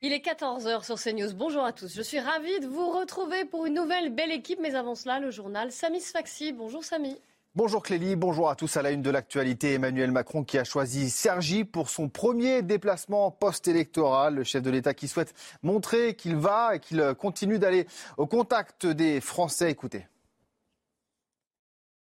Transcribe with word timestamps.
Il 0.00 0.12
est 0.12 0.24
14h 0.24 0.84
sur 0.84 0.94
CNews. 0.94 1.34
Bonjour 1.34 1.64
à 1.64 1.72
tous. 1.72 1.92
Je 1.92 2.02
suis 2.02 2.20
ravie 2.20 2.60
de 2.60 2.68
vous 2.68 2.90
retrouver 2.92 3.44
pour 3.44 3.66
une 3.66 3.74
nouvelle 3.74 4.14
belle 4.14 4.30
équipe. 4.30 4.60
Mais 4.62 4.76
avant 4.76 4.94
cela, 4.94 5.18
le 5.18 5.32
journal 5.32 5.72
Samy 5.72 6.00
Sfaxi. 6.00 6.52
Bonjour 6.52 6.84
Samy. 6.84 7.20
Bonjour 7.56 7.82
Clélie, 7.82 8.14
bonjour 8.14 8.48
à 8.48 8.54
tous. 8.54 8.76
À 8.76 8.82
la 8.82 8.92
une 8.92 9.02
de 9.02 9.10
l'actualité, 9.10 9.72
Emmanuel 9.72 10.12
Macron 10.12 10.44
qui 10.44 10.56
a 10.56 10.62
choisi 10.62 11.10
Sergi 11.10 11.64
pour 11.64 11.90
son 11.90 12.08
premier 12.08 12.62
déplacement 12.62 13.32
post-électoral. 13.32 14.36
Le 14.36 14.44
chef 14.44 14.62
de 14.62 14.70
l'État 14.70 14.94
qui 14.94 15.08
souhaite 15.08 15.34
montrer 15.64 16.14
qu'il 16.14 16.36
va 16.36 16.76
et 16.76 16.78
qu'il 16.78 17.14
continue 17.18 17.58
d'aller 17.58 17.88
au 18.18 18.26
contact 18.26 18.86
des 18.86 19.20
Français. 19.20 19.72
Écoutez. 19.72 20.06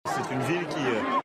C'est 0.07 0.35
une 0.35 0.41
ville 0.41 0.67
qui, 0.69 0.79
euh, 0.79 1.22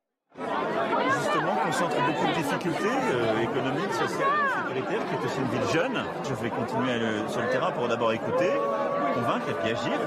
concentre 1.68 1.98
beaucoup 2.06 2.28
de 2.28 2.34
difficultés 2.34 2.98
euh, 3.12 3.42
économiques, 3.42 3.92
sociales, 3.92 4.28
sécuritaires, 4.56 5.06
qui 5.10 5.16
est 5.16 5.26
aussi 5.26 5.38
une 5.38 5.60
ville 5.60 5.74
jeune. 5.74 6.06
Je 6.24 6.34
vais 6.36 6.50
continuer 6.50 7.28
sur 7.28 7.42
le 7.42 7.50
terrain 7.50 7.72
pour 7.72 7.90
d'abord 7.90 8.14
écouter, 8.14 8.54
convaincre 9.14 9.50
et 9.50 9.54
puis 9.54 9.72
agir. 9.72 10.00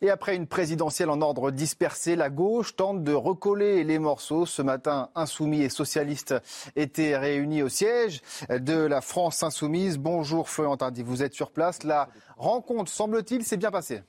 Et 0.00 0.08
après 0.08 0.34
une 0.34 0.46
présidentielle 0.46 1.10
en 1.10 1.20
ordre 1.20 1.50
dispersé, 1.50 2.16
la 2.16 2.30
gauche 2.30 2.74
tente 2.74 3.04
de 3.04 3.12
recoller 3.12 3.84
les 3.84 3.98
morceaux. 3.98 4.46
Ce 4.46 4.62
matin, 4.62 5.10
insoumis 5.14 5.62
et 5.62 5.68
socialistes 5.68 6.34
étaient 6.74 7.18
réunis 7.18 7.62
au 7.62 7.68
siège 7.68 8.22
de 8.48 8.76
la 8.76 9.02
France 9.02 9.42
insoumise. 9.42 9.98
Bonjour 9.98 10.48
Florian 10.48 10.78
vous 11.04 11.22
êtes 11.22 11.34
sur 11.34 11.50
place. 11.50 11.82
La 11.82 12.08
rencontre, 12.38 12.90
semble-t-il, 12.90 13.44
s'est 13.44 13.58
bien 13.58 13.70
passée. 13.70 14.02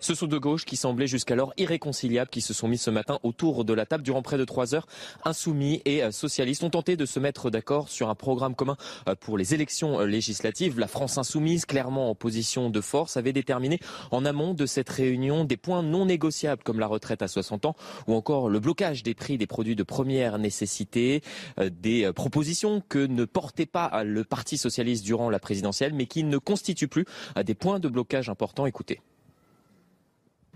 Ce 0.00 0.14
sont 0.14 0.26
deux 0.26 0.40
gauches 0.40 0.64
qui 0.64 0.76
semblaient 0.76 1.06
jusqu'alors 1.06 1.52
irréconciliables, 1.56 2.30
qui 2.30 2.40
se 2.40 2.52
sont 2.52 2.68
mis 2.68 2.78
ce 2.78 2.90
matin 2.90 3.18
autour 3.22 3.64
de 3.64 3.72
la 3.72 3.86
table 3.86 4.02
durant 4.02 4.22
près 4.22 4.38
de 4.38 4.44
trois 4.44 4.74
heures. 4.74 4.86
Insoumis 5.24 5.80
et 5.84 6.02
euh, 6.02 6.10
socialistes 6.10 6.64
ont 6.64 6.70
tenté 6.70 6.96
de 6.96 7.06
se 7.06 7.20
mettre 7.20 7.50
d'accord 7.50 7.88
sur 7.88 8.08
un 8.08 8.14
programme 8.14 8.54
commun 8.54 8.76
euh, 9.08 9.14
pour 9.14 9.38
les 9.38 9.54
élections 9.54 10.00
euh, 10.00 10.06
législatives. 10.06 10.78
La 10.78 10.88
France 10.88 11.18
insoumise, 11.18 11.66
clairement 11.66 12.10
en 12.10 12.14
position 12.14 12.70
de 12.70 12.80
force, 12.80 13.16
avait 13.16 13.32
déterminé 13.32 13.78
en 14.10 14.24
amont 14.24 14.54
de 14.54 14.66
cette 14.66 14.88
réunion 14.88 15.44
des 15.44 15.56
points 15.56 15.82
non 15.82 16.06
négociables 16.06 16.62
comme 16.62 16.80
la 16.80 16.86
retraite 16.86 17.22
à 17.22 17.28
60 17.28 17.66
ans 17.66 17.76
ou 18.06 18.14
encore 18.14 18.48
le 18.48 18.60
blocage 18.60 19.02
des 19.02 19.14
prix 19.14 19.38
des 19.38 19.46
produits 19.46 19.76
de 19.76 19.82
première 19.82 20.38
nécessité, 20.38 21.22
des 21.60 22.10
propositions 22.12 22.82
que 22.88 23.06
ne 23.06 23.24
portait 23.24 23.66
pas 23.66 24.02
le 24.04 24.24
Parti 24.24 24.58
socialiste 24.58 25.04
durant 25.04 25.30
la 25.30 25.38
présidentielle 25.38 25.92
mais 25.94 26.06
qui 26.06 26.24
ne 26.24 26.38
constituent 26.38 26.88
plus 26.88 27.04
des 27.44 27.54
points 27.54 27.78
de 27.78 27.88
blocage 27.88 28.28
importants. 28.28 28.66
Écoutez. 28.66 29.00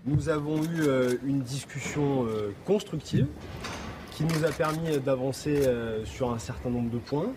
Nous 0.07 0.29
avons 0.29 0.63
eu 0.63 0.83
euh, 0.83 1.15
une 1.25 1.41
discussion 1.41 2.25
euh, 2.25 2.53
constructive 2.65 3.27
qui 4.11 4.23
nous 4.23 4.45
a 4.45 4.51
permis 4.51 4.99
d'avancer 4.99 5.67
euh, 5.67 6.05
sur 6.05 6.31
un 6.31 6.39
certain 6.39 6.69
nombre 6.69 6.89
de 6.89 6.97
points, 6.97 7.33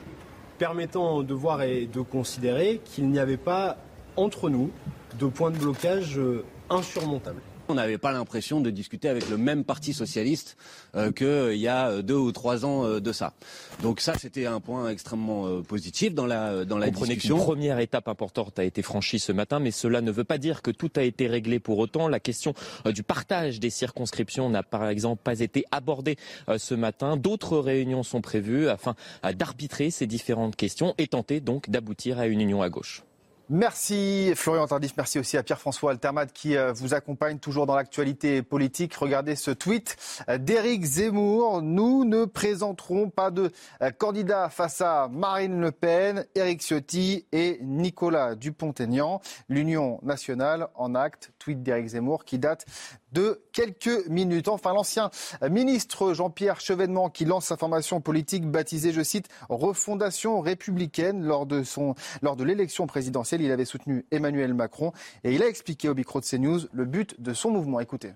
permettant 0.56 1.24
de 1.24 1.34
voir 1.34 1.62
et 1.62 1.86
de 1.86 2.00
considérer 2.00 2.80
qu'il 2.84 3.08
n'y 3.08 3.18
avait 3.18 3.36
pas 3.36 3.78
entre 4.16 4.50
nous 4.50 4.70
de 5.18 5.26
points 5.26 5.50
de 5.50 5.58
blocage 5.58 6.20
insurmontables. 6.70 7.42
On 7.70 7.74
n'avait 7.74 7.98
pas 7.98 8.10
l'impression 8.10 8.60
de 8.60 8.68
discuter 8.70 9.08
avec 9.08 9.28
le 9.28 9.36
même 9.36 9.62
parti 9.62 9.92
socialiste 9.92 10.56
euh, 10.96 11.12
qu'il 11.12 11.60
y 11.60 11.68
a 11.68 12.02
deux 12.02 12.16
ou 12.16 12.32
trois 12.32 12.64
ans 12.64 12.84
euh, 12.84 13.00
de 13.00 13.12
ça. 13.12 13.32
Donc 13.80 14.00
ça, 14.00 14.14
c'était 14.18 14.46
un 14.46 14.58
point 14.58 14.88
extrêmement 14.90 15.46
euh, 15.46 15.60
positif 15.60 16.12
dans 16.12 16.26
la, 16.26 16.64
dans 16.64 16.78
la 16.78 16.90
discussion. 16.90 17.36
Une 17.36 17.44
première 17.44 17.78
étape 17.78 18.08
importante 18.08 18.58
a 18.58 18.64
été 18.64 18.82
franchie 18.82 19.20
ce 19.20 19.30
matin, 19.30 19.60
mais 19.60 19.70
cela 19.70 20.00
ne 20.00 20.10
veut 20.10 20.24
pas 20.24 20.38
dire 20.38 20.62
que 20.62 20.72
tout 20.72 20.90
a 20.96 21.02
été 21.02 21.28
réglé 21.28 21.60
pour 21.60 21.78
autant. 21.78 22.08
La 22.08 22.18
question 22.18 22.54
du 22.86 23.04
partage 23.04 23.60
des 23.60 23.70
circonscriptions 23.70 24.50
n'a 24.50 24.64
par 24.64 24.88
exemple 24.88 25.22
pas 25.22 25.38
été 25.38 25.64
abordée 25.70 26.16
ce 26.56 26.74
matin. 26.74 27.16
D'autres 27.16 27.58
réunions 27.58 28.02
sont 28.02 28.20
prévues 28.20 28.68
afin 28.68 28.96
d'arbitrer 29.36 29.90
ces 29.90 30.08
différentes 30.08 30.56
questions 30.56 30.94
et 30.98 31.06
tenter 31.06 31.38
donc 31.40 31.70
d'aboutir 31.70 32.18
à 32.18 32.26
une 32.26 32.40
union 32.40 32.62
à 32.62 32.68
gauche. 32.68 33.04
Merci 33.52 34.32
Florian 34.36 34.68
Tardif, 34.68 34.92
merci 34.96 35.18
aussi 35.18 35.36
à 35.36 35.42
Pierre-François 35.42 35.90
Altermat 35.90 36.26
qui 36.26 36.56
euh, 36.56 36.72
vous 36.72 36.94
accompagne 36.94 37.40
toujours 37.40 37.66
dans 37.66 37.74
l'actualité 37.74 38.42
politique. 38.42 38.94
Regardez 38.94 39.34
ce 39.34 39.50
tweet 39.50 39.96
d'Éric 40.38 40.84
Zemmour. 40.84 41.60
Nous 41.60 42.04
ne 42.04 42.26
présenterons 42.26 43.10
pas 43.10 43.32
de 43.32 43.50
euh, 43.82 43.90
candidat 43.90 44.50
face 44.50 44.80
à 44.80 45.08
Marine 45.10 45.60
Le 45.60 45.72
Pen, 45.72 46.26
Éric 46.36 46.62
Ciotti 46.62 47.26
et 47.32 47.58
Nicolas 47.60 48.36
Dupont-Aignan. 48.36 49.20
L'Union 49.48 49.98
nationale 50.04 50.68
en 50.76 50.94
acte, 50.94 51.32
tweet 51.40 51.60
d'Éric 51.60 51.88
Zemmour 51.88 52.24
qui 52.24 52.38
date 52.38 52.66
de 53.10 53.42
quelques 53.52 54.06
minutes. 54.08 54.46
Enfin, 54.46 54.72
l'ancien 54.72 55.10
ministre 55.50 56.14
Jean-Pierre 56.14 56.60
Chevènement 56.60 57.10
qui 57.10 57.24
lance 57.24 57.46
sa 57.46 57.56
formation 57.56 58.00
politique 58.00 58.48
baptisée, 58.48 58.92
je 58.92 59.02
cite, 59.02 59.28
Refondation 59.48 60.40
républicaine 60.40 61.24
lors 61.24 61.46
de, 61.46 61.64
son, 61.64 61.96
lors 62.22 62.36
de 62.36 62.44
l'élection 62.44 62.86
présidentielle. 62.86 63.39
Il 63.40 63.52
avait 63.52 63.64
soutenu 63.64 64.04
Emmanuel 64.10 64.54
Macron 64.54 64.92
et 65.24 65.34
il 65.34 65.42
a 65.42 65.48
expliqué 65.48 65.88
au 65.88 65.94
micro 65.94 66.20
de 66.20 66.24
CNews 66.24 66.60
le 66.72 66.84
but 66.84 67.20
de 67.20 67.32
son 67.32 67.50
mouvement. 67.50 67.80
Écoutez. 67.80 68.12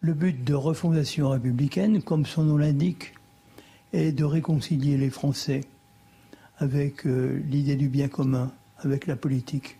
Le 0.00 0.14
but 0.14 0.44
de 0.44 0.54
Refondation 0.54 1.30
républicaine, 1.30 2.02
comme 2.02 2.24
son 2.24 2.44
nom 2.44 2.56
l'indique, 2.56 3.14
est 3.92 4.12
de 4.12 4.24
réconcilier 4.24 4.96
les 4.96 5.10
Français 5.10 5.62
avec 6.58 7.06
euh, 7.06 7.42
l'idée 7.48 7.76
du 7.76 7.88
bien 7.88 8.08
commun, 8.08 8.52
avec 8.78 9.06
la 9.06 9.16
politique, 9.16 9.76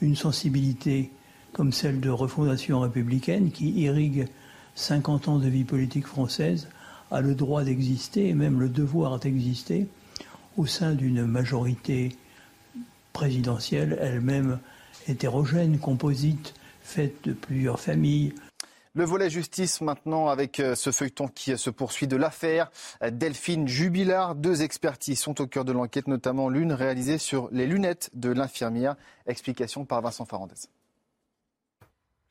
une 0.00 0.16
sensibilité 0.16 1.10
comme 1.52 1.72
celle 1.72 2.00
de 2.00 2.10
refondation 2.10 2.80
républicaine 2.80 3.50
qui 3.50 3.70
irrigue 3.70 4.26
50 4.74 5.28
ans 5.28 5.38
de 5.38 5.48
vie 5.48 5.64
politique 5.64 6.06
française, 6.06 6.68
a 7.10 7.20
le 7.20 7.34
droit 7.34 7.62
d'exister 7.62 8.28
et 8.28 8.34
même 8.34 8.58
le 8.58 8.68
devoir 8.68 9.18
d'exister 9.18 9.86
au 10.56 10.66
sein 10.66 10.94
d'une 10.94 11.26
majorité 11.26 12.16
présidentielle 13.12 13.98
elle-même 14.00 14.58
hétérogène, 15.08 15.78
composite, 15.78 16.54
faite 16.80 17.24
de 17.24 17.32
plusieurs 17.32 17.80
familles. 17.80 18.34
Le 18.94 19.04
volet 19.04 19.30
justice 19.30 19.80
maintenant 19.80 20.28
avec 20.28 20.60
euh, 20.60 20.74
ce 20.74 20.90
feuilleton 20.90 21.26
qui 21.26 21.56
se 21.56 21.70
poursuit 21.70 22.06
de 22.06 22.16
l'affaire 22.16 22.70
Delphine 23.00 23.66
Jubilard. 23.66 24.34
Deux 24.34 24.60
expertises 24.60 25.18
sont 25.18 25.40
au 25.40 25.46
cœur 25.46 25.64
de 25.64 25.72
l'enquête, 25.72 26.08
notamment 26.08 26.50
l'une 26.50 26.74
réalisée 26.74 27.16
sur 27.16 27.48
les 27.52 27.66
lunettes 27.66 28.10
de 28.12 28.30
l'infirmière. 28.30 28.96
Explication 29.26 29.86
par 29.86 30.02
Vincent 30.02 30.26
Farandez. 30.26 30.68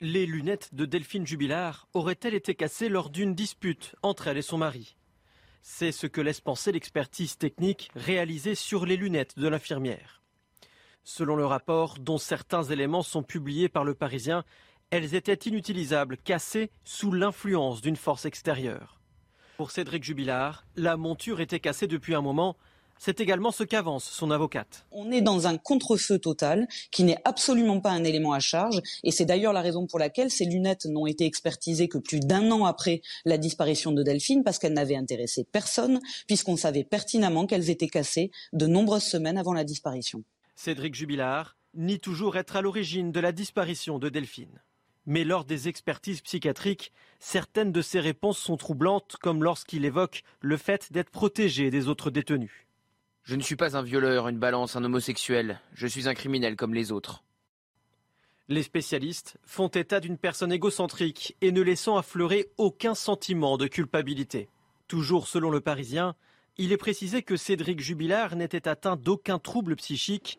Les 0.00 0.24
lunettes 0.24 0.72
de 0.72 0.84
Delphine 0.84 1.26
Jubilard 1.26 1.88
auraient-elles 1.94 2.34
été 2.34 2.54
cassées 2.54 2.88
lors 2.88 3.10
d'une 3.10 3.34
dispute 3.34 3.96
entre 4.02 4.28
elle 4.28 4.38
et 4.38 4.42
son 4.42 4.58
mari? 4.58 4.96
C'est 5.62 5.92
ce 5.92 6.06
que 6.06 6.20
laisse 6.20 6.40
penser 6.40 6.70
l'expertise 6.70 7.38
technique 7.38 7.90
réalisée 7.96 8.54
sur 8.54 8.86
les 8.86 8.96
lunettes 8.96 9.36
de 9.36 9.48
l'infirmière. 9.48 10.21
Selon 11.04 11.34
le 11.34 11.46
rapport, 11.46 11.98
dont 11.98 12.18
certains 12.18 12.62
éléments 12.62 13.02
sont 13.02 13.22
publiés 13.22 13.68
par 13.68 13.84
le 13.84 13.94
Parisien, 13.94 14.44
elles 14.90 15.14
étaient 15.14 15.48
inutilisables, 15.48 16.16
cassées 16.16 16.70
sous 16.84 17.10
l'influence 17.10 17.80
d'une 17.80 17.96
force 17.96 18.24
extérieure. 18.24 19.00
Pour 19.56 19.70
Cédric 19.70 20.04
Jubilard, 20.04 20.64
la 20.76 20.96
monture 20.96 21.40
était 21.40 21.60
cassée 21.60 21.86
depuis 21.86 22.14
un 22.14 22.20
moment, 22.20 22.56
c'est 22.98 23.20
également 23.20 23.50
ce 23.50 23.64
qu'avance 23.64 24.04
son 24.04 24.30
avocate. 24.30 24.86
On 24.92 25.10
est 25.10 25.22
dans 25.22 25.48
un 25.48 25.58
contre-feu 25.58 26.20
total 26.20 26.68
qui 26.92 27.02
n'est 27.02 27.18
absolument 27.24 27.80
pas 27.80 27.90
un 27.90 28.04
élément 28.04 28.32
à 28.32 28.38
charge 28.38 28.80
et 29.02 29.10
c'est 29.10 29.24
d'ailleurs 29.24 29.52
la 29.52 29.60
raison 29.60 29.88
pour 29.88 29.98
laquelle 29.98 30.30
ces 30.30 30.44
lunettes 30.44 30.86
n'ont 30.86 31.06
été 31.06 31.24
expertisées 31.24 31.88
que 31.88 31.98
plus 31.98 32.20
d'un 32.20 32.48
an 32.52 32.64
après 32.64 33.02
la 33.24 33.38
disparition 33.38 33.90
de 33.90 34.04
Delphine 34.04 34.44
parce 34.44 34.60
qu'elles 34.60 34.74
n'avaient 34.74 34.94
intéressé 34.94 35.44
personne 35.50 36.00
puisqu'on 36.28 36.56
savait 36.56 36.84
pertinemment 36.84 37.46
qu'elles 37.46 37.70
étaient 37.70 37.88
cassées 37.88 38.30
de 38.52 38.68
nombreuses 38.68 39.02
semaines 39.02 39.38
avant 39.38 39.52
la 39.52 39.64
disparition. 39.64 40.22
Cédric 40.62 40.94
Jubilard 40.94 41.56
nie 41.74 41.98
toujours 41.98 42.36
être 42.36 42.54
à 42.54 42.62
l'origine 42.62 43.10
de 43.10 43.18
la 43.18 43.32
disparition 43.32 43.98
de 43.98 44.08
Delphine. 44.08 44.62
Mais 45.06 45.24
lors 45.24 45.44
des 45.44 45.66
expertises 45.66 46.20
psychiatriques, 46.20 46.92
certaines 47.18 47.72
de 47.72 47.82
ses 47.82 47.98
réponses 47.98 48.38
sont 48.38 48.56
troublantes, 48.56 49.16
comme 49.20 49.42
lorsqu'il 49.42 49.84
évoque 49.84 50.22
le 50.40 50.56
fait 50.56 50.92
d'être 50.92 51.10
protégé 51.10 51.72
des 51.72 51.88
autres 51.88 52.12
détenus. 52.12 52.68
Je 53.24 53.34
ne 53.34 53.42
suis 53.42 53.56
pas 53.56 53.76
un 53.76 53.82
violeur, 53.82 54.28
une 54.28 54.38
balance, 54.38 54.76
un 54.76 54.84
homosexuel. 54.84 55.58
Je 55.74 55.88
suis 55.88 56.08
un 56.08 56.14
criminel 56.14 56.54
comme 56.54 56.74
les 56.74 56.92
autres. 56.92 57.24
Les 58.46 58.62
spécialistes 58.62 59.38
font 59.42 59.66
état 59.66 59.98
d'une 59.98 60.16
personne 60.16 60.52
égocentrique 60.52 61.36
et 61.40 61.50
ne 61.50 61.60
laissant 61.60 61.96
affleurer 61.96 62.50
aucun 62.56 62.94
sentiment 62.94 63.58
de 63.58 63.66
culpabilité. 63.66 64.48
Toujours 64.86 65.26
selon 65.26 65.50
le 65.50 65.60
Parisien, 65.60 66.14
Il 66.58 66.70
est 66.70 66.76
précisé 66.76 67.22
que 67.22 67.36
Cédric 67.36 67.80
Jubilard 67.80 68.36
n'était 68.36 68.68
atteint 68.68 68.96
d'aucun 68.96 69.38
trouble 69.38 69.74
psychique. 69.76 70.38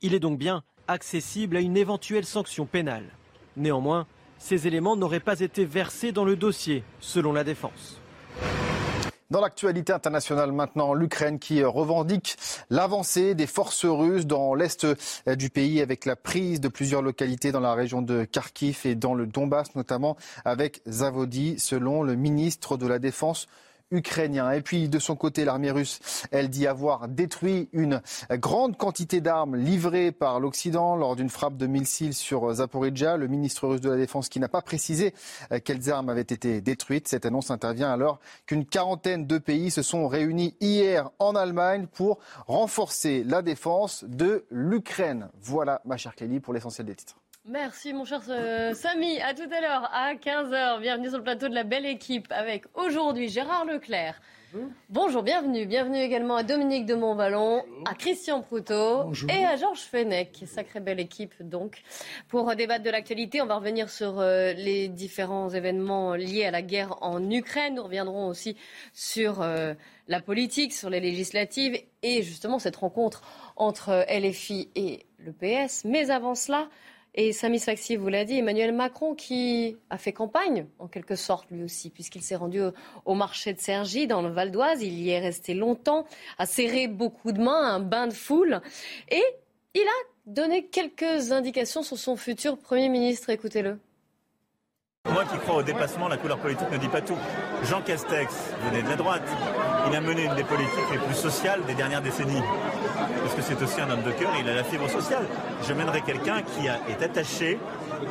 Il 0.00 0.12
est 0.12 0.18
donc 0.18 0.36
bien 0.36 0.64
accessible 0.88 1.56
à 1.56 1.60
une 1.60 1.76
éventuelle 1.76 2.24
sanction 2.24 2.66
pénale. 2.66 3.04
Néanmoins, 3.56 4.08
ces 4.38 4.66
éléments 4.66 4.96
n'auraient 4.96 5.20
pas 5.20 5.38
été 5.38 5.64
versés 5.64 6.10
dans 6.10 6.24
le 6.24 6.34
dossier, 6.34 6.82
selon 6.98 7.32
la 7.32 7.44
défense. 7.44 8.00
Dans 9.30 9.40
l'actualité 9.40 9.92
internationale 9.92 10.50
maintenant, 10.50 10.94
l'Ukraine 10.94 11.38
qui 11.38 11.62
revendique 11.62 12.36
l'avancée 12.68 13.36
des 13.36 13.46
forces 13.46 13.84
russes 13.84 14.26
dans 14.26 14.54
l'est 14.54 14.84
du 15.28 15.48
pays 15.48 15.80
avec 15.80 16.06
la 16.06 16.16
prise 16.16 16.60
de 16.60 16.66
plusieurs 16.66 17.02
localités 17.02 17.52
dans 17.52 17.60
la 17.60 17.74
région 17.74 18.02
de 18.02 18.24
Kharkiv 18.24 18.80
et 18.84 18.96
dans 18.96 19.14
le 19.14 19.26
Donbass 19.26 19.76
notamment 19.76 20.16
avec 20.44 20.82
Zavodi 20.88 21.58
selon 21.60 22.02
le 22.02 22.16
ministre 22.16 22.76
de 22.76 22.88
la 22.88 22.98
Défense 22.98 23.46
ukrainien. 23.92 24.50
Et 24.50 24.60
puis 24.60 24.88
de 24.88 24.98
son 24.98 25.14
côté, 25.14 25.44
l'armée 25.44 25.70
russe, 25.70 26.00
elle 26.32 26.48
dit 26.48 26.66
avoir 26.66 27.08
détruit 27.08 27.68
une 27.72 28.02
grande 28.32 28.76
quantité 28.76 29.20
d'armes 29.20 29.56
livrées 29.56 30.10
par 30.10 30.40
l'Occident 30.40 30.96
lors 30.96 31.14
d'une 31.14 31.28
frappe 31.28 31.56
de 31.56 31.66
missiles 31.66 32.14
sur 32.14 32.52
Zaporizhia. 32.52 33.16
Le 33.16 33.28
ministre 33.28 33.68
russe 33.68 33.80
de 33.80 33.90
la 33.90 33.96
Défense 33.96 34.28
qui 34.28 34.40
n'a 34.40 34.48
pas 34.48 34.62
précisé 34.62 35.14
euh, 35.52 35.60
quelles 35.62 35.90
armes 35.90 36.08
avaient 36.08 36.22
été 36.22 36.60
détruites. 36.60 37.08
Cette 37.08 37.26
annonce 37.26 37.50
intervient 37.50 37.92
alors 37.92 38.18
qu'une 38.46 38.64
quarantaine 38.64 39.26
de 39.26 39.38
pays 39.38 39.70
se 39.70 39.82
sont 39.82 40.08
réunis 40.08 40.54
hier 40.60 41.10
en 41.18 41.34
Allemagne 41.34 41.86
pour 41.86 42.18
renforcer 42.46 43.22
la 43.24 43.42
défense 43.42 44.04
de 44.08 44.44
l'Ukraine. 44.50 45.28
Voilà, 45.40 45.80
ma 45.84 45.96
chère 45.96 46.14
Clélie, 46.14 46.40
pour 46.40 46.54
l'essentiel 46.54 46.86
des 46.86 46.94
titres. 46.94 47.21
Merci 47.44 47.92
mon 47.92 48.04
cher 48.04 48.20
euh, 48.28 48.72
Samy. 48.72 49.20
À 49.20 49.34
tout 49.34 49.50
à 49.50 49.60
l'heure 49.60 49.90
à 49.92 50.14
15h. 50.14 50.80
Bienvenue 50.80 51.08
sur 51.08 51.18
le 51.18 51.24
plateau 51.24 51.48
de 51.48 51.54
la 51.54 51.64
belle 51.64 51.86
équipe 51.86 52.28
avec 52.30 52.66
aujourd'hui 52.74 53.28
Gérard 53.28 53.64
Leclerc. 53.64 54.20
Bonjour. 54.90 55.24
bienvenue. 55.24 55.66
Bienvenue 55.66 55.98
également 55.98 56.36
à 56.36 56.44
Dominique 56.44 56.86
de 56.86 56.94
Montvalon, 56.94 57.64
à 57.84 57.94
Christian 57.94 58.42
Proutot 58.42 59.12
et 59.28 59.44
à 59.44 59.56
Georges 59.56 59.80
Fenech. 59.80 60.44
Sacrée 60.46 60.78
belle 60.78 61.00
équipe 61.00 61.34
donc. 61.40 61.82
Pour 62.28 62.54
débattre 62.54 62.84
de 62.84 62.90
l'actualité, 62.90 63.42
on 63.42 63.46
va 63.46 63.56
revenir 63.56 63.90
sur 63.90 64.20
euh, 64.20 64.52
les 64.52 64.86
différents 64.86 65.48
événements 65.48 66.14
liés 66.14 66.44
à 66.44 66.52
la 66.52 66.62
guerre 66.62 67.02
en 67.02 67.28
Ukraine. 67.28 67.74
Nous 67.74 67.82
reviendrons 67.82 68.28
aussi 68.28 68.56
sur 68.92 69.42
euh, 69.42 69.74
la 70.06 70.20
politique, 70.20 70.72
sur 70.72 70.90
les 70.90 71.00
législatives 71.00 71.76
et 72.02 72.22
justement 72.22 72.60
cette 72.60 72.76
rencontre 72.76 73.22
entre 73.56 74.06
LFI 74.08 74.68
et 74.76 75.06
le 75.18 75.32
PS. 75.32 75.84
Mais 75.84 76.10
avant 76.10 76.34
cela, 76.34 76.68
et 77.14 77.32
Samy 77.32 77.58
Faxi 77.58 77.96
vous 77.96 78.08
l'a 78.08 78.24
dit, 78.24 78.38
Emmanuel 78.38 78.72
Macron 78.72 79.14
qui 79.14 79.76
a 79.90 79.98
fait 79.98 80.12
campagne, 80.12 80.66
en 80.78 80.88
quelque 80.88 81.14
sorte, 81.14 81.50
lui 81.50 81.62
aussi, 81.62 81.90
puisqu'il 81.90 82.22
s'est 82.22 82.36
rendu 82.36 82.60
au, 83.04 83.14
marché 83.14 83.52
de 83.52 83.60
Cergy, 83.60 84.06
dans 84.06 84.22
le 84.22 84.30
Val 84.30 84.50
d'Oise. 84.50 84.82
Il 84.82 84.98
y 84.98 85.10
est 85.10 85.20
resté 85.20 85.52
longtemps, 85.52 86.06
a 86.38 86.46
serré 86.46 86.88
beaucoup 86.88 87.32
de 87.32 87.42
mains, 87.42 87.74
un 87.74 87.80
bain 87.80 88.06
de 88.06 88.14
foule. 88.14 88.62
Et 89.10 89.22
il 89.74 89.82
a 89.82 90.08
donné 90.26 90.66
quelques 90.66 91.32
indications 91.32 91.82
sur 91.82 91.98
son 91.98 92.16
futur 92.16 92.56
Premier 92.56 92.88
ministre. 92.88 93.28
Écoutez-le. 93.28 93.78
Moi 95.10 95.24
qui 95.24 95.36
crois 95.38 95.56
au 95.56 95.62
dépassement, 95.62 96.08
la 96.08 96.16
couleur 96.16 96.38
politique 96.38 96.70
ne 96.70 96.78
dit 96.78 96.88
pas 96.88 97.02
tout. 97.02 97.18
Jean 97.64 97.82
Castex 97.82 98.34
venait 98.64 98.82
de 98.82 98.88
la 98.88 98.96
droite. 98.96 99.28
Il 99.88 99.96
a 99.96 100.00
mené 100.00 100.24
une 100.24 100.34
des 100.34 100.44
politiques 100.44 100.90
les 100.92 100.98
plus 100.98 101.14
sociales 101.14 101.60
des 101.66 101.74
dernières 101.74 102.02
décennies. 102.02 102.42
Parce 103.22 103.34
que 103.34 103.42
c'est 103.42 103.60
aussi 103.62 103.80
un 103.80 103.90
homme 103.90 104.02
de 104.02 104.12
cœur 104.12 104.34
et 104.36 104.40
il 104.40 104.48
a 104.48 104.54
la 104.54 104.64
fibre 104.64 104.88
sociale. 104.88 105.24
Je 105.62 105.72
mènerai 105.72 106.02
quelqu'un 106.02 106.42
qui 106.42 106.66
est 106.66 107.02
attaché 107.02 107.58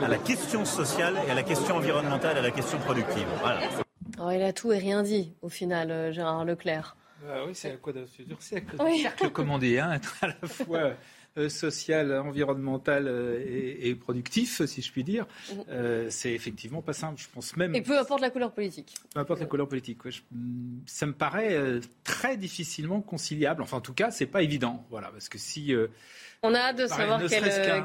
à 0.04 0.08
la 0.08 0.18
question 0.18 0.66
sociale 0.66 1.16
et 1.28 1.32
à 1.32 1.36
la 1.36 1.44
question 1.44 1.76
environnementale, 1.76 2.38
à 2.38 2.42
la 2.42 2.52
question 2.52 2.78
productive. 2.80 3.28
Voilà. 3.42 3.62
Oh, 4.20 4.30
il 4.32 4.42
a 4.44 4.54
tout 4.54 4.72
et 4.72 4.78
rien 4.78 5.04
dit, 5.04 5.34
au 5.42 5.50
final, 5.50 5.92
euh, 5.92 6.12
Gérard 6.12 6.46
Leclerc. 6.46 6.96
Bah 7.26 7.44
oui, 7.46 7.54
c'est 7.54 7.72
à 7.72 7.78
quoi 7.78 7.94
de 7.94 8.06
cercle, 8.40 8.76
oui. 8.80 9.00
cercle 9.00 9.30
commandé, 9.30 9.80
hein, 9.80 10.00
à 10.22 10.28
la 10.28 10.48
fois 10.48 10.92
social, 11.50 12.12
environnemental 12.20 13.08
euh, 13.08 13.78
et, 13.80 13.96
productif, 13.96 14.66
si 14.66 14.82
je 14.82 14.92
puis 14.92 15.04
dire, 15.04 15.26
mhm. 15.52 15.64
euh, 15.70 16.08
c'est 16.10 16.34
effectivement 16.34 16.82
pas 16.82 16.94
simple. 16.94 17.22
Je 17.22 17.28
pense 17.34 17.56
même. 17.56 17.76
Et 17.76 17.82
peu 17.82 17.98
importe 17.98 18.22
la 18.22 18.30
couleur 18.30 18.52
politique. 18.52 18.96
Peu 19.14 19.20
importe 19.20 19.40
la 19.40 19.46
couleur 19.46 19.68
politique. 19.68 20.00
ça 20.86 21.06
me 21.06 21.14
paraît 21.14 21.80
très 22.04 22.38
difficilement 22.38 23.02
conciliable. 23.02 23.62
Enfin, 23.62 23.78
en 23.78 23.82
tout 23.82 23.94
cas, 23.94 24.12
c'est 24.12 24.26
pas 24.26 24.44
évident. 24.44 24.86
Voilà, 24.90 25.10
parce 25.10 25.30
que 25.30 25.38
si 25.38 25.74
on 26.44 26.56
a 26.56 26.60
hâte 26.60 26.78
de 26.78 26.88
savoir 26.88 27.22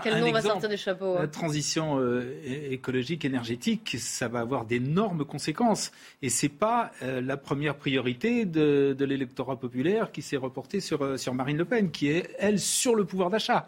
quel, 0.03 0.19
nom 0.19 0.32
va 0.32 0.41
sortir 0.41 0.69
du 0.69 0.79
chapeau. 0.79 1.14
La 1.14 1.23
hein. 1.23 1.29
transition 1.29 1.99
euh, 2.00 2.41
écologique, 2.70 3.25
énergétique, 3.25 3.97
ça 3.99 4.29
va 4.29 4.41
avoir 4.41 4.64
d'énormes 4.64 5.25
conséquences. 5.26 5.93
Et 6.23 6.31
ce 6.31 6.47
n'est 6.47 6.53
pas 6.53 6.91
euh, 7.03 7.20
la 7.20 7.37
première 7.37 7.76
priorité 7.76 8.47
de, 8.47 8.97
l'électorat 8.99 9.56
populaire 9.56 10.11
qui 10.11 10.23
s'est 10.23 10.38
reporté 10.38 10.81
sur, 10.81 11.03
euh, 11.03 11.17
sur 11.19 11.35
Marine 11.35 11.58
Le 11.58 11.67
Pen, 11.67 11.91
qui 11.91 12.08
est, 12.08 12.35
elle, 12.38 12.58
sur 12.58 12.94
le 12.94 13.05
pouvoir 13.05 13.31
d'achat 13.31 13.67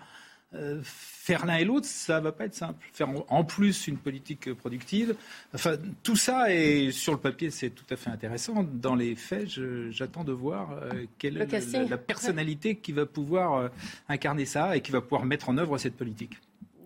faire 1.28 1.44
l'un 1.44 1.56
et 1.56 1.64
l'autre, 1.66 1.84
ça 1.84 2.20
va 2.20 2.32
pas 2.32 2.46
être 2.46 2.54
simple. 2.54 2.82
Faire 2.94 3.10
en 3.30 3.44
plus 3.44 3.86
une 3.86 3.98
politique 3.98 4.54
productive, 4.54 5.14
enfin 5.52 5.76
tout 6.02 6.16
ça 6.16 6.54
est 6.54 6.90
sur 6.90 7.12
le 7.12 7.18
papier, 7.18 7.50
c'est 7.50 7.68
tout 7.68 7.84
à 7.90 7.96
fait 7.96 8.08
intéressant. 8.08 8.62
Dans 8.62 8.94
les 8.94 9.14
faits, 9.14 9.46
j'attends 9.90 10.24
de 10.24 10.32
voir 10.32 10.72
euh, 10.72 11.04
quelle 11.18 11.36
est 11.36 11.86
la, 11.86 11.98
personnalité 11.98 12.76
qui 12.76 12.92
va 12.92 13.04
pouvoir 13.04 13.54
euh, 13.56 13.68
incarner 14.08 14.46
ça 14.46 14.74
et 14.74 14.80
qui 14.80 14.90
va 14.90 15.02
pouvoir 15.02 15.26
mettre 15.26 15.50
en 15.50 15.58
œuvre 15.58 15.76
cette 15.76 15.96
politique. 15.96 16.38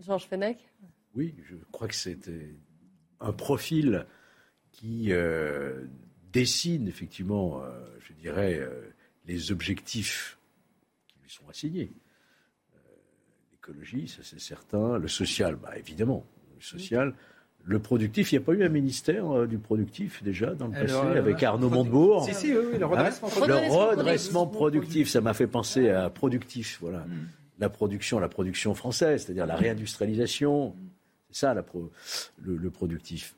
Georges 0.04 0.26
Fenech? 0.26 0.58
Oui, 1.14 1.36
je 1.48 1.54
crois 1.70 1.86
que 1.86 1.94
c'était 1.94 2.56
un 3.20 3.32
profil 3.32 4.06
qui 4.72 5.12
euh, 5.12 5.84
dessine 6.32 6.88
effectivement, 6.88 7.62
je 8.00 8.12
dirais, 8.14 8.60
les 9.26 9.52
objectifs 9.52 10.36
qui 11.06 11.20
lui 11.22 11.30
sont 11.30 11.48
assignés 11.48 11.92
l'écologie, 13.62 14.08
ça 14.08 14.22
c'est 14.22 14.40
certain. 14.40 14.98
Le 14.98 15.08
social, 15.08 15.56
bah, 15.56 15.70
évidemment. 15.76 16.24
Le 16.56 16.62
social. 16.62 17.14
Le 17.64 17.78
productif, 17.78 18.32
il 18.32 18.38
n'y 18.38 18.42
a 18.42 18.44
pas 18.44 18.54
eu 18.54 18.64
un 18.64 18.68
ministère 18.68 19.30
euh, 19.30 19.46
du 19.46 19.56
productif 19.56 20.20
déjà 20.24 20.52
dans 20.52 20.66
le 20.66 20.72
passé 20.72 20.94
euh, 20.94 21.16
avec 21.16 21.40
Arnaud 21.44 21.70
Montebourg 21.70 22.24
Si, 22.24 22.34
si, 22.34 22.52
oui, 22.52 22.76
le 22.76 22.86
redressement 22.86 23.28
hein 23.28 23.36
productif. 23.36 23.68
Le 23.68 23.78
redressement 23.78 24.46
productif, 24.48 25.08
ça 25.08 25.20
m'a 25.20 25.32
fait 25.32 25.46
penser 25.46 25.88
à 25.88 26.10
productif, 26.10 26.78
voilà. 26.80 27.00
Mm. 27.00 27.28
La 27.60 27.68
production, 27.68 28.18
la 28.18 28.28
production 28.28 28.74
française, 28.74 29.24
c'est-à-dire 29.24 29.46
la 29.46 29.54
réindustrialisation. 29.54 30.74
C'est 31.30 31.46
ça 31.46 31.54
le, 31.54 32.70
productif. 32.70 33.36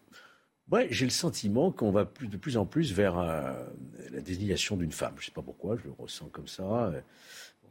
Ouais, 0.73 0.89
j'ai 0.91 1.05
le 1.05 1.11
sentiment 1.11 1.71
qu'on 1.71 1.91
va 1.91 2.09
de 2.23 2.37
plus 2.39 2.57
en 2.57 2.65
plus 2.65 2.95
vers 2.95 3.19
euh, 3.19 3.53
la 4.11 4.21
désignation 4.23 4.79
d'une 4.79 4.93
femme. 4.93 5.13
Je 5.17 5.23
ne 5.23 5.27
sais 5.27 5.33
pas 5.33 5.43
pourquoi, 5.43 5.77
je 5.77 5.85
le 5.85 5.93
ressens 5.99 6.31
comme 6.33 6.49
ça 6.49 6.91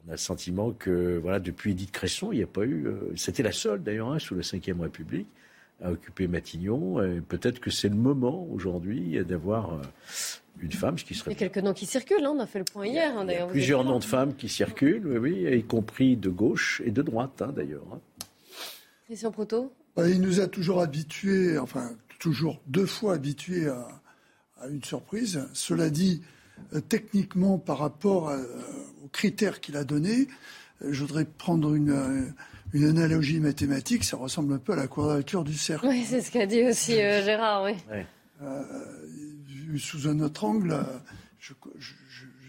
on 0.06 0.10
a 0.10 0.14
le 0.14 0.18
sentiment 0.18 0.72
que, 0.72 1.18
voilà, 1.22 1.40
depuis 1.40 1.72
Édith 1.72 1.92
Cresson, 1.92 2.32
il 2.32 2.38
n'y 2.38 2.44
a 2.44 2.48
pas 2.48 2.66
eu. 2.66 2.88
Euh, 2.88 3.14
c'était 3.16 3.44
la 3.44 3.52
seule, 3.52 3.84
d'ailleurs, 3.84 4.12
hein, 4.12 4.20
sous 4.20 4.36
la 4.36 4.42
Ve 4.42 4.82
République, 4.82 5.28
à 5.82 5.92
occuper 5.92 6.28
Matignon. 6.28 6.96
Peut-être 7.28 7.60
que 7.60 7.72
c'est 7.72 7.90
le 7.90 7.96
moment, 7.96 8.48
aujourd'hui, 8.52 9.18
d'avoir 9.26 9.74
euh, 9.74 9.82
une 10.62 10.72
femme, 10.72 10.98
ce 10.98 11.06
qui 11.06 11.16
serait. 11.16 11.32
Il 11.32 11.34
y 11.34 11.44
a 11.44 11.50
quelques 11.50 11.64
noms 11.64 11.74
qui 11.74 11.86
circulent, 11.86 12.26
hein, 12.26 12.34
on 12.36 12.40
a 12.40 12.48
fait 12.48 12.60
le 12.60 12.66
point 12.66 12.86
hier, 12.86 13.18
hein, 13.18 13.26
d'ailleurs. 13.26 13.48
plusieurs 13.48 13.84
noms 13.84 14.00
de 14.00 14.04
femmes 14.04 14.36
qui 14.36 14.50
circulent, 14.50 15.06
oui, 15.06 15.46
oui, 15.46 15.58
y 15.58 15.64
compris 15.64 16.18
de 16.18 16.30
gauche 16.30 16.82
et 16.86 16.92
de 16.92 17.02
droite, 17.02 17.42
d'ailleurs. 17.56 18.00
Christian 19.06 19.32
Proto 19.32 19.74
bah, 19.96 20.10
Il 20.10 20.22
nous 20.22 20.40
a 20.40 20.48
toujours 20.48 20.82
habitués, 20.82 21.58
enfin, 21.58 21.92
toujours 22.20 22.62
deux 22.68 22.86
fois 22.86 23.14
habitués 23.14 23.68
à, 23.68 23.88
à 24.60 24.68
une 24.68 24.84
surprise. 24.84 25.48
Cela 25.54 25.90
dit, 25.90 26.22
euh, 26.74 26.82
techniquement, 26.82 27.58
par 27.58 27.80
rapport 27.80 28.30
à, 28.30 28.38
aux 29.04 29.10
critères 29.10 29.60
qu'il 29.60 29.76
a 29.76 29.84
donnés, 29.84 30.28
euh, 30.82 30.90
je 30.92 31.02
voudrais 31.02 31.26
prendre 31.26 31.76
une, 31.76 31.92
euh, 31.92 32.26
une, 32.74 32.86
analogie 32.86 33.40
mathématique. 33.40 34.04
Ça 34.04 34.18
ressemble 34.18 34.54
un 34.54 34.58
peu 34.58 34.74
à 34.74 34.76
la 34.76 34.88
quadrature 34.88 35.44
du 35.44 35.56
cercle. 35.56 35.88
Oui, 35.88 36.06
c'est 36.08 36.22
ce 36.22 36.32
qu'a 36.32 36.46
dit 36.46 36.64
aussi 36.64 37.00
euh, 37.00 37.24
Gérard. 37.24 37.64
Oui. 37.64 37.74
vu 39.46 39.80
sous 39.80 40.08
un 40.08 40.20
autre 40.22 40.44
angle, 40.46 40.86
je, 41.40 41.54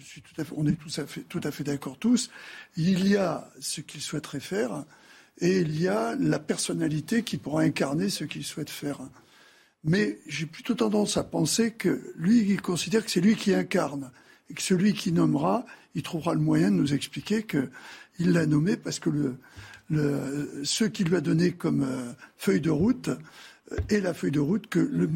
suis 0.01 0.23
tout 0.23 0.41
à 0.41 0.45
fait, 0.45 0.55
on 0.57 0.67
est 0.67 0.79
tout 0.79 1.01
à 1.01 1.07
fait, 1.07 1.23
tout 1.23 1.41
à 1.43 1.51
fait 1.51 1.65
d'accord 1.65 1.99
tous. 1.99 2.31
Il 2.77 3.09
y 3.09 3.17
a 3.17 3.51
ce 3.61 3.81
qu'il 3.81 4.01
souhaiterait 4.01 4.41
faire 4.41 4.85
et 5.41 5.59
il 5.59 5.81
y 5.81 5.89
a 5.89 6.15
la 6.15 6.39
personnalité 6.39 7.25
qui 7.25 7.37
pourra 7.37 7.63
incarner 7.63 8.11
ce 8.11 8.25
qu'il 8.25 8.45
souhaite 8.45 8.71
faire. 8.71 9.01
Mais 9.83 10.21
j'ai 10.27 10.47
plutôt 10.47 10.75
tendance 10.75 11.17
à 11.17 11.25
penser 11.25 11.73
que 11.73 12.13
lui, 12.17 12.41
il 12.49 12.63
considère 12.63 13.05
que 13.05 13.11
c'est 13.11 13.21
lui 13.21 13.35
qui 13.35 13.53
incarne 13.53 14.11
et 14.51 14.55
que 14.55 14.63
celui 14.63 14.93
qui 14.93 15.13
nommera, 15.13 15.65
il 15.95 16.03
trouvera 16.03 16.35
le 16.35 16.41
moyen 16.41 16.71
de 16.71 16.77
nous 16.77 16.95
expliquer 16.95 17.45
qu'il 17.45 18.33
l'a 18.33 18.47
nommé 18.47 18.77
parce 18.77 18.99
que 18.99 19.11
le, 19.11 19.37
le, 19.91 20.63
ce 20.65 20.85
qu'il 20.85 21.09
lui 21.09 21.17
a 21.17 21.21
donné 21.21 21.53
comme 21.53 21.83
euh, 21.83 22.13
feuille 22.37 22.61
de 22.61 22.71
route 22.71 23.09
euh, 23.09 23.77
est 23.89 24.01
la 24.01 24.15
feuille 24.15 24.31
de 24.31 24.41
route 24.41 24.67
que 24.67 24.79
le, 24.79 25.09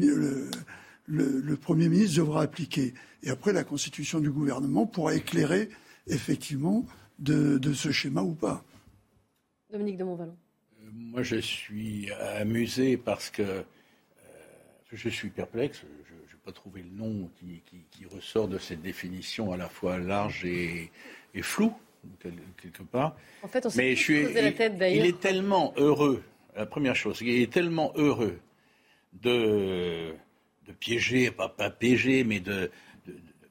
le, 1.07 1.55
Premier 1.57 1.89
ministre 1.89 2.17
devra 2.17 2.43
appliquer. 2.43 2.93
Et 3.23 3.29
après, 3.29 3.53
la 3.53 3.63
constitution 3.63 4.19
du 4.19 4.31
gouvernement 4.31 4.85
pourra 4.85 5.15
éclairer 5.15 5.69
effectivement 6.07 6.85
de, 7.19 7.57
de 7.57 7.73
ce 7.73 7.91
schéma 7.91 8.21
ou 8.21 8.33
pas. 8.33 8.63
Dominique 9.71 9.97
de 9.97 10.03
Montvalon. 10.03 10.35
Euh, 10.81 10.89
moi, 10.93 11.21
je 11.23 11.37
suis 11.37 12.11
amusé 12.11 12.97
parce 12.97 13.29
que 13.29 13.63
je 14.91 15.09
suis 15.09 15.29
perplexe 15.29 15.83
retrouver 16.49 16.83
le 16.83 16.89
nom 16.89 17.29
qui, 17.39 18.05
ressort 18.05 18.47
de 18.47 18.57
cette 18.57 18.81
définition 18.81 19.51
à 19.51 19.57
la 19.57 19.69
fois 19.69 19.97
large 19.97 20.45
et, 20.45 20.91
floue, 21.41 21.73
quelque 22.61 22.83
part. 22.83 23.15
En 23.43 23.47
fait, 23.47 23.65
on 23.65 23.69
s'est 23.69 23.95
la 24.33 24.51
tête 24.51 24.77
d'ailleurs. 24.77 25.05
Il 25.05 25.09
est 25.09 25.19
tellement 25.19 25.73
heureux, 25.77 26.23
la 26.55 26.65
première 26.65 26.95
chose, 26.95 27.19
il 27.21 27.41
est 27.41 27.51
tellement 27.51 27.93
heureux 27.95 28.39
de, 29.21 30.13
de 30.67 30.71
piéger, 30.79 31.31
pas, 31.31 31.49
pas 31.49 31.69
piéger, 31.69 32.23
mais 32.23 32.39
de, 32.39 32.71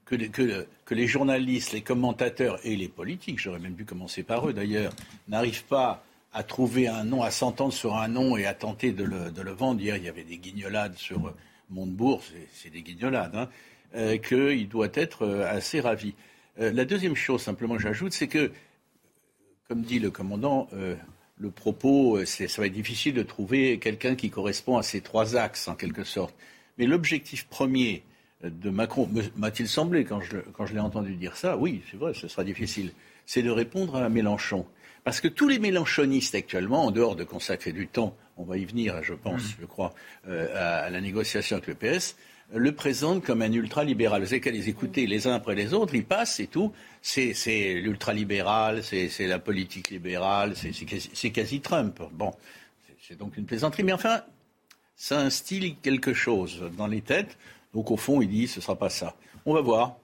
que, 0.05 0.17
que, 0.17 0.67
que, 0.85 0.95
les 0.95 1.07
journalistes, 1.07 1.73
les 1.73 1.83
commentateurs 1.83 2.59
et 2.64 2.76
les 2.76 2.88
politiques, 2.88 3.38
j'aurais 3.38 3.59
même 3.59 3.75
pu 3.75 3.85
commencer 3.85 4.23
par 4.23 4.49
eux 4.49 4.52
d'ailleurs, 4.52 4.93
n'arrivent 5.28 5.64
pas 5.64 6.02
à 6.33 6.43
trouver 6.43 6.88
un 6.88 7.05
nom, 7.05 7.23
à 7.23 7.31
s'entendre 7.31 7.73
sur 7.73 7.97
un 7.97 8.09
nom 8.09 8.37
et 8.37 8.47
à 8.47 8.55
tenter 8.55 8.93
de 8.93 9.05
le, 9.05 9.31
de 9.31 9.43
le, 9.43 9.52
vendre. 9.52 9.81
Hier, 9.81 9.97
il 9.97 10.05
y 10.05 10.09
avait 10.09 10.25
des 10.25 10.38
guignolades 10.38 10.97
sur 10.97 11.33
Montebourg, 11.71 12.23
c'est 12.53 12.71
des 12.71 12.83
guignolades, 12.83 13.35
hein, 13.35 13.49
euh, 13.95 14.19
qu'il 14.19 14.69
doit 14.69 14.89
être 14.95 15.23
euh, 15.23 15.47
assez 15.47 15.81
ravi. 15.81 16.15
Euh, 16.61 16.73
la 16.73 16.85
deuxième 16.85 17.15
chose, 17.15 17.43
simplement, 17.43 17.79
j'ajoute, 17.79 18.13
c'est 18.13 18.29
que, 18.29 18.51
comme 19.69 19.83
dit 19.83 19.99
le 19.99 20.11
commandant, 20.11 20.69
le 21.37 21.51
propos, 21.51 22.25
ça 22.25 22.47
va 22.57 22.67
être 22.67 22.73
difficile 22.73 23.13
de 23.13 23.23
trouver 23.23 23.79
quelqu'un 23.79 24.15
qui 24.15 24.31
correspond 24.31 24.79
à 24.79 24.83
ces 24.83 25.03
trois 25.03 25.37
axes, 25.37 25.69
en 25.69 25.75
quelque 25.75 26.05
sorte. 26.05 26.35
Mais 26.79 26.87
l'objectif 26.87 27.47
premier 27.49 28.03
de 28.43 28.71
Macron, 28.71 29.09
m'a-t-il 29.37 29.69
semblé, 29.69 30.05
quand 30.05 30.23
je, 30.23 30.39
quand 30.55 30.65
je 30.65 30.73
l'ai 30.73 30.81
entendu 30.81 31.15
dire 31.17 31.37
ça, 31.37 31.59
oui, 31.59 31.83
c'est 31.91 31.99
vrai, 31.99 32.15
ce 32.15 32.29
sera 32.29 32.45
difficile, 32.45 32.93
c'est 33.27 33.43
de 33.43 33.51
répondre 33.51 33.97
à 33.97 34.09
Mélenchon. 34.09 34.67
Parce 35.09 35.23
que 35.23 35.29
tous 35.29 35.49
les 35.49 35.59
mélenchonistes 35.59 36.35
actuellement, 36.35 36.85
en 36.85 36.91
dehors 36.91 37.17
de 37.17 37.25
consacrer 37.25 37.73
du 37.73 37.88
temps, 37.88 38.15
on 38.37 38.45
va 38.45 38.59
y 38.59 38.67
venir, 38.67 39.03
je 39.03 39.15
pense, 39.15 39.43
mm. 39.43 39.55
je 39.62 39.65
crois, 39.65 39.95
euh, 40.29 40.85
à, 40.85 40.91
la 40.91 41.00
négociation 41.00 41.57
avec 41.57 41.67
le 41.67 41.77
PS, 41.77 42.15
le 42.53 42.73
présentent 42.73 43.25
comme 43.25 43.41
un 43.41 43.50
ultralibéral. 43.50 44.21
Vous 44.21 44.27
savez 44.27 44.43
qu'à 44.43 44.50
les 44.50 44.69
écouter 44.69 45.07
les 45.07 45.27
uns 45.27 45.33
après 45.33 45.55
les 45.55 45.73
autres, 45.73 45.95
ils 45.95 46.05
passent 46.05 46.41
et 46.41 46.47
tout. 46.47 46.75
C'est 47.00 47.73
l'ultralibéral, 47.73 48.83
c'est 48.85 49.27
la 49.27 49.38
politique 49.38 49.88
libérale, 49.88 50.53
c'est 50.55 51.31
quasi, 51.31 51.62
Trump. 51.62 52.03
Bon, 52.12 52.35
c'est 53.00 53.17
donc 53.17 53.38
une 53.38 53.47
plaisanterie. 53.47 53.85
Mais 53.85 53.95
enfin, 53.95 54.21
ça 54.95 55.21
instille 55.21 55.77
quelque 55.77 56.12
chose 56.12 56.65
dans 56.77 56.87
les 56.87 57.00
têtes. 57.00 57.38
Donc 57.73 57.91
au 57.91 57.97
fond, 57.97 58.21
il 58.21 58.29
dit 58.29 58.47
ce 58.47 58.59
ne 58.59 58.62
sera 58.62 58.77
pas 58.77 58.91
ça. 58.91 59.15
On 59.47 59.55
va 59.55 59.62
voir. 59.62 59.97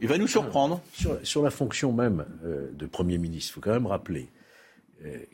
Il 0.00 0.06
va 0.06 0.16
nous 0.16 0.28
surprendre. 0.28 0.80
Sur, 1.24 1.42
la 1.42 1.50
fonction 1.50 1.92
même 1.92 2.24
euh, 2.44 2.70
de 2.72 2.86
Premier 2.86 3.18
ministre, 3.18 3.50
il 3.50 3.54
faut 3.54 3.60
quand 3.60 3.72
même 3.72 3.86
rappeler, 3.86 4.28
euh, 4.28 4.43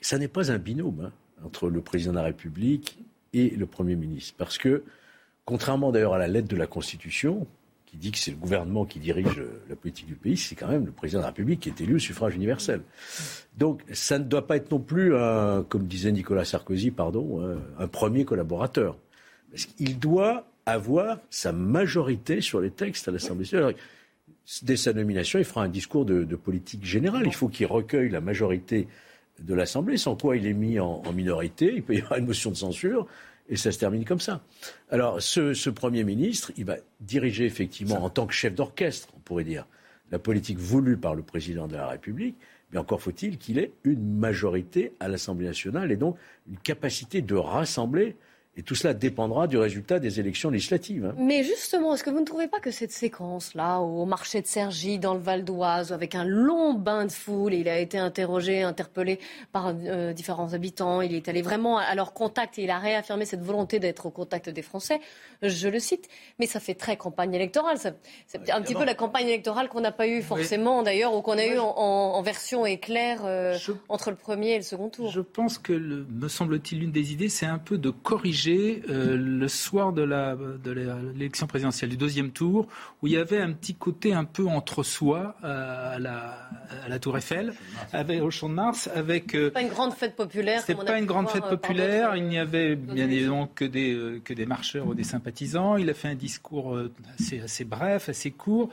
ça 0.00 0.18
n'est 0.18 0.28
pas 0.28 0.50
un 0.50 0.58
binôme 0.58 1.06
hein, 1.06 1.12
entre 1.44 1.68
le 1.68 1.80
président 1.80 2.12
de 2.12 2.16
la 2.16 2.24
République 2.24 2.98
et 3.32 3.50
le 3.50 3.66
Premier 3.66 3.96
ministre. 3.96 4.34
Parce 4.36 4.58
que, 4.58 4.82
contrairement 5.44 5.92
d'ailleurs 5.92 6.14
à 6.14 6.18
la 6.18 6.28
lettre 6.28 6.48
de 6.48 6.56
la 6.56 6.66
Constitution, 6.66 7.46
qui 7.86 7.96
dit 7.96 8.12
que 8.12 8.18
c'est 8.18 8.30
le 8.30 8.36
gouvernement 8.36 8.84
qui 8.84 9.00
dirige 9.00 9.38
euh, 9.38 9.62
la 9.68 9.74
politique 9.74 10.06
du 10.06 10.14
pays, 10.14 10.36
c'est 10.36 10.54
quand 10.54 10.68
même 10.68 10.86
le 10.86 10.92
président 10.92 11.18
de 11.18 11.24
la 11.24 11.28
République 11.28 11.60
qui 11.60 11.68
est 11.68 11.80
élu 11.80 11.96
au 11.96 11.98
suffrage 11.98 12.36
universel. 12.36 12.82
Donc 13.58 13.82
ça 13.92 14.18
ne 14.18 14.24
doit 14.24 14.46
pas 14.46 14.56
être 14.56 14.70
non 14.70 14.78
plus, 14.78 15.12
comme 15.68 15.86
disait 15.86 16.12
Nicolas 16.12 16.44
Sarkozy, 16.44 16.92
pardon, 16.92 17.42
un 17.78 17.88
premier 17.88 18.24
collaborateur. 18.24 18.96
Parce 19.50 19.66
qu'il 19.66 19.98
doit 19.98 20.46
avoir 20.66 21.18
sa 21.30 21.52
majorité 21.52 22.40
sur 22.40 22.60
les 22.60 22.70
textes 22.70 23.08
à 23.08 23.10
l'Assemblée 23.10 23.44
nationale. 23.44 23.74
Dès 24.62 24.76
sa 24.76 24.92
nomination, 24.92 25.38
il 25.38 25.44
fera 25.44 25.62
un 25.62 25.68
discours 25.68 26.04
de, 26.04 26.36
politique 26.36 26.84
générale. 26.84 27.24
Il 27.26 27.34
faut 27.34 27.48
qu'il 27.48 27.66
recueille 27.66 28.08
la 28.08 28.20
majorité 28.20 28.88
de 29.40 29.54
l'Assemblée, 29.54 29.96
sans 29.96 30.16
quoi 30.16 30.36
il 30.36 30.46
est 30.46 30.54
mis 30.54 30.78
en, 30.78 31.02
minorité. 31.12 31.72
Il 31.74 31.82
peut 31.82 31.94
y 31.94 32.00
avoir 32.00 32.18
une 32.18 32.26
motion 32.26 32.50
de 32.50 32.56
censure. 32.56 33.06
Et 33.48 33.56
ça 33.56 33.72
se 33.72 33.78
termine 33.78 34.04
comme 34.04 34.20
ça. 34.20 34.42
Alors, 34.90 35.20
ce, 35.20 35.70
Premier 35.70 36.04
ministre, 36.04 36.52
il 36.56 36.64
va 36.64 36.76
diriger 37.00 37.46
effectivement, 37.46 38.04
en 38.04 38.10
tant 38.10 38.26
que 38.26 38.32
chef 38.32 38.54
d'orchestre, 38.54 39.08
on 39.16 39.20
pourrait 39.20 39.44
dire, 39.44 39.66
la 40.12 40.18
politique 40.18 40.58
voulue 40.58 40.96
par 40.96 41.14
le 41.14 41.22
président 41.22 41.66
de 41.66 41.74
la 41.74 41.88
République. 41.88 42.36
Mais 42.72 42.78
encore 42.78 43.02
faut-il 43.02 43.38
qu'il 43.38 43.58
ait 43.58 43.72
une 43.82 44.18
majorité 44.18 44.92
à 45.00 45.08
l'Assemblée 45.08 45.46
nationale 45.46 45.90
et 45.90 45.96
donc 45.96 46.16
une 46.48 46.58
capacité 46.58 47.20
de 47.20 47.34
rassembler 47.34 48.16
et 48.56 48.62
tout 48.64 48.74
cela 48.74 48.94
dépendra 48.94 49.46
du 49.46 49.56
résultat 49.56 50.00
des 50.00 50.18
élections 50.18 50.50
législatives. 50.50 51.06
Hein. 51.06 51.14
Mais 51.18 51.44
justement, 51.44 51.94
est-ce 51.94 52.02
que 52.02 52.10
vous 52.10 52.18
ne 52.18 52.24
trouvez 52.24 52.48
pas 52.48 52.58
que 52.58 52.72
cette 52.72 52.90
séquence-là, 52.90 53.78
au 53.78 54.04
marché 54.06 54.42
de 54.42 54.46
Cergy, 54.46 54.98
dans 54.98 55.14
le 55.14 55.20
Val 55.20 55.44
d'Oise, 55.44 55.92
avec 55.92 56.16
un 56.16 56.24
long 56.24 56.74
bain 56.74 57.06
de 57.06 57.12
foule, 57.12 57.54
et 57.54 57.58
il 57.58 57.68
a 57.68 57.78
été 57.78 57.96
interrogé, 57.96 58.62
interpellé 58.62 59.20
par 59.52 59.72
euh, 59.86 60.12
différents 60.12 60.52
habitants, 60.52 61.00
il 61.00 61.14
est 61.14 61.28
allé 61.28 61.42
vraiment 61.42 61.78
à 61.78 61.94
leur 61.94 62.12
contact 62.12 62.58
et 62.58 62.64
il 62.64 62.70
a 62.70 62.80
réaffirmé 62.80 63.24
cette 63.24 63.42
volonté 63.42 63.78
d'être 63.78 64.06
au 64.06 64.10
contact 64.10 64.48
des 64.48 64.62
Français, 64.62 65.00
je 65.42 65.68
le 65.68 65.78
cite, 65.78 66.08
mais 66.40 66.46
ça 66.46 66.58
fait 66.58 66.74
très 66.74 66.96
campagne 66.96 67.32
électorale. 67.32 67.78
C'est 67.78 68.50
un 68.50 68.62
petit 68.62 68.74
peu 68.74 68.84
la 68.84 68.94
campagne 68.94 69.28
électorale 69.28 69.68
qu'on 69.68 69.80
n'a 69.80 69.92
pas 69.92 70.08
eue 70.08 70.22
forcément 70.22 70.82
d'ailleurs, 70.82 71.14
ou 71.14 71.22
qu'on 71.22 71.38
a 71.38 71.46
eue 71.46 71.58
en, 71.58 72.20
version 72.22 72.66
éclair 72.66 73.22
euh, 73.24 73.56
entre 73.88 74.10
le 74.10 74.16
premier 74.16 74.50
et 74.50 74.56
le 74.56 74.62
second 74.62 74.88
tour. 74.88 75.10
Je 75.10 75.20
pense 75.20 75.56
que, 75.58 75.72
me 75.72 76.28
semble-t-il, 76.28 76.80
l'une 76.80 76.92
des 76.92 77.12
idées, 77.12 77.28
c'est 77.28 77.46
un 77.46 77.58
peu 77.58 77.78
de 77.78 77.90
corriger 77.90 78.39
euh, 78.48 79.16
le 79.16 79.48
soir 79.48 79.92
de 79.92 80.02
l'élection 80.02 81.46
présidentielle 81.46 81.90
du 81.90 81.96
deuxième 81.96 82.30
tour, 82.30 82.66
où 83.02 83.06
il 83.06 83.12
y 83.12 83.16
avait 83.16 83.40
un 83.40 83.52
petit 83.52 83.74
côté 83.74 84.12
un 84.12 84.24
peu 84.24 84.46
entre 84.46 84.82
soi 84.82 85.36
euh, 85.44 85.96
à, 85.96 86.88
la, 86.88 86.98
Tour 86.98 87.18
Eiffel, 87.18 87.52
avec, 87.92 88.22
au 88.22 88.30
Champ 88.30 88.48
de 88.48 88.54
Mars, 88.54 88.88
avec. 88.94 89.34
Euh, 89.34 89.50
pas 89.50 89.62
une 89.62 89.68
grande 89.68 89.94
fête 89.94 90.16
populaire. 90.16 90.62
C'est 90.64 90.74
pas 90.74 90.98
une 90.98 91.06
grande 91.06 91.28
fête 91.28 91.44
populaire. 91.48 92.16
Il 92.16 92.24
n'y 92.24 92.38
avait 92.38 92.76
bien 92.76 93.08
évidemment 93.08 93.46
que 93.46 93.64
des 93.64 94.20
que 94.24 94.34
des 94.34 94.46
marcheurs 94.46 94.86
ou 94.86 94.94
des 94.94 95.04
sympathisants. 95.04 95.76
Il 95.76 95.88
a 95.90 95.94
fait 95.94 96.08
un 96.08 96.14
discours 96.14 96.78
assez 97.18 97.40
assez 97.40 97.64
bref, 97.64 98.08
assez 98.08 98.30
court, 98.30 98.70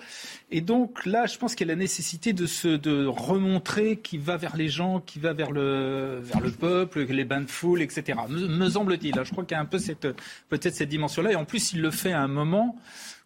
et 0.52 0.62
donc 0.62 1.06
là, 1.06 1.26
je 1.26 1.38
pense 1.38 1.56
qu'il 1.56 1.68
y 1.68 1.72
a 1.72 1.74
la 1.74 1.80
nécessité 1.80 2.34
de 2.34 2.46
se 2.46 2.68
de 2.68 3.06
remontrer 3.06 3.98
qui 3.98 4.18
va 4.18 4.38
vers 4.38 4.56
les 4.56 4.70
gens, 4.70 5.00
qui 5.00 5.20
va 5.20 5.34
vers 5.34 5.52
le 5.52 6.20
vers 6.22 6.42
le 6.42 6.52
peuple, 6.52 7.02
les 7.02 7.26
bains 7.26 7.42
de 7.42 7.50
foule, 7.50 7.82
etc. 7.82 8.20
Me, 8.30 8.48
me 8.48 8.70
semble-t-il. 8.70 9.18
Hein. 9.18 9.24
Je 9.24 9.32
crois 9.32 9.44
qu'il 9.44 9.57
un 9.58 9.66
peu 9.66 9.80
cette, 9.80 10.08
peut-être 10.50 10.76
cette 10.76 10.90
dimension-là. 10.90 11.32
Et 11.32 11.36
en 11.36 11.46
plus, 11.46 11.74
il 11.74 11.82
le 11.82 11.92
fait 11.92 12.14
à 12.14 12.22
un 12.22 12.28
moment 12.28 12.78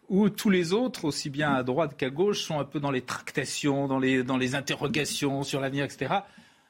où 0.08 0.28
tous 0.28 0.50
les 0.50 0.72
autres, 0.72 1.04
aussi 1.04 1.30
bien 1.30 1.54
à 1.54 1.62
droite 1.62 1.96
qu'à 1.96 2.10
gauche, 2.10 2.42
sont 2.42 2.58
un 2.58 2.64
peu 2.64 2.80
dans 2.80 2.90
les 2.90 3.02
tractations, 3.02 3.86
dans 3.86 3.98
les, 3.98 4.22
dans 4.22 4.36
les 4.36 4.54
interrogations 4.54 5.42
sur 5.42 5.60
l'avenir, 5.60 5.84
etc. 5.84 6.14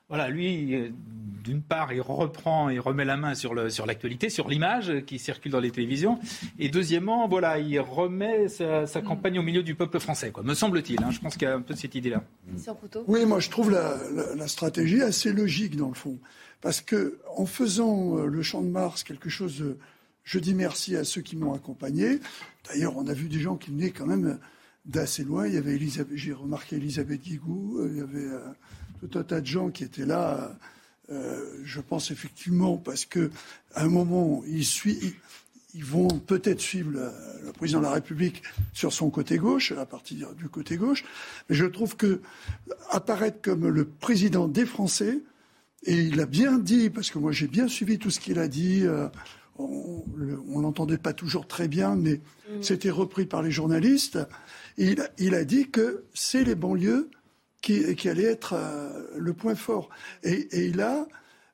Voilà, 0.09 0.29
lui, 0.29 0.93
d'une 1.43 1.63
part, 1.63 1.93
il 1.93 2.03
reprend 2.03 2.69
et 2.69 2.79
remet 2.79 3.05
la 3.05 3.17
main 3.17 3.35
sur, 3.35 3.55
le, 3.55 3.71
sur 3.71 3.87
l'actualité, 3.87 4.29
sur 4.29 4.49
l'image 4.49 4.93
qui 5.07 5.19
circule 5.19 5.53
dans 5.53 5.61
les 5.61 5.71
télévisions. 5.71 6.19
Et 6.59 6.69
deuxièmement, 6.69 7.27
voilà, 7.29 7.59
il 7.59 7.81
remet 7.81 8.49
sa, 8.49 8.87
campagne 9.01 9.39
au 9.39 9.43
milieu 9.43 9.63
du 9.63 9.75
peuple 9.75 9.99
français, 9.99 10.31
quoi, 10.31 10.43
me 10.43 10.55
semble-t-il. 10.55 11.03
Hein. 11.03 11.11
je 11.11 11.19
pense 11.19 11.37
qu'il 11.37 11.49
y 11.49 11.51
a 11.51 11.55
un 11.55 11.63
peu 11.63 11.75
cette 11.75 11.95
idée-là. 11.95 12.23
Oui, 13.09 13.25
moi, 13.25 13.41
je 13.41 13.51
trouve 13.51 13.71
la, 13.71 13.97
la, 14.37 14.49
stratégie 14.49 15.01
assez 15.03 15.33
logique, 15.33 15.77
dans 15.77 15.89
le 15.89 15.95
fond. 15.95 16.19
Parce 16.63 16.81
que 16.81 17.19
en 17.37 17.45
faisant 17.45 18.17
euh, 18.17 18.27
le 18.27 18.43
champ 18.43 18.63
de 18.63 18.69
Mars 18.69 19.03
quelque 19.03 19.29
chose, 19.29 19.77
je 20.25 20.39
dis 20.39 20.55
merci 20.55 20.97
à 20.97 21.05
ceux 21.05 21.21
qui 21.21 21.37
m'ont 21.37 21.53
accompagné. 21.53 22.21
D'ailleurs, 22.69 22.97
on 22.97 23.07
a 23.09 23.13
vu 23.13 23.29
des 23.29 23.41
gens 23.41 23.57
qui 23.57 23.71
venaient 23.71 23.91
quand 23.91 24.07
même 24.07 24.39
d'assez 24.87 25.25
loin. 25.25 25.47
Il 25.47 25.55
y 25.55 25.59
avait 25.59 25.75
Elisabeth, 25.75 26.17
j'ai 26.17 26.33
remarqué 26.33 26.77
Elisabeth 26.77 27.21
Guigou, 27.21 27.81
euh, 27.81 27.89
il 27.91 27.99
y 27.99 28.01
avait 28.01 28.25
euh, 28.25 28.41
tout 29.01 29.19
un 29.19 29.25
tas 29.25 29.41
de 29.41 29.47
gens 29.47 29.71
qui 29.71 29.85
étaient 29.85 30.07
là. 30.07 30.57
je 31.65 31.81
pense 31.81 32.11
effectivement 32.11 32.79
parce 32.79 33.05
que 33.05 33.31
à 33.75 33.83
un 33.83 33.89
moment, 33.89 34.43
ils, 34.47 34.65
ils 35.75 35.85
vont 35.85 36.09
peut-être 36.09 36.61
suivre 36.61 36.93
le, 36.93 37.53
président 37.53 37.81
de 37.81 37.85
la 37.85 37.93
République 37.93 38.43
sur 38.73 38.93
son 38.93 39.11
côté 39.11 39.39
gauche, 39.39 39.73
à 39.73 39.87
partir 39.87 40.33
du 40.35 40.49
côté 40.49 40.77
gauche. 40.77 41.05
Mais 41.49 41.57
je 41.57 41.67
trouve 41.67 41.97
que 41.97 42.21
apparaître 42.91 43.43
comme 43.43 43.69
le 43.69 43.85
président 43.85 44.47
des 44.47 44.67
Français, 44.67 45.19
et 45.85 45.95
il 45.95 46.21
a 46.21 46.27
bien 46.27 46.59
dit, 46.59 46.91
parce 46.91 47.11
que 47.11 47.19
moi 47.19 47.33
j'ai 47.33 47.49
bien 47.49 47.69
suivi 47.69 47.99
tout 47.99 48.11
ce 48.11 48.21
qu'il 48.21 48.39
a 48.39 48.49
dit, 48.49 48.83
euh, 48.85 49.09
on 49.59 50.05
ne 50.17 50.63
l'entendait 50.63 50.99
pas 50.99 51.13
toujours 51.13 51.47
très 51.47 51.69
bien, 51.69 51.97
mais 51.97 52.21
mm. 52.51 52.63
c'était 52.63 52.91
repris 52.91 53.27
par 53.27 53.43
les 53.43 53.51
journalistes. 53.51 54.19
il, 54.79 55.09
il, 55.19 55.35
a 55.35 55.45
dit 55.45 55.71
que 55.71 56.05
c'est 56.15 56.45
les 56.45 56.55
banlieues 56.55 57.11
qui, 57.61 57.95
qui 57.95 58.09
allaient 58.09 58.25
être 58.25 58.55
euh, 58.55 59.07
le 59.17 59.33
point 59.33 59.55
fort. 59.55 59.89
Et, 60.23 60.33
et, 60.33 60.67
il 60.67 60.81
a, 60.81 61.07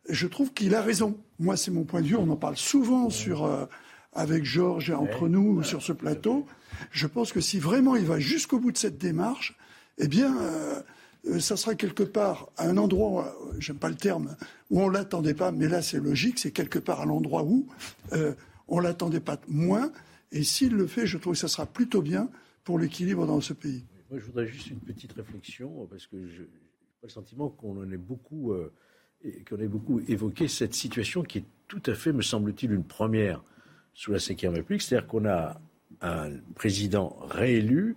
je 0.08 0.26
trouve 0.26 0.52
qu'il 0.52 0.75
a 0.75 0.82
raison. 0.82 1.18
Moi, 1.38 1.56
c'est 1.56 1.70
mon 1.70 1.85
point 1.85 2.00
de 2.00 2.06
vue. 2.06 2.16
On 2.16 2.30
en 2.30 2.37
parle 2.37 2.56
souvent 2.56 3.11
sur, 3.11 3.44
euh, 3.44 3.66
avec 4.12 4.44
Georges 4.44 4.90
et 4.90 4.94
entre 4.94 5.28
nous 5.28 5.62
sur 5.62 5.82
ce 5.82 5.92
plateau. 5.92 6.47
Je 6.90 7.06
pense 7.06 7.32
que 7.32 7.40
si 7.40 7.58
vraiment 7.58 7.94
il 7.94 8.04
va 8.04 8.18
jusqu'au 8.18 8.58
bout 8.58 8.73
de 8.73 8.78
cette 8.78 8.99
démarche, 8.99 9.56
eh 9.99 10.08
bien, 10.08 10.37
euh, 10.38 10.80
ça 11.41 11.57
sera 11.57 11.75
quelque 11.75 12.03
part 12.03 12.51
à 12.57 12.69
un 12.69 12.77
endroit, 12.77 13.35
euh, 13.49 13.57
j'aime 13.59 13.79
pas 13.79 13.89
le 13.89 13.97
terme, 13.97 14.37
où 14.71 14.81
on 14.81 14.89
l'attendait 14.89 15.35
pas, 15.35 15.53
mais 15.53 15.69
là 15.69 15.83
c'est 15.83 15.99
logique, 15.99 16.39
c'est 16.39 16.53
quelque 16.53 16.79
part 16.79 17.01
à 17.01 17.07
l'endroit 17.07 17.45
où 17.45 17.67
euh, 18.13 18.35
on 18.69 18.81
l'attendait 18.81 19.21
pas 19.21 19.39
moins. 19.49 19.93
Et 20.33 20.43
s'il 20.43 20.75
le 20.75 20.87
fait, 20.87 21.07
je 21.07 21.19
trouve 21.19 21.35
que 21.35 21.39
ça 21.39 21.49
sera 21.49 21.67
plutôt 21.67 22.03
bien 22.03 22.31
pour 22.65 22.79
l'équilibre 22.79 23.27
dans 23.27 23.41
ce 23.41 23.53
pays. 23.53 23.85
Moi, 24.11 24.21
je 24.21 24.27
voudrais 24.27 24.47
juste 24.47 24.69
une 24.71 24.81
petite 24.81 25.13
réflexion, 25.13 25.87
parce 25.91 26.07
que 26.07 26.27
j'ai 26.29 26.45
pas 27.01 27.07
le 27.07 27.09
sentiment 27.09 27.49
qu'on 27.49 27.81
en 27.81 27.91
ait 27.91 27.97
beaucoup, 27.97 28.55
qu'on 29.49 29.57
ait 29.59 29.69
beaucoup 29.69 30.01
évoqué 30.07 30.49
cette 30.49 30.75
situation 30.75 31.23
qui 31.23 31.39
est 31.39 31.45
tout 31.67 31.83
à 31.87 31.95
fait, 31.95 32.13
me 32.13 32.23
semble-t-il, 32.23 32.73
une 32.73 32.85
première 32.85 33.43
sous 33.95 34.13
la 34.13 34.19
Ve 34.19 34.55
République. 34.55 34.83
C'est-à-dire 34.83 35.07
qu'on 35.07 35.27
a 35.27 35.61
un 36.01 36.31
président 36.55 37.17
réélu 37.29 37.97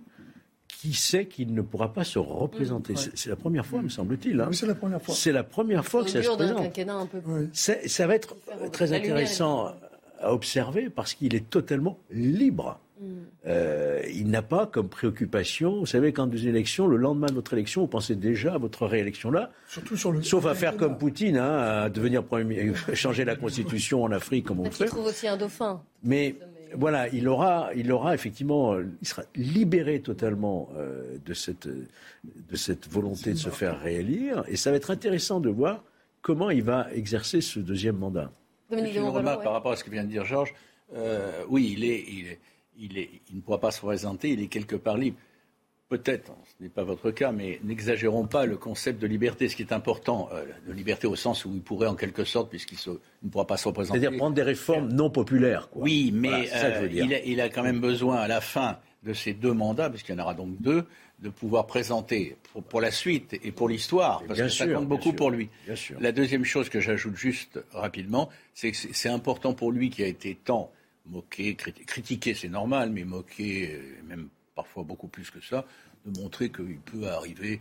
qui 0.80 0.92
sait 0.94 1.26
qu'il 1.26 1.54
ne 1.54 1.62
pourra 1.62 1.92
pas 1.92 2.04
se 2.04 2.18
représenter? 2.18 2.94
Mmh. 2.94 2.96
C'est- 2.96 3.10
C'est 3.16 3.30
la 3.30 3.36
première 3.36 3.66
fois, 3.66 3.82
me 3.82 3.88
semble-t-il. 3.88 4.40
hein. 4.40 4.46
Oui, 4.50 4.56
c'est 4.56 4.66
la 4.66 4.74
première 4.74 5.00
fois. 5.02 5.14
C'est 5.14 5.32
la 5.32 5.44
première 5.44 5.84
fois 5.84 6.04
que 6.04 6.10
ça 6.10 6.22
se 6.22 6.28
présente. 6.30 6.60
un 6.88 7.06
peu. 7.06 7.20
Ça 7.52 8.06
va 8.06 8.14
être 8.14 8.36
très 8.72 8.92
intéressant 8.92 9.72
à 10.20 10.32
observer 10.32 10.88
parce 10.90 11.14
qu'il 11.14 11.34
est 11.34 11.48
totalement 11.50 11.98
libre. 12.10 12.78
Mm. 13.00 13.04
Euh, 13.46 14.00
il 14.14 14.28
n'a 14.28 14.42
pas 14.42 14.66
comme 14.66 14.88
préoccupation, 14.88 15.80
vous 15.80 15.86
savez, 15.86 16.12
quand 16.12 16.28
vous 16.30 16.46
élections, 16.46 16.86
le 16.86 16.96
lendemain 16.96 17.26
de 17.26 17.32
votre 17.34 17.52
élection, 17.54 17.80
vous 17.80 17.88
pensez 17.88 18.14
déjà 18.14 18.54
à 18.54 18.58
votre 18.58 18.86
réélection 18.86 19.32
là, 19.32 19.50
Surtout 19.68 19.96
sur 19.96 20.12
le. 20.12 20.22
sauf 20.22 20.46
à 20.46 20.54
faire 20.54 20.76
comme 20.76 20.96
Poutine, 20.98 21.36
hein, 21.36 21.58
à 21.58 21.88
devenir 21.90 22.22
premier, 22.22 22.62
ministre, 22.62 22.94
changer 22.94 23.24
la 23.24 23.34
constitution 23.34 24.04
en 24.04 24.12
Afrique 24.12 24.46
comme 24.46 24.60
on 24.60 24.70
fait. 24.70 24.86
trouve 24.86 25.06
aussi 25.06 25.26
un 25.26 25.36
dauphin. 25.36 25.82
Mais 26.04 26.36
voilà, 26.76 27.08
il 27.08 27.28
aura, 27.28 27.70
il 27.74 27.90
aura 27.92 28.14
effectivement, 28.14 28.74
euh, 28.74 28.86
il 29.00 29.08
sera 29.08 29.22
libéré 29.34 30.00
totalement 30.00 30.68
euh, 30.76 31.18
de 31.24 31.34
cette, 31.34 31.68
de 31.68 32.56
cette 32.56 32.88
volonté 32.88 33.32
de 33.32 33.38
se 33.38 33.50
faire 33.50 33.80
réélire, 33.80 34.44
et 34.48 34.56
ça 34.56 34.70
va 34.70 34.76
être 34.76 34.90
intéressant 34.90 35.40
de 35.40 35.50
voir 35.50 35.84
comment 36.20 36.50
il 36.50 36.62
va 36.62 36.88
exercer 36.92 37.40
ce 37.40 37.60
deuxième 37.60 37.96
mandat. 37.96 38.30
Dominique 38.70 38.96
Une 38.96 39.04
remarque 39.04 39.38
ouais. 39.38 39.44
par 39.44 39.52
rapport 39.52 39.72
à 39.72 39.76
ce 39.76 39.84
que 39.84 39.90
vient 39.90 40.04
de 40.04 40.08
dire 40.08 40.24
Georges. 40.24 40.54
Euh, 40.94 41.44
oui, 41.48 41.74
il 41.76 41.84
est, 41.84 42.04
il 42.08 42.26
est, 42.28 42.40
il 42.78 42.98
est, 42.98 43.10
il 43.30 43.36
ne 43.36 43.40
pourra 43.40 43.60
pas 43.60 43.70
se 43.70 43.80
présenter. 43.80 44.30
Il 44.30 44.40
est 44.40 44.46
quelque 44.46 44.76
part 44.76 44.96
libre. 44.96 45.16
Peut-être, 45.96 46.32
ce 46.58 46.62
n'est 46.62 46.70
pas 46.70 46.84
votre 46.84 47.10
cas, 47.10 47.32
mais 47.32 47.60
n'exagérons 47.64 48.26
pas 48.26 48.46
le 48.46 48.56
concept 48.56 49.00
de 49.00 49.06
liberté. 49.06 49.48
Ce 49.48 49.56
qui 49.56 49.62
est 49.62 49.72
important, 49.72 50.28
euh, 50.32 50.44
de 50.66 50.72
liberté 50.72 51.06
au 51.06 51.16
sens 51.16 51.44
où 51.44 51.50
il 51.54 51.60
pourrait, 51.60 51.86
en 51.88 51.94
quelque 51.96 52.24
sorte, 52.24 52.48
puisqu'il 52.48 52.78
ne 53.22 53.28
pourra 53.28 53.46
pas 53.46 53.58
se 53.58 53.68
représenter. 53.68 54.00
C'est-à-dire 54.00 54.16
prendre 54.18 54.34
des 54.34 54.42
réformes 54.42 54.90
non 54.90 55.10
populaires. 55.10 55.68
quoi. 55.68 55.82
Oui, 55.82 56.10
mais 56.14 56.46
Voilà, 56.46 56.64
euh, 56.78 56.88
dire. 56.88 57.04
il, 57.04 57.14
a, 57.14 57.24
il 57.24 57.40
a 57.42 57.48
quand 57.50 57.62
même 57.62 57.80
besoin, 57.80 58.16
à 58.16 58.26
la 58.28 58.40
fin 58.40 58.78
de 59.02 59.12
ces 59.12 59.34
deux 59.34 59.52
mandats, 59.52 59.90
puisqu'il 59.90 60.12
y 60.16 60.18
en 60.18 60.22
aura 60.22 60.32
donc 60.34 60.60
deux, 60.62 60.84
de 61.18 61.28
pouvoir 61.28 61.66
présenter 61.66 62.36
pour, 62.52 62.62
pour 62.62 62.80
la 62.80 62.90
suite 62.90 63.34
et 63.44 63.52
pour 63.52 63.68
l'histoire, 63.68 64.22
parce 64.26 64.38
Bien 64.38 64.46
que 64.46 64.52
ça 64.52 64.66
compte 64.66 64.88
beaucoup 64.88 65.10
sûr, 65.10 65.16
pour 65.16 65.30
lui. 65.30 65.50
bien 65.66 65.76
sûr. 65.76 65.98
La 66.00 66.12
deuxième 66.12 66.44
chose 66.44 66.68
que 66.70 66.80
j'ajoute 66.80 67.16
juste 67.16 67.60
rapidement, 67.72 68.28
c'est 68.54 68.70
que 68.72 68.76
c'est 68.92 69.08
important 69.08 69.52
pour 69.52 69.70
lui 69.72 69.90
qui 69.90 70.02
a 70.02 70.06
été 70.06 70.36
tant 70.42 70.72
moqué, 71.06 71.52
criti- 71.54 71.84
critiqué, 71.84 72.32
c'est 72.34 72.48
normal, 72.48 72.90
mais 72.90 73.04
moqué, 73.04 73.72
euh, 73.74 74.08
même 74.08 74.28
parfois 74.62 74.84
beaucoup 74.84 75.08
plus 75.08 75.28
que 75.30 75.40
ça, 75.40 75.64
de 76.06 76.20
montrer 76.20 76.50
qu'il 76.50 76.78
peut 76.78 77.08
arriver, 77.08 77.60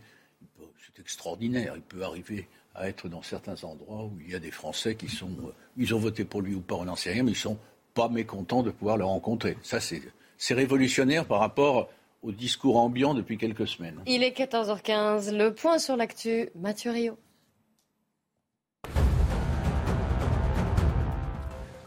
c'est 0.85 1.01
extraordinaire, 1.01 1.73
il 1.75 1.81
peut 1.81 2.03
arriver 2.03 2.47
à 2.75 2.87
être 2.87 3.09
dans 3.09 3.23
certains 3.23 3.63
endroits 3.63 4.03
où 4.05 4.13
il 4.23 4.31
y 4.31 4.35
a 4.35 4.39
des 4.39 4.51
Français 4.51 4.93
qui 4.95 5.09
sont, 5.09 5.31
euh, 5.43 5.51
ils 5.77 5.95
ont 5.95 5.99
voté 5.99 6.25
pour 6.25 6.41
lui 6.41 6.53
ou 6.53 6.61
pas, 6.61 6.75
on 6.75 6.85
n'en 6.85 6.95
sait 6.95 7.11
rien, 7.11 7.23
mais 7.23 7.31
ils 7.31 7.35
sont 7.49 7.57
pas 7.95 8.07
mécontents 8.07 8.61
de 8.61 8.69
pouvoir 8.69 8.97
le 8.97 9.03
rencontrer. 9.03 9.57
Ça, 9.63 9.79
c'est 9.79 10.01
c'est 10.37 10.53
révolutionnaire 10.53 11.25
par 11.25 11.39
rapport 11.39 11.89
au 12.23 12.31
discours 12.31 12.77
ambiant 12.77 13.13
depuis 13.13 13.37
quelques 13.37 13.67
semaines. 13.67 13.99
Il 14.07 14.23
est 14.23 14.35
14h15. 14.35 15.35
Le 15.35 15.53
point 15.53 15.77
sur 15.77 15.95
l'actu, 15.95 16.49
Mathieu 16.55 16.91
Rio. 16.91 17.17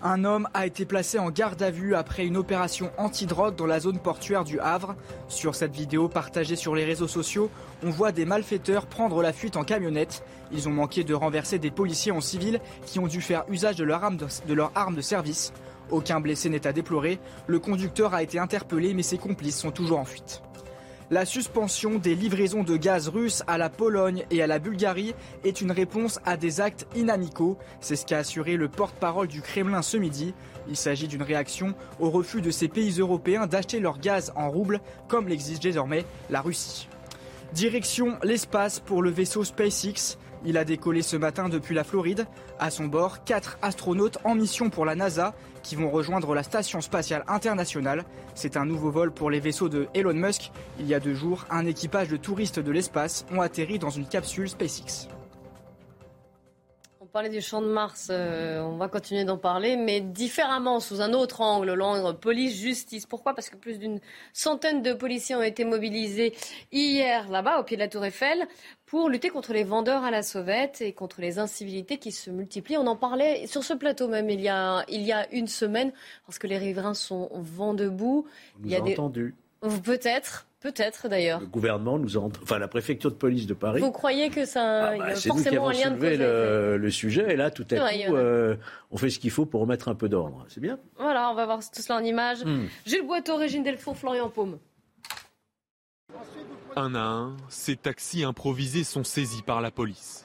Un 0.07 0.25
homme 0.25 0.47
a 0.53 0.67
été 0.67 0.85
placé 0.85 1.19
en 1.19 1.31
garde 1.31 1.63
à 1.63 1.71
vue 1.71 1.95
après 1.95 2.27
une 2.27 2.37
opération 2.37 2.91
antidrogue 2.99 3.57
dans 3.57 3.65
la 3.65 3.81
zone 3.81 3.99
portuaire 3.99 4.45
du 4.45 4.61
Havre. 4.61 4.97
Sur 5.29 5.55
cette 5.55 5.75
vidéo 5.75 6.11
partagée 6.11 6.57
sur 6.57 6.75
les 6.75 6.85
réseaux 6.85 7.09
sociaux, 7.09 7.51
on 7.83 7.89
voit 7.89 8.13
des 8.13 8.27
malfaiteurs 8.27 8.85
prendre 8.85 9.23
la 9.23 9.33
fuite 9.33 9.57
en 9.57 9.65
camionnette. 9.65 10.23
Ils 10.53 10.69
ont 10.69 10.73
manqué 10.73 11.05
de 11.05 11.15
renverser 11.15 11.59
des 11.59 11.71
policiers 11.71 12.13
en 12.13 12.21
civil 12.21 12.61
qui 12.85 12.99
ont 12.99 13.07
dû 13.07 13.23
faire 13.23 13.45
usage 13.49 13.77
de 13.77 13.85
leur 13.85 14.05
arme 14.05 14.19
de, 14.19 14.27
de 14.47 14.53
leur 14.53 14.73
arme 14.75 14.95
de 14.95 15.01
service. 15.01 15.55
Aucun 15.89 16.21
blessé 16.21 16.51
n'est 16.51 16.67
à 16.67 16.75
déplorer. 16.75 17.19
Le 17.47 17.59
conducteur 17.59 18.13
a 18.13 18.23
été 18.23 18.39
interpellé 18.39 18.93
mais 18.93 19.03
ses 19.03 19.17
complices 19.17 19.59
sont 19.59 19.71
toujours 19.71 20.01
en 20.01 20.05
fuite. 20.05 20.43
La 21.11 21.27
suspension 21.27 21.99
des 21.99 22.15
livraisons 22.15 22.63
de 22.65 22.79
gaz 22.79 23.09
russe 23.09 23.43
à 23.47 23.59
la 23.59 23.69
Pologne 23.69 24.25
et 24.31 24.43
à 24.43 24.47
la 24.47 24.59
Bulgarie 24.59 25.15
est 25.45 25.61
une 25.61 25.71
réponse 25.71 26.19
à 26.25 26.39
des 26.39 26.63
actes 26.63 26.87
inamicaux. 26.97 27.59
C'est 27.81 27.97
ce 27.97 28.07
qu'a 28.07 28.19
assuré 28.19 28.57
le 28.57 28.69
porte-parole 28.69 29.29
du 29.29 29.43
Kremlin 29.43 29.83
ce 29.83 29.99
midi. 29.99 30.33
Il 30.67 30.77
s'agit 30.77 31.07
d'une 31.07 31.23
réaction 31.23 31.75
au 32.01 32.09
refus 32.09 32.41
de 32.41 32.51
ces 32.51 32.69
pays 32.69 33.01
européens 33.01 33.47
d'acheter 33.47 33.81
leur 33.81 33.99
gaz 33.99 34.33
en 34.35 34.51
roubles, 34.51 34.81
comme 35.07 35.29
l'exige 35.29 35.61
désormais 35.61 36.07
la 36.31 36.41
Russie. 36.41 36.89
Direction 37.53 38.17
l'espace 38.23 38.81
pour 38.81 39.03
le 39.03 39.11
vaisseau 39.11 39.45
SpaceX. 39.45 40.17
Il 40.45 40.59
a 40.59 40.65
décollé 40.65 41.03
ce 41.03 41.17
matin 41.17 41.49
depuis 41.49 41.75
la 41.75 41.85
Floride. 41.85 42.27
À 42.59 42.71
son 42.71 42.87
bord, 42.87 43.25
quatre 43.25 43.59
astronautes 43.63 44.19
en 44.25 44.35
mission 44.35 44.69
pour 44.69 44.85
la 44.85 44.95
NASA 44.95 45.35
qui 45.63 45.75
vont 45.75 45.91
rejoindre 45.91 46.35
la 46.35 46.43
Station 46.43 46.81
spatiale 46.81 47.25
internationale. 47.29 48.05
C'est 48.35 48.57
un 48.57 48.67
nouveau 48.67 48.91
vol 48.91 49.11
pour 49.11 49.31
les 49.31 49.41
vaisseaux 49.41 49.69
de 49.71 49.89
Elon 49.95 50.15
Musk. 50.15 50.53
Il 50.79 50.87
y 50.87 50.95
a 50.95 51.01
deux 51.01 51.15
jours, 51.15 51.47
un 51.51 51.65
équipage 51.65 52.09
de 52.09 52.17
touristes 52.17 52.61
de 52.61 52.71
l'espace 52.71 53.25
ont 53.33 53.41
atterri 53.41 53.79
dans 53.79 53.91
une 53.91 54.07
capsule 54.07 54.49
SpaceX. 54.49 55.09
On 57.15 57.19
parlait 57.23 57.31
du 57.31 57.43
champ 57.43 57.63
de 57.63 57.69
Mars, 57.69 58.09
euh, 58.11 58.61
on 58.61 58.77
va 58.77 58.89
continuer 58.89 59.23
d'en 59.23 59.39
parler, 59.39 59.77
mais 59.77 60.01
différemment, 60.01 60.81
sous 60.81 61.01
un 61.01 61.13
autre 61.13 61.43
angle, 61.43 61.73
l'angle 61.73 62.19
police-justice. 62.19 63.07
Pourquoi? 63.07 63.37
Parce 63.37 63.51
que 63.51 63.57
plus 63.57 63.79
d'une 63.79 64.01
centaine 64.33 64.83
de 64.83 64.93
policiers 64.93 65.37
ont 65.37 65.43
été 65.43 65.65
mobilisés 65.65 66.35
hier 66.73 67.31
là-bas, 67.31 67.61
au 67.61 67.63
pied 67.63 67.77
de 67.77 67.83
la 67.83 67.89
Tour 67.89 68.05
Eiffel, 68.05 68.49
pour 68.85 69.09
lutter 69.09 69.29
contre 69.29 69.53
les 69.53 69.63
vendeurs 69.63 70.03
à 70.03 70.11
la 70.11 70.25
sauvette 70.25 70.81
et 70.81 70.93
contre 70.93 71.21
les 71.21 71.39
incivilités 71.39 71.99
qui 71.99 72.11
se 72.11 72.33
multiplient. 72.33 72.79
On 72.79 72.87
en 72.89 72.97
parlait 72.97 73.47
sur 73.47 73.63
ce 73.63 73.75
plateau 73.75 74.09
même 74.09 74.29
il 74.29 74.41
y 74.41 74.49
a, 74.49 74.85
il 74.89 75.03
y 75.03 75.13
a 75.13 75.33
une 75.33 75.47
semaine, 75.47 75.93
parce 76.27 76.41
que 76.41 76.49
les 76.49 76.59
riverains 76.59 76.95
sont 76.95 77.31
vent 77.33 77.75
debout. 77.75 78.27
On 78.59 78.65
Il 78.65 78.73
y 78.73 78.75
a 78.75 78.79
a 78.79 78.81
des... 78.81 78.95
entendu. 78.95 79.37
Peut-être, 79.83 80.47
peut-être 80.61 81.09
d'ailleurs. 81.09 81.41
Le 81.41 81.47
gouvernement 81.47 81.99
nous 81.99 82.19
a, 82.19 82.21
enfin 82.21 82.59
la 82.59 82.69
préfecture 82.69 83.11
de 83.11 83.17
police 83.17 83.47
de 83.47 83.55
Paris. 83.55 83.81
Vous 83.81 83.93
croyez 83.93 84.31
que 84.31 84.45
ça 84.45 84.89
Ah 84.89 84.97
y 84.97 84.99
bah, 84.99 85.05
a 85.07 85.15
c'est 85.15 85.29
nous 85.29 85.37
qui 85.37 85.43
forcément 85.43 85.69
avons 85.69 85.79
un 85.79 85.81
lien 85.81 85.91
de 85.91 85.99
cause 86.01 86.19
le, 86.19 86.77
le 86.77 86.91
sujet 86.91 87.33
et 87.33 87.37
là 87.37 87.51
tout 87.51 87.67
à 87.71 87.77
vrai, 87.77 88.05
coup 88.07 88.15
euh, 88.17 88.57
on 88.91 88.97
fait 88.97 89.11
ce 89.11 89.19
qu'il 89.19 89.31
faut 89.31 89.47
pour 89.47 89.61
remettre 89.63 89.89
un 89.89 89.95
peu 89.95 90.09
d'ordre. 90.09 90.45
C'est 90.49 90.61
bien. 90.61 90.79
Voilà, 90.99 91.31
on 91.31 91.35
va 91.35 91.47
voir 91.47 91.59
tout 91.61 91.83
cela 91.83 91.99
en 91.99 92.05
images. 92.05 92.45
Hmm. 92.45 92.67
Jules 92.87 93.07
Boiteau, 93.07 93.37
Régine 93.37 93.63
Delfour, 93.63 93.97
Florian 93.97 94.29
Paume. 94.29 94.59
Un 96.77 96.95
à 96.95 97.01
un, 97.01 97.37
ces 97.49 97.77
taxis 97.77 98.25
improvisés 98.25 98.85
sont 98.85 99.05
saisis 99.05 99.43
par 99.43 99.61
la 99.61 99.71
police. 99.71 100.24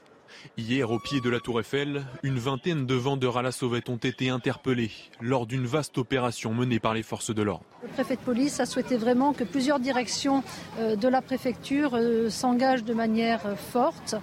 Hier, 0.57 0.89
au 0.91 0.99
pied 0.99 1.21
de 1.21 1.29
la 1.29 1.39
Tour 1.39 1.59
Eiffel, 1.59 2.05
une 2.23 2.37
vingtaine 2.37 2.85
de 2.85 2.95
vendeurs 2.95 3.37
à 3.37 3.41
la 3.41 3.51
sauvette 3.51 3.89
ont 3.89 3.97
été 3.97 4.29
interpellés 4.29 4.91
lors 5.21 5.45
d'une 5.45 5.65
vaste 5.65 5.97
opération 5.97 6.53
menée 6.53 6.79
par 6.79 6.93
les 6.93 7.03
forces 7.03 7.33
de 7.33 7.41
l'ordre. 7.41 7.65
Le 7.83 7.89
préfet 7.89 8.15
de 8.15 8.21
police 8.21 8.59
a 8.59 8.65
souhaité 8.65 8.97
vraiment 8.97 9.33
que 9.33 9.43
plusieurs 9.43 9.79
directions 9.79 10.43
euh, 10.79 10.95
de 10.95 11.07
la 11.07 11.21
préfecture 11.21 11.91
euh, 11.95 12.29
s'engagent 12.29 12.83
de 12.83 12.93
manière 12.93 13.45
euh, 13.45 13.55
forte 13.55 14.15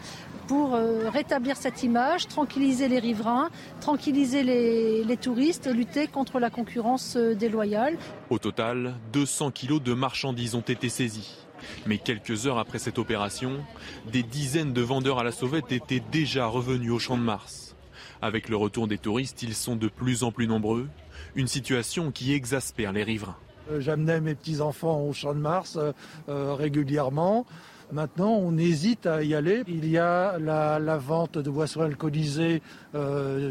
pour 0.47 0.79
rétablir 1.13 1.57
cette 1.57 1.83
image, 1.83 2.29
tranquilliser 2.29 2.87
les 2.87 3.01
riverains, 3.01 3.51
tranquilliser 3.81 4.45
les, 4.45 5.03
les 5.03 5.17
touristes 5.17 5.67
et 5.67 5.73
lutter 5.73 6.07
contre 6.07 6.39
la 6.39 6.51
concurrence 6.51 7.17
déloyale. 7.17 7.99
Au 8.31 8.39
total, 8.39 8.95
200 9.13 9.51
kilos 9.51 9.83
de 9.83 9.93
marchandises 9.93 10.55
ont 10.55 10.61
été 10.61 10.89
saisis. 10.89 11.46
Mais 11.87 11.99
quelques 11.99 12.47
heures 12.47 12.59
après 12.59 12.79
cette 12.79 12.99
opération, 12.99 13.65
des 14.11 14.23
dizaines 14.23 14.73
de 14.73 14.83
vendeurs 14.83 15.19
à 15.19 15.25
la 15.25 15.33
sauvette 15.33 15.73
étaient 15.73 16.03
déjà 16.13 16.47
revenus 16.47 16.93
au 16.93 16.99
champ 16.99 17.17
de 17.17 17.23
Mars. 17.23 17.77
Avec 18.23 18.49
le 18.49 18.57
retour 18.57 18.89
des 18.89 18.99
touristes, 18.99 19.43
ils 19.43 19.55
sont 19.55 19.77
de 19.77 19.89
plus 19.89 20.23
en 20.23 20.33
plus 20.33 20.47
nombreux, 20.47 20.89
une 21.35 21.47
situation 21.47 22.11
qui 22.11 22.33
exaspère 22.33 22.93
les 22.93 23.03
riverains. 23.03 23.37
Euh, 23.71 23.81
J'amenais 23.81 24.21
mes 24.21 24.35
petits-enfants 24.35 25.03
au 25.03 25.13
Champ 25.13 25.35
de 25.35 25.41
Mars 25.41 25.77
euh, 25.77 25.93
euh, 26.29 26.55
régulièrement. 26.55 27.47
Maintenant, 27.93 28.33
on 28.33 28.57
hésite 28.59 29.07
à 29.07 29.23
y 29.23 29.35
aller. 29.35 29.63
Il 29.69 29.89
y 29.89 29.97
a 29.97 30.39
la, 30.39 30.99
vente 30.99 31.39
de 31.39 31.49
boissons 31.49 31.83
alcoolisées 31.83 32.61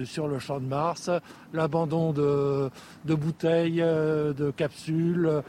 sur 0.04 0.28
le 0.28 0.40
Champ 0.40 0.60
de 0.60 0.66
Mars, 0.66 1.10
l'abandon 1.54 2.12
de, 2.12 2.70
bouteilles, 3.06 3.78
de 3.78 4.52
capsules. 4.52 5.42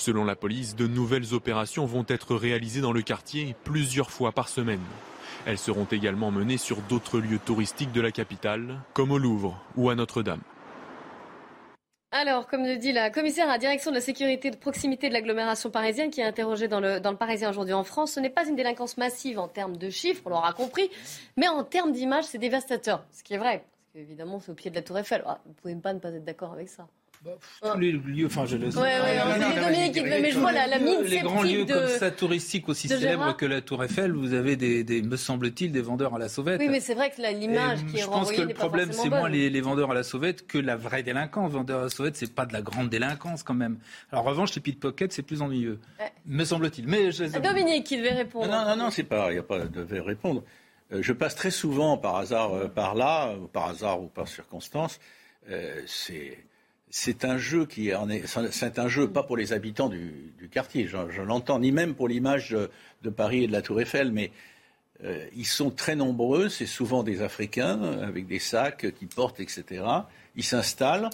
Selon 0.00 0.24
la 0.24 0.34
police, 0.34 0.76
de 0.76 0.86
nouvelles 0.86 1.34
opérations 1.34 1.84
vont 1.84 2.06
être 2.08 2.34
réalisées 2.34 2.80
dans 2.80 2.94
le 2.94 3.02
quartier 3.02 3.54
plusieurs 3.64 4.10
fois 4.10 4.32
par 4.32 4.48
semaine. 4.48 4.80
Elles 5.44 5.58
seront 5.58 5.84
également 5.84 6.30
menées 6.30 6.56
sur 6.56 6.78
d'autres 6.80 7.18
lieux 7.18 7.38
touristiques 7.38 7.92
de 7.92 8.00
la 8.00 8.10
capitale, 8.10 8.80
comme 8.94 9.10
au 9.10 9.18
Louvre 9.18 9.62
ou 9.76 9.90
à 9.90 9.94
Notre-Dame. 9.94 10.40
Alors, 12.12 12.46
comme 12.46 12.64
le 12.64 12.78
dit 12.78 12.92
la 12.92 13.10
commissaire 13.10 13.46
à 13.46 13.52
la 13.52 13.58
direction 13.58 13.90
de 13.90 13.96
la 13.96 14.00
sécurité 14.00 14.50
de 14.50 14.56
proximité 14.56 15.10
de 15.10 15.12
l'agglomération 15.12 15.68
parisienne 15.68 16.08
qui 16.08 16.22
est 16.22 16.24
interrogée 16.24 16.66
dans 16.66 16.80
le, 16.80 16.98
Parisien 17.14 17.50
aujourd'hui 17.50 17.74
en 17.74 17.84
France, 17.84 18.12
ce 18.12 18.20
n'est 18.20 18.30
pas 18.30 18.48
une 18.48 18.56
délinquance 18.56 18.96
massive 18.96 19.38
en 19.38 19.48
termes 19.48 19.76
de 19.76 19.90
chiffres, 19.90 20.22
on 20.24 20.30
l'aura 20.30 20.54
compris, 20.54 20.90
mais 21.36 21.46
en 21.46 21.62
termes 21.62 21.92
d'image, 21.92 22.24
c'est 22.24 22.38
dévastateur. 22.38 23.04
Ce 23.12 23.22
qui 23.22 23.34
est 23.34 23.38
vrai, 23.38 23.66
parce 23.68 23.92
qu'évidemment, 23.92 24.40
c'est 24.40 24.50
au 24.50 24.54
pied 24.54 24.70
de 24.70 24.76
la 24.76 24.82
Tour 24.82 24.96
Eiffel. 24.96 25.22
Ah, 25.26 25.40
vous 25.44 25.52
pouvez 25.52 25.74
pas 25.74 25.92
ne 25.92 25.98
pas 25.98 26.08
être 26.08 26.24
d'accord 26.24 26.54
avec 26.54 26.70
ça. 26.70 26.88
Tous 27.62 27.78
les 27.78 27.92
lieux, 27.92 28.26
enfin 28.26 28.46
je 28.46 28.56
le 28.56 28.68
Ouais, 28.68 28.80
ouais, 28.82 29.16
Non, 29.18 29.24
c'est 29.34 29.38
non, 29.40 29.48
non, 29.48 29.62
Dominique 29.66 29.92
qui- 29.92 30.00
mais 30.02 30.30
je 30.30 30.38
vois 30.38 30.52
la- 30.52 30.66
la 30.66 30.78
mine 30.78 31.02
Les 31.04 31.18
grands 31.20 31.42
lieux 31.42 31.66
de- 31.66 31.74
comme 31.74 31.88
ça, 31.88 32.10
touristiques 32.10 32.66
aussi 32.70 32.88
célèbres 32.88 33.36
que 33.36 33.44
la 33.44 33.60
Tour 33.60 33.84
Eiffel, 33.84 34.12
vous 34.12 34.32
avez 34.32 34.56
des, 34.56 34.84
des 34.84 35.02
me 35.02 35.16
semble-t-il, 35.16 35.70
des 35.70 35.82
vendeurs 35.82 36.14
à 36.14 36.18
la 36.18 36.30
sauvette. 36.30 36.60
Oui, 36.60 36.68
mais 36.70 36.80
c'est 36.80 36.94
vrai 36.94 37.10
que 37.10 37.20
l'image 37.20 37.84
qui 37.90 37.98
est 37.98 38.00
je 38.00 38.06
pense 38.06 38.32
que 38.32 38.40
le 38.40 38.54
problème, 38.54 38.92
c'est 38.92 39.10
moins 39.10 39.28
les, 39.28 39.50
les 39.50 39.60
vendeurs 39.60 39.90
à 39.90 39.94
la 39.94 40.02
sauvette 40.02 40.46
que 40.46 40.56
la 40.56 40.76
vraie 40.76 41.02
délinquance. 41.02 41.52
Vendeurs 41.52 41.80
à 41.80 41.82
la 41.84 41.88
sauvette, 41.90 42.16
c'est 42.16 42.32
pas 42.34 42.46
de 42.46 42.54
la 42.54 42.62
grande 42.62 42.88
délinquance 42.88 43.42
quand 43.42 43.52
même. 43.54 43.78
Alors, 44.12 44.24
en 44.26 44.30
revanche, 44.30 44.54
les 44.54 44.62
pickpockets, 44.62 45.12
c'est 45.12 45.22
plus 45.22 45.42
ennuyeux, 45.42 45.78
Ouais. 45.98 46.10
me 46.24 46.44
semble-t-il. 46.44 46.88
Mais 46.88 47.12
je... 47.12 47.24
Dominique 47.38 47.84
qui 47.84 47.98
devait 47.98 48.10
répondre. 48.14 48.48
Non, 48.48 48.64
non, 48.64 48.76
non, 48.84 48.90
c'est 48.90 49.02
pas, 49.04 49.28
il 49.30 49.34
n'y 49.34 49.38
a 49.40 49.42
pas 49.42 49.58
de 49.60 50.00
répondre. 50.00 50.42
Euh, 50.92 51.02
je 51.02 51.12
passe 51.12 51.34
très 51.34 51.50
souvent 51.50 51.98
par 51.98 52.16
hasard 52.16 52.54
euh, 52.54 52.66
par 52.68 52.94
là, 52.94 53.34
par 53.52 53.68
hasard 53.68 54.02
ou 54.02 54.06
par 54.08 54.26
circonstance. 54.26 54.98
Euh, 55.50 55.80
c'est, 55.86 56.38
c'est 56.90 57.24
un 57.24 57.38
jeu 57.38 57.66
qui 57.66 57.94
en 57.94 58.08
un 58.10 58.88
jeu 58.88 59.08
pas 59.08 59.22
pour 59.22 59.36
les 59.36 59.52
habitants 59.52 59.88
du, 59.88 60.34
quartier, 60.50 60.88
je, 60.88 61.22
l'entends, 61.22 61.60
ni 61.60 61.70
même 61.70 61.94
pour 61.94 62.08
l'image 62.08 62.50
de, 63.02 63.10
Paris 63.10 63.44
et 63.44 63.46
de 63.46 63.52
la 63.52 63.62
Tour 63.62 63.80
Eiffel, 63.80 64.10
mais 64.10 64.32
euh, 65.04 65.24
ils 65.36 65.46
sont 65.46 65.70
très 65.70 65.94
nombreux, 65.94 66.48
c'est 66.48 66.66
souvent 66.66 67.04
des 67.04 67.22
Africains 67.22 67.80
avec 68.02 68.26
des 68.26 68.40
sacs 68.40 68.92
qui 68.98 69.06
portent, 69.06 69.40
etc. 69.40 69.84
Ils 70.34 70.44
s'installent. 70.44 71.08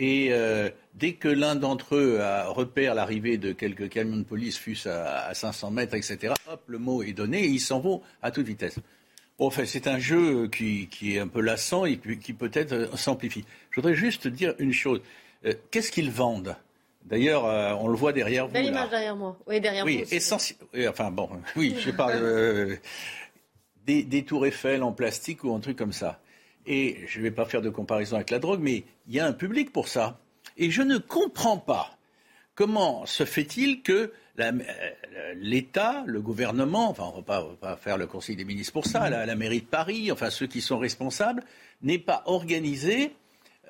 Et 0.00 0.28
euh, 0.30 0.70
dès 0.94 1.14
que 1.14 1.26
l'un 1.26 1.56
d'entre 1.56 1.96
eux 1.96 2.20
repère 2.46 2.94
l'arrivée 2.94 3.36
de 3.38 3.52
quelques 3.52 3.88
camions 3.88 4.18
de 4.18 4.22
police, 4.22 4.56
fût-ce 4.56 4.88
à, 4.88 5.26
à 5.26 5.34
500 5.34 5.70
mètres, 5.72 5.94
etc., 5.94 6.34
hop, 6.48 6.62
le 6.68 6.78
mot 6.78 7.02
est 7.02 7.14
donné 7.14 7.44
et 7.44 7.48
ils 7.48 7.60
s'en 7.60 7.80
vont 7.80 8.02
à 8.22 8.30
toute 8.30 8.46
vitesse. 8.46 8.78
Bon, 9.38 9.46
enfin, 9.46 9.64
c'est 9.66 9.86
un 9.86 9.98
jeu 9.98 10.48
qui, 10.48 10.88
qui 10.88 11.14
est 11.16 11.20
un 11.20 11.28
peu 11.28 11.40
lassant 11.40 11.84
et 11.84 11.98
qui, 11.98 12.18
qui 12.18 12.32
peut-être 12.32 12.72
euh, 12.72 12.96
s'amplifie. 12.96 13.44
Je 13.70 13.76
voudrais 13.76 13.94
juste 13.94 14.26
dire 14.26 14.54
une 14.58 14.72
chose. 14.72 15.00
Euh, 15.44 15.54
Qu'est-ce 15.70 15.92
qu'ils 15.92 16.10
vendent? 16.10 16.56
D'ailleurs, 17.04 17.46
euh, 17.46 17.72
on 17.80 17.88
le 17.88 17.96
voit 17.96 18.12
derrière 18.12 18.46
vous. 18.48 18.52
Belle 18.52 18.64
là. 18.66 18.70
image 18.70 18.90
derrière 18.90 19.16
moi. 19.16 19.38
Oui, 19.46 19.60
derrière 19.60 19.84
Oui, 19.84 20.02
vous. 20.04 20.14
essentiel. 20.14 20.58
oui, 20.74 20.88
Enfin 20.88 21.10
bon, 21.10 21.28
oui, 21.56 21.74
je 21.78 21.90
euh, 21.98 22.76
des, 23.86 24.02
des 24.02 24.24
tours 24.24 24.44
Eiffel 24.44 24.82
en 24.82 24.92
plastique 24.92 25.44
ou 25.44 25.54
un 25.54 25.60
truc 25.60 25.76
comme 25.78 25.92
ça. 25.92 26.20
Et 26.66 26.98
je 27.06 27.18
ne 27.18 27.22
vais 27.24 27.30
pas 27.30 27.46
faire 27.46 27.62
de 27.62 27.70
comparaison 27.70 28.16
avec 28.16 28.30
la 28.30 28.38
drogue, 28.40 28.60
mais 28.60 28.84
il 29.08 29.14
y 29.14 29.20
a 29.20 29.26
un 29.26 29.32
public 29.32 29.72
pour 29.72 29.88
ça. 29.88 30.20
Et 30.58 30.70
je 30.70 30.82
ne 30.82 30.98
comprends 30.98 31.56
pas 31.56 31.96
comment 32.54 33.06
se 33.06 33.24
fait-il 33.24 33.82
que 33.82 34.12
l'État, 35.36 36.04
le 36.06 36.20
gouvernement, 36.20 36.90
enfin 36.90 37.04
on 37.12 37.18
ne 37.18 37.22
va 37.22 37.56
pas, 37.60 37.76
faire 37.76 37.98
le 37.98 38.06
Conseil 38.06 38.36
des 38.36 38.44
ministres 38.44 38.72
pour 38.72 38.86
ça, 38.86 39.10
la, 39.10 39.26
la 39.26 39.34
mairie 39.34 39.60
de 39.60 39.66
Paris, 39.66 40.12
enfin 40.12 40.30
ceux 40.30 40.46
qui 40.46 40.60
sont 40.60 40.78
responsables, 40.78 41.42
n'aient 41.82 41.98
pas 41.98 42.22
organisé 42.26 43.12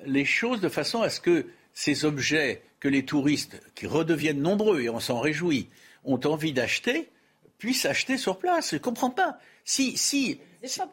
les 0.05 0.25
choses 0.25 0.61
de 0.61 0.69
façon 0.69 1.01
à 1.01 1.09
ce 1.09 1.19
que 1.19 1.45
ces 1.73 2.05
objets 2.05 2.61
que 2.79 2.87
les 2.87 3.05
touristes, 3.05 3.61
qui 3.75 3.87
redeviennent 3.87 4.41
nombreux, 4.41 4.81
et 4.81 4.89
on 4.89 4.99
s'en 4.99 5.19
réjouit, 5.19 5.67
ont 6.05 6.19
envie 6.25 6.53
d'acheter, 6.53 7.09
puissent 7.57 7.85
acheter 7.85 8.17
sur 8.17 8.39
place. 8.39 8.71
Je 8.71 8.75
ne 8.75 8.81
comprends 8.81 9.09
pas. 9.09 9.37
Si, 9.65 9.97
si, 9.97 10.39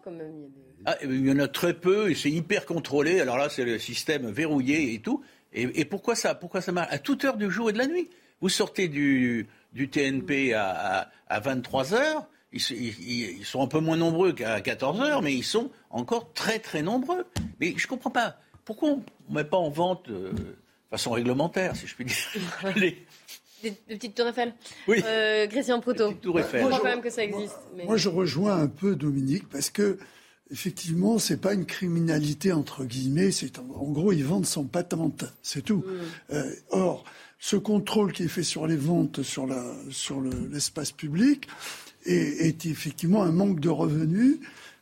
quand 0.04 0.10
même. 0.10 0.50
ah, 0.84 0.96
il 1.02 1.26
y 1.26 1.30
en 1.30 1.38
a 1.38 1.48
très 1.48 1.74
peu, 1.74 2.10
et 2.10 2.14
c'est 2.14 2.30
hyper 2.30 2.66
contrôlé. 2.66 3.20
Alors 3.20 3.38
là, 3.38 3.48
c'est 3.48 3.64
le 3.64 3.78
système 3.78 4.30
verrouillé 4.30 4.94
et 4.94 5.00
tout. 5.00 5.22
Et, 5.52 5.80
et 5.80 5.84
pourquoi 5.84 6.14
ça 6.14 6.34
Pourquoi 6.34 6.60
ça 6.60 6.72
marche? 6.72 6.92
À 6.92 6.98
toute 6.98 7.24
heure 7.24 7.36
du 7.36 7.50
jour 7.50 7.70
et 7.70 7.72
de 7.72 7.78
la 7.78 7.86
nuit. 7.86 8.10
Vous 8.40 8.50
sortez 8.50 8.88
du, 8.88 9.46
du 9.76 9.88
TNP 9.88 10.54
à, 10.54 11.10
à, 11.28 11.40
23 11.40 11.94
heures. 11.94 12.26
Ils, 12.52 12.60
se- 12.60 12.74
ils- 12.74 13.38
ils 13.38 13.44
sont 13.44 13.62
un 13.62 13.66
peu 13.66 13.80
moins 13.80 13.96
nombreux 13.96 14.32
qu'à 14.32 14.60
14 14.60 15.00
heures, 15.02 15.22
mais 15.22 15.34
ils 15.34 15.44
sont 15.44 15.70
encore 15.90 16.32
très 16.32 16.58
très 16.58 16.82
nombreux. 16.82 17.26
Mais 17.60 17.74
je 17.76 17.86
comprends 17.86 18.10
pas. 18.10 18.36
Pourquoi 18.64 18.90
on 18.90 19.02
ne 19.28 19.34
met 19.36 19.44
pas 19.44 19.58
en 19.58 19.70
vente 19.70 20.08
euh, 20.08 20.32
de 20.32 20.56
façon 20.90 21.10
réglementaire, 21.12 21.76
si 21.76 21.86
je 21.86 21.94
puis 21.94 22.04
dire 22.06 22.16
les- 22.76 23.06
Des, 23.62 23.70
des 23.88 23.96
petites 23.96 24.14
tours 24.14 24.26
Eiffel. 24.28 24.54
Oui. 24.88 25.02
Euh, 25.04 25.46
Christian 25.48 25.80
Proutot. 25.80 26.12
tours 26.14 26.38
Eiffel. 26.40 26.60
Je 26.62 26.66
crois 26.66 26.70
Moi, 26.70 26.78
quand 26.78 26.84
je- 26.88 26.94
même 26.94 27.02
que 27.02 27.10
ça 27.10 27.22
existe. 27.24 27.56
mais- 27.76 27.84
Moi, 27.84 27.96
je 27.96 28.08
rejoins 28.08 28.56
un 28.58 28.66
peu 28.68 28.96
Dominique 28.96 29.48
parce 29.48 29.70
que 29.70 29.98
effectivement, 30.50 31.18
c'est 31.18 31.40
pas 31.40 31.54
une 31.54 31.66
criminalité 31.66 32.52
entre 32.52 32.84
guillemets. 32.84 33.30
C'est 33.32 33.58
en, 33.58 33.62
en 33.62 33.90
gros, 33.90 34.12
ils 34.12 34.24
vendent 34.24 34.46
sans 34.46 34.64
patente, 34.64 35.24
c'est 35.42 35.62
tout. 35.62 35.84
Euh, 36.32 36.50
or, 36.70 37.04
ce 37.38 37.56
contrôle 37.56 38.12
qui 38.12 38.24
est 38.24 38.28
fait 38.28 38.42
sur 38.42 38.66
les 38.66 38.76
ventes 38.76 39.22
sur 39.22 39.46
la 39.46 39.62
sur 39.90 40.20
le- 40.20 40.48
l'espace 40.50 40.92
public 40.92 41.48
est, 42.04 42.46
est 42.46 42.66
effectivement 42.66 43.22
un 43.22 43.32
manque 43.32 43.60
de 43.60 43.68
revenus 43.68 44.38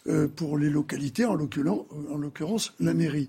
euh, 0.07 0.29
pour 0.29 0.59
les 0.59 0.69
localités, 0.71 1.25
en 1.25 1.35
l'occurrence, 1.35 1.87
en 2.11 2.17
l'occurrence 2.19 2.75
la 2.81 2.93
mairie. 2.95 3.29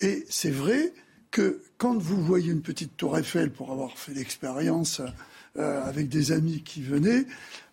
Et 0.00 0.24
c'est 0.28 0.50
vrai 0.52 0.92
que 1.30 1.60
quand 1.78 1.98
vous 1.98 2.22
voyez 2.24 2.52
une 2.52 2.62
petite 2.62 2.96
tour 2.96 3.18
Eiffel, 3.18 3.50
pour 3.50 3.72
avoir 3.72 3.98
fait 3.98 4.14
l'expérience 4.14 5.02
euh, 5.58 5.82
avec 5.84 6.08
des 6.08 6.32
amis 6.32 6.62
qui 6.62 6.82
venaient, 6.82 7.24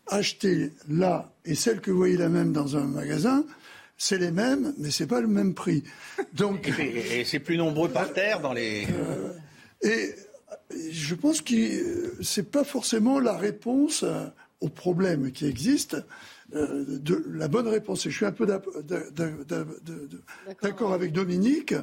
acheter 0.08 0.72
là 0.90 1.32
et 1.46 1.56
celle 1.56 1.80
que 1.80 1.92
vous 1.92 1.98
voyez 1.98 2.18
la 2.18 2.30
même 2.30 2.52
dans 2.52 2.76
un 2.76 2.84
magasin, 2.86 3.46
c'est 3.98 4.18
les 4.18 4.32
mêmes, 4.32 4.74
mais 4.80 4.90
c'est 4.92 5.08
pas 5.08 5.22
le 5.22 5.28
même 5.28 5.54
prix. 5.54 5.84
Donc, 6.34 6.68
Et, 6.80 7.24
c'est 7.24 7.40
plus 7.40 7.58
nombreux 7.58 7.90
par 7.90 8.12
terre 8.12 8.42
dans 8.42 8.52
les. 8.54 8.88
et 9.82 10.14
je 10.92 11.16
pense 11.16 11.42
que 11.42 12.22
c'est 12.22 12.52
pas 12.52 12.64
forcément 12.64 13.20
la 13.20 13.38
réponse 13.38 14.04
euh, 14.04 14.26
au 14.62 14.70
problème 14.70 15.32
qui 15.32 15.46
existe. 15.46 15.98
euh, 16.56 16.86
de, 16.88 17.26
la 17.34 17.48
bonne 17.48 17.68
réponse. 17.68 18.06
Et 18.06 18.10
je 18.10 18.16
suis 18.16 18.26
un 18.26 18.32
peu 18.32 18.46
d'accord 20.62 20.94
avec 20.94 21.12
Dominique. 21.12 21.74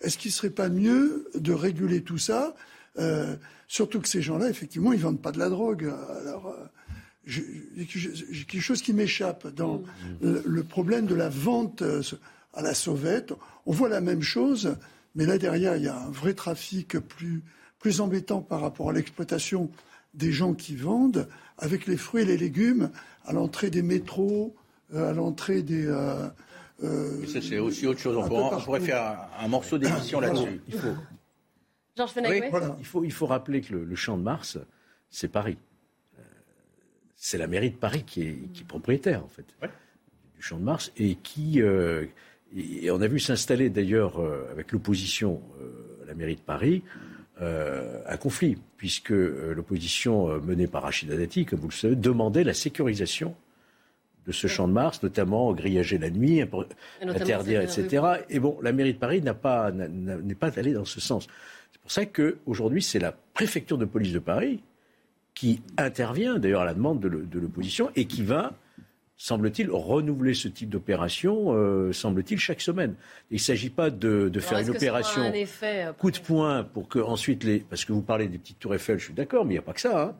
Est-ce 0.00 0.18
qu'il 0.18 0.32
serait 0.32 0.50
pas 0.50 0.68
mieux 0.68 1.28
de 1.34 1.52
réguler 1.52 2.02
tout 2.02 2.18
ça 2.18 2.54
euh, 2.98 3.36
Surtout 3.68 4.00
que 4.00 4.08
ces 4.08 4.22
gens-là, 4.22 4.48
effectivement, 4.50 4.92
ils 4.92 5.00
vendent 5.00 5.22
pas 5.22 5.32
de 5.32 5.38
la 5.38 5.48
drogue. 5.48 5.92
Alors, 6.20 6.48
euh, 6.48 6.66
j'ai 7.24 7.44
quelque 8.48 8.60
chose 8.60 8.82
qui 8.82 8.92
m'échappe 8.92 9.46
dans 9.54 9.82
le, 10.20 10.42
le 10.44 10.62
problème 10.64 11.06
de 11.06 11.14
la 11.14 11.28
vente 11.28 11.82
euh, 11.82 12.02
à 12.54 12.62
la 12.62 12.74
sauvette. 12.74 13.32
On 13.64 13.72
voit 13.72 13.88
la 13.88 14.00
même 14.00 14.22
chose, 14.22 14.76
mais 15.14 15.24
là 15.24 15.38
derrière, 15.38 15.76
il 15.76 15.84
y 15.84 15.88
a 15.88 15.96
un 15.96 16.10
vrai 16.10 16.34
trafic 16.34 16.98
plus, 16.98 17.42
plus 17.82 18.00
embêtant 18.00 18.40
par 18.40 18.60
rapport 18.60 18.88
à 18.90 18.92
l'exploitation 18.92 19.68
des 20.14 20.30
gens 20.32 20.54
qui 20.54 20.76
vendent, 20.76 21.28
avec 21.58 21.86
les 21.86 21.96
fruits 21.96 22.22
et 22.22 22.26
les 22.26 22.36
légumes 22.38 22.90
à 23.24 23.32
l'entrée 23.32 23.70
des 23.70 23.82
métros, 23.82 24.54
euh, 24.94 25.10
à 25.10 25.12
l'entrée 25.12 25.62
des... 25.62 25.86
euh, 25.86 26.28
euh, 26.84 27.26
Ça, 27.26 27.40
c'est 27.42 27.58
aussi 27.58 27.86
autre 27.86 27.98
chose. 27.98 28.16
On 28.16 28.22
peu 28.22 28.28
pourrait, 28.28 28.42
on 28.44 28.50
partout. 28.50 28.64
pourrait 28.66 28.80
faire 28.80 29.02
un, 29.02 29.44
un 29.44 29.48
morceau 29.48 29.78
d'émission 29.78 30.20
là-dessus. 30.20 30.60
Il 30.68 30.74
faut, 30.78 30.94
Georges 31.96 32.12
oui. 32.16 32.40
il, 32.78 32.86
faut, 32.86 33.04
il 33.04 33.12
faut 33.12 33.26
rappeler 33.26 33.60
que 33.60 33.72
le, 33.74 33.84
le 33.84 33.96
Champ 33.96 34.16
de 34.16 34.22
Mars, 34.22 34.58
c'est 35.10 35.28
Paris. 35.28 35.58
Euh, 36.18 36.22
C'est 37.16 37.38
la 37.38 37.46
mairie 37.48 37.70
de 37.70 37.76
Paris 37.76 38.04
qui 38.04 38.22
est, 38.22 38.52
qui 38.54 38.62
est 38.62 38.66
propriétaire, 38.66 39.24
en 39.24 39.28
fait, 39.28 39.46
du 40.36 40.42
Champ 40.42 40.58
de 40.58 40.64
Mars, 40.64 40.92
et 40.96 41.16
qui. 41.16 41.60
euh, 41.60 42.06
et 42.54 42.90
on 42.90 43.00
a 43.00 43.06
vu 43.08 43.18
s'installer 43.18 43.70
d'ailleurs 43.70 44.20
euh, 44.20 44.46
avec 44.52 44.72
l'opposition 44.72 45.40
euh, 45.60 46.02
à 46.04 46.06
la 46.06 46.14
mairie 46.14 46.36
de 46.36 46.40
Paris 46.42 46.82
euh, 47.40 48.00
un 48.06 48.16
conflit, 48.18 48.58
puisque 48.76 49.10
euh, 49.10 49.54
l'opposition 49.54 50.28
euh, 50.28 50.38
menée 50.40 50.66
par 50.66 50.82
Rachida 50.82 51.16
Dati, 51.16 51.46
comme 51.46 51.60
vous 51.60 51.68
le 51.68 51.72
savez, 51.72 51.96
demandait 51.96 52.44
la 52.44 52.52
sécurisation 52.52 53.34
de 54.26 54.32
ce 54.32 54.46
champ 54.46 54.68
de 54.68 54.72
Mars, 54.72 55.02
notamment 55.02 55.52
grillager 55.52 55.98
la 55.98 56.10
nuit, 56.10 56.38
Et 56.38 56.48
interdire, 57.02 57.62
etc. 57.62 58.04
Et 58.28 58.38
bon, 58.38 58.58
la 58.62 58.72
mairie 58.72 58.94
de 58.94 58.98
Paris 58.98 59.20
n'a 59.22 59.34
pas, 59.34 59.72
n'est 59.72 60.34
pas 60.36 60.56
allée 60.58 60.72
dans 60.72 60.84
ce 60.84 61.00
sens. 61.00 61.26
C'est 61.72 61.80
pour 61.80 61.90
ça 61.90 62.06
qu'aujourd'hui, 62.06 62.82
c'est 62.82 63.00
la 63.00 63.12
préfecture 63.34 63.78
de 63.78 63.86
police 63.86 64.12
de 64.12 64.20
Paris 64.20 64.60
qui 65.34 65.62
intervient, 65.76 66.38
d'ailleurs 66.38 66.60
à 66.60 66.66
la 66.66 66.74
demande 66.74 67.00
de 67.00 67.38
l'opposition, 67.40 67.90
et 67.96 68.04
qui 68.04 68.22
va, 68.22 68.52
semble-t-il, 69.22 69.70
renouveler 69.70 70.34
ce 70.34 70.48
type 70.48 70.68
d'opération, 70.68 71.54
euh, 71.54 71.92
semble-t-il, 71.92 72.40
chaque 72.40 72.60
semaine. 72.60 72.96
Il 73.30 73.34
ne 73.34 73.40
s'agit 73.40 73.70
pas 73.70 73.88
de, 73.90 74.28
faire 74.40 74.58
une 74.58 74.70
opération 74.70 75.22
un 75.22 75.32
effet, 75.32 75.84
euh, 75.86 75.92
coup 75.92 76.10
de 76.10 76.18
poing 76.18 76.64
pour 76.64 76.88
que 76.88 76.98
ensuite 76.98 77.44
les 77.44 77.60
parce 77.60 77.84
que 77.84 77.92
vous 77.92 78.02
parlez 78.02 78.26
des 78.26 78.38
petites 78.38 78.58
tours 78.58 78.74
Eiffel, 78.74 78.98
je 78.98 79.04
suis 79.04 79.14
d'accord, 79.14 79.44
mais 79.44 79.50
il 79.50 79.54
n'y 79.54 79.60
a 79.60 79.62
pas 79.62 79.74
que 79.74 79.80
ça. 79.80 80.02
hein. 80.02 80.14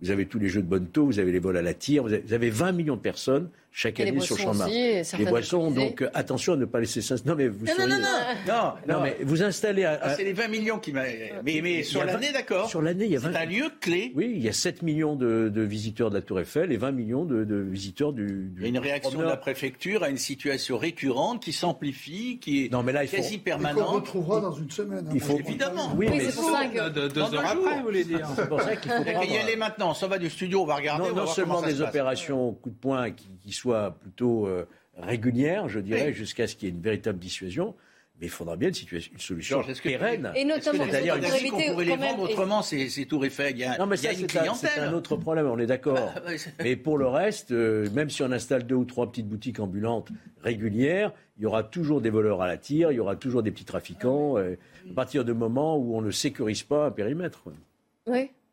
Vous 0.00 0.10
avez 0.10 0.24
tous 0.24 0.38
les 0.38 0.48
jeux 0.48 0.62
de 0.62 0.66
bonne 0.66 0.86
taux, 0.86 1.04
vous 1.04 1.18
avez 1.18 1.32
les 1.32 1.38
vols 1.38 1.58
à 1.58 1.62
la 1.62 1.74
tire, 1.74 2.02
vous 2.02 2.14
avez, 2.14 2.22
vous 2.22 2.32
avez 2.32 2.48
20 2.48 2.72
millions 2.72 2.96
de 2.96 3.00
personnes 3.00 3.50
chaque 3.78 4.00
année 4.00 4.18
sur 4.20 4.36
le 4.38 4.42
boissons 4.42 4.42
champ 4.42 4.52
de 4.54 4.58
Mars. 4.58 4.70
aussi, 4.70 4.78
et 4.78 5.24
Les 5.24 5.30
boissons, 5.30 5.70
donc 5.70 6.00
euh, 6.00 6.08
attention 6.14 6.54
à 6.54 6.56
ne 6.56 6.64
pas 6.64 6.80
laisser 6.80 7.02
ça. 7.02 7.16
Non 7.26 7.34
mais 7.34 7.46
vous 7.48 7.66
Non, 7.66 7.72
non, 7.80 7.86
non, 7.88 7.96
non, 7.98 8.54
non, 8.88 8.94
Non, 8.94 9.00
mais 9.02 9.18
vous 9.22 9.42
installez 9.42 9.84
à, 9.84 9.98
Ah, 10.00 10.14
c'est 10.16 10.24
les 10.24 10.32
20 10.32 10.48
millions 10.48 10.78
qui 10.78 10.92
m'a. 10.94 11.02
Mais, 11.44 11.60
mais 11.62 11.82
sur 11.82 12.02
l'année, 12.02 12.28
20 12.28 12.32
d'accord. 12.32 12.70
Sur 12.70 12.80
l'année, 12.80 13.04
il 13.04 13.10
y 13.10 13.16
a 13.16 13.18
20 13.20 13.32
C'est 13.32 13.38
un 13.38 13.44
lieu 13.44 13.66
clé. 13.82 14.12
Oui, 14.16 14.32
il 14.34 14.42
y 14.42 14.48
a 14.48 14.54
7 14.54 14.80
millions 14.80 15.14
de, 15.14 15.50
de 15.50 15.60
visiteurs 15.60 16.08
de 16.08 16.14
la 16.14 16.22
Tour 16.22 16.40
Eiffel 16.40 16.72
et 16.72 16.78
20 16.78 16.90
millions 16.92 17.26
de, 17.26 17.44
de 17.44 17.56
visiteurs 17.56 18.14
du, 18.14 18.50
Il 18.56 18.62
y 18.62 18.64
a 18.64 18.68
une 18.68 18.78
réaction 18.78 19.18
de 19.18 19.24
la 19.24 19.36
préfecture 19.36 20.02
à 20.02 20.08
une 20.08 20.16
situation 20.16 20.78
récurrente 20.78 21.42
qui 21.42 21.52
s'amplifie, 21.52 22.38
qui 22.40 22.64
est 22.64 22.72
Non, 22.72 22.82
mais 22.82 22.92
là, 22.92 23.04
il 23.04 23.08
faut- 23.10 23.16
quasi 23.16 23.36
permanente. 23.36 23.86
retrouvera 23.88 24.40
dans 24.40 24.52
une 24.52 24.70
semaine. 24.70 25.04
hein. 25.06 25.12
Il 25.14 25.20
faut- 25.20 25.38
Évidemment. 25.38 25.90
Oui, 25.96 26.06
Oui, 26.10 26.16
mais 26.16 26.24
c'est 26.30 26.34
pour 26.36 26.50
ça 26.50 26.64
que. 26.64 26.88
De- 26.88 27.08
deux 27.08 27.20
heures 27.20 27.44
après, 27.44 27.76
vous 27.80 27.84
voulez 27.84 28.04
dire. 28.04 28.26
c'est 28.36 28.48
pour 28.48 28.62
ça 28.62 28.74
qu'il 28.76 28.90
faut 28.90 29.02
Il 29.22 29.32
y 29.34 29.36
aller 29.36 29.56
maintenant. 29.56 29.90
On 29.90 29.94
s'en 29.94 30.08
va 30.08 30.16
du 30.16 30.30
studio, 30.30 30.62
on 30.62 30.66
va 30.66 30.76
regarder. 30.76 31.02
non, 31.02 31.10
on 31.10 31.12
va 31.12 31.18
non 31.18 31.24
voir 31.24 31.34
seulement 31.34 31.60
ça 31.60 31.66
des 31.66 31.82
opérations 31.82 32.52
coup 32.54 32.70
de 32.70 32.74
poing 32.76 33.10
qui, 33.10 33.28
soient 33.66 33.96
plutôt 34.00 34.46
euh, 34.46 34.64
régulières, 34.96 35.68
je 35.68 35.80
dirais, 35.80 36.06
Oui. 36.08 36.14
jusqu'à 36.14 36.46
ce 36.46 36.54
qu'il 36.56 36.68
y 36.68 36.70
ait 36.70 36.74
une 36.74 36.80
véritable 36.80 37.18
dissuasion, 37.18 37.74
mais 38.20 38.26
il 38.26 38.30
faudra 38.30 38.56
bien 38.56 38.68
une, 38.68 38.74
situation, 38.74 39.12
une 39.12 39.18
solution 39.20 39.62
que- 39.62 39.82
pérenne. 39.82 40.32
Et 40.36 40.44
notamment, 40.44 40.84
C'est-à-dire 40.88 41.14
pour 41.18 41.24
une- 41.24 41.34
éviter 41.34 41.50
qu'on 41.50 41.72
pourrait 41.72 41.84
les 41.84 41.96
vendre 41.96 42.22
autrement, 42.22 42.62
ces, 42.62 42.88
ces 42.88 43.04
tours 43.06 43.24
Eiffel. 43.26 43.52
Il 43.56 43.58
y 43.58 43.64
a, 43.64 43.76
Non, 43.76 43.86
mais 43.86 43.96
ça, 43.96 44.08
c'est 44.14 44.80
un, 44.80 44.92
autre 44.94 45.16
problème, 45.16 45.46
on 45.46 45.58
est 45.58 45.66
d'accord. 45.66 46.12
Ah, 46.16 46.22
ouais, 46.26 46.38
c'est- 46.38 46.54
Mais 46.62 46.76
pour 46.76 46.96
le 46.96 47.08
reste, 47.08 47.50
euh, 47.52 47.90
même 47.90 48.08
si 48.08 48.22
on 48.22 48.30
installe 48.32 48.66
deux 48.66 48.74
ou 48.76 48.84
trois 48.84 49.10
petites 49.10 49.28
boutiques 49.28 49.60
ambulantes 49.60 50.08
régulières, 50.42 51.12
il 51.38 51.42
y 51.42 51.46
aura 51.46 51.62
toujours 51.62 52.00
des 52.00 52.08
voleurs 52.10 52.40
à 52.40 52.46
la 52.46 52.56
tire, 52.56 52.90
il 52.92 52.94
y 52.94 53.00
aura 53.00 53.16
toujours 53.16 53.42
des 53.42 53.50
petits 53.50 53.64
trafiquants, 53.66 54.38
euh, 54.38 54.56
à 54.90 54.94
partir 54.94 55.24
du 55.24 55.34
moment 55.34 55.76
où 55.76 55.94
on 55.96 56.00
ne 56.00 56.10
sécurise 56.12 56.62
pas 56.62 56.86
un 56.86 56.90
périmètre. 56.90 57.42
quoi. 57.42 57.52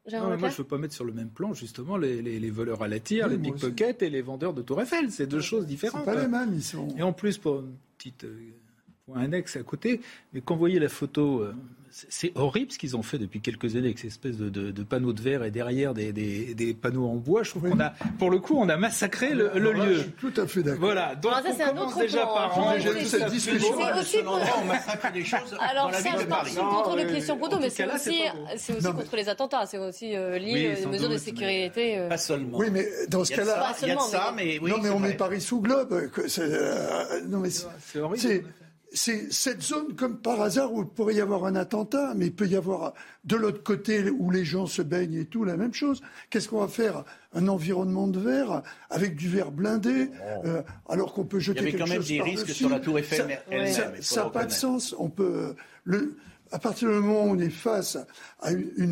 Oui, 0.06 0.14
Non, 0.14 0.38
moi, 0.38 0.50
je 0.50 0.54
ne 0.54 0.58
veux 0.58 0.64
pas 0.66 0.78
mettre 0.78 0.94
sur 0.94 1.06
le 1.06 1.14
même 1.14 1.30
plan, 1.30 1.54
justement, 1.54 1.96
les, 1.98 2.22
les- 2.22 2.40
les 2.40 2.50
voleurs 2.52 2.82
à 2.84 2.88
la 2.90 3.00
tire, 3.00 3.28
les 3.30 3.38
moi 3.38 3.54
aussi. 3.54 3.66
pickpockets 3.68 4.02
et 4.02 4.10
les 4.10 4.22
vendeurs 4.22 4.54
de 4.54 4.62
Tour 4.62 4.82
Eiffel. 4.82 5.10
C'est 5.12 5.28
deux 5.28 5.40
choses 5.42 5.66
différentes. 5.66 6.04
Pas 6.06 6.20
les 6.22 6.28
mêmes, 6.28 6.52
ils 6.54 6.64
sont. 6.64 6.90
Et 6.98 7.04
en 7.04 7.14
plus, 7.14 7.38
pour 7.38 7.60
une 7.62 7.76
petite 7.98 8.26
euh, 8.26 8.38
point 9.06 9.22
annexe 9.22 9.56
à 9.56 9.64
côté, 9.64 10.02
mais 10.34 10.42
quand 10.42 10.56
vous 10.56 10.60
voyez 10.60 10.80
la 10.80 10.90
photo, 10.90 11.40
euh, 11.42 11.54
c'est- 12.10 12.32
horrible 12.36 12.72
ce 12.72 12.78
qu'ils 12.80 12.98
ont 12.98 13.04
fait 13.04 13.18
depuis 13.20 13.40
quelques 13.40 13.76
années 13.76 13.86
avec 13.86 14.00
ces 14.00 14.08
espèces 14.08 14.38
de, 14.38 14.50
de- 14.50 14.72
de 14.72 14.84
panneaux 14.84 15.14
de 15.14 15.22
verre 15.22 15.44
et 15.44 15.52
derrière 15.52 15.94
des, 15.94 16.12
des- 16.12 16.56
des 16.56 16.74
panneaux 16.74 17.06
en 17.08 17.16
bois. 17.16 17.44
Je 17.44 17.52
trouve 17.52 17.70
qu'on 17.70 17.80
a, 17.80 17.94
pour 18.20 18.32
le 18.32 18.40
coup, 18.40 18.56
on 18.58 18.68
a 18.70 18.78
massacré 18.78 19.34
le, 19.34 19.52
le 19.56 19.72
là, 19.74 19.86
lieu. 19.86 19.94
Je 19.96 20.00
suis 20.02 20.12
tout 20.12 20.34
à 20.38 20.48
fait 20.48 20.64
d'accord. 20.64 20.80
Voilà, 20.82 21.16
donc 21.16 21.32
Alors 21.34 21.46
ça, 21.46 21.52
on 21.54 21.58
c'est 21.58 21.64
un 21.64 21.68
commence 21.70 21.92
autre 21.94 22.00
déjà 22.02 22.18
plan, 22.22 22.34
par 22.34 22.56
ranger 22.56 23.06
cette 23.06 23.30
discussion. 23.30 23.76
on 23.76 24.66
massacre 24.66 25.12
des 25.14 25.24
choses 25.24 25.56
Alors, 25.60 25.86
dans 25.86 25.92
la 25.92 25.98
c'est 25.98 26.10
ville 26.10 26.20
un 26.20 26.24
de 26.24 26.28
Paris. 26.30 26.56
contre 26.56 26.98
Non, 26.98 27.06
Christian 27.06 27.36
euh, 27.36 27.40
Couteau, 27.40 27.58
mais 27.60 27.68
tout 27.70 27.74
c'est 27.76 27.94
aussi, 27.94 28.22
c'est 28.58 28.84
contre 28.94 29.16
les 29.16 29.30
attentats. 29.30 29.66
C'est 29.66 29.78
aussi 29.78 30.16
euh, 30.16 30.38
lié 30.40 30.74
euh, 30.76 30.80
des 30.80 30.86
mesures 30.88 31.10
de 31.10 31.18
sécurité. 31.18 32.00
euh. 32.00 32.10
Pas 32.10 32.18
seulement. 32.18 32.58
Oui, 32.58 32.68
mais 32.72 32.88
dans 33.10 33.24
ce 33.24 33.34
cas-là. 33.34 33.74
il 33.82 33.88
y 33.88 33.92
a 33.92 34.00
ça, 34.00 34.10
seulement, 34.10 34.32
mais 34.36 34.60
oui, 34.62 34.72
non, 34.72 34.78
mais 34.82 34.90
on 34.90 35.00
met 35.00 35.14
Paris 35.14 35.42
sous 35.42 35.62
globe. 35.62 35.94
euh, 35.94 37.22
non, 37.28 37.40
mais 37.40 37.50
C'est 37.50 38.00
horrible. 38.00 38.46
C'est, 38.94 39.32
cette 39.34 39.62
zone 39.64 39.96
comme 39.96 40.18
par 40.18 40.40
hasard 40.42 40.72
où 40.74 40.82
il 40.82 40.88
pourrait 40.88 41.16
y 41.16 41.22
avoir 41.22 41.46
un 41.46 41.56
attentat, 41.56 42.14
mais 42.16 42.28
il 42.28 42.34
peut 42.34 42.48
y 42.48 42.56
avoir 42.56 42.94
de 43.24 43.36
l'autre 43.36 43.64
côté 43.64 44.10
où 44.10 44.30
les 44.30 44.46
gens 44.46 44.68
se 44.68 44.82
baignent 44.82 45.16
et 45.16 45.26
tout 45.26 45.44
la 45.46 45.58
même 45.58 45.74
chose. 45.74 46.02
Qu'est-ce 46.30 46.48
qu'on 46.48 46.60
va 46.60 46.68
faire? 46.68 47.04
Un 47.34 47.48
environnement 47.48 48.08
de 48.08 48.20
verre 48.20 48.62
avec 48.90 49.16
du 49.16 49.28
verre 49.30 49.52
blindé, 49.52 50.10
euh, 50.46 50.62
alors 50.88 51.14
qu'on 51.14 51.26
peut 51.26 51.38
Il 51.38 51.42
y 51.42 51.44
jeter 51.44 51.60
avait 51.60 51.72
quelque 51.72 51.82
quand 51.84 51.88
même 51.90 51.98
chose 51.98 52.08
des 52.08 52.22
risques 52.22 52.36
par-dessus. 52.38 52.54
sur 52.60 52.70
la 52.70 52.80
tour 52.80 53.00
Eiffel 53.00 53.18
Ça- 53.18 53.28
elle-même, 53.50 53.94
n'a 54.16 54.30
pas 54.30 54.46
de 54.46 54.52
sens. 54.52 54.96
On 55.00 55.10
peut 55.10 55.56
le, 55.84 56.16
à 56.52 56.60
partir 56.60 56.88
du 56.90 56.94
moment 56.96 57.24
où 57.26 57.30
on 57.36 57.40
est 57.40 57.50
face 57.50 57.98
à 58.42 58.52
une, 58.52 58.72
une- 58.78 58.92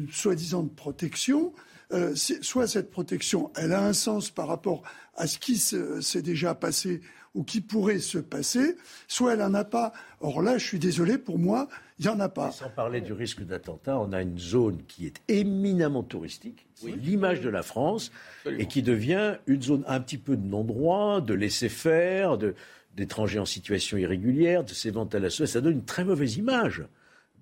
une 0.00 0.08
soi-disant 0.10 0.64
protection, 0.66 1.52
euh, 1.92 2.12
c'est- 2.16 2.42
soit 2.42 2.66
cette 2.66 2.90
protection, 2.90 3.52
elle 3.56 3.72
a 3.72 3.84
un 3.84 3.92
sens 3.92 4.30
par 4.30 4.48
rapport 4.48 4.82
à 5.16 5.26
ce 5.26 5.38
qui 5.38 5.56
se- 5.56 6.00
s'est 6.00 6.22
déjà 6.22 6.54
passé 6.54 7.00
ou 7.34 7.44
qui 7.44 7.60
pourrait 7.60 8.00
se 8.00 8.18
passer, 8.18 8.76
soit 9.06 9.34
elle 9.34 9.38
n'en 9.38 9.54
a 9.54 9.64
pas. 9.64 9.92
Or 10.20 10.42
là, 10.42 10.58
je 10.58 10.66
suis 10.66 10.78
désolé, 10.78 11.16
pour 11.16 11.38
moi, 11.38 11.68
il 11.98 12.02
n'y 12.06 12.08
en 12.08 12.18
a 12.18 12.28
pas. 12.28 12.50
Sans 12.50 12.70
parler 12.70 13.00
du 13.00 13.12
risque 13.12 13.42
d'attentat, 13.44 13.98
on 14.00 14.12
a 14.12 14.20
une 14.22 14.38
zone 14.38 14.82
qui 14.88 15.06
est 15.06 15.20
éminemment 15.28 16.02
touristique, 16.02 16.66
c'est 16.74 16.90
l'image 16.90 17.40
de 17.40 17.48
la 17.48 17.62
France, 17.62 18.10
et 18.58 18.66
qui 18.66 18.82
devient 18.82 19.36
une 19.46 19.62
zone 19.62 19.84
un 19.86 20.00
petit 20.00 20.18
peu 20.18 20.36
de 20.36 20.44
non-droit, 20.44 21.20
de 21.20 21.34
laisser-faire, 21.34 22.36
de- 22.38 22.54
d'étrangers 22.96 23.38
en 23.38 23.44
situation 23.46 23.96
irrégulière, 23.96 24.64
de 24.64 24.70
ces 24.74 24.90
ventes 24.90 25.14
à 25.14 25.20
la 25.20 25.30
sauce. 25.30 25.50
Ça 25.50 25.60
donne 25.60 25.74
une 25.74 25.84
très 25.84 26.04
mauvaise 26.04 26.36
image 26.36 26.82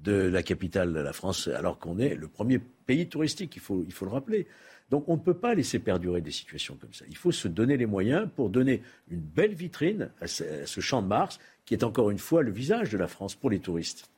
de 0.05 0.13
la 0.13 0.43
capitale 0.43 0.93
de 0.93 1.01
la 1.01 1.13
France, 1.15 1.49
alors 1.49 1.79
qu'on 1.79 1.99
est 1.99 2.15
le 2.15 2.29
premier 2.29 2.59
pays 2.59 3.09
touristique, 3.09 3.57
il 3.57 3.63
faut, 3.63 3.83
il 3.87 3.93
faut 3.93 4.05
le 4.05 4.11
rappeler. 4.13 4.47
Donc 4.91 5.05
on 5.09 5.15
ne 5.15 5.21
peut 5.21 5.35
pas 5.35 5.55
laisser 5.55 5.79
perdurer 5.79 6.21
des 6.21 6.31
situations 6.31 6.77
comme 6.81 6.93
ça. 6.93 7.05
Il 7.09 7.17
faut 7.17 7.33
se 7.33 7.49
donner 7.49 7.77
les 7.77 7.87
moyens 7.87 8.29
pour 8.35 8.49
donner 8.49 8.83
une 9.11 9.21
belle 9.21 9.55
vitrine 9.55 10.11
à 10.21 10.27
ce, 10.27 10.81
champ 10.81 11.03
de 11.03 11.07
Mars, 11.09 11.39
qui 11.67 11.75
est 11.75 11.85
encore 11.85 12.11
une 12.11 12.19
fois 12.19 12.43
le 12.43 12.51
visage 12.51 12.91
de 12.91 12.99
la 12.99 13.09
France 13.09 13.35
pour 13.35 13.51
les 13.51 13.59
touristes. 13.59 14.09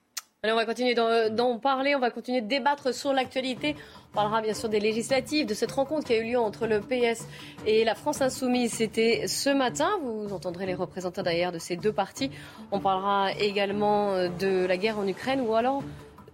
Allez, 0.42 0.54
on 0.54 0.56
va 0.56 0.64
continuer 0.64 0.94
d'en 0.94 1.58
parler, 1.58 1.94
on 1.94 1.98
va 1.98 2.10
continuer 2.10 2.40
de 2.40 2.46
débattre 2.46 2.94
sur 2.94 3.12
l'actualité. 3.12 3.76
On 4.12 4.14
parlera 4.14 4.40
bien 4.40 4.54
sûr 4.54 4.70
des 4.70 4.80
législatives, 4.80 5.44
de 5.44 5.52
cette 5.52 5.72
rencontre 5.72 6.06
qui 6.06 6.14
a 6.14 6.18
eu 6.18 6.30
lieu 6.30 6.38
entre 6.38 6.66
le 6.66 6.80
PS 6.80 7.26
et 7.66 7.84
la 7.84 7.94
France 7.94 8.22
Insoumise. 8.22 8.72
C'était 8.72 9.26
ce 9.26 9.50
matin, 9.50 9.90
vous 10.02 10.32
entendrez 10.32 10.64
les 10.64 10.74
représentants 10.74 11.22
d'ailleurs 11.22 11.52
de 11.52 11.58
ces 11.58 11.76
deux 11.76 11.92
partis. 11.92 12.30
On 12.72 12.80
parlera 12.80 13.32
également 13.32 14.28
de 14.28 14.64
la 14.64 14.78
guerre 14.78 14.98
en 14.98 15.06
Ukraine 15.06 15.42
ou 15.42 15.52
alors 15.54 15.82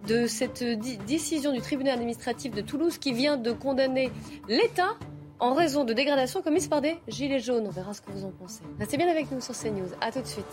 de 0.07 0.27
cette 0.27 0.63
décision 1.05 1.51
du 1.53 1.61
tribunal 1.61 1.95
administratif 1.95 2.53
de 2.53 2.61
Toulouse 2.61 2.97
qui 2.97 3.13
vient 3.13 3.37
de 3.37 3.51
condamner 3.51 4.11
l'État 4.47 4.95
en 5.39 5.53
raison 5.53 5.83
de 5.83 5.93
dégradations 5.93 6.41
commises 6.41 6.67
par 6.67 6.81
des 6.81 6.97
gilets 7.07 7.39
jaunes. 7.39 7.65
On 7.67 7.71
verra 7.71 7.93
ce 7.93 8.01
que 8.01 8.11
vous 8.11 8.25
en 8.25 8.31
pensez. 8.31 8.61
Restez 8.79 8.97
bien 8.97 9.09
avec 9.09 9.31
nous 9.31 9.41
sur 9.41 9.55
CNews. 9.55 9.89
À 10.01 10.11
tout 10.11 10.21
de 10.21 10.27
suite. 10.27 10.45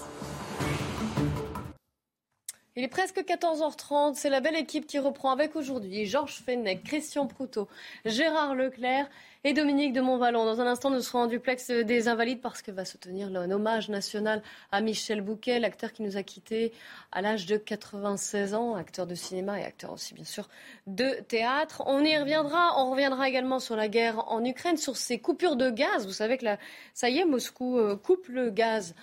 Il 2.76 2.82
est 2.82 2.88
presque 2.88 3.18
14h30, 3.18 4.14
c'est 4.16 4.30
la 4.30 4.40
belle 4.40 4.56
équipe 4.56 4.88
qui 4.88 4.98
reprend 4.98 5.30
avec 5.30 5.54
aujourd'hui 5.54 6.06
Georges 6.06 6.42
Fenech, 6.44 6.82
Christian 6.82 7.28
Proutot, 7.28 7.68
Gérard 8.04 8.56
Leclerc 8.56 9.08
et 9.44 9.52
Dominique 9.52 9.92
de 9.92 10.00
Montvalon. 10.00 10.44
Dans 10.44 10.60
un 10.60 10.66
instant, 10.66 10.90
nous 10.90 11.00
serons 11.00 11.20
en 11.20 11.26
duplex 11.28 11.70
des 11.70 12.08
Invalides 12.08 12.40
parce 12.40 12.62
que 12.62 12.72
va 12.72 12.84
se 12.84 12.96
tenir 12.96 13.28
un 13.28 13.48
hommage 13.52 13.90
national 13.90 14.42
à 14.72 14.80
Michel 14.80 15.20
Bouquet, 15.20 15.60
l'acteur 15.60 15.92
qui 15.92 16.02
nous 16.02 16.16
a 16.16 16.24
quittés 16.24 16.72
à 17.12 17.22
l'âge 17.22 17.46
de 17.46 17.56
96 17.56 18.54
ans, 18.54 18.74
acteur 18.74 19.06
de 19.06 19.14
cinéma 19.14 19.60
et 19.60 19.64
acteur 19.64 19.92
aussi 19.92 20.12
bien 20.12 20.24
sûr 20.24 20.48
de 20.88 21.20
théâtre. 21.28 21.84
On 21.87 22.04
y 22.04 22.18
reviendra, 22.18 22.82
on 22.82 22.90
reviendra 22.90 23.28
également 23.28 23.60
sur 23.60 23.76
la 23.76 23.87
guerre 23.87 24.28
en 24.32 24.44
Ukraine, 24.44 24.78
sur 24.78 24.96
ces 24.96 25.20
coupures 25.20 25.54
de 25.54 25.70
gaz. 25.70 26.08
Vous 26.08 26.12
savez 26.12 26.38
que 26.38 26.44
là, 26.46 26.58
ça 26.92 27.08
y 27.08 27.18
est, 27.18 27.24
Moscou 27.24 27.78
euh, 27.78 27.94
coupe 27.94 28.26
le 28.26 28.50
gaz 28.50 28.96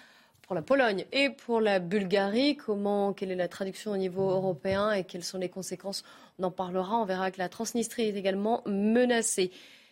pour 0.51 0.55
la 0.57 0.61
Pologne 0.63 1.05
et 1.13 1.29
pour 1.29 1.61
la 1.61 1.79
Bulgarie. 1.79 2.57
Comment, 2.57 3.13
quelle 3.13 3.31
est 3.31 3.35
la 3.35 3.47
traduction 3.47 3.91
au 3.91 3.95
niveau 3.95 4.29
européen 4.31 4.91
et 4.91 5.05
quelles 5.05 5.23
sont 5.23 5.37
les 5.37 5.47
conséquences? 5.47 6.03
On 6.39 6.43
en 6.43 6.51
parlera. 6.51 6.97
On 6.97 7.05
verra 7.05 7.31
que 7.31 7.37
la 7.37 7.47
Transnistrie 7.47 8.09
est 8.09 8.17
également 8.17 8.61
menacée. 8.65 9.49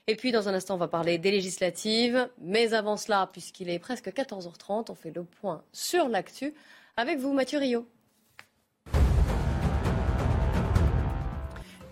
Et 0.08 0.18
puis, 0.18 0.34
dans 0.34 0.50
un 0.50 0.54
instant, 0.54 0.76
on 0.76 0.78
va 0.78 0.90
parler 0.90 1.18
des 1.18 1.32
législatives. 1.32 2.28
Mais 2.42 2.74
avant 2.74 2.98
cela, 2.98 3.30
puisqu'il 3.32 3.70
est 3.70 3.80
presque 3.80 4.10
14h30, 4.10 4.92
on 4.92 4.96
fait 4.96 5.16
le 5.16 5.24
point 5.24 5.64
sur 5.72 6.10
l'actu 6.10 6.54
avec 6.98 7.20
vous, 7.20 7.32
Mathieu 7.32 7.60
Rio. 7.60 7.88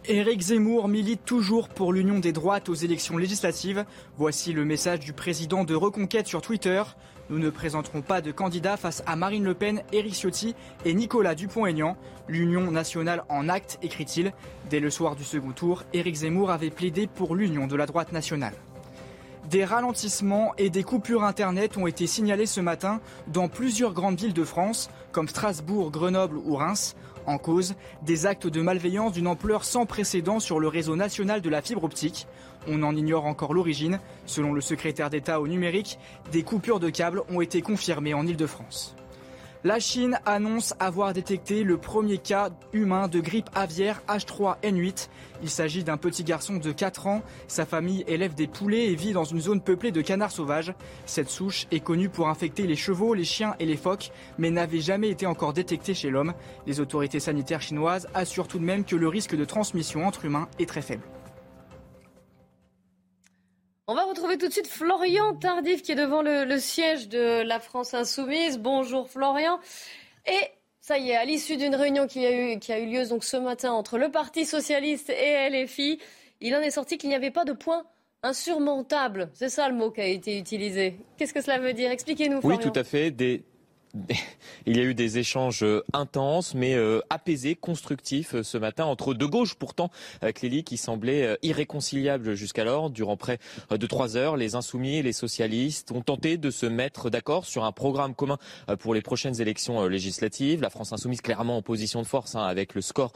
Éric 0.09 0.39
Zemmour 0.39 0.87
milite 0.87 1.25
toujours 1.25 1.67
pour 1.67 1.91
l'union 1.91 2.19
des 2.19 2.31
droites 2.31 2.69
aux 2.69 2.73
élections 2.73 3.17
législatives. 3.17 3.83
Voici 4.17 4.53
le 4.53 4.63
message 4.63 5.01
du 5.01 5.11
président 5.11 5.65
de 5.65 5.75
Reconquête 5.75 6.27
sur 6.27 6.41
Twitter. 6.41 6.81
Nous 7.29 7.39
ne 7.39 7.49
présenterons 7.49 8.01
pas 8.01 8.21
de 8.21 8.31
candidats 8.31 8.77
face 8.77 9.03
à 9.05 9.17
Marine 9.17 9.43
Le 9.43 9.53
Pen, 9.53 9.81
Éric 9.91 10.13
Ciotti 10.13 10.55
et 10.85 10.93
Nicolas 10.93 11.35
Dupont-Aignan. 11.35 11.97
L'union 12.29 12.71
nationale 12.71 13.25
en 13.27 13.49
acte, 13.49 13.79
écrit-il. 13.81 14.31
Dès 14.69 14.79
le 14.79 14.89
soir 14.89 15.17
du 15.17 15.25
second 15.25 15.51
tour, 15.51 15.83
Éric 15.91 16.15
Zemmour 16.15 16.51
avait 16.51 16.69
plaidé 16.69 17.07
pour 17.07 17.35
l'union 17.35 17.67
de 17.67 17.75
la 17.75 17.85
droite 17.85 18.13
nationale. 18.13 18.53
Des 19.49 19.63
ralentissements 19.63 20.53
et 20.57 20.69
des 20.69 20.83
coupures 20.83 21.23
Internet 21.23 21.77
ont 21.77 21.87
été 21.87 22.05
signalés 22.05 22.45
ce 22.45 22.59
matin 22.59 22.99
dans 23.27 23.47
plusieurs 23.47 23.93
grandes 23.93 24.19
villes 24.19 24.33
de 24.33 24.43
France, 24.43 24.89
comme 25.13 25.29
Strasbourg, 25.29 25.89
Grenoble 25.89 26.37
ou 26.37 26.55
Reims. 26.55 26.95
En 27.27 27.37
cause, 27.37 27.75
des 28.03 28.25
actes 28.25 28.47
de 28.47 28.61
malveillance 28.61 29.11
d'une 29.11 29.27
ampleur 29.27 29.65
sans 29.65 29.85
précédent 29.85 30.39
sur 30.39 30.61
le 30.61 30.69
réseau 30.69 30.95
national 30.95 31.41
de 31.41 31.49
la 31.49 31.61
fibre 31.61 31.83
optique. 31.83 32.25
On 32.69 32.83
en 32.83 32.95
ignore 32.95 33.25
encore 33.25 33.53
l'origine. 33.53 33.99
Selon 34.25 34.53
le 34.53 34.61
secrétaire 34.61 35.09
d'État 35.09 35.41
au 35.41 35.47
numérique, 35.47 35.99
des 36.31 36.43
coupures 36.43 36.79
de 36.79 36.89
câbles 36.89 37.23
ont 37.29 37.41
été 37.41 37.61
confirmées 37.61 38.13
en 38.13 38.25
Ile-de-France. 38.25 38.95
La 39.63 39.79
Chine 39.79 40.19
annonce 40.25 40.75
avoir 40.79 41.13
détecté 41.13 41.63
le 41.63 41.77
premier 41.77 42.19
cas 42.19 42.51
humain 42.73 43.07
de 43.07 43.19
grippe 43.19 43.49
aviaire 43.55 44.03
H3N8. 44.07 45.09
Il 45.41 45.49
s'agit 45.49 45.83
d'un 45.83 45.97
petit 45.97 46.23
garçon 46.23 46.57
de 46.57 46.71
4 46.71 47.07
ans. 47.07 47.23
Sa 47.47 47.65
famille 47.65 48.03
élève 48.07 48.35
des 48.35 48.45
poulets 48.45 48.85
et 48.85 48.95
vit 48.95 49.13
dans 49.13 49.23
une 49.23 49.41
zone 49.41 49.61
peuplée 49.61 49.91
de 49.91 50.01
canards 50.01 50.31
sauvages. 50.31 50.75
Cette 51.07 51.29
souche 51.29 51.65
est 51.71 51.79
connue 51.79 52.07
pour 52.07 52.29
infecter 52.29 52.67
les 52.67 52.75
chevaux, 52.75 53.15
les 53.15 53.23
chiens 53.23 53.55
et 53.59 53.65
les 53.65 53.77
phoques, 53.77 54.11
mais 54.37 54.51
n'avait 54.51 54.79
jamais 54.79 55.09
été 55.09 55.25
encore 55.25 55.53
détectée 55.53 55.95
chez 55.95 56.11
l'homme. 56.11 56.33
Les 56.67 56.79
autorités 56.79 57.19
sanitaires 57.19 57.61
chinoises 57.61 58.07
assurent 58.13 58.47
tout 58.47 58.59
de 58.59 58.63
même 58.63 58.85
que 58.85 58.95
le 58.95 59.07
risque 59.07 59.35
de 59.35 59.45
transmission 59.45 60.05
entre 60.05 60.25
humains 60.25 60.49
est 60.59 60.69
très 60.69 60.83
faible. 60.83 61.03
On 63.89 63.95
va 63.95 64.03
retrouver 64.03 64.37
tout 64.37 64.47
de 64.49 64.51
suite 64.51 64.67
Florian 64.67 65.33
Tardif 65.33 65.81
qui 65.81 65.93
est 65.93 65.95
devant 65.95 66.21
le, 66.21 66.43
le 66.43 66.59
siège 66.59 67.07
de 67.07 67.41
la 67.41 67.61
France 67.61 67.93
Insoumise. 67.93 68.57
Bonjour 68.59 69.09
Florian. 69.09 69.59
Et 70.25 70.37
ça 70.81 70.97
y 70.97 71.11
est, 71.11 71.15
à 71.15 71.23
l'issue 71.23 71.55
d'une 71.55 71.73
réunion 71.73 72.05
qui 72.05 72.25
a, 72.25 72.31
eu, 72.31 72.59
qui 72.59 72.73
a 72.73 72.79
eu 72.79 72.85
lieu 72.87 73.05
donc 73.07 73.23
ce 73.23 73.37
matin 73.37 73.71
entre 73.71 73.97
le 73.97 74.11
Parti 74.11 74.45
Socialiste 74.45 75.09
et 75.09 75.49
LFI, 75.49 75.99
il 76.41 76.53
en 76.53 76.59
est 76.59 76.71
sorti 76.71 76.97
qu'il 76.97 77.09
n'y 77.09 77.15
avait 77.15 77.31
pas 77.31 77.45
de 77.45 77.53
point 77.53 77.85
insurmontable. 78.23 79.29
C'est 79.33 79.47
ça 79.47 79.69
le 79.69 79.75
mot 79.75 79.89
qui 79.89 80.01
a 80.01 80.07
été 80.07 80.37
utilisé. 80.37 80.97
Qu'est-ce 81.17 81.33
que 81.33 81.41
cela 81.41 81.57
veut 81.57 81.71
dire? 81.71 81.89
Expliquez-nous 81.89 82.37
Oui, 82.43 82.55
Florian. 82.55 82.71
tout 82.71 82.77
à 82.77 82.83
fait. 82.83 83.09
Des 83.11 83.43
il 84.65 84.77
y 84.77 84.79
a 84.79 84.83
eu 84.83 84.93
des 84.93 85.17
échanges 85.17 85.65
intenses, 85.93 86.53
mais 86.53 86.75
apaisés, 87.09 87.55
constructifs 87.55 88.41
ce 88.41 88.57
matin 88.57 88.85
entre 88.85 89.13
deux 89.13 89.27
gauches. 89.27 89.55
Pourtant, 89.55 89.89
Clélie 90.35 90.63
qui 90.63 90.77
semblait 90.77 91.37
irréconciliable 91.41 92.35
jusqu'alors. 92.35 92.89
Durant 92.89 93.17
près 93.17 93.39
de 93.69 93.87
trois 93.87 94.17
heures, 94.17 94.37
les 94.37 94.55
insoumis 94.55 94.97
et 94.97 95.03
les 95.03 95.13
socialistes 95.13 95.91
ont 95.91 96.01
tenté 96.01 96.37
de 96.37 96.51
se 96.51 96.65
mettre 96.65 97.09
d'accord 97.09 97.45
sur 97.45 97.63
un 97.63 97.71
programme 97.71 98.15
commun 98.15 98.37
pour 98.79 98.93
les 98.93 99.01
prochaines 99.01 99.41
élections 99.41 99.85
législatives. 99.87 100.61
La 100.61 100.69
France 100.69 100.93
insoumise 100.93 101.21
clairement 101.21 101.57
en 101.57 101.61
position 101.61 102.01
de 102.01 102.07
force 102.07 102.35
hein, 102.35 102.43
avec 102.43 102.75
le 102.75 102.81
score 102.81 103.13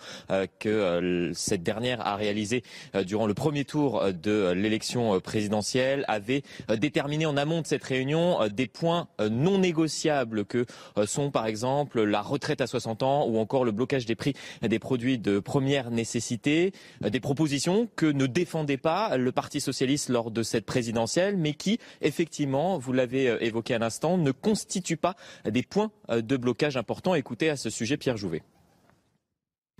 que 0.59 1.31
cette 1.33 1.63
dernière 1.63 2.05
a 2.05 2.15
réalisé 2.15 2.63
durant 3.05 3.27
le 3.27 3.33
premier 3.33 3.65
tour 3.65 4.03
de 4.11 4.51
l'élection 4.51 5.19
présidentielle 5.19 6.05
avait 6.07 6.43
déterminé 6.77 7.25
en 7.25 7.37
amont 7.37 7.61
de 7.61 7.67
cette 7.67 7.83
réunion 7.83 8.47
des 8.47 8.67
points 8.67 9.07
non 9.29 9.57
négociables 9.59 10.45
que 10.45 10.65
sont 11.05 11.31
par 11.31 11.45
exemple 11.45 12.01
la 12.03 12.21
retraite 12.21 12.61
à 12.61 12.67
60 12.67 13.03
ans 13.03 13.25
ou 13.27 13.37
encore 13.37 13.65
le 13.65 13.71
blocage 13.71 14.05
des 14.05 14.15
prix 14.15 14.33
des 14.61 14.79
produits 14.79 15.17
de 15.17 15.39
première 15.39 15.91
nécessité, 15.91 16.73
des 17.01 17.19
propositions 17.19 17.87
que 17.95 18.05
ne 18.05 18.25
défendait 18.25 18.77
pas 18.77 19.17
le 19.17 19.31
Parti 19.31 19.61
socialiste 19.61 20.09
lors 20.09 20.31
de 20.31 20.43
cette 20.43 20.65
présidentielle, 20.65 21.37
mais 21.37 21.53
qui, 21.53 21.79
effectivement, 22.01 22.77
vous 22.77 22.93
l'avez 22.93 23.37
évoqué 23.45 23.73
à 23.73 23.79
l'instant, 23.79 24.17
ne 24.17 24.31
constituent 24.31 24.97
pas 24.97 25.15
des 25.45 25.63
points 25.63 25.91
de 26.09 26.37
blocage 26.37 26.77
importants. 26.77 27.15
Écoutez 27.15 27.49
à 27.49 27.55
ce 27.55 27.69
sujet 27.69 27.97
Pierre 27.97 28.17
Jouvet. 28.17 28.43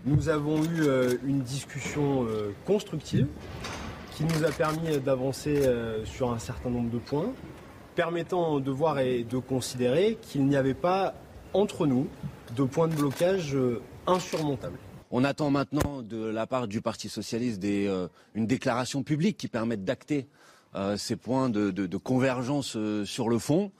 Nous 0.05 0.29
avons 0.29 0.63
eu 0.63 0.87
une 1.25 1.41
discussion 1.41 2.25
constructive 2.65 3.27
qui 4.15 4.23
nous 4.23 4.43
a 4.43 4.51
permis 4.51 4.97
d'avancer 4.99 5.61
sur 6.05 6.31
un 6.31 6.39
certain 6.39 6.69
nombre 6.69 6.89
de 6.89 6.97
points 6.97 7.31
permettant 7.95 8.59
de 8.59 8.71
voir 8.71 8.99
et 8.99 9.23
de 9.23 9.37
considérer 9.37 10.17
qu'il 10.21 10.45
n'y 10.45 10.55
avait 10.55 10.73
pas 10.73 11.13
entre 11.53 11.87
nous 11.87 12.07
de 12.55 12.63
points 12.63 12.87
de 12.87 12.95
blocage 12.95 13.55
euh, 13.55 13.81
insurmontables. 14.07 14.77
On 15.11 15.23
attend 15.23 15.49
maintenant 15.49 16.01
de 16.01 16.25
la 16.25 16.47
part 16.47 16.67
du 16.67 16.81
Parti 16.81 17.09
socialiste 17.09 17.61
euh, 17.63 18.07
une 18.33 18.47
déclaration 18.47 19.03
publique 19.03 19.37
qui 19.37 19.47
permette 19.47 19.83
d'acter 19.83 20.27
euh, 20.75 20.95
ces 20.95 21.17
points 21.17 21.49
de, 21.49 21.97
convergence 21.97 22.77
sur 23.03 23.29
le 23.29 23.37
fond. 23.37 23.71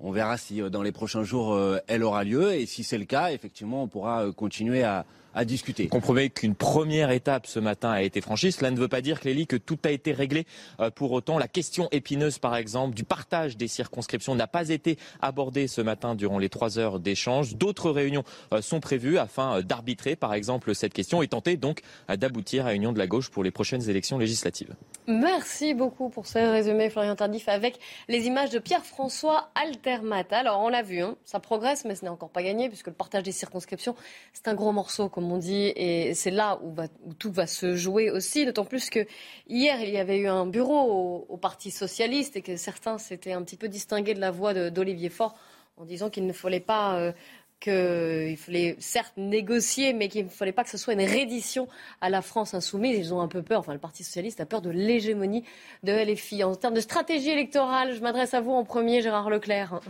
On 0.00 0.10
verra 0.10 0.36
si 0.36 0.60
dans 0.70 0.82
les 0.82 0.92
prochains 0.92 1.22
jours 1.22 1.58
elle 1.86 2.02
aura 2.02 2.24
lieu 2.24 2.52
et 2.52 2.66
si 2.66 2.84
c'est 2.84 2.98
le 2.98 3.04
cas, 3.06 3.30
effectivement, 3.30 3.84
on 3.84 3.88
pourra 3.88 4.32
continuer 4.32 4.82
à, 4.82 5.06
à 5.34 5.44
discuter. 5.44 5.88
Comprenez 5.88 6.30
qu'une 6.30 6.54
première 6.54 7.10
étape 7.10 7.46
ce 7.46 7.58
matin 7.58 7.90
a 7.90 8.02
été 8.02 8.20
franchie. 8.20 8.52
Cela 8.52 8.70
ne 8.70 8.78
veut 8.78 8.88
pas 8.88 9.00
dire, 9.00 9.20
Clélie, 9.20 9.46
que 9.46 9.56
tout 9.56 9.78
a 9.84 9.90
été 9.90 10.12
réglé. 10.12 10.46
Euh, 10.80 10.90
pour 10.90 11.12
autant, 11.12 11.38
la 11.38 11.48
question 11.48 11.88
épineuse, 11.90 12.38
par 12.38 12.56
exemple, 12.56 12.94
du 12.94 13.04
partage 13.04 13.56
des 13.56 13.68
circonscriptions 13.68 14.34
n'a 14.34 14.46
pas 14.46 14.68
été 14.68 14.98
abordée 15.20 15.66
ce 15.66 15.80
matin 15.80 16.14
durant 16.14 16.38
les 16.38 16.48
trois 16.48 16.78
heures 16.78 17.00
d'échange. 17.00 17.56
D'autres 17.56 17.90
réunions 17.90 18.24
euh, 18.52 18.62
sont 18.62 18.80
prévues 18.80 19.18
afin 19.18 19.58
euh, 19.58 19.62
d'arbitrer, 19.62 20.16
par 20.16 20.34
exemple, 20.34 20.74
cette 20.74 20.92
question 20.92 21.22
et 21.22 21.28
tenter 21.28 21.56
donc 21.56 21.80
d'aboutir 22.08 22.66
à 22.66 22.72
une 22.72 22.84
union 22.84 22.92
de 22.92 22.98
la 22.98 23.06
gauche 23.06 23.30
pour 23.30 23.42
les 23.42 23.50
prochaines 23.50 23.88
élections 23.88 24.18
législatives. 24.18 24.74
Merci 25.06 25.72
beaucoup 25.72 26.10
pour 26.10 26.26
ce 26.26 26.38
résumé, 26.38 26.90
Florian 26.90 27.16
Tardif, 27.16 27.48
avec 27.48 27.78
les 28.08 28.26
images 28.26 28.50
de 28.50 28.58
Pierre-François 28.58 29.48
Altermat. 29.54 30.24
Alors, 30.30 30.60
on 30.60 30.68
l'a 30.68 30.82
vu, 30.82 31.00
hein, 31.00 31.16
ça 31.24 31.40
progresse, 31.40 31.84
mais 31.84 31.94
ce 31.94 32.04
n'est 32.04 32.10
encore 32.10 32.28
pas 32.28 32.42
gagné, 32.42 32.68
puisque 32.68 32.88
le 32.88 32.92
partage 32.92 33.22
des 33.22 33.32
circonscriptions, 33.32 33.94
c'est 34.34 34.48
un 34.48 34.54
gros 34.54 34.72
morceau, 34.72 35.08
comme 35.08 35.23
on 35.32 35.38
dit, 35.38 35.72
et 35.76 36.14
c'est 36.14 36.30
là 36.30 36.60
où, 36.62 36.74
tout 37.18 37.30
va 37.30 37.46
se 37.46 37.74
jouer 37.76 38.10
aussi, 38.10 38.44
d'autant 38.46 38.64
plus 38.64 38.90
que 38.90 39.06
hier, 39.48 39.80
il 39.82 39.90
y 39.90 39.98
avait 39.98 40.18
eu 40.18 40.28
un 40.28 40.46
bureau 40.46 41.26
au, 41.28 41.36
Parti 41.36 41.70
socialiste 41.70 42.36
et 42.36 42.42
que 42.42 42.56
certains 42.56 42.96
s'étaient 42.96 43.32
un 43.32 43.42
petit 43.42 43.56
peu 43.56 43.68
distingués 43.68 44.14
de 44.14 44.20
la 44.20 44.30
voix 44.30 44.54
d'Olivier 44.70 45.10
Faure 45.10 45.34
en 45.76 45.84
disant 45.84 46.10
qu'il 46.10 46.26
ne 46.26 46.32
fallait 46.32 46.60
pas... 46.60 46.98
Euh, 46.98 47.12
qu'il 47.60 48.36
fallait 48.36 48.76
certes 48.78 49.14
négocier, 49.16 49.94
mais 49.94 50.08
qu'il 50.08 50.26
ne 50.26 50.30
fallait 50.30 50.52
pas 50.52 50.64
que 50.64 50.70
ce 50.70 50.76
soit 50.76 50.92
une 50.92 51.00
reddition 51.00 51.66
à 52.02 52.10
la 52.10 52.20
France 52.20 52.52
insoumise. 52.52 52.98
Ils 52.98 53.14
ont 53.14 53.22
un 53.22 53.28
peu 53.28 53.42
peur, 53.42 53.60
enfin 53.60 53.72
le 53.72 53.78
Parti 53.78 54.04
socialiste 54.04 54.40
a 54.40 54.46
peur 54.46 54.60
de 54.60 54.68
l'hégémonie 54.68 55.44
de 55.82 55.92
LFI. 55.92 56.44
En 56.44 56.54
termes 56.56 56.74
de 56.74 56.80
stratégie 56.80 57.30
électorale, 57.30 57.94
je 57.94 58.00
m'adresse 58.00 58.34
à 58.34 58.42
vous 58.42 58.52
en 58.52 58.64
premier, 58.64 59.00
Gérard 59.00 59.30
Leclerc. 59.30 59.80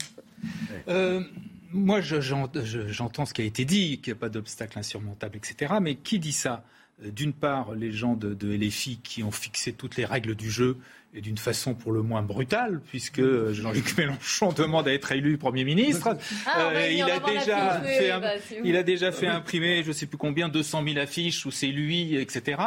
Euh, 0.88 1.23
moi, 1.74 2.00
j'entends 2.00 3.26
ce 3.26 3.34
qui 3.34 3.42
a 3.42 3.44
été 3.44 3.64
dit, 3.64 4.00
qu'il 4.00 4.12
n'y 4.12 4.18
a 4.18 4.20
pas 4.20 4.28
d'obstacle 4.28 4.78
insurmontable, 4.78 5.37
etc. 5.37 5.74
Mais 5.82 5.96
qui 5.96 6.18
dit 6.18 6.32
ça? 6.32 6.64
Euh, 7.04 7.10
D'une 7.10 7.32
part, 7.32 7.74
les 7.74 7.92
gens 7.92 8.14
de, 8.14 8.32
de 8.32 8.54
LFI 8.54 9.00
qui 9.02 9.22
ont 9.22 9.32
fixé 9.32 9.72
toutes 9.72 9.96
les 9.96 10.04
règles 10.04 10.37
du 10.37 10.50
jeu 10.50 10.78
et 11.14 11.20
d'une 11.20 11.38
façon 11.38 11.74
pour 11.74 11.92
le 11.92 12.03
moins 12.03 12.22
brutale, 12.22 12.81
puisque 12.88 13.22
Jean-Luc 13.53 13.96
Mélenchon 13.98 14.53
demande 14.53 14.88
à 14.88 14.92
être 14.92 15.12
élu 15.12 15.38
Premier 15.38 15.64
ministre. 15.64 16.16
Ah, 16.46 16.70
euh, 16.70 16.90
il, 16.90 17.03
a 17.03 17.20
déjà 17.20 17.81
fait, 17.81 18.20
bah, 18.20 18.29
il 18.64 18.77
a 18.77 18.83
déjà 18.83 19.12
fait 19.12 19.29
imprimer, 19.29 19.83
je 19.83 19.88
ne 19.88 19.92
sais 19.92 20.07
plus 20.07 20.18
combien, 20.18 20.48
200 20.48 20.83
000 20.87 20.98
affiches 20.98 21.46
où 21.46 21.53
c'est 21.53 21.68
lui, 21.68 22.16
etc. 22.16 22.61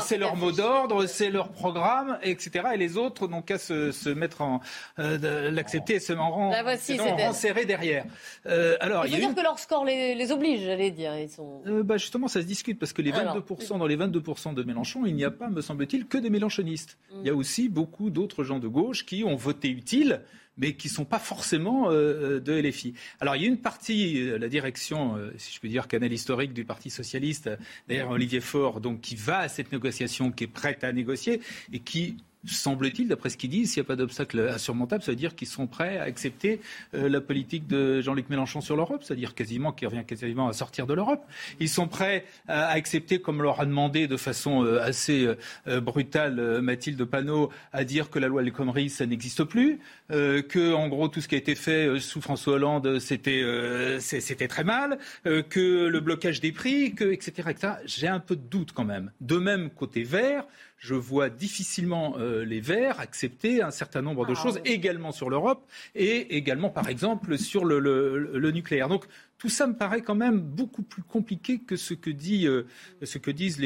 C'est 0.00 0.18
leur 0.18 0.36
mot 0.36 0.52
d'ordre, 0.52 1.06
c'est 1.06 1.30
leur 1.30 1.50
programme, 1.50 2.18
etc. 2.22 2.68
Et 2.74 2.76
les 2.76 2.96
autres 2.96 3.26
n'ont 3.26 3.42
qu'à 3.42 3.58
se, 3.58 3.90
se, 3.90 4.08
mettre 4.08 4.42
en 4.42 4.60
euh, 4.98 5.50
l'accepter 5.50 5.94
et 5.94 6.00
se 6.00 6.12
en, 6.12 7.32
serrer 7.32 7.64
derrière. 7.64 8.04
Euh, 8.46 8.76
alors, 8.80 9.06
il 9.06 9.12
faut 9.12 9.18
dire 9.18 9.34
que 9.34 9.42
leur 9.42 9.58
score 9.58 9.84
les, 9.84 10.14
les 10.14 10.30
oblige, 10.30 10.60
j'allais 10.62 10.90
dire. 10.92 11.18
Ils 11.18 11.28
sont... 11.28 11.62
Euh, 11.66 11.82
bah 11.82 11.96
justement, 11.96 12.28
ça 12.28 12.40
se 12.40 12.46
discute 12.46 12.78
parce 12.78 12.92
que 12.92 13.02
les 13.02 13.12
22% 13.12 13.78
dans 13.78 13.86
les 13.86 13.96
22% 13.96 14.54
de 14.54 14.62
Mélenchon, 14.62 15.06
il 15.06 15.14
n'y 15.14 15.24
a 15.24 15.30
pas, 15.30 15.48
me 15.48 15.60
semble-t-il, 15.60 16.06
que 16.06 16.18
des 16.18 16.30
mélenchonistes. 16.30 16.98
Il 17.20 17.26
y 17.26 17.30
a 17.30 17.32
mm. 17.32 17.36
aussi 17.36 17.68
beaucoup 17.68 17.79
d'autres 18.10 18.44
gens 18.44 18.58
de 18.58 18.68
gauche 18.68 19.06
qui 19.06 19.24
ont 19.24 19.36
voté 19.36 19.68
utile 19.68 20.22
mais 20.60 20.74
qui 20.74 20.88
ne 20.88 20.92
sont 20.92 21.04
pas 21.04 21.18
forcément 21.18 21.90
euh, 21.90 22.36
euh, 22.36 22.40
de 22.40 22.52
LFI. 22.52 22.94
Alors 23.18 23.34
il 23.34 23.42
y 23.42 23.44
a 23.46 23.48
une 23.48 23.60
partie, 23.60 24.28
euh, 24.28 24.38
la 24.38 24.48
direction, 24.48 25.16
si 25.36 25.54
je 25.54 25.60
peux 25.60 25.68
dire, 25.68 25.88
canal 25.88 26.12
historique 26.12 26.52
du 26.52 26.64
Parti 26.64 26.90
socialiste, 26.90 27.50
d'ailleurs 27.88 28.10
Olivier 28.10 28.40
Faure, 28.40 28.80
donc 28.80 29.00
qui 29.00 29.16
va 29.16 29.38
à 29.38 29.48
cette 29.48 29.72
négociation, 29.72 30.30
qui 30.30 30.44
est 30.44 30.48
prête 30.48 30.84
à 30.84 30.92
négocier 30.92 31.40
et 31.72 31.80
qui 31.80 32.16
semble-t-il, 32.46 33.08
d'après 33.08 33.28
ce 33.28 33.36
qu'ils 33.36 33.50
disent, 33.50 33.72
s'il 33.72 33.82
n'y 33.82 33.86
a 33.86 33.88
pas 33.88 33.96
d'obstacle 33.96 34.40
insurmontable, 34.52 35.02
ça 35.02 35.12
veut 35.12 35.16
dire 35.16 35.34
qu'ils 35.34 35.48
sont 35.48 35.66
prêts 35.66 35.98
à 35.98 36.04
accepter 36.04 36.60
euh, 36.94 37.08
la 37.08 37.20
politique 37.20 37.66
de 37.66 38.00
Jean-Luc 38.00 38.30
Mélenchon 38.30 38.60
sur 38.60 38.76
l'Europe, 38.76 39.02
c'est-à-dire 39.04 39.34
quasiment 39.34 39.72
qu'il 39.72 39.88
revient 39.88 40.04
quasiment 40.04 40.48
à 40.48 40.52
sortir 40.52 40.86
de 40.86 40.94
l'Europe. 40.94 41.24
Ils 41.58 41.68
sont 41.68 41.88
prêts 41.88 42.24
à, 42.48 42.68
accepter, 42.68 43.20
comme 43.20 43.42
leur 43.42 43.60
a 43.60 43.66
demandé 43.66 44.06
de 44.06 44.16
façon 44.16 44.64
euh, 44.64 44.80
assez 44.82 45.28
euh, 45.68 45.80
brutale 45.80 46.60
Mathilde 46.62 47.04
Panot, 47.04 47.50
à 47.72 47.84
dire 47.84 48.10
que 48.10 48.18
la 48.18 48.28
loi 48.28 48.42
El 48.42 48.52
Khomri, 48.52 48.88
ça 48.88 49.06
n'existe 49.06 49.44
plus, 49.44 49.78
que 50.08 50.72
en 50.72 50.88
gros 50.88 51.08
tout 51.08 51.20
ce 51.20 51.28
qui 51.28 51.34
a 51.34 51.38
été 51.38 51.54
fait 51.54 52.00
sous 52.00 52.20
François 52.20 52.54
Hollande, 52.54 52.98
c'était 52.98 53.44
c'était 54.00 54.48
très 54.48 54.64
mal, 54.64 54.98
que 55.24 55.86
le 55.86 56.00
blocage 56.00 56.40
des 56.40 56.52
prix, 56.52 56.94
que 56.94 57.12
etc. 57.12 57.48
etc. 57.50 57.72
J'ai 57.86 58.08
un 58.08 58.20
peu 58.20 58.36
de 58.36 58.42
doute 58.42 58.72
quand 58.72 58.84
même. 58.84 59.12
De 59.20 59.38
même 59.38 59.70
côté 59.70 60.02
vert 60.02 60.46
je 60.80 60.94
vois 60.94 61.28
difficilement 61.28 62.14
euh, 62.18 62.44
les 62.44 62.60
Verts 62.60 62.98
accepter 63.00 63.62
un 63.62 63.70
certain 63.70 64.00
nombre 64.00 64.26
de 64.26 64.32
ah 64.32 64.42
choses, 64.42 64.60
également 64.64 65.12
sur 65.12 65.28
l'Europe 65.28 65.68
et 65.94 66.36
également, 66.36 66.70
par 66.70 66.88
exemple, 66.88 67.36
sur 67.36 67.66
le, 67.66 67.78
le 67.78 68.50
nucléaire. 68.50 68.88
Donc, 68.88 69.04
tout 69.40 69.48
ça 69.48 69.66
me 69.66 69.74
paraît 69.74 70.02
quand 70.02 70.14
même 70.14 70.38
beaucoup 70.38 70.82
plus 70.82 71.02
compliqué 71.02 71.60
que 71.60 71.74
ce 71.74 71.94
que, 71.94 72.10
euh, 72.10 73.32
disent 73.32 73.60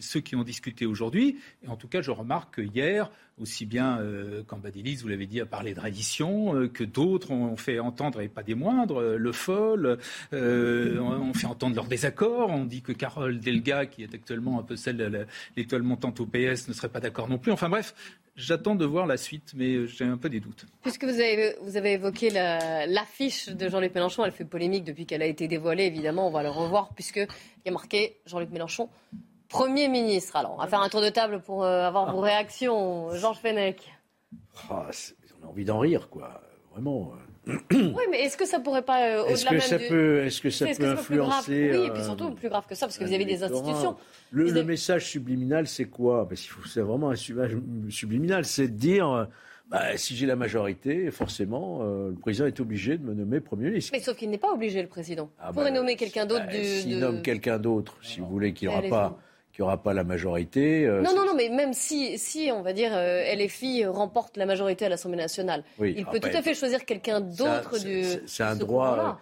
ceux 0.00 0.20
qui 0.20 0.34
ont 0.34 0.42
discuté 0.42 0.84
aujourd'hui. 0.84 1.38
En 1.68 1.76
tout 1.76 1.86
cas, 1.86 2.02
je 2.02 2.10
remarque 2.10 2.56
que 2.56 2.62
hier, 2.62 3.08
aussi 3.40 3.66
bien 3.66 4.00
euh, 4.00 4.42
Cambadilis, 4.42 4.96
vous 4.96 5.08
l'avez 5.08 5.26
dit, 5.26 5.40
a 5.40 5.46
parlé 5.46 5.74
de 5.74 5.80
reddition, 5.80 6.56
euh, 6.56 6.68
que 6.68 6.82
d'autres 6.82 7.30
ont 7.30 7.56
fait 7.56 7.78
entendre, 7.78 8.20
et 8.20 8.28
pas 8.28 8.42
des 8.42 8.56
moindres, 8.56 9.00
euh, 9.00 9.16
Le 9.16 9.30
Foll, 9.30 9.98
ont 10.32 11.34
fait 11.34 11.46
entendre 11.46 11.76
leur 11.76 11.86
désaccord. 11.86 12.50
On 12.50 12.64
dit 12.64 12.82
que 12.82 12.92
Carole 12.92 13.38
Delga, 13.38 13.86
qui 13.86 14.02
est 14.02 14.12
actuellement 14.12 14.58
un 14.58 14.64
peu 14.64 14.74
celle, 14.74 15.28
l'étoile 15.56 15.82
montante 15.82 16.18
au 16.18 16.26
PS, 16.26 16.66
ne 16.66 16.72
serait 16.72 16.88
pas 16.88 17.00
d'accord 17.00 17.28
non 17.28 17.38
plus. 17.38 17.52
Enfin 17.52 17.68
bref, 17.68 17.94
J'attends 18.36 18.74
de 18.74 18.84
voir 18.84 19.06
la 19.06 19.16
suite, 19.16 19.54
mais 19.56 19.86
j'ai 19.86 20.04
un 20.04 20.18
peu 20.18 20.28
des 20.28 20.40
doutes. 20.40 20.66
Puisque 20.82 21.04
vous 21.04 21.20
avez, 21.20 21.56
vous 21.62 21.78
avez 21.78 21.94
évoqué 21.94 22.28
l'affiche 22.30 23.48
de 23.48 23.68
Jean-Luc 23.68 23.94
Mélenchon, 23.94 24.24
elle 24.26 24.32
fait 24.32 24.44
polémique 24.44 24.84
depuis 24.84 25.06
qu'elle 25.06 25.22
a 25.22 25.26
été 25.26 25.48
dévoilée, 25.48 25.84
évidemment, 25.84 26.28
on 26.28 26.30
va 26.30 26.42
le 26.42 26.50
revoir, 26.50 26.92
puisqu'il 26.94 27.26
y 27.64 27.68
a 27.68 27.72
marqué 27.72 28.18
Jean-Luc 28.26 28.50
Mélenchon, 28.50 28.90
Premier 29.48 29.88
ministre. 29.88 30.36
Alors, 30.36 30.54
on 30.54 30.58
va 30.58 30.66
faire 30.66 30.80
un 30.80 30.88
tour 30.88 31.00
de 31.00 31.08
table 31.08 31.40
pour 31.40 31.64
euh, 31.64 31.86
avoir 31.86 32.12
vos 32.12 32.20
réactions. 32.20 33.14
Georges 33.14 33.38
Fenech. 33.38 33.90
Ah, 34.68 34.90
on 35.40 35.46
a 35.46 35.48
envie 35.48 35.64
d'en 35.64 35.78
rire, 35.78 36.10
quoi. 36.10 36.42
Vraiment. 36.72 37.12
Oui, 37.46 38.02
mais 38.10 38.22
est-ce 38.22 38.36
que 38.36 38.46
ça 38.46 38.58
pourrait 38.58 38.82
pas, 38.82 39.08
euh, 39.08 39.24
au-delà 39.24 39.52
même 39.52 39.60
ça 39.60 39.78
peut, 39.78 40.24
Est-ce 40.24 40.40
que 40.40 40.50
ça 40.50 40.66
peut 40.66 40.84
influencer 40.84 41.70
Oui, 41.72 41.86
et 41.86 41.90
puis 41.90 42.02
surtout, 42.02 42.30
plus 42.32 42.48
grave 42.48 42.64
que 42.68 42.74
ça, 42.74 42.86
parce 42.86 42.98
que 42.98 43.04
vous 43.04 43.12
avez 43.12 43.24
des 43.24 43.42
institutions. 43.42 43.96
Le, 44.30 44.64
message 44.64 45.06
subliminal, 45.06 45.66
c'est 45.66 45.84
quoi? 45.84 46.28
Parce 46.28 46.40
qu'il 46.40 46.50
faut, 46.50 46.66
c'est 46.66 46.80
vraiment 46.80 47.08
un 47.08 47.12
message 47.12 47.56
subliminal, 47.90 48.44
c'est 48.44 48.68
de 48.68 48.76
dire. 48.76 49.28
Bah, 49.68 49.96
si 49.96 50.14
j'ai 50.14 50.26
la 50.26 50.36
majorité, 50.36 51.10
forcément, 51.10 51.80
euh, 51.82 52.10
le 52.10 52.14
président 52.14 52.46
est 52.46 52.60
obligé 52.60 52.98
de 52.98 53.02
me 53.02 53.14
nommer 53.14 53.40
Premier 53.40 53.70
ministre. 53.70 53.90
Mais 53.92 54.00
sauf 54.00 54.16
qu'il 54.16 54.30
n'est 54.30 54.38
pas 54.38 54.52
obligé, 54.52 54.80
le 54.80 54.86
président. 54.86 55.28
Ah, 55.40 55.48
il 55.50 55.54
pourrait 55.54 55.72
bah, 55.72 55.78
nommer 55.78 55.96
quelqu'un 55.96 56.24
d'autre. 56.24 56.46
Bah, 56.46 56.52
S'il 56.52 57.00
nomme 57.00 57.20
quelqu'un 57.20 57.58
d'autre, 57.58 57.98
si 58.00 58.20
vous 58.20 58.28
voulez, 58.28 58.52
qu'il 58.52 58.68
n'aura 58.68 58.82
pas 58.82 59.18
qu'il 59.56 59.62
n'y 59.62 59.68
aura 59.68 59.82
pas 59.82 59.94
la 59.94 60.04
majorité. 60.04 60.86
non, 60.86 61.14
non, 61.16 61.24
non, 61.24 61.34
mais 61.34 61.48
même 61.48 61.72
si, 61.72 62.18
si 62.18 62.50
on 62.52 62.62
va 62.62 62.72
dire, 62.72 62.92
LFI 62.92 63.86
remporte 63.86 64.36
la 64.36 64.46
majorité 64.46 64.84
à 64.84 64.88
l'Assemblée 64.88 65.16
nationale, 65.18 65.64
il 65.80 66.04
peut 66.06 66.20
tout 66.20 66.28
à 66.28 66.42
fait 66.42 66.54
choisir 66.54 66.84
quelqu'un 66.84 67.20
d'autre 67.20 67.82
du. 67.82 68.04
C'est 68.26 68.44
un 68.44 68.56
droit. 68.56 69.20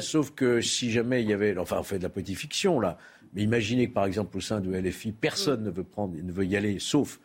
Sauf 0.00 0.30
que 0.30 0.60
si 0.60 0.90
jamais 0.90 1.22
il 1.22 1.28
y 1.28 1.32
avait. 1.32 1.56
Enfin, 1.58 1.78
on 1.80 1.82
fait 1.82 1.98
de 1.98 2.04
la 2.04 2.08
petite 2.08 2.38
fiction, 2.38 2.80
là. 2.80 2.96
Mais 3.34 3.42
imaginez 3.42 3.88
que, 3.88 3.94
par 3.94 4.04
exemple, 4.04 4.36
au 4.36 4.40
sein 4.40 4.60
de 4.60 4.70
LFI, 4.74 5.12
personne 5.12 5.64
ne 5.64 5.70
veut 5.70 5.84
prendre, 5.84 6.14
ne 6.22 6.32
veut 6.32 6.44
y 6.44 6.56
aller, 6.56 6.78
sauf 6.78 7.18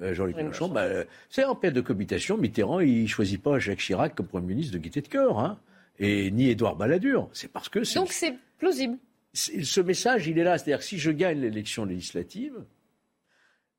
Jean-Luc 0.00 0.36
Mélenchon. 0.36 0.68
Bah, 0.68 0.86
c'est 1.28 1.44
en 1.44 1.56
période 1.56 1.74
de 1.74 1.80
cohabitation. 1.80 2.36
Mitterrand, 2.36 2.80
il 2.80 3.02
ne 3.02 3.06
choisit 3.08 3.42
pas 3.42 3.58
Jacques 3.58 3.80
Chirac 3.80 4.14
comme 4.14 4.26
Premier 4.26 4.46
ministre 4.46 4.74
de 4.74 4.78
gaieté 4.78 5.00
de 5.00 5.08
cœur. 5.08 5.38
Hein 5.38 5.58
et 5.98 6.30
ni 6.30 6.48
Édouard 6.48 6.76
Balladur. 6.76 7.28
C'est 7.32 7.50
parce 7.50 7.68
que 7.68 7.80
Donc 7.94 8.12
c'est 8.12 8.34
plausible. 8.58 8.96
Ce 9.38 9.80
message, 9.80 10.26
il 10.26 10.38
est 10.38 10.44
là. 10.44 10.58
C'est-à-dire 10.58 10.82
si 10.82 10.98
je 10.98 11.10
gagne 11.10 11.40
l'élection 11.40 11.84
législative, 11.84 12.54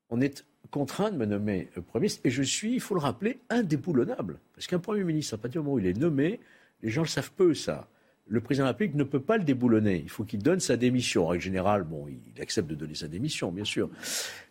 on 0.08 0.20
est 0.20 0.44
contraint 0.70 1.10
de 1.10 1.16
me 1.16 1.26
nommer 1.26 1.68
Premier 1.88 2.02
ministre. 2.02 2.20
Et 2.24 2.30
je 2.30 2.42
suis, 2.42 2.74
il 2.74 2.80
faut 2.80 2.94
le 2.94 3.00
rappeler, 3.00 3.38
indéboulonnable. 3.50 4.38
Parce 4.54 4.66
qu'un 4.66 4.78
Premier 4.78 5.04
ministre, 5.04 5.34
à 5.34 5.38
partir 5.38 5.60
du 5.60 5.64
moment 5.64 5.76
où 5.76 5.78
il 5.78 5.86
est 5.86 5.98
nommé, 5.98 6.40
les 6.82 6.90
gens 6.90 7.02
le 7.02 7.08
savent 7.08 7.32
peu, 7.32 7.54
ça. 7.54 7.88
Le 8.28 8.40
président 8.40 8.64
de 8.64 8.68
la 8.68 8.72
République 8.72 8.94
ne 8.94 9.04
peut 9.04 9.20
pas 9.20 9.38
le 9.38 9.44
déboulonner. 9.44 9.96
Il 9.96 10.08
faut 10.08 10.22
qu'il 10.22 10.40
donne 10.40 10.60
sa 10.60 10.76
démission. 10.76 11.24
En 11.24 11.28
règle 11.28 11.42
générale, 11.42 11.82
bon, 11.82 12.06
il 12.08 12.40
accepte 12.40 12.68
de 12.68 12.76
donner 12.76 12.94
sa 12.94 13.08
démission, 13.08 13.50
bien 13.50 13.64
sûr. 13.64 13.90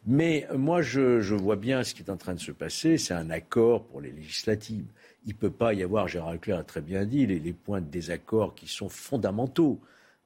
Mais 0.05 0.47
moi, 0.53 0.81
je, 0.81 1.21
je 1.21 1.33
vois 1.33 1.55
bien 1.55 1.83
ce 1.83 1.93
qui 1.93 2.03
est 2.03 2.09
en 2.09 2.17
train 2.17 2.33
de 2.33 2.41
se 2.41 2.51
passer. 2.51 2.97
C'est 2.97 3.13
un 3.13 3.29
accord 3.29 3.85
pour 3.85 4.01
les 4.01 4.11
législatives 4.11 4.85
il 5.25 5.29
ne 5.29 5.37
peut 5.37 5.51
pas 5.51 5.73
y 5.73 5.83
avoir, 5.83 6.07
Gérard 6.07 6.33
Leclerc 6.33 6.59
a 6.59 6.63
très 6.63 6.81
bien 6.81 7.05
dit, 7.05 7.25
les, 7.25 7.53
points 7.53 7.81
de 7.81 7.85
désaccord 7.85 8.55
qui 8.55 8.67
sont 8.67 8.89
fondamentaux 8.89 9.79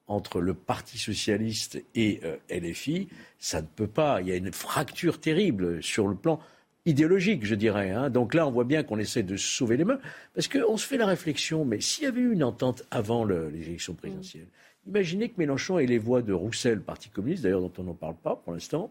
entre 0.06 0.40
le 0.40 0.54
Parti 0.54 0.98
socialiste 0.98 1.82
et 1.94 2.20
euh, 2.24 2.36
LFI, 2.50 3.08
ça 3.38 3.62
ne 3.62 3.66
peut 3.66 3.86
pas. 3.86 4.20
Il 4.20 4.28
y 4.28 4.32
a 4.32 4.36
une 4.36 4.52
fracture 4.52 5.20
terrible 5.20 5.82
sur 5.82 6.08
le 6.08 6.14
plan 6.14 6.40
idéologique, 6.86 7.44
je 7.46 7.54
dirais. 7.54 7.90
Hein. 7.90 8.10
Donc 8.10 8.34
là, 8.34 8.46
on 8.46 8.50
voit 8.50 8.64
bien 8.64 8.82
qu'on 8.82 8.98
essaie 8.98 9.22
de 9.22 9.36
sauver 9.36 9.76
les 9.76 9.84
mains, 9.84 9.98
parce 10.34 10.48
qu'on 10.48 10.76
se 10.76 10.86
fait 10.86 10.98
la 10.98 11.06
réflexion, 11.06 11.64
mais 11.64 11.80
s'il 11.80 12.04
y 12.04 12.06
avait 12.06 12.20
eu 12.20 12.32
une 12.32 12.44
entente 12.44 12.84
avant 12.90 13.24
les 13.24 13.68
élections 13.68 13.94
présidentielles, 13.94 14.48
imaginez 14.86 15.30
que 15.30 15.34
Mélenchon 15.38 15.78
ait 15.78 15.86
les 15.86 15.98
voix 15.98 16.20
de 16.20 16.34
Roussel, 16.34 16.82
Parti 16.82 17.08
communiste, 17.08 17.42
d'ailleurs 17.42 17.62
dont 17.62 17.72
on 17.78 17.84
n'en 17.84 17.94
parle 17.94 18.16
pas 18.16 18.36
pour 18.36 18.52
l'instant, 18.52 18.90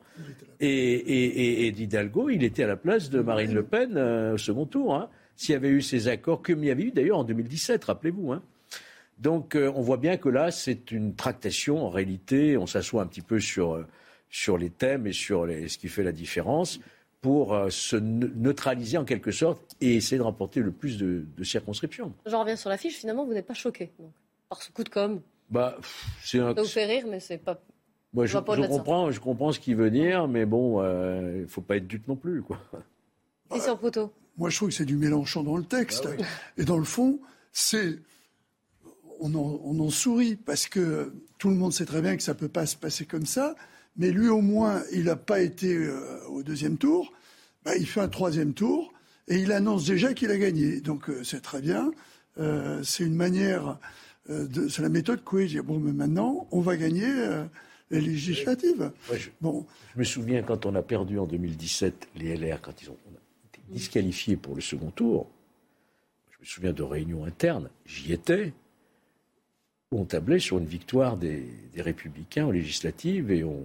et, 0.60 1.72
d'Hidalgo, 1.76 2.32
il 2.32 2.44
était 2.44 2.64
à 2.64 2.68
la 2.68 2.78
place 2.78 3.12
de 3.12 3.22
Marine 3.22 3.54
Le 3.54 3.64
Pen 3.64 3.94
euh, 3.96 4.34
au 4.34 4.38
second 4.40 4.66
tour. 4.66 4.96
Hein 4.96 5.10
s'il 5.36 5.54
y 5.54 5.56
avait 5.56 5.70
eu 5.70 5.82
ces 5.82 6.08
accords, 6.08 6.42
comme 6.42 6.64
il 6.64 6.68
y 6.68 6.72
avait 6.72 6.84
eu 6.84 6.92
d'ailleurs 6.92 7.18
en 7.18 7.24
2017, 7.24 7.84
rappelez-vous. 7.86 8.32
Hein. 8.32 8.44
Donc 9.18 9.56
euh, 9.56 9.72
on 9.76 9.82
voit 9.82 9.98
bien 9.98 10.18
que 10.18 10.30
là, 10.30 10.52
c'est 10.52 10.92
une 10.92 11.16
tractation. 11.16 11.86
En 11.86 11.90
réalité, 11.90 12.58
on 12.58 12.68
s'assoit 12.68 13.04
un 13.04 13.06
petit 13.06 13.22
peu 13.22 13.40
sur, 13.40 13.76
euh, 13.76 13.86
sur 14.30 14.58
les 14.58 14.70
thèmes 14.70 15.08
et 15.08 15.14
sur 15.14 15.48
ce 15.48 15.78
qui 15.78 15.88
fait 15.88 16.04
la 16.04 16.12
différence 16.12 16.80
pour 17.22 17.54
euh, 17.54 17.70
se 17.70 17.96
neutraliser 17.96 18.98
en 18.98 19.06
quelque 19.06 19.32
sorte 19.32 19.76
et 19.80 19.96
essayer 19.96 20.18
de 20.18 20.24
remporter 20.24 20.60
le 20.60 20.72
plus 20.72 20.98
de, 20.98 21.26
circonscriptions. 21.44 22.14
J'en 22.26 22.42
reviens 22.42 22.58
sur 22.58 22.70
l'affiche. 22.70 22.98
Finalement, 22.98 23.26
vous 23.26 23.34
n'êtes 23.34 23.48
pas 23.48 23.54
choqué 23.54 23.92
par 24.50 24.62
ce 24.62 24.72
coup 24.72 24.84
de 24.84 24.90
com. 24.90 25.22
Bah, 25.50 25.78
c'est 26.24 26.40
un... 26.40 26.54
Ça 26.54 26.62
vous 26.62 26.68
fait 26.68 26.86
rire, 26.86 27.06
mais 27.10 27.20
c'est 27.20 27.38
pas. 27.38 27.62
Moi, 28.14 28.28
je, 28.28 28.38
comprends, 28.38 29.10
je 29.10 29.20
comprends 29.20 29.52
ce 29.52 29.60
qu'il 29.60 29.76
veut 29.76 29.90
dire, 29.90 30.28
mais 30.28 30.46
bon, 30.46 30.84
il 30.84 31.42
ne 31.42 31.48
faut 31.48 31.62
pas 31.62 31.78
être 31.78 31.88
dupe 31.88 32.08
non 32.08 32.16
plus, 32.16 32.44
quoi. 32.44 32.60
sur 33.60 33.80
Poteau. 33.80 34.14
Moi, 34.38 34.50
je 34.50 34.58
trouve 34.58 34.70
que 34.70 34.76
c'est 34.76 34.86
du 34.86 34.98
Mélenchon 34.98 35.44
dans 35.44 35.58
le 35.58 35.64
texte. 35.64 36.08
Ah 36.08 36.24
Et 36.58 36.66
dans 36.66 36.78
le 36.78 36.84
fond, 36.84 37.20
c'est. 37.52 38.00
On 39.26 39.80
en, 39.80 39.90
sourit 39.90 40.36
parce 40.36 40.68
que 40.68 41.14
tout 41.38 41.50
le 41.50 41.56
monde 41.56 41.72
sait 41.72 41.86
très 41.86 42.02
bien 42.02 42.18
que 42.18 42.24
ça 42.24 42.34
ne 42.34 42.38
peut 42.40 42.50
pas 42.50 42.66
se 42.66 42.76
passer 42.76 43.06
comme 43.06 43.26
ça. 43.26 43.56
Mais 43.96 44.12
lui, 44.12 44.28
au 44.28 44.42
moins, 44.42 44.84
il 44.92 45.06
n'a 45.06 45.16
pas 45.16 45.40
été 45.40 45.74
euh, 45.74 46.20
au 46.28 46.44
deuxième 46.44 46.78
tour. 46.78 47.14
Bah, 47.64 47.78
il 47.78 47.88
fait 47.88 48.02
un 48.02 48.10
troisième 48.10 48.54
tour 48.54 48.92
et 49.30 49.38
il 49.38 49.54
annonce 49.54 49.86
déjà 49.86 50.14
qu'il 50.14 50.30
a 50.30 50.38
gagné. 50.38 50.82
Donc, 50.82 51.10
euh, 51.10 51.24
c'est 51.24 51.42
très 51.42 51.62
bien. 51.62 51.92
Euh, 52.38 52.84
c'est 52.84 53.06
une 53.06 53.16
manière. 53.16 53.78
c'est 54.28 54.82
la 54.82 54.90
méthode 54.90 55.24
Coué. 55.24 55.48
Bon, 55.64 55.80
mais 55.80 55.94
maintenant, 55.94 56.46
on 56.52 56.60
va 56.60 56.76
gagner 56.76 57.14
les 57.92 58.02
législatives. 58.02 58.92
je, 59.14 59.30
bon. 59.40 59.66
je 59.94 60.00
me 60.00 60.04
souviens 60.04 60.44
quand 60.44 60.66
on 60.66 60.76
a 60.76 60.82
perdu 60.82 61.18
en 61.18 61.28
2017 61.28 62.10
les 62.18 62.36
LR, 62.36 62.60
quand 62.62 62.82
ils 62.82 62.90
ont, 62.90 62.98
disqualifié 63.70 64.36
pour 64.36 64.56
le 64.56 64.62
second 64.62 64.92
tour. 64.92 65.30
Je 66.30 66.38
me 66.42 66.46
souviens 66.46 66.74
de 66.74 66.84
réunions 66.84 67.24
internes, 67.24 67.70
j'y 67.86 68.12
étais, 68.12 68.54
où 69.94 70.00
on 70.00 70.06
tablait 70.06 70.40
sur 70.40 70.58
une 70.58 70.66
victoire 70.66 71.18
des, 71.18 71.46
Républicains 71.78 72.46
aux 72.46 72.52
législatives 72.52 73.32
et 73.32 73.44
on, 73.44 73.64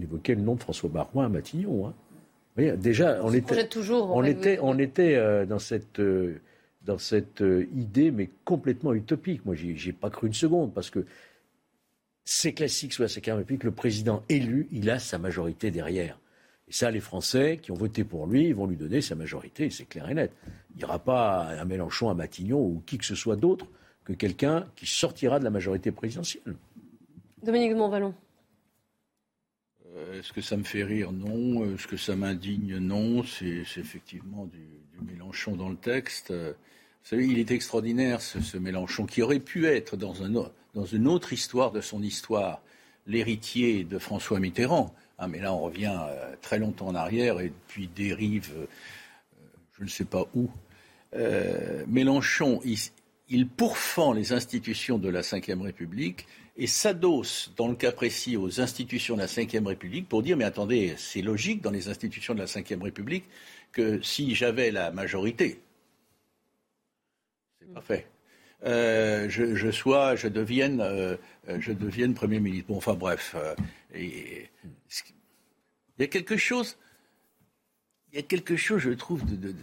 évoquait 0.00 0.34
le 0.34 0.42
nom 0.42 0.54
de 0.54 0.60
François 0.60 0.88
Baroin 0.88 1.26
à 1.26 1.28
Matignon. 1.28 1.88
Hein. 1.88 2.74
déjà, 2.76 3.20
on 3.22 3.32
était, 3.32 3.66
toujours, 3.68 4.14
on 4.14 4.24
était, 4.24 4.58
on 4.60 4.78
était 4.78 5.14
euh, 5.16 5.46
dans 5.46 5.58
cette, 5.58 6.00
euh, 6.00 6.40
dans 6.82 6.98
cette 6.98 7.40
euh, 7.42 7.66
idée, 7.74 8.10
mais 8.10 8.30
complètement 8.44 8.92
utopique. 8.92 9.44
Moi, 9.44 9.54
j'y 9.54 9.88
ai 9.88 9.92
pas 9.92 10.10
cru 10.10 10.26
une 10.26 10.34
seconde 10.34 10.74
parce 10.74 10.90
que 10.90 11.06
c'est 12.24 12.52
classique 12.52 12.92
sous 12.92 13.02
la 13.02 13.08
Ve 13.08 13.36
République, 13.38 13.64
le 13.64 13.70
président 13.70 14.22
élu, 14.28 14.68
il 14.72 14.90
a 14.90 14.98
sa 14.98 15.18
majorité 15.18 15.70
derrière. 15.70 16.18
Et 16.68 16.72
ça, 16.72 16.90
les 16.90 17.00
Français 17.00 17.58
qui 17.62 17.70
ont 17.70 17.76
voté 17.76 18.04
pour 18.04 18.26
lui, 18.26 18.48
ils 18.48 18.54
vont 18.54 18.66
lui 18.66 18.76
donner 18.76 19.00
sa 19.00 19.14
majorité, 19.14 19.70
c'est 19.70 19.84
clair 19.84 20.10
et 20.10 20.14
net. 20.14 20.32
Il 20.74 20.78
n'y 20.78 20.84
aura 20.84 20.98
pas 20.98 21.48
un 21.58 21.64
Mélenchon 21.64 22.10
à 22.10 22.14
Matignon 22.14 22.60
ou 22.60 22.82
qui 22.84 22.98
que 22.98 23.04
ce 23.04 23.14
soit 23.14 23.36
d'autre 23.36 23.66
que 24.06 24.12
quelqu'un 24.12 24.66
qui 24.76 24.86
sortira 24.86 25.38
de 25.38 25.44
la 25.44 25.50
majorité 25.50 25.92
présidentielle. 25.92 26.56
Dominique 27.42 27.72
de 27.72 27.76
Montvalon. 27.76 28.14
Euh, 29.94 30.18
est-ce 30.18 30.32
que 30.32 30.40
ça 30.40 30.56
me 30.56 30.62
fait 30.62 30.84
rire? 30.84 31.12
Non. 31.12 31.64
Euh, 31.64 31.74
est-ce 31.74 31.86
que 31.86 31.96
ça 31.96 32.16
m'indigne? 32.16 32.78
Non. 32.78 33.22
C'est 33.24 33.64
effectivement 33.76 34.46
du, 34.46 34.60
Mélenchon 35.06 35.56
dans 35.56 35.68
le 35.68 35.76
texte. 35.76 36.30
Euh, 36.30 36.52
vous 36.52 37.10
savez, 37.10 37.26
il 37.26 37.38
est 37.38 37.50
extraordinaire, 37.50 38.22
ce, 38.22 38.56
Mélenchon, 38.56 39.04
qui 39.04 39.20
aurait 39.22 39.40
pu 39.40 39.66
être 39.66 39.96
dans, 39.96 40.24
un, 40.24 40.30
dans 40.74 40.86
une 40.86 41.06
autre 41.06 41.32
histoire 41.32 41.70
de 41.70 41.80
son 41.80 42.02
histoire, 42.02 42.62
l'héritier 43.06 43.84
de 43.84 43.98
François 43.98 44.40
Mitterrand. 44.40 44.94
Ah, 45.18 45.28
mais 45.28 45.38
là, 45.38 45.52
on 45.54 45.60
revient 45.60 45.96
euh, 45.98 46.34
très 46.42 46.58
longtemps 46.58 46.88
en 46.88 46.94
arrière 46.94 47.40
et 47.40 47.52
puis 47.68 47.88
dérive, 47.88 48.52
euh, 48.56 48.66
je 49.78 49.84
ne 49.84 49.88
sais 49.88 50.04
pas 50.04 50.26
où. 50.34 50.50
Euh, 51.14 51.84
Mélenchon, 51.86 52.60
il, 52.64 52.76
pourfend 53.56 54.12
les 54.12 54.32
institutions 54.32 54.98
de 54.98 55.08
la 55.08 55.20
Ve 55.20 55.62
République 55.62 56.26
et 56.56 56.66
s'adosse, 56.66 57.52
dans 57.56 57.68
le 57.68 57.74
cas 57.74 57.92
précis, 57.92 58.36
aux 58.36 58.60
institutions 58.60 59.16
de 59.16 59.20
la 59.20 59.26
Ve 59.26 59.66
République 59.66 60.08
pour 60.08 60.22
dire 60.22 60.36
mais 60.36 60.44
attendez, 60.44 60.94
c'est 60.96 61.22
logique 61.22 61.62
dans 61.62 61.70
les 61.70 61.88
institutions 61.88 62.34
de 62.34 62.38
la 62.38 62.46
Ve 62.46 62.82
République 62.82 63.24
que 63.72 64.00
si 64.02 64.34
j'avais 64.34 64.70
la 64.70 64.90
majorité, 64.90 65.60
c'est 67.58 67.74
pas 67.74 67.80
fait. 67.80 68.06
je, 68.62 69.70
sois, 69.70 70.16
je 70.16 70.28
devienne, 70.28 71.18
je 71.48 71.72
devienne 71.72 72.14
Premier 72.14 72.40
ministre. 72.40 72.68
Bon, 72.68 72.76
enfin 72.76 72.94
bref. 72.94 73.36
il 73.94 74.48
y 75.98 76.02
a 76.02 76.06
quelque 76.06 76.36
chose, 76.36 76.78
il 78.12 78.16
y 78.16 78.18
a 78.18 78.22
quelque 78.22 78.56
chose, 78.56 78.80
je 78.80 78.90
trouve, 78.90 79.24
de, 79.24 79.54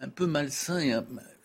un 0.00 0.08
peu 0.08 0.26
malsain 0.26 0.78
et 0.78 0.92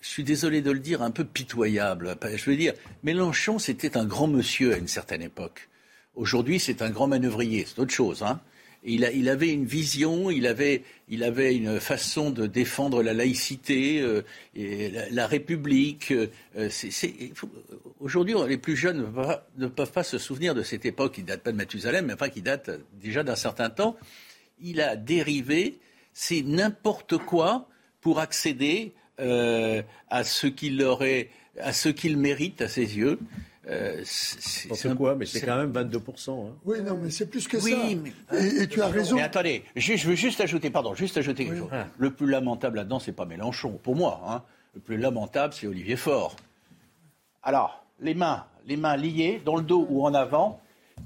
je 0.02 0.08
suis 0.08 0.24
désolé 0.24 0.62
de 0.62 0.72
le 0.72 0.80
dire, 0.80 1.02
un 1.02 1.12
peu 1.12 1.24
pitoyable. 1.24 2.16
Je 2.36 2.50
veux 2.50 2.58
dire, 2.58 2.74
Mélenchon, 3.04 3.60
c'était 3.60 3.98
un 3.98 4.06
grand 4.06 4.28
monsieur 4.28 4.74
à 4.74 4.78
une 4.78 4.88
certaine 4.88 5.22
époque. 5.22 5.70
Aujourd'hui, 6.16 6.60
c'est 6.60 6.82
un 6.82 6.90
grand 6.90 7.08
manœuvrier, 7.08 7.66
c'est 7.68 7.80
autre 7.80 7.94
chose. 7.94 8.22
Hein 8.22 8.42
il, 8.86 9.30
avait 9.30 9.50
une 9.50 9.66
vision, 9.66 10.30
il 10.30 10.46
avait, 10.46 10.84
une 11.10 11.80
façon 11.80 12.32
de 12.32 12.48
défendre 12.48 13.02
la 13.02 13.14
laïcité, 13.14 14.02
euh, 14.02 14.24
la, 15.12 15.28
République. 15.28 16.12
Euh, 16.12 16.70
aujourd'hui, 18.00 18.36
les 18.48 18.58
plus 18.58 18.76
jeunes 18.76 19.06
ne 19.58 19.68
peuvent, 19.68 19.92
pas, 19.92 20.04
se 20.04 20.18
souvenir 20.18 20.54
de 20.54 20.64
cette 20.64 20.86
époque 20.86 21.14
qui 21.14 21.22
ne 21.22 21.28
date 21.28 21.42
pas 21.42 21.52
de 21.52 21.58
Mathusalem, 21.58 22.08
mais 22.08 22.14
enfin 22.14 22.30
qui 22.30 22.42
date 22.42 22.72
déjà 23.02 23.24
d'un 23.24 23.36
certain 23.36 23.70
temps. 23.70 23.96
Il 24.62 24.82
a 24.82 24.96
dérivé, 24.96 25.80
c'est 26.14 26.42
n'importe 26.42 27.18
quoi 27.18 27.68
pour 28.04 28.20
accéder 28.20 28.94
euh, 29.20 29.82
à 30.10 30.24
ce 30.24 30.46
qu'il 30.48 30.84
aurait, 30.84 31.30
à 31.60 31.74
ce 31.74 31.90
qu'il 31.90 32.18
mérite 32.18 32.62
à 32.62 32.68
ses 32.68 32.98
yeux. 32.98 33.18
Euh, 33.70 34.02
c'est 34.04 34.96
quoi 34.96 35.16
Mais 35.16 35.26
c'est 35.26 35.42
quand 35.42 35.56
même 35.56 35.72
22%. 35.72 36.32
Hein. 36.32 36.52
Oui, 36.66 36.82
non, 36.82 37.00
mais 37.02 37.10
c'est 37.10 37.28
plus 37.28 37.48
que 37.48 37.60
ça. 37.60 37.70
et, 38.38 38.68
tu 38.68 38.82
as 38.82 38.88
raison. 38.88 39.16
Mais 39.16 39.22
attendez, 39.22 39.64
je, 39.76 39.94
veux 40.08 40.16
juste 40.16 40.42
ajouter, 40.42 40.70
pardon, 40.70 40.94
juste 40.94 41.18
ajouter 41.18 41.46
quelque 41.46 41.60
chose. 41.60 41.70
Le 41.98 42.12
plus 42.12 42.28
lamentable 42.28 42.78
là-dedans, 42.78 43.00
c'est 43.00 43.14
pas 43.14 43.26
Mélenchon, 43.26 43.80
pour 43.82 43.96
moi. 43.96 44.22
Hein. 44.28 44.44
Le 44.76 44.82
plus 44.82 44.98
lamentable, 44.98 45.54
c'est 45.54 45.66
Olivier 45.66 45.96
Faure. 45.96 46.36
Alors, 47.42 47.86
les 48.02 48.16
mains, 48.16 48.46
les 48.68 48.76
mains 48.76 48.98
liées, 48.98 49.42
dans 49.46 49.56
le 49.56 49.64
dos 49.64 49.88
ou 49.90 50.06
en 50.06 50.14
avant, 50.14 50.60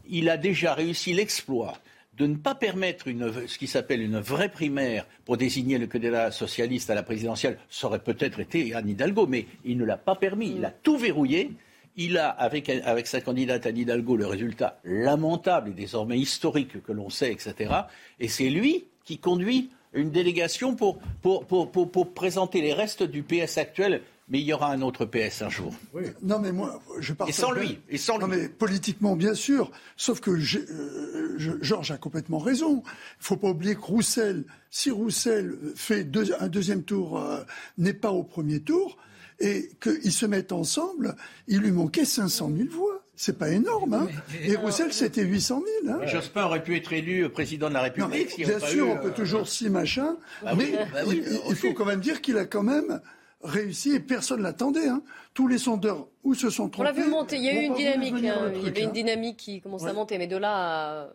il 0.10 0.30
a 0.30 0.38
déjà 0.38 0.74
réussi 0.74 1.14
l'exploit 1.14 1.78
de 2.18 2.26
ne 2.26 2.36
pas 2.36 2.56
permettre 2.56 3.08
une, 3.08 3.48
ce 3.48 3.58
qui 3.58 3.68
s'appelle 3.68 4.02
une 4.02 4.20
vraie 4.20 4.50
primaire 4.50 5.06
pour 5.24 5.38
désigner 5.38 5.78
le 5.78 5.86
candidat 5.86 6.32
socialiste 6.32 6.90
à 6.90 6.96
la 6.96 7.04
présidentielle. 7.04 7.60
Ça 7.70 7.88
aurait 7.88 8.00
peut-être 8.00 8.40
été 8.40 8.74
Anne 8.74 8.90
Hidalgo, 8.90 9.28
mais 9.28 9.46
il 9.66 9.78
ne 9.78 9.86
l'a 9.86 9.98
pas 9.98 10.16
permis. 10.16 10.54
Il 10.56 10.66
a 10.66 10.72
tout 10.72 10.98
verrouillé 10.98 11.52
Il 11.96 12.18
a, 12.18 12.30
avec, 12.30 12.70
avec 12.70 13.06
sa 13.08 13.22
candidate 13.22 13.68
Anne 13.68 13.78
Hidalgo, 13.78 14.18
le 14.18 14.26
résultat 14.26 14.80
lamentable 14.84 15.70
et 15.70 15.74
désormais 15.74 16.18
historique 16.18 16.82
que 16.84 16.92
l'on 16.92 17.10
sait, 17.10 17.32
etc. 17.32 17.74
Et 18.20 18.28
c'est 18.28 18.50
lui 18.50 18.86
qui 19.04 19.20
conduit 19.20 19.70
une 19.94 20.10
délégation 20.10 20.76
pour, 20.76 21.00
pour, 21.22 21.46
pour, 21.46 21.72
pour, 21.72 22.14
présenter 22.14 22.62
les 22.62 22.74
restes 22.74 23.04
du 23.04 23.24
PS 23.24 23.58
actuel 23.58 24.02
mais 24.30 24.40
il 24.42 24.46
y 24.46 24.54
aura 24.54 24.72
un 24.72 24.82
autre 24.82 25.06
PS 25.06 25.42
un 25.42 25.50
jour. 25.50 25.74
Non, 26.22 26.40
mais 26.40 26.52
moi, 26.52 26.82
je 27.00 27.14
parle. 27.14 27.30
Et 27.30 27.34
sans 27.34 27.52
lui. 27.52 27.80
Et 27.90 27.98
sans 27.98 28.20
non, 28.20 28.28
mais 28.28 28.50
politiquement, 28.50 29.16
bien 29.16 29.34
sûr. 29.34 29.72
Sauf 29.96 30.20
que 30.20 30.32
euh, 30.32 31.58
Georges 31.62 31.92
a 31.92 31.98
complètement 31.98 32.40
raison. 32.40 32.84
Il 32.86 33.20
ne 33.22 33.24
faut 33.24 33.38
pas 33.38 33.50
oublier 33.50 33.76
que 33.76 33.82
Roussel, 33.82 34.44
si 34.70 34.92
Roussel 34.92 35.58
fait 35.76 36.08
un 36.40 36.48
deuxième 36.48 36.84
tour, 36.84 37.20
euh, 37.20 37.44
n'est 37.78 37.94
pas 37.94 38.12
au 38.12 38.24
premier 38.24 38.60
tour, 38.60 38.98
et 39.40 39.70
qu'ils 39.82 40.12
se 40.12 40.26
mettent 40.26 40.52
ensemble, 40.52 41.16
il 41.48 41.60
lui 41.60 41.72
manquait 41.72 42.06
500 42.06 42.52
000 42.56 42.70
voix. 42.70 43.04
C'est 43.20 43.38
pas 43.38 43.50
énorme, 43.50 43.94
hein. 43.96 44.08
Et 44.44 44.56
Roussel, 44.56 44.94
c'était 44.94 45.24
800 45.24 45.64
000. 45.86 45.96
Hein. 45.96 46.06
Jospin 46.06 46.46
aurait 46.46 46.62
pu 46.62 46.76
être 46.76 46.94
élu 46.94 47.28
président 47.30 47.68
de 47.68 47.74
la 47.74 47.82
République. 47.82 48.38
bien 48.38 48.60
sûr, 48.60 48.90
on 48.90 48.98
peut 48.98 49.08
euh, 49.08 49.12
toujours 49.12 49.48
si 49.48 49.70
machin, 49.72 50.18
bah 50.44 50.54
mais 50.56 50.72
bah 50.94 51.00
il, 51.08 51.56
faut 51.56 51.74
quand 51.74 51.86
même 51.86 52.00
dire 52.00 52.22
qu'il 52.22 52.38
a 52.38 52.46
quand 52.46 52.62
même 52.62 53.02
réussi 53.42 53.92
et 53.92 54.00
personne 54.00 54.42
l'attendait. 54.42 54.88
Hein. 54.88 55.02
Tous 55.34 55.48
les 55.48 55.58
sondeurs 55.58 56.08
où 56.24 56.34
se 56.34 56.50
sont 56.50 56.70
trompés. 56.70 56.90
On 56.90 56.96
l'a 56.96 57.04
vu 57.04 57.10
monter. 57.10 57.38
Il 57.38 57.44
y 57.44 57.50
a 57.50 57.62
eu 57.62 57.66
une 57.66 57.74
dynamique. 57.74 58.14
Hein. 58.26 58.52
il 58.56 58.64
y 58.64 58.68
avait 58.68 58.84
une 58.84 58.92
dynamique 58.92 59.38
qui 59.38 59.62
commençait 59.62 59.88
à 59.88 59.94
monter, 59.94 60.18
mais 60.18 60.28
de 60.28 60.38
là 60.38 61.10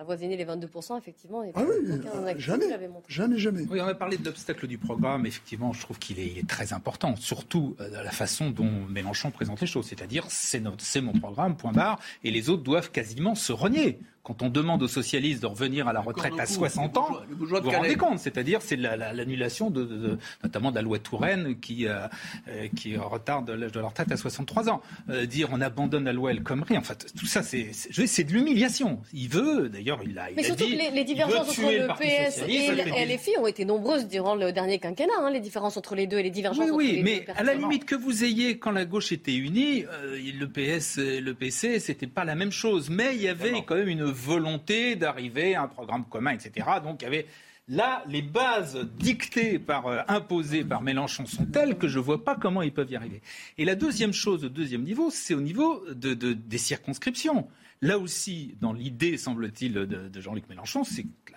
avoisiner 0.00 0.36
les 0.36 0.46
22%, 0.46 0.96
effectivement. 0.98 1.42
Ah 1.54 1.60
oui, 1.62 2.00
jamais, 2.38 2.68
jamais, 3.08 3.38
jamais. 3.38 3.66
Oui, 3.70 3.80
on 3.82 3.86
a 3.86 3.94
parlé 3.94 4.16
d'obstacles 4.16 4.66
du 4.66 4.78
programme. 4.78 5.26
Effectivement, 5.26 5.74
je 5.74 5.82
trouve 5.82 5.98
qu'il 5.98 6.18
est, 6.18 6.46
très 6.48 6.72
important, 6.72 7.16
surtout 7.16 7.76
euh, 7.80 8.02
la 8.02 8.10
façon 8.10 8.50
dont 8.50 8.70
Mélenchon 8.88 9.30
présente 9.30 9.60
les 9.60 9.66
choses. 9.66 9.86
C'est-à-dire, 9.86 10.24
c'est 10.28 10.60
mon 11.02 11.12
programme, 11.12 11.56
point 11.56 11.72
barre, 11.72 12.00
et 12.24 12.30
les 12.30 12.48
autres 12.48 12.62
doivent 12.62 12.90
quasiment 12.90 13.34
se 13.34 13.52
renier 13.52 13.98
quand 14.30 14.46
on 14.46 14.48
demande 14.48 14.80
aux 14.84 14.88
socialistes 14.88 15.42
de 15.42 15.48
revenir 15.48 15.88
à 15.88 15.92
la 15.92 16.00
retraite 16.00 16.34
à 16.38 16.46
60 16.46 16.96
ans, 16.98 17.08
vous 17.30 17.46
vous 17.46 17.70
rendez 17.70 17.96
compte, 17.96 18.20
c'est-à-dire 18.20 18.62
c'est 18.62 18.76
l'annulation 18.76 19.70
de, 19.70 20.18
notamment 20.44 20.70
de 20.70 20.76
la 20.76 20.82
loi 20.82 21.00
Touraine 21.00 21.58
qui, 21.58 21.88
euh, 21.88 22.06
euh, 22.48 22.68
qui 22.76 22.96
retarde 22.96 23.50
l'âge 23.50 23.72
de 23.72 23.80
la 23.80 23.88
retraite 23.88 24.12
à 24.12 24.16
63 24.16 24.68
ans. 24.68 24.82
Euh, 25.08 25.26
dire 25.26 25.48
on 25.52 25.60
abandonne 25.60 26.04
la 26.04 26.12
loi 26.12 26.30
El 26.30 26.44
Khomri, 26.44 26.78
en 26.78 26.82
fait, 26.82 27.12
tout 27.18 27.26
ça 27.26 27.42
c'est 27.42 28.24
de 28.24 28.32
l'humiliation. 28.32 29.00
Il 29.12 29.28
veut, 29.28 29.68
d'ailleurs, 29.68 29.98
il 30.06 30.16
a, 30.16 30.28
Mais 30.36 30.44
surtout 30.44 30.64
que 30.64 30.94
les, 30.94 31.04
divergences 31.04 31.48
entre 31.48 31.62
le, 31.62 31.88
PS 31.98 32.42
et 32.46 33.06
les 33.06 33.18
filles 33.18 33.38
ont 33.38 33.48
été 33.48 33.64
nombreuses 33.64 34.06
durant 34.06 34.36
le 34.36 34.52
dernier 34.52 34.78
quinquennat, 34.78 35.12
hein, 35.18 35.30
les 35.32 35.40
différences 35.40 35.76
entre 35.76 35.96
les 35.96 36.06
deux 36.06 36.18
et 36.18 36.22
les 36.22 36.30
divergences 36.30 36.70
oui, 36.70 36.92
oui, 36.94 37.00
mais 37.02 37.24
à 37.36 37.42
la 37.42 37.54
limite 37.54 37.84
que 37.84 37.96
vous 37.96 38.22
ayez, 38.22 38.58
quand 38.58 38.70
la 38.70 38.84
gauche 38.84 39.10
était 39.10 39.34
unie, 39.34 39.84
le 40.14 40.46
PS 40.46 40.98
et 40.98 41.20
le 41.20 41.34
PC, 41.34 41.80
c'était 41.80 42.06
pas 42.06 42.24
la 42.24 42.36
même 42.36 42.52
chose, 42.52 42.90
mais 42.90 43.16
il 43.16 43.22
y 43.22 43.28
avait 43.28 43.64
quand 43.66 43.74
même 43.74 43.88
une 43.88 44.04
volonté 44.20 44.96
d'arriver 44.96 45.54
à 45.54 45.62
un 45.62 45.68
programme 45.68 46.04
commun, 46.04 46.32
etc. 46.32 46.66
Donc 46.84 47.02
il 47.02 47.04
y 47.04 47.08
avait 47.08 47.26
Là, 47.70 48.02
les 48.08 48.20
bases 48.20 48.76
dictées 48.98 49.60
par, 49.60 49.86
euh, 49.86 50.00
imposées 50.08 50.64
par 50.64 50.82
Mélenchon 50.82 51.24
sont 51.24 51.46
telles 51.46 51.78
que 51.78 51.86
je 51.86 52.00
ne 52.00 52.04
vois 52.04 52.24
pas 52.24 52.34
comment 52.34 52.62
ils 52.62 52.72
peuvent 52.72 52.90
y 52.90 52.96
arriver. 52.96 53.22
Et 53.58 53.64
la 53.64 53.76
deuxième 53.76 54.12
chose, 54.12 54.44
au 54.44 54.48
deuxième 54.48 54.82
niveau, 54.82 55.08
c'est 55.10 55.34
au 55.34 55.40
niveau 55.40 55.84
de, 55.88 56.14
des 56.14 56.58
circonscriptions. 56.58 57.46
Là 57.80 57.96
aussi, 58.00 58.56
dans 58.60 58.72
l'idée, 58.72 59.16
semble-t-il, 59.16 59.72
de, 59.72 60.20
Jean-Luc 60.20 60.48
Mélenchon, 60.48 60.82
c'est 60.82 61.04
que 61.04 61.32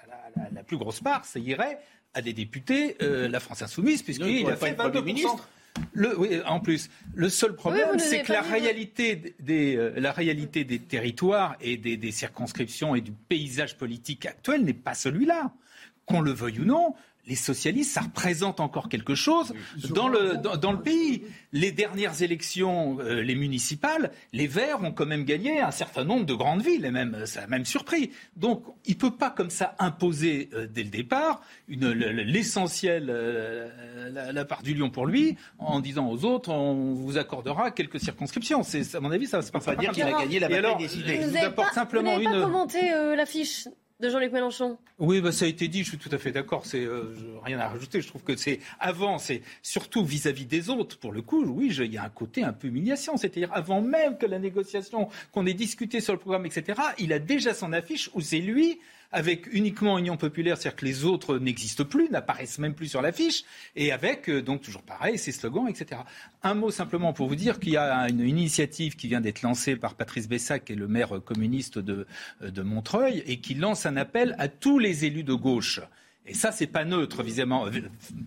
la, 0.55 0.63
plus 0.63 0.77
grosse 0.77 1.01
part, 1.01 1.23
ça 1.23 1.38
irait 1.38 1.77
à 2.15 2.23
des 2.23 2.34
députés, 2.34 2.97
euh, 3.03 3.27
la 3.27 3.39
France 3.39 3.61
insoumise, 3.61 4.01
puisqu'il 4.01 4.49
a 4.49 4.55
fait 4.55 4.73
22%. 4.73 5.03
Ministre. 5.03 5.47
Le, 5.93 6.19
oui, 6.19 6.39
en 6.45 6.59
plus, 6.59 6.89
le 7.15 7.30
seul 7.30 7.55
problème, 7.55 7.97
c'est 7.97 8.21
que 8.21 8.32
la 8.32 8.41
réalité, 8.41 9.36
des, 9.39 9.76
euh, 9.76 9.93
la 9.97 10.11
réalité 10.11 10.63
des 10.63 10.80
territoires 10.80 11.55
et 11.61 11.78
des, 11.78 11.97
des 11.97 12.11
circonscriptions 12.11 12.95
et 12.95 13.01
du 13.01 13.11
paysage 13.11 13.78
politique 13.78 14.26
actuel 14.26 14.63
n'est 14.63 14.74
pas 14.74 14.93
celui-là. 14.93 15.51
Qu'on 16.05 16.21
le 16.21 16.32
veuille 16.32 16.59
ou 16.59 16.65
non, 16.65 16.95
les 17.26 17.36
socialistes, 17.36 17.93
ça 17.93 18.01
représente 18.01 18.59
encore 18.59 18.89
quelque 18.89 19.15
chose 19.15 19.53
dans 19.89 20.09
le, 20.09 20.36
dans, 20.38 20.71
le 20.74 20.82
pays. 20.82 21.24
Les 21.53 21.71
dernières 21.71 22.21
élections, 22.21 22.97
euh, 22.99 23.21
les 23.21 23.36
municipales, 23.36 24.11
les 24.34 24.47
Verts 24.47 24.84
ont 24.84 24.91
quand 24.91 25.05
même 25.05 25.24
gagné 25.24 25.61
un 25.61 25.71
certain 25.71 26.03
nombre 26.03 26.26
de 26.26 26.34
grandes 26.34 26.61
villes, 26.61 26.84
et 26.84 26.91
même, 26.91 27.26
ça 27.26 27.43
a 27.43 27.47
même 27.47 27.63
surpris. 27.63 28.11
Donc, 28.36 28.63
il 28.86 28.95
ne 28.95 28.99
peut 28.99 29.15
pas 29.15 29.30
comme 29.30 29.49
ça 29.49 29.76
imposer 29.80 30.49
euh, 30.53 30.67
dès 30.69 30.84
le 30.84 30.89
départ 30.89 31.41
l'essentiel, 31.69 33.07
euh, 33.09 34.09
la, 34.11 34.45
part 34.45 34.61
du 34.61 34.74
lion 34.74 34.89
pour 34.89 35.05
lui, 35.05 35.38
en 35.59 35.80
disant 35.80 36.09
aux 36.09 36.26
autres, 36.26 36.49
on 36.49 36.93
vous 36.93 37.17
accordera 37.17 37.71
quelques 37.71 38.01
circonscriptions. 38.01 38.63
C'est, 38.63 38.95
à 38.95 38.99
mon 38.99 39.11
avis, 39.11 39.28
ça 39.28 39.38
ne 39.38 39.43
va 39.43 39.59
pas 39.59 39.76
dire 39.76 39.91
qu'il 39.91 40.03
a 40.03 40.11
gagné 40.11 40.39
la 40.39 40.49
bataille 40.49 40.78
des 40.78 40.99
idées. 40.99 41.19
Vous 41.19 41.32
n'avez 41.32 41.55
pas, 41.55 41.71
simplement 41.71 42.19
une... 42.19 42.32
pas 42.32 42.41
commenté 42.41 42.91
l'affiche 43.15 43.67
de 44.03 44.09
Jean-Luc 44.09 44.33
Mélenchon 44.33 44.77
Oui, 44.99 45.21
bah, 45.21 45.31
ça 45.31 45.45
a 45.45 45.47
été 45.47 45.69
dit, 45.69 45.83
je 45.83 45.89
suis 45.89 45.97
tout 45.97 46.09
à 46.11 46.17
fait 46.17 46.31
d'accord. 46.31 46.65
C'est 46.65 46.83
euh, 46.83 47.15
rien 47.43 47.57
à 47.59 47.69
rajouter. 47.69 48.01
Je 48.01 48.07
trouve 48.07 48.23
que 48.23 48.35
c'est 48.35 48.59
avant, 48.79 49.17
c'est 49.17 49.41
surtout 49.61 50.03
vis-à-vis 50.03 50.45
des 50.45 50.69
autres. 50.69 50.99
Pour 50.99 51.13
le 51.13 51.21
coup, 51.21 51.43
oui, 51.45 51.73
il 51.73 51.93
y 51.93 51.97
a 51.97 52.03
un 52.03 52.09
côté 52.09 52.43
un 52.43 52.51
peu 52.51 52.67
humiliation. 52.67 53.15
C'est-à-dire 53.15 53.49
avant 53.53 53.81
même 53.81 54.17
que 54.17 54.25
la 54.25 54.39
négociation, 54.39 55.07
qu'on 55.31 55.45
ait 55.45 55.53
discuté 55.53 56.01
sur 56.01 56.13
le 56.13 56.19
programme, 56.19 56.45
etc. 56.45 56.79
Il 56.99 57.13
a 57.13 57.19
déjà 57.19 57.53
son 57.53 57.71
affiche 57.71 58.09
où 58.13 58.19
c'est 58.19 58.39
lui 58.39 58.79
avec 59.14 59.47
uniquement 59.53 59.97
Union 59.97 60.18
populaire, 60.18 60.57
c'est-à-dire 60.57 60.76
que 60.76 60.86
les 60.86 61.05
autres 61.05 61.38
n'existent 61.38 61.86
plus, 61.86 62.09
n'apparaissent 62.09 62.59
même 62.59 62.74
plus 62.74 62.88
sur 62.88 63.01
l'affiche, 63.01 63.43
et 63.76 63.91
avec, 63.91 64.30
euh, 64.30 64.41
donc 64.41 64.61
toujours 64.61 64.82
pareil, 64.82 65.18
ses 65.18 65.32
slogans, 65.32 65.68
etc. 65.68 66.01
Un 66.41 66.55
mot 66.55 66.72
simplement 66.72 67.14
pour 67.14 67.28
vous 67.28 67.36
dire 67.36 67.59
qu'il 67.59 67.74
y 67.74 67.78
a 67.78 68.09
une 68.09 68.28
initiative 68.28 68.95
qui 68.95 69.07
vient 69.07 69.22
d'être 69.22 69.43
lancée 69.43 69.76
par 69.76 69.95
Patrice 69.95 70.28
Bessac, 70.28 70.66
qui 70.66 70.74
est 70.74 70.76
le 70.76 70.88
maire 70.88 71.22
communiste 71.24 71.80
de, 71.80 72.07
euh, 72.41 72.49
de 72.49 72.61
Montreuil, 72.64 73.24
et 73.28 73.39
qui 73.39 73.53
lance 73.53 73.86
un 73.86 73.95
appel 73.95 74.36
à 74.39 74.47
tous 74.47 74.80
les 74.80 75.05
élus 75.05 75.24
de 75.24 75.34
gauche 75.34 75.80
et 76.26 76.34
ça, 76.34 76.53
c'est 76.53 76.67
pas 76.67 76.86
neutre, 76.86 77.21
visiblement, 77.21 77.67
euh, 77.67 77.71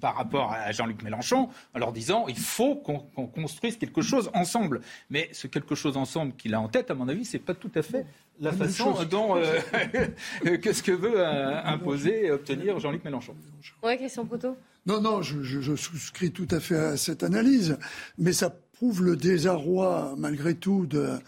par 0.01 0.17
rapport 0.17 0.53
à 0.53 0.71
Jean-Luc 0.71 1.03
Mélenchon, 1.03 1.49
en 1.75 1.79
leur 1.79 1.93
disant 1.93 2.27
il 2.29 2.39
faut 2.39 2.77
qu'on 2.77 3.27
construise 3.27 3.79
quelque 3.79 4.03
chose 4.03 4.31
ensemble. 4.35 4.83
Mais 5.09 5.31
ce 5.33 5.47
quelque 5.47 5.75
chose 5.75 5.97
ensemble 5.97 6.35
qu'il 6.35 6.55
a 6.55 6.61
en 6.61 6.69
tête, 6.69 6.91
à 6.91 6.95
mon 6.95 7.09
avis, 7.09 7.25
c'est 7.25 7.39
pas 7.39 7.55
tout 7.55 7.71
à 7.75 7.83
fait 7.83 8.05
la 8.39 8.53
façon 8.53 9.03
dont 9.05 9.37
euh, 10.45 10.59
que 10.59 10.75
ce 10.75 10.83
que 10.83 10.93
veut 10.93 11.21
euh, 11.21 11.63
imposer 11.65 12.27
et 12.27 12.31
obtenir 12.31 12.79
Jean-Luc 12.79 13.03
Mélenchon. 13.03 13.35
Oui, 13.83 13.97
question 13.97 14.27
Proto. 14.27 14.57
Non, 14.85 15.01
non, 15.01 15.23
je, 15.23 15.43
je, 15.43 15.75
souscris 15.75 16.33
tout 16.33 16.47
à 16.51 16.61
fait 16.61 16.77
à 16.77 16.97
cette 16.97 17.23
analyse, 17.23 17.79
mais 18.19 18.33
ça 18.33 18.51
prouve 18.51 19.03
le 19.03 19.17
désarroi, 19.17 20.15
malgré 20.19 20.55
tout, 20.55 20.87
de, 20.87 21.19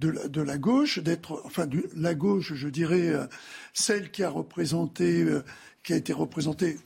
de, 0.00 0.08
la, 0.08 0.26
de 0.26 0.40
la 0.40 0.56
gauche, 0.56 0.98
d'être, 0.98 1.42
enfin, 1.44 1.66
de 1.66 1.88
la 1.94 2.14
gauche, 2.14 2.54
je 2.54 2.68
dirais, 2.68 3.12
celle 3.72 4.10
qui 4.10 4.24
a 4.24 4.30
représenté 4.30 5.24
qui 5.84 5.92
a 5.92 5.96
été 5.96 6.12
représenté 6.12 6.78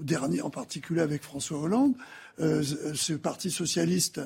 au 0.00 0.02
dernier, 0.02 0.42
en 0.42 0.50
particulier 0.50 1.02
avec 1.02 1.22
François 1.22 1.58
Hollande, 1.58 1.94
euh, 2.40 2.62
ce 2.62 3.12
parti 3.12 3.50
socialiste 3.50 4.20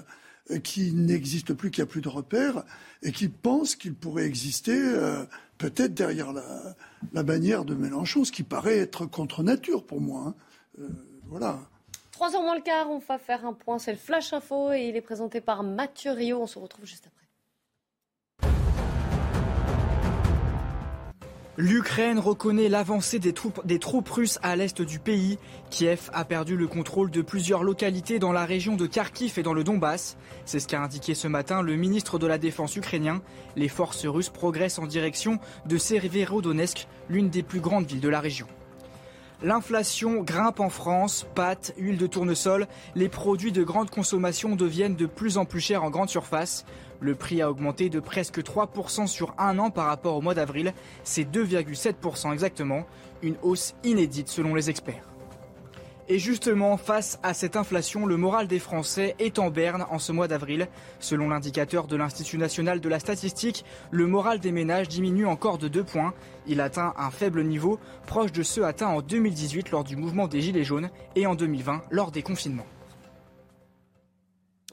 euh, 0.50 0.58
qui 0.58 0.92
n'existe 0.92 1.52
plus, 1.52 1.70
qui 1.70 1.82
a 1.82 1.86
plus 1.86 2.00
de 2.00 2.08
repères, 2.08 2.62
et 3.02 3.12
qui 3.12 3.28
pense 3.28 3.74
qu'il 3.74 3.94
pourrait 3.94 4.24
exister 4.24 4.76
euh, 4.76 5.24
peut-être 5.58 5.92
derrière 5.92 6.32
la, 6.32 7.22
bannière 7.22 7.64
de 7.64 7.74
Mélenchon, 7.74 8.24
ce 8.24 8.32
qui 8.32 8.42
paraît 8.42 8.78
être 8.78 9.06
contre 9.06 9.42
nature 9.42 9.84
pour 9.84 10.00
moi. 10.00 10.34
Hein. 10.78 10.84
voilà. 11.26 11.58
Trois 12.12 12.36
ans 12.36 12.42
moins 12.42 12.54
le 12.54 12.62
quart, 12.62 12.90
on 12.90 12.98
va 12.98 13.18
faire 13.18 13.44
un 13.44 13.52
point. 13.52 13.78
C'est 13.78 13.92
le 13.92 13.98
Flash 13.98 14.32
Info 14.32 14.72
et 14.72 14.88
il 14.88 14.96
est 14.96 15.00
présenté 15.02 15.40
par 15.40 15.62
Mathieu 15.62 16.12
Rio. 16.12 16.40
On 16.40 16.46
se 16.46 16.58
retrouve 16.58 16.84
juste 16.84 17.06
après. 17.06 17.21
L'Ukraine 21.58 22.18
reconnaît 22.18 22.70
l'avancée 22.70 23.18
des 23.18 23.34
troupes, 23.34 24.08
russes 24.08 24.38
à 24.42 24.56
l'est 24.56 24.80
du 24.80 24.98
pays. 24.98 25.38
Kiev 25.68 26.08
a 26.14 26.24
perdu 26.24 26.56
le 26.56 26.66
contrôle 26.66 27.10
de 27.10 27.20
plusieurs 27.20 27.62
localités 27.62 28.18
dans 28.18 28.32
la 28.32 28.46
région 28.46 28.74
de 28.74 28.86
Kharkiv 28.86 29.38
et 29.38 29.42
dans 29.42 29.52
le 29.52 29.62
Donbass. 29.62 30.16
C'est 30.46 30.60
ce 30.60 30.66
qu'a 30.66 30.80
indiqué 30.80 31.14
ce 31.14 31.28
matin 31.28 31.60
le 31.60 31.76
ministre 31.76 32.18
de 32.18 32.26
la 32.26 32.38
Défense 32.38 32.74
ukrainien. 32.76 33.20
Les 33.54 33.68
forces 33.68 34.06
russes 34.06 34.30
progressent 34.30 34.78
en 34.78 34.86
direction 34.86 35.40
de 35.66 35.76
Severodonetsk, 35.76 36.88
l'une 37.10 37.28
des 37.28 37.42
plus 37.42 37.60
grandes 37.60 37.84
villes 37.84 38.00
de 38.00 38.08
la 38.08 38.20
région. 38.20 38.46
L'inflation 39.44 40.22
grimpe 40.22 40.60
en 40.60 40.68
France, 40.68 41.26
pâtes, 41.34 41.74
huile 41.76 41.98
de 41.98 42.06
tournesol, 42.06 42.68
les 42.94 43.08
produits 43.08 43.50
de 43.50 43.64
grande 43.64 43.90
consommation 43.90 44.54
deviennent 44.54 44.94
de 44.94 45.06
plus 45.06 45.36
en 45.36 45.44
plus 45.44 45.60
chers 45.60 45.82
en 45.82 45.90
grande 45.90 46.08
surface. 46.08 46.64
Le 47.00 47.16
prix 47.16 47.42
a 47.42 47.50
augmenté 47.50 47.88
de 47.88 47.98
presque 47.98 48.38
3% 48.38 49.08
sur 49.08 49.34
un 49.38 49.58
an 49.58 49.70
par 49.70 49.86
rapport 49.86 50.14
au 50.14 50.20
mois 50.20 50.34
d'avril, 50.34 50.72
c'est 51.02 51.24
2,7% 51.24 52.32
exactement, 52.32 52.86
une 53.20 53.34
hausse 53.42 53.74
inédite 53.82 54.28
selon 54.28 54.54
les 54.54 54.70
experts. 54.70 55.11
Et 56.08 56.18
justement, 56.18 56.76
face 56.76 57.18
à 57.22 57.32
cette 57.32 57.56
inflation, 57.56 58.06
le 58.06 58.16
moral 58.16 58.48
des 58.48 58.58
Français 58.58 59.14
est 59.18 59.38
en 59.38 59.50
berne 59.50 59.86
en 59.90 59.98
ce 59.98 60.10
mois 60.10 60.28
d'avril. 60.28 60.66
Selon 60.98 61.28
l'indicateur 61.28 61.86
de 61.86 61.96
l'Institut 61.96 62.38
national 62.38 62.80
de 62.80 62.88
la 62.88 62.98
statistique, 62.98 63.64
le 63.90 64.06
moral 64.06 64.40
des 64.40 64.52
ménages 64.52 64.88
diminue 64.88 65.26
encore 65.26 65.58
de 65.58 65.68
2 65.68 65.84
points. 65.84 66.12
Il 66.46 66.60
atteint 66.60 66.92
un 66.96 67.10
faible 67.10 67.44
niveau, 67.44 67.78
proche 68.06 68.32
de 68.32 68.42
ceux 68.42 68.64
atteints 68.64 68.88
en 68.88 69.00
2018 69.00 69.70
lors 69.70 69.84
du 69.84 69.96
mouvement 69.96 70.26
des 70.26 70.40
Gilets 70.40 70.64
jaunes 70.64 70.90
et 71.14 71.26
en 71.26 71.34
2020 71.34 71.82
lors 71.90 72.10
des 72.10 72.22
confinements. 72.22 72.66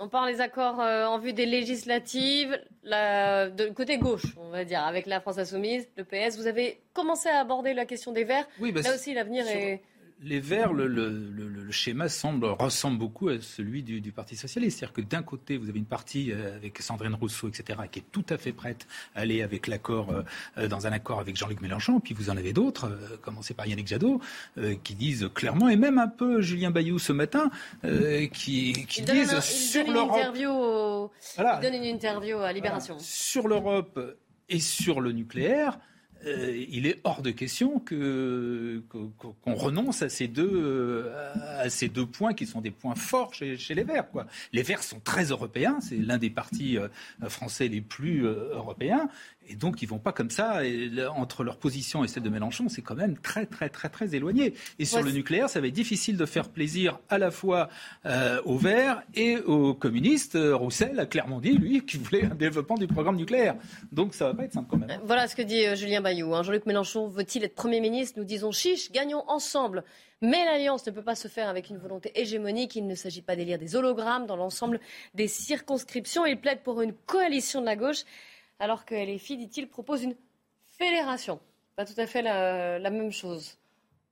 On 0.02 0.08
parle 0.08 0.32
des 0.32 0.40
accords 0.40 0.80
euh, 0.80 1.06
en 1.06 1.20
vue 1.20 1.34
des 1.34 1.46
législatives, 1.46 2.58
la, 2.84 3.50
de 3.50 3.68
côté 3.68 3.98
gauche, 3.98 4.38
on 4.38 4.50
va 4.50 4.64
dire, 4.64 4.82
avec 4.82 5.06
la 5.06 5.20
France 5.20 5.38
Insoumise, 5.38 5.90
le 5.98 6.06
PS. 6.06 6.38
Vous 6.38 6.48
avez 6.48 6.82
commencé 6.94 7.28
à 7.28 7.40
aborder 7.40 7.74
la 7.74 7.86
question 7.86 8.14
des 8.14 8.24
Verts. 8.24 8.48
Oui, 8.62 8.72
bah, 8.72 8.80
Là 8.82 8.96
aussi, 8.96 9.14
l'avenir 9.14 9.46
est 9.46 9.82
les 10.22 10.39
Verts, 10.39 10.74
le, 10.74 10.88
le, 10.88 11.09
le, 11.09 11.47
le, 11.47 11.72
schéma 11.72 12.09
semble, 12.09 12.45
ressemble 12.45 12.97
beaucoup 12.97 13.30
à 13.30 13.39
celui 13.39 13.84
du, 13.84 14.01
du 14.01 14.11
Parti 14.11 14.36
socialiste. 14.36 14.80
C'est-à-dire 14.80 14.93
que 14.93 15.01
d'un 15.01 15.24
côté, 15.24 15.57
vous 15.57 15.70
avez 15.70 15.80
une 15.80 15.86
partie 15.86 16.32
euh, 16.32 16.55
avec 16.57 16.82
Sandrine 16.82 17.13
Rousseau, 17.13 17.47
etc., 17.47 17.80
qui 17.91 17.99
est 17.99 18.11
tout 18.11 18.26
à 18.30 18.38
fait 18.38 18.51
prête 18.51 18.86
à 19.15 19.22
aller 19.22 19.41
avec 19.41 19.67
l'accord, 19.67 20.13
euh, 20.57 20.67
dans 20.67 20.88
un 20.88 20.91
accord 20.91 21.20
avec 21.20 21.38
Jean-Luc 21.38 21.61
Mélenchon. 21.61 21.99
Puis 22.01 22.13
vous 22.13 22.30
en 22.30 22.36
avez 22.38 22.51
d'autres, 22.53 22.86
euh, 22.88 23.17
commencé 23.22 23.53
par 23.53 23.65
Yannick 23.67 23.88
Jadot, 23.88 24.20
euh, 24.57 24.76
qui 24.84 24.95
disent 24.95 25.30
clairement, 25.34 25.70
et 25.70 25.76
même 25.78 25.97
un 25.97 26.07
peu 26.09 26.41
Julien 26.41 26.72
Bayou 26.72 26.99
ce 26.99 27.13
matin, 27.13 27.49
euh, 27.86 28.28
qui, 28.28 28.74
disent 28.74 29.34
un- 29.34 29.41
sur 29.41 29.89
l'Europe. 29.89 30.36
au- 30.47 31.11
Voilà. 31.36 31.59
Il 31.61 31.72
donne 31.72 31.76
une 31.82 31.95
interview 31.95 32.38
à 32.39 32.51
Libération. 32.51 32.97
Sur 32.99 33.47
l'Europe 33.47 33.99
et 34.49 34.59
sur 34.59 34.99
le 34.99 35.11
nucléaire, 35.13 35.80
euh, 36.26 36.65
il 36.70 36.86
est 36.86 36.99
hors 37.03 37.22
de 37.22 37.32
question 37.32 37.80
que 37.80 38.84
qu'on 38.89 39.55
renonce 39.55 40.01
à 40.01 40.09
ces 40.09 40.28
deux 40.28 40.51
euh, 40.51 41.34
à 41.59 41.70
ces 41.70 41.88
deux 41.88 42.05
points 42.05 42.34
qui 42.34 42.45
sont 42.45 42.61
des 42.61 42.72
points 42.72 42.95
forts 42.95 43.34
chez, 43.34 43.57
chez 43.57 43.74
les 43.74 43.84
Verts. 43.84 44.09
Quoi. 44.09 44.28
Les 44.51 44.61
Verts 44.61 44.84
sont 44.84 44.99
très 44.99 45.26
européens, 45.26 45.80
c'est 45.82 45.95
l'un 45.95 46.17
des 46.17 46.30
partis 46.30 46.78
euh, 46.78 46.89
français 47.30 47.67
les 47.67 47.82
plus 47.82 48.26
euh, 48.26 48.53
européens, 48.53 49.09
et 49.50 49.56
donc 49.56 49.82
ils 49.82 49.88
vont 49.88 50.00
pas 50.00 50.12
comme 50.14 50.30
ça. 50.30 50.64
Et 50.66 50.89
entre 51.16 51.43
leur 51.43 51.58
position 51.58 52.04
et 52.04 52.08
celle 52.08 52.24
de 52.24 52.30
Mélenchon, 52.30 52.70
c'est 52.70 52.82
quand 52.82 52.95
même 52.95 53.18
très 53.18 53.45
très 53.45 53.70
très 53.70 53.89
très 53.89 54.16
éloigné. 54.16 54.54
Et 54.80 54.86
sur 54.86 54.97
Ouais, 55.00 55.04
le 55.04 55.12
nucléaire, 55.12 55.50
ça 55.50 55.60
va 55.62 55.68
être 55.68 55.74
difficile 55.74 56.18
de 56.18 56.26
faire 56.26 56.50
plaisir 56.50 57.00
à 57.10 57.18
la 57.18 57.32
fois 57.32 57.70
euh, 58.06 58.41
aux 58.45 58.58
Verts 58.58 59.02
et 59.16 59.38
aux 59.38 59.74
communistes. 59.74 60.36
Euh, 60.36 60.56
Roussel 60.56 61.00
a 61.00 61.06
clairement 61.06 61.39
dit, 61.39 61.52
lui, 61.52 61.86
qu'il 61.86 62.00
voulait 62.02 62.26
un 62.26 62.36
développement 62.36 62.76
du 62.78 62.88
programme 62.88 63.16
nucléaire. 63.16 63.56
Donc 63.91 64.14
ça 64.14 64.26
va 64.28 64.34
pas 64.34 64.43
être 64.43 64.54
simple 64.54 64.68
quand 64.70 64.78
même. 64.78 64.91
hein. 64.91 65.02
Voilà 65.06 65.28
ce 65.28 65.36
que 65.36 65.41
dit 65.41 65.66
euh, 65.66 65.76
Julien 65.76 66.02
Bayou. 66.02 66.34
hein. 66.36 66.43
Jean-Luc 66.43 66.66
Mélenchon 66.66 67.08
veut-il 67.08 67.43
être 67.43 67.56
Premier 67.56 67.82
ministre? 67.82 68.20
Nous 68.20 68.26
disons 68.26 68.52
chiche, 68.52 68.91
gagnons 68.91 69.24
ensemble. 69.28 69.84
Mais 70.22 70.43
l'alliance 70.43 70.86
ne 70.86 70.91
peut 70.91 71.02
pas 71.02 71.16
se 71.16 71.30
faire 71.30 71.47
avec 71.47 71.70
une 71.70 71.78
volonté 71.78 72.12
hégémonique. 72.20 72.76
Il 72.76 72.86
ne 72.88 72.95
s'agit 72.95 73.22
pas 73.22 73.38
d'élire 73.38 73.58
des 73.58 73.78
hologrammes 73.78 74.26
dans 74.26 74.36
l'ensemble 74.36 74.82
des 75.14 75.30
circonscriptions. 75.30 76.26
Il 76.26 76.38
plaide 76.38 76.60
pour 76.62 76.82
une 76.82 76.93
coalition 76.93 77.62
de 77.62 77.66
la 77.66 77.76
gauche, 77.78 78.04
alors 78.60 78.86
que 78.86 78.95
LFI, 78.95 79.38
dit-il, 79.38 79.68
propose 79.68 80.03
une 80.03 80.16
fédération. 80.78 81.39
Pas 81.76 81.86
tout 81.86 81.99
à 81.99 82.07
fait 82.07 82.22
la, 82.22 82.80
la 82.80 82.89
même 82.89 83.12
chose. 83.12 83.57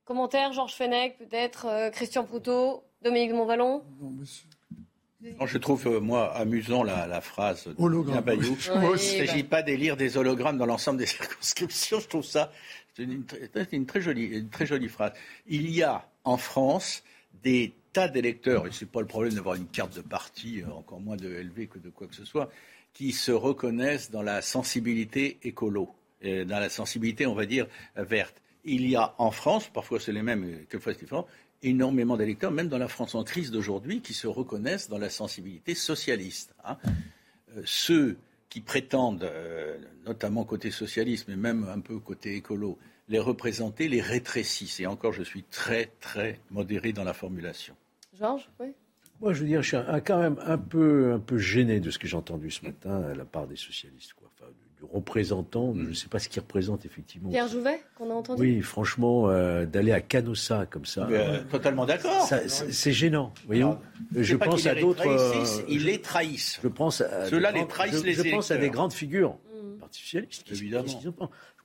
Commentaire, 0.04 0.52
Georges 0.52 0.74
Fenech, 0.74 1.18
peut-être, 1.18 1.66
euh, 1.66 1.90
Christian 1.90 2.24
Proutot, 2.24 2.82
Dominique 3.02 3.30
de 3.30 3.36
Montvalon 3.36 3.84
Non, 5.20 5.46
je 5.46 5.58
trouve, 5.58 5.86
euh, 5.86 6.00
moi, 6.00 6.34
amusant 6.34 6.82
la, 6.82 7.06
la 7.06 7.20
phrase 7.20 7.66
de 7.66 7.74
Hologramme. 7.78 8.24
Bayou. 8.24 8.56
Oui, 8.76 8.98
Il 9.12 9.20
ne 9.20 9.26
s'agit 9.26 9.42
pas 9.42 9.62
d'élire 9.62 9.96
des 9.96 10.16
hologrammes 10.16 10.56
dans 10.56 10.66
l'ensemble 10.66 10.98
des 10.98 11.06
circonscriptions. 11.06 12.00
Je 12.00 12.08
trouve 12.08 12.24
ça 12.24 12.50
c'est 12.98 13.04
une, 13.72 13.86
très, 13.86 14.00
jolie, 14.00 14.24
une 14.24 14.48
très 14.48 14.66
jolie 14.66 14.88
phrase. 14.88 15.12
Il 15.46 15.70
y 15.70 15.82
a 15.82 16.08
en 16.24 16.36
France 16.36 17.04
des 17.42 17.72
tas 17.92 18.08
d'électeurs, 18.08 18.66
et 18.66 18.72
ce 18.72 18.84
n'est 18.84 18.90
pas 18.90 19.00
le 19.00 19.06
problème 19.06 19.34
d'avoir 19.34 19.54
une 19.54 19.68
carte 19.68 19.94
de 19.94 20.00
parti, 20.00 20.62
euh, 20.62 20.72
encore 20.72 21.00
moins 21.00 21.16
de 21.16 21.28
LV 21.28 21.68
que 21.68 21.78
de 21.78 21.90
quoi 21.90 22.06
que 22.06 22.14
ce 22.14 22.24
soit, 22.24 22.50
qui 22.98 23.12
se 23.12 23.30
reconnaissent 23.30 24.10
dans 24.10 24.22
la 24.22 24.42
sensibilité 24.42 25.38
écolo, 25.44 25.88
et 26.20 26.44
dans 26.44 26.58
la 26.58 26.68
sensibilité, 26.68 27.26
on 27.26 27.34
va 27.34 27.46
dire, 27.46 27.68
euh, 27.96 28.02
verte. 28.02 28.42
Il 28.64 28.90
y 28.90 28.96
a 28.96 29.14
en 29.18 29.30
France, 29.30 29.68
parfois 29.72 30.00
c'est 30.00 30.10
les 30.10 30.22
mêmes, 30.22 30.42
euh, 30.42 30.56
quelquefois 30.68 30.94
c'est 30.94 31.02
différent, 31.02 31.28
énormément 31.62 32.16
d'électeurs, 32.16 32.50
même 32.50 32.68
dans 32.68 32.76
la 32.76 32.88
France 32.88 33.14
en 33.14 33.22
crise 33.22 33.52
d'aujourd'hui, 33.52 34.00
qui 34.00 34.14
se 34.14 34.26
reconnaissent 34.26 34.88
dans 34.88 34.98
la 34.98 35.10
sensibilité 35.10 35.76
socialiste. 35.76 36.52
hein. 36.64 36.76
Euh, 37.56 37.62
ceux 37.64 38.18
qui 38.48 38.60
prétendent, 38.60 39.22
euh, 39.22 39.78
notamment 40.04 40.44
côté 40.44 40.72
socialiste, 40.72 41.26
mais 41.28 41.36
même 41.36 41.68
un 41.68 41.78
peu 41.78 42.00
côté 42.00 42.34
écolo, 42.34 42.78
les 43.08 43.20
représenter, 43.20 43.86
les 43.86 44.00
rétrécissent. 44.00 44.80
Et 44.80 44.86
encore, 44.86 45.12
je 45.12 45.22
suis 45.22 45.44
très, 45.44 45.92
très 46.00 46.40
modéré 46.50 46.92
dans 46.92 47.04
la 47.04 47.14
formulation. 47.14 47.76
Georges 48.18 48.48
Oui 48.58 48.74
Moi, 49.20 49.32
je 49.32 49.40
veux 49.40 49.46
dire, 49.46 49.62
je 49.62 49.68
suis 49.68 49.76
un- 49.76 50.00
quand 50.00 50.18
même 50.20 50.36
un 50.44 50.58
peu, 50.58 51.12
un 51.12 51.18
peu 51.18 51.38
gêné 51.38 51.80
de 51.80 51.90
ce 51.90 51.98
que 51.98 52.06
j'ai 52.06 52.16
entendu 52.16 52.50
ce 52.50 52.64
matin 52.64 53.02
à 53.02 53.14
la 53.14 53.24
part 53.24 53.46
des 53.48 53.56
socialistes. 53.56 54.12
Quoi. 54.14 54.30
Enfin, 54.38 54.48
du, 54.50 54.84
du 54.86 54.92
représentant, 54.92 55.74
je 55.76 55.88
ne 55.88 55.92
sais 55.92 56.06
pas 56.06 56.20
ce 56.20 56.28
qu'il 56.28 56.40
représente 56.40 56.86
effectivement. 56.86 57.28
Pierre 57.28 57.48
Jouvet, 57.48 57.80
qu'on 57.96 58.10
a 58.10 58.14
entendu? 58.14 58.40
Oui, 58.40 58.60
franchement, 58.60 59.28
euh, 59.28 59.66
d'aller 59.66 59.90
à 59.90 60.00
Canossa 60.00 60.66
comme 60.66 60.84
ça. 60.86 61.08
Mais, 61.10 61.16
euh, 61.18 61.42
totalement 61.50 61.84
d'accord. 61.84 62.28
c'est 62.48 62.92
gênant, 62.92 63.34
voyons. 63.46 63.80
Je 64.14 64.36
pense 64.36 64.66
à 64.66 64.76
d'autres. 64.76 65.06
euh, 65.08 65.64
ils 65.68 65.84
les 65.84 66.00
trahissent. 66.00 66.60
Je 66.62 66.68
pense 66.68 67.00
à 67.00 67.24
les 67.28 67.66
trahissent 67.66 68.00
je, 68.00 68.06
les 68.06 68.12
je 68.14 68.30
pense 68.30 68.50
à 68.52 68.56
des 68.56 68.70
grandes 68.70 68.92
figures 68.92 69.36
Mm. 69.52 69.82
socialiste. 69.90 70.44
qui- 70.44 70.52
Évidemment. 70.54 70.86
Je 70.86 71.10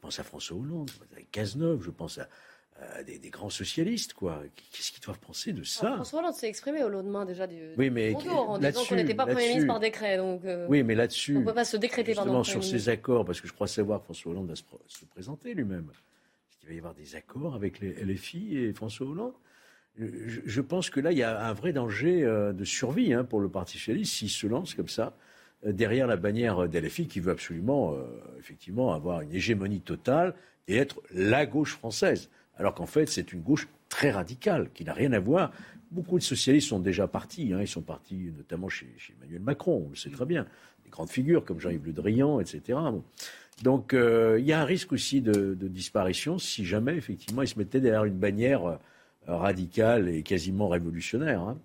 pense 0.02 0.20
à 0.20 0.24
François 0.24 0.58
Hollande, 0.58 0.90
je 0.92 0.98
pense 0.98 1.18
à 1.18 1.22
Cazeneuve, 1.32 1.82
je 1.86 1.90
pense 1.92 2.18
à 2.18 2.28
des, 3.06 3.20
des 3.20 3.30
grands 3.30 3.50
socialistes, 3.50 4.14
quoi. 4.14 4.42
Qu'est-ce 4.72 4.92
qu'ils 4.92 5.04
doivent 5.04 5.20
penser 5.20 5.54
de 5.54 5.64
ça? 5.64 5.88
Alors, 5.88 5.96
François 5.98 6.20
Hollande 6.20 6.34
s'est 6.34 6.48
exprimé 6.48 6.84
au 6.84 6.90
lendemain 6.90 7.26
déjà 7.26 7.48
du 7.48 7.74
Oui, 7.78 7.90
mais 7.90 8.14
du 8.14 8.30
en 8.30 8.58
disant 8.58 8.84
qu'on 8.88 8.96
n'était 8.96 9.14
pas 9.14 9.26
Premier 9.26 9.48
ministre 9.48 9.68
par 9.68 9.80
décret. 9.80 10.18
Donc, 10.18 10.46
euh, 10.46 10.68
Oui, 10.70 10.84
mais 10.84 10.96
là-dessus, 10.96 11.38
on 11.38 11.42
ne 11.42 11.46
peut 11.46 11.54
pas 11.54 11.66
se 11.66 11.78
décréter 11.78 12.14
par 12.14 12.24
justement 12.24 12.44
sur 12.44 12.64
ces 12.64 12.90
accords, 12.90 13.26
parce 13.26 13.42
que 13.42 13.48
je 13.48 13.54
crois 13.54 13.68
savoir 13.68 14.00
que 14.00 14.06
François 14.06 14.32
Hollande 14.32 14.50
va 14.50 14.56
se, 14.56 14.64
présenter 15.06 15.54
lui-même. 15.54 15.90
Est-ce 15.92 16.60
qu'il 16.60 16.70
va 16.70 16.76
y 16.76 16.78
avoir 16.78 16.94
des 16.94 17.16
accords 17.16 17.56
avec 17.56 17.80
les 17.80 17.94
LFI 17.94 18.58
et 18.58 18.74
François 18.74 19.08
Hollande 19.08 19.34
je, 19.98 20.40
je 20.44 20.62
pense 20.62 20.90
que 20.90 21.00
là, 21.00 21.12
il 21.12 21.18
y 21.18 21.24
a 21.24 21.46
un 21.46 21.54
vrai 21.54 21.72
danger 21.72 22.24
euh, 22.24 22.52
de 22.52 22.66
survie 22.66 23.14
hein, 23.14 23.24
pour 23.24 23.40
le 23.40 23.50
Parti 23.50 23.78
socialiste 23.78 24.14
s'il 24.14 24.30
se 24.30 24.48
lance 24.48 24.74
comme 24.74 24.88
ça 24.88 25.14
euh, 25.66 25.72
derrière 25.72 26.08
la 26.08 26.18
bannière 26.18 26.68
d'LFI 26.68 27.08
qui 27.08 27.20
veut 27.20 27.32
absolument, 27.32 27.94
euh, 27.94 28.04
effectivement, 28.40 28.94
avoir 28.94 29.22
une 29.22 29.34
hégémonie 29.34 29.82
totale 29.82 30.34
et 30.68 30.78
être 30.78 31.02
la 31.14 31.46
gauche 31.46 31.74
française. 31.74 32.30
Alors 32.58 32.74
qu'en 32.76 32.86
fait, 32.86 33.08
c'est 33.08 33.34
une 33.34 33.42
gauche 33.42 33.68
très 33.90 34.12
radicale 34.12 34.70
qui 34.74 34.84
n'a 34.84 34.94
rien 34.94 35.12
à 35.14 35.20
voir. 35.20 35.52
Beaucoup 35.92 36.18
de 36.18 36.24
socialistes 36.24 36.70
sont 36.70 36.80
déjà 36.80 37.08
partis. 37.08 37.54
hein. 37.54 37.60
Ils 37.62 37.68
sont 37.68 37.82
partis 37.82 38.32
notamment 38.36 38.70
chez, 38.70 38.88
chez 38.98 39.14
Emmanuel 39.20 39.42
Macron, 39.42 39.84
on 39.88 39.90
le 39.90 39.96
sait 39.96 40.10
très 40.10 40.26
bien. 40.26 40.46
Des 40.84 40.90
grandes 40.90 41.10
figures 41.10 41.46
comme 41.46 41.60
Jean-Yves 41.60 41.86
Le 41.86 41.94
Drian, 41.94 42.40
etc. 42.40 42.62
Bon. 42.70 43.04
Donc 43.62 43.94
euh, 43.94 44.38
il 44.40 44.46
y 44.46 44.54
a 44.54 44.60
un 44.62 44.66
risque 44.66 44.92
aussi 44.94 45.22
de, 45.22 45.54
de 45.54 45.68
disparition 45.68 46.40
si 46.40 46.66
jamais, 46.66 46.96
effectivement, 46.96 47.42
ils 47.44 47.48
se 47.48 47.58
mettaient 47.60 47.80
derrière 47.80 48.06
une 48.06 48.18
bannière 48.18 48.66
euh, 48.66 48.76
radicale 49.28 50.10
et 50.10 50.24
quasiment 50.24 50.68
révolutionnaire. 50.68 51.42
hein. 51.42 51.58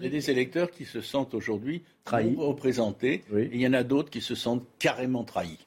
Il 0.00 0.04
y 0.04 0.06
a 0.06 0.10
des 0.10 0.30
électeurs 0.30 0.70
qui 0.70 0.84
se 0.84 1.00
sentent 1.00 1.34
aujourd'hui 1.34 1.82
Trahis. 2.04 2.34
représentés, 2.36 3.24
et 3.36 3.50
il 3.52 3.60
y 3.60 3.66
en 3.66 3.72
a 3.72 3.82
d'autres 3.82 4.10
qui 4.10 4.20
se 4.20 4.34
sentent 4.34 4.66
carrément 4.78 5.24
trahis. 5.24 5.58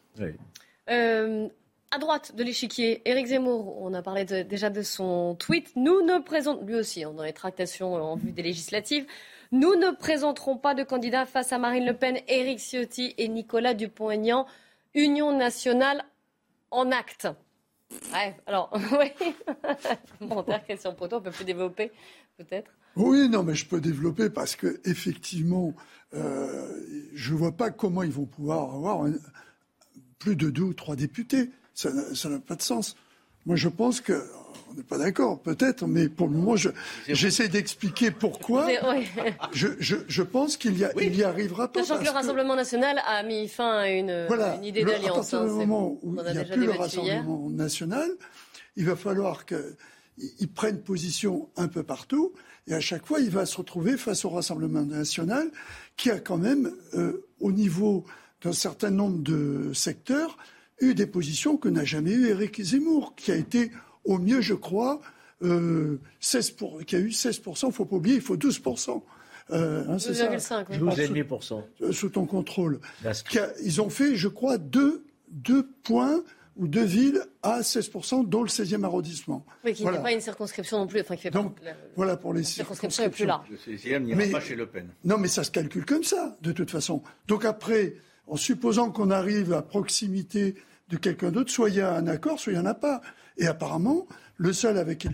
Euh, 0.90 1.48
à 1.94 2.00
droite 2.00 2.36
de 2.36 2.44
l'échiquier, 2.44 3.02
Éric 3.06 3.28
Zemmour, 3.28 3.80
on 3.82 3.94
a 3.94 4.02
parlé 4.02 4.26
déjà 4.26 4.70
de 4.70 4.82
son 4.82 5.36
tweet. 5.36 5.76
Nous 5.76 6.02
ne 6.02 6.20
présentons, 6.20 6.66
lui 6.66 6.76
aussi, 6.76 7.04
hein, 7.04 7.14
dans 7.16 7.24
les 7.24 7.34
tractations 7.34 7.96
euh, 7.96 8.00
en 8.00 8.16
vue 8.16 8.32
des 8.32 8.42
législatives, 8.42 9.06
nous 9.52 9.76
ne 9.76 9.92
présenterons 9.92 10.58
pas 10.58 10.74
de 10.74 10.84
candidats 10.84 11.28
face 11.28 11.54
à 11.54 11.60
Marine 11.60 11.86
Le 11.86 11.94
Pen, 11.94 12.18
Éric 12.28 12.60
Ciotti 12.60 13.14
et 13.18 13.28
Nicolas 13.28 13.76
Dupont-Aignan. 13.76 14.48
Union 14.96 15.38
nationale 15.38 16.04
en 16.72 16.92
acte. 16.92 17.28
Ouais, 18.12 18.36
alors, 18.48 18.72
oui. 19.00 19.12
Commentaire, 20.28 20.64
Christian 20.64 20.94
Proto, 20.96 21.18
on 21.18 21.22
peut 21.22 21.32
plus 21.32 21.46
développer, 21.46 21.92
peut-être. 22.38 22.72
Oui, 22.96 23.30
non, 23.30 23.44
mais 23.44 23.54
je 23.54 23.68
peux 23.68 23.82
développer 23.82 24.32
parce 24.32 24.56
que 24.56 24.80
effectivement, 24.86 25.74
euh, 26.16 26.68
je 27.14 27.34
vois 27.36 27.52
pas 27.52 27.70
comment 27.70 28.02
ils 28.02 28.12
vont 28.12 28.26
pouvoir 28.26 28.74
avoir 28.76 29.08
plus 30.18 30.36
de 30.36 30.50
deux 30.50 30.64
ou 30.64 30.74
trois 30.74 30.96
députés. 30.96 31.52
Ça 31.74 31.92
n'a 32.30 32.40
pas 32.40 32.56
de 32.56 32.62
sens. 32.62 32.96
Moi, 33.46 33.56
je 33.56 33.68
pense 33.70 34.00
que 34.02 34.24
on 34.72 34.76
n'est 34.76 34.84
pas 34.84 34.98
d'accord, 34.98 35.40
peut-être, 35.40 35.86
mais 35.86 36.10
pour 36.10 36.28
le 36.28 36.34
moment, 36.34 36.56
je- 36.56 36.70
j'essaie 37.08 37.48
d'expliquer 37.48 38.10
pourquoi. 38.10 38.68
Je, 39.54 39.68
je, 39.80 39.98
je 40.08 40.24
pense 40.24 40.58
qu'il 40.58 40.78
y, 40.80 40.84
a- 40.84 41.28
arrivera 41.28 41.68
pas. 41.72 41.84
Sachant 41.84 42.00
que 42.00 42.06
le 42.06 42.10
que- 42.10 42.14
Rassemblement 42.16 42.56
national 42.56 43.00
a 43.06 43.22
mis 43.24 43.48
fin 43.48 43.78
à 43.80 43.90
une, 43.90 44.26
Voilà, 44.28 44.56
une 44.56 44.64
idée 44.64 44.84
le- 44.84 44.92
à 44.92 44.94
d'alliance. 44.96 45.16
partir 45.32 45.40
hein, 45.42 45.46
du 45.46 45.52
moment 45.52 45.82
bon. 45.82 46.00
où 46.02 46.16
On 46.16 46.18
a 46.18 46.30
il 46.30 46.34
n'y 46.34 46.40
a 46.40 46.44
déjà 46.44 46.54
plus 46.56 46.66
le 46.66 46.72
hier. 46.72 46.80
Rassemblement 46.82 47.50
national, 47.52 48.10
il 48.76 48.86
va 48.86 48.96
falloir 48.96 49.46
qu'ils 49.46 50.50
prennent 50.56 50.82
position 50.82 51.50
un 51.56 51.68
peu 51.68 51.84
partout. 51.84 52.34
Et 52.68 52.74
à 52.74 52.80
chaque 52.80 53.06
fois, 53.06 53.20
il 53.20 53.30
va 53.30 53.46
se 53.46 53.58
retrouver 53.58 53.98
face 53.98 54.26
au 54.26 54.30
Rassemblement 54.30 54.82
national, 54.84 55.50
qui 55.98 56.10
a 56.10 56.20
quand 56.20 56.38
même, 56.38 56.72
euh, 56.96 57.24
au 57.42 57.52
niveau 57.52 58.06
d'un 58.42 58.54
certain 58.54 58.90
nombre 58.90 59.20
de 59.22 59.72
secteurs, 59.74 60.38
eu 60.84 60.96
des 60.96 61.08
positions 61.08 61.58
que 61.58 61.70
n'a 61.70 61.84
jamais 61.86 62.12
eu 62.12 62.28
Éric 62.30 62.62
Zemmour, 62.62 63.16
qui 63.16 63.32
a 63.32 63.36
été, 63.36 63.72
au 64.06 64.18
mieux, 64.20 64.42
je 64.42 64.54
crois, 64.54 65.02
euh, 65.44 66.00
16 66.20 66.52
pour, 66.52 66.84
qui 66.86 66.96
a 66.96 67.00
eu 67.00 67.10
16%, 67.10 67.64
il 67.64 67.68
ne 67.68 67.72
faut 67.74 67.86
pas 67.86 67.96
oublier, 67.98 68.16
il 68.16 68.22
faut 68.22 68.38
12%. 68.38 69.02
Euh, 69.52 69.84
hein, 69.90 70.00
c'est 70.00 70.14
ça 70.14 70.28
12,5, 70.34 70.66
oui. 70.70 70.78
12,5%. 70.78 71.64
euh, 71.82 71.92
sous 71.92 72.10
ton 72.10 72.26
contrôle. 72.26 72.80
A- 73.06 73.12
Ils 73.64 73.82
ont 73.82 73.90
fait, 73.90 74.16
je 74.16 74.30
crois, 74.30 74.58
deux, 74.58 75.04
deux 75.30 75.68
points 75.84 76.24
ou 76.56 76.68
deux 76.68 76.84
villes 76.86 77.20
à 77.42 77.62
16%, 77.62 78.24
dont 78.24 78.44
le 78.44 78.48
16e 78.48 78.84
arrondissement. 78.86 79.44
Oui, 79.66 79.74
qui 79.74 79.82
Voilà. 79.82 79.98
n'est 79.98 80.04
pas 80.04 80.12
une 80.14 80.22
circonscription 80.22 80.78
non 80.78 80.88
plus. 80.88 81.02
Enfin, 81.02 81.16
qui 81.18 81.24
fait 81.24 81.32
Donc, 81.32 81.60
pas, 81.60 81.66
la- 81.66 81.76
Voilà 81.98 82.16
pour 82.16 82.34
les 82.34 82.42
la 82.42 82.46
circonscription 82.48 83.04
est 83.04 83.10
plus 83.10 83.26
large. 83.26 83.48
Le 83.50 83.58
16e 83.58 84.04
n'ira 84.06 84.18
Mais- 84.18 84.30
pas 84.32 84.40
chez 84.40 84.56
Le 84.56 84.66
Pen. 84.68 84.88
Non, 85.04 85.18
mais 85.18 85.28
ça 85.28 85.44
se 85.44 85.52
calcule 85.52 85.84
comme 85.84 86.04
ça, 86.04 86.38
de 86.42 86.52
toute 86.54 86.70
façon. 86.72 87.02
Donc 87.28 87.44
après, 87.44 87.96
en 88.28 88.38
supposant 88.38 88.92
qu'on 88.92 89.10
arrive 89.12 89.52
à 89.52 89.62
proximité 89.62 90.56
de 90.94 91.00
quelqu'un 91.00 91.32
d'autre, 91.32 91.52
soit 91.52 91.70
il 91.70 91.76
y 91.76 91.82
a 91.82 91.94
un 91.96 92.08
accord, 92.08 92.40
soit 92.40 92.54
il 92.54 92.56
n'y 92.60 92.62
en 92.62 92.66
a 92.66 92.74
pas. 92.74 93.02
Et 93.38 93.48
apparemment, 93.48 94.08
le 94.38 94.54
seul 94.54 94.78
avec 94.78 95.06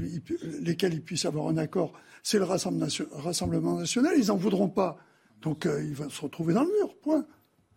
lesquels 0.61 0.93
ils 0.93 1.01
puissent 1.03 1.25
avoir 1.25 1.47
un 1.47 1.57
accord, 1.57 1.93
c'est 2.23 2.37
le 2.37 2.43
Rassemblement 2.43 2.85
nation- 2.85 3.07
Rassemblement 3.11 3.77
national. 3.79 4.13
Ils 4.17 4.27
n'en 4.27 4.35
voudront 4.37 4.69
pas. 4.69 4.97
Donc 5.41 5.65
euh, 5.65 5.83
ils 5.83 5.93
vont 5.95 6.09
se 6.09 6.21
retrouver 6.21 6.53
dans 6.53 6.63
le 6.63 6.69
mur, 6.79 6.95
point. 6.97 7.25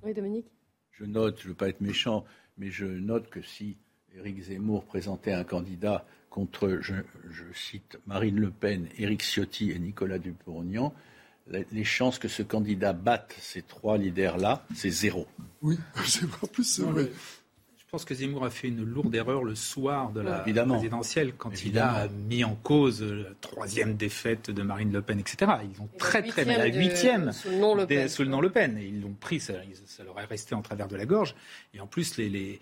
Oui, 0.02 0.12
Dominique 0.14 0.46
Je 0.90 1.04
note, 1.04 1.38
je 1.40 1.44
ne 1.44 1.48
veux 1.50 1.54
pas 1.54 1.68
être 1.68 1.80
méchant, 1.80 2.24
mais 2.58 2.70
je 2.70 2.86
note 2.86 3.30
que 3.30 3.40
si 3.40 3.76
Éric 4.16 4.42
Zemmour 4.42 4.84
présentait 4.84 5.32
un 5.32 5.44
candidat 5.44 6.04
contre, 6.28 6.78
je, 6.80 6.94
je 7.30 7.44
cite, 7.54 7.98
Marine 8.06 8.40
Le 8.40 8.50
Pen, 8.50 8.88
Éric 8.98 9.22
Ciotti 9.22 9.70
et 9.70 9.78
Nicolas 9.78 10.18
Dupont-Aignan, 10.18 10.92
les 11.70 11.84
chances 11.84 12.18
que 12.18 12.28
ce 12.28 12.42
candidat 12.42 12.92
batte 12.92 13.34
ces 13.38 13.62
trois 13.62 13.96
leaders-là, 13.98 14.64
c'est 14.74 14.90
zéro. 14.90 15.26
Oui, 15.60 15.76
c'est 16.06 16.24
en 16.42 16.46
plus, 16.46 16.64
c'est 16.64 16.82
vrai. 16.82 17.10
Je 17.94 17.98
pense 17.98 18.06
que 18.06 18.14
Zemmour 18.14 18.42
a 18.46 18.48
fait 18.48 18.68
une 18.68 18.82
lourde 18.86 19.14
erreur 19.14 19.44
le 19.44 19.54
soir 19.54 20.12
de 20.12 20.22
la 20.22 20.40
Évidemment. 20.44 20.76
présidentielle 20.76 21.34
quand 21.36 21.50
Évidemment. 21.50 21.92
il 21.92 22.00
a 22.00 22.08
mis 22.08 22.42
en 22.42 22.54
cause 22.54 23.02
la 23.02 23.28
troisième 23.42 23.96
défête 23.96 24.50
de 24.50 24.62
Marine 24.62 24.90
Le 24.90 25.02
Pen, 25.02 25.18
etc. 25.20 25.52
Ils 25.62 25.78
ont 25.82 25.90
très 25.98 26.22
très 26.22 26.46
mal 26.46 26.56
la 26.56 26.66
huitième 26.74 27.26
de- 27.26 27.32
sous 27.32 27.50
le 27.50 27.56
nom 27.58 27.74
Le 27.74 27.84
des- 27.84 27.96
Pen. 27.96 28.08
sous 28.08 28.22
le 28.22 28.28
nom 28.30 28.40
Le 28.40 28.48
Pen. 28.48 28.78
Et 28.78 28.86
ils 28.86 29.02
l'ont 29.02 29.12
pris, 29.20 29.40
ça, 29.40 29.52
ça 29.84 30.04
leur 30.04 30.18
est 30.18 30.24
resté 30.24 30.54
en 30.54 30.62
travers 30.62 30.88
de 30.88 30.96
la 30.96 31.04
gorge. 31.04 31.34
Et 31.74 31.80
en 31.80 31.86
plus, 31.86 32.16
les, 32.16 32.30
les- 32.30 32.60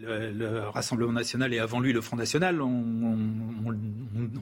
le, 0.00 0.30
le 0.30 0.60
Rassemblement 0.68 1.12
national 1.12 1.52
et 1.52 1.58
avant 1.58 1.80
lui 1.80 1.92
le 1.92 2.00
Front 2.00 2.16
national, 2.16 2.62
on, 2.62 2.66
on- 2.68 3.68
on- 3.68 3.74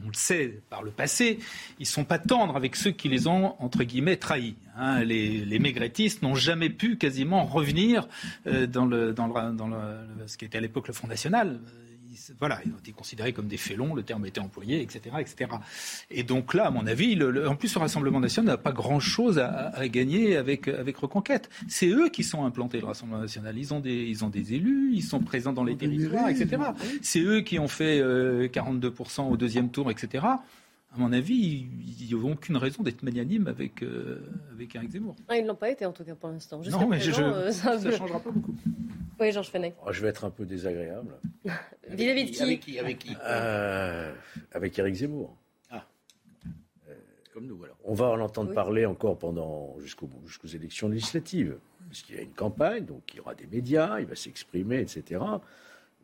on 0.05 0.09
le 0.09 0.13
sait 0.13 0.61
par 0.69 0.83
le 0.83 0.91
passé, 0.91 1.39
ils 1.79 1.87
sont 1.87 2.05
pas 2.05 2.19
tendres 2.19 2.55
avec 2.55 2.77
ceux 2.77 2.91
qui 2.91 3.09
les 3.09 3.27
ont 3.27 3.55
entre 3.61 3.83
guillemets 3.83 4.19
trahis. 4.19 4.57
hein. 4.77 5.03
les, 5.03 5.39
les 5.39 5.59
maigrettistes 5.59 6.21
n'ont 6.23 6.35
jamais 6.35 6.69
pu 6.69 6.97
quasiment 6.99 7.45
revenir 7.45 8.09
euh, 8.47 8.67
dans, 8.67 8.85
le, 8.85 9.15
dans, 9.15 9.27
le, 9.27 9.53
dans 9.57 9.69
le- 9.69 9.77
ce 10.27 10.37
qui 10.37 10.45
était 10.45 10.59
à 10.59 10.61
l'époque 10.61 10.89
le 10.89 10.95
Front 10.95 11.09
national. 11.09 11.61
Ils- 12.11 12.35
voilà, 12.39 12.61
ils 12.67 12.73
ont 12.73 12.77
été 12.79 12.93
considérés 12.93 13.33
comme 13.33 13.47
des 13.49 13.57
félons, 13.57 13.95
le 13.95 14.03
terme 14.03 14.27
était 14.27 14.41
employé, 14.41 14.83
etc., 14.83 15.17
etc. 15.19 15.51
Et 16.11 16.23
donc 16.25 16.53
là, 16.53 16.67
à 16.67 16.71
mon 16.71 16.87
avis, 16.87 17.15
le- 17.15 17.31
le- 17.31 17.49
en 17.49 17.57
plus, 17.57 17.73
le 17.75 17.81
Rassemblement 17.81 18.21
national 18.21 18.49
n'a 18.53 18.59
pas 18.59 18.73
grand-chose 18.73 19.39
à, 19.39 19.69
à 19.71 19.89
gagner 19.89 20.37
avec, 20.37 20.69
avec 20.69 20.97
Reconquête. 20.99 21.49
C'est 21.69 21.89
eux 21.89 22.11
qui 22.11 22.23
sont 22.23 22.45
implantés, 22.45 22.81
le 22.81 22.87
Rassemblement 22.87 23.21
national. 23.23 23.57
Ils 23.57 23.73
ont 23.73 23.81
des, 23.81 24.05
ils 24.05 24.25
ont 24.27 24.29
des 24.29 24.53
élus, 24.53 24.91
ils 24.93 25.03
sont 25.03 25.21
présents 25.21 25.55
dans 25.55 25.65
les 25.65 25.75
territoires, 25.77 26.29
etc. 26.29 26.63
C'est 27.01 27.21
eux 27.21 27.41
qui 27.41 27.59
ont 27.59 27.69
fait 27.69 27.99
euh, 28.01 28.47
42% 28.49 29.31
au 29.31 29.37
deuxième 29.39 29.71
tour, 29.71 29.91
etc. 29.91 30.27
À 30.95 30.99
mon 30.99 31.13
avis, 31.13 31.67
ils 32.01 32.15
n'ont 32.17 32.33
aucune 32.33 32.57
raison 32.59 32.83
d'être 32.83 33.03
magnanimes 33.03 33.47
avec, 33.47 33.83
euh, 33.83 34.21
avec 34.53 34.75
Eric 34.75 34.91
Zemmour. 34.91 35.17
Ah, 35.29 35.37
ils 35.39 35.43
ne 35.43 35.49
l'ont 35.49 35.55
pas 35.55 35.71
été 35.71 35.87
en 35.87 35.93
tout 35.93 36.05
cas 36.05 36.15
pour 36.15 36.29
l'instant. 36.29 36.63
Jusqu'à 36.63 36.79
Non, 36.81 36.87
mais 36.87 37.01
je- 37.01 37.11
présent, 37.13 37.33
je- 37.33 37.39
euh, 37.39 37.51
ça 37.51 37.79
peut- 37.79 37.91
changera 37.97 38.21
pas 38.21 38.31
beaucoup. 38.31 38.55
Oui, 39.19 39.33
Georges 39.33 39.49
Fenech. 39.51 39.75
Oh, 39.87 39.93
je 39.93 40.03
vais 40.03 40.09
être 40.09 40.25
un 40.25 40.31
peu 40.31 40.45
désagréable. 40.45 41.15
Vis-à-vis 41.89 42.25
de 42.27 42.31
qui 42.31 42.43
Avec 42.43 42.61
qui, 42.61 42.79
avec 42.79 42.99
qui? 42.99 43.17
Euh, 43.25 44.13
avec 44.53 44.79
Éric 44.79 44.95
Zemmour. 44.97 45.37
Comme 47.33 47.47
nous, 47.47 47.65
alors. 47.65 47.79
On 47.85 47.95
va 47.95 48.11
en 48.11 48.21
entendre 48.21 48.51
Oui. 48.51 48.55
parler 48.55 48.85
encore 48.85 49.17
pendant 49.17 49.75
jusqu'au 49.81 50.07
bout- 50.07 50.21
jusqu'aux 50.27 50.49
élections 50.49 50.91
législatives, 50.91 51.57
puisqu'il 51.89 52.17
y 52.17 52.19
a 52.19 52.23
une 52.23 52.35
campagne, 52.35 52.85
donc 52.85 53.05
il 53.15 53.17
y 53.17 53.21
aura 53.21 53.35
des 53.35 53.47
médias, 53.47 54.01
il 54.01 54.05
va 54.07 54.15
s'exprimer, 54.15 54.81
etc. 54.81 55.19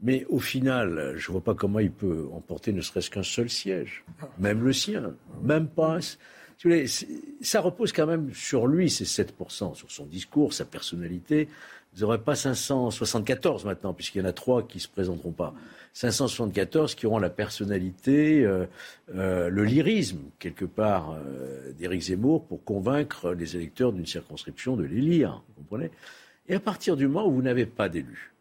Mais 0.03 0.25
au 0.29 0.39
final, 0.39 1.15
je 1.17 1.29
ne 1.29 1.33
vois 1.33 1.41
pas 1.41 1.55
comment 1.55 1.81
il 1.81 1.91
peut 1.91 2.27
emporter 2.33 2.73
ne 2.73 2.81
serait-ce 2.81 3.11
qu'un 3.11 3.23
seul 3.23 3.51
siège, 3.51 4.05
même 4.39 4.63
le 4.63 4.73
sien, 4.73 5.13
même 5.43 5.67
pas. 5.67 5.99
ça 7.41 7.61
repose 7.61 7.93
quand 7.93 8.07
même 8.07 8.33
sur 8.33 8.67
lui, 8.67 8.91
ces 8.91 9.05
7%, 9.05 9.75
sur 9.75 9.91
son 9.91 10.07
discours, 10.07 10.55
sa 10.55 10.65
personnalité. 10.65 11.49
Vous 11.95 12.03
n'aurez 12.03 12.19
pas 12.19 12.37
574 12.37 13.65
maintenant, 13.65 13.93
puisqu'il 13.93 14.19
y 14.19 14.23
en 14.23 14.29
a 14.29 14.33
trois 14.33 14.63
qui 14.63 14.77
ne 14.79 14.83
se 14.83 14.89
présenteront 14.89 15.33
pas. 15.33 15.55
574 15.95 16.95
qui 16.95 17.07
auront 17.07 17.19
la 17.19 17.31
personnalité, 17.31 18.45
euh, 18.45 18.67
euh, 19.15 19.49
le 19.49 19.65
lyrisme, 19.65 20.21
quelque 20.39 20.65
part, 20.65 21.17
euh, 21.17 21.73
d'Éric 21.73 22.03
Zemmour 22.03 22.45
pour 22.47 22.63
convaincre 22.63 23.33
les 23.33 23.57
électeurs 23.57 23.93
d'une 23.93 24.07
circonscription 24.07 24.77
de 24.77 24.85
les 24.85 25.01
lire. 25.01 25.43
Vous 25.49 25.63
comprenez? 25.63 25.91
Et 26.49 26.55
à 26.55 26.61
partir 26.61 26.97
du 26.97 27.09
moment 27.09 27.27
où 27.27 27.33
vous 27.33 27.43
n'avez 27.43 27.67
pas 27.67 27.89
d'élus, 27.89 28.33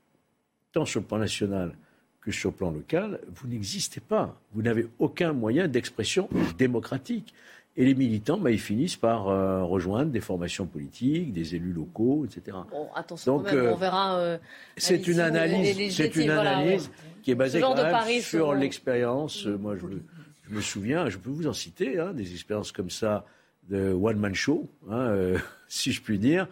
tant 0.72 0.86
sur 0.86 1.00
le 1.02 1.06
plan 1.06 1.18
national 1.18 1.74
que 2.22 2.32
sur 2.32 2.50
le 2.52 2.56
plan 2.56 2.72
local, 2.72 3.20
vous 3.34 3.48
n'existez 3.48 4.02
pas. 4.02 4.40
Vous 4.54 4.62
n'avez 4.62 4.88
aucun 5.00 5.34
moyen 5.34 5.68
d'expression 5.68 6.28
démocratique. 6.58 7.34
Et 7.80 7.86
les 7.86 7.94
militants, 7.94 8.40
bah, 8.40 8.50
ils 8.50 8.60
finissent 8.60 8.96
par 8.96 9.30
euh, 9.30 9.64
rejoindre 9.64 10.12
des 10.12 10.20
formations 10.20 10.66
politiques, 10.66 11.32
des 11.32 11.54
élus 11.56 11.74
locaux, 11.74 12.26
etc. 12.26 12.58
Bon, 12.72 12.88
attention 12.96 13.38
Donc, 13.38 13.54
euh, 13.54 13.72
on 13.72 13.76
verra. 13.78 14.18
euh, 14.18 14.38
C'est 14.78 15.08
une 15.08 15.20
analyse, 15.20 15.96
c'est 15.96 16.16
une 16.16 16.26
voilà, 16.34 16.58
analyse 16.58 16.88
ouais. 16.88 16.94
qui 17.22 17.32
est 17.32 17.36
basée 17.36 17.60
genre 17.60 17.76
quand 17.76 17.78
de 17.78 17.84
même 17.84 17.92
paris 17.92 18.22
sur 18.22 18.54
l'expérience. 18.56 19.46
Moi, 19.46 19.76
je 19.78 19.86
me, 19.86 20.02
je 20.50 20.56
me 20.56 20.62
souviens, 20.62 21.08
je 21.10 21.20
peux 21.20 21.30
vous 21.30 21.46
en 21.46 21.54
citer, 21.54 22.00
hein, 22.00 22.14
des 22.14 22.32
expériences 22.34 22.72
comme 22.72 22.90
ça 22.90 23.26
de 23.70 23.92
one 23.94 24.18
man 24.18 24.34
show, 24.34 24.68
hein, 24.90 25.36
si 25.68 25.92
je 25.92 26.02
puis 26.02 26.18
dire, 26.18 26.48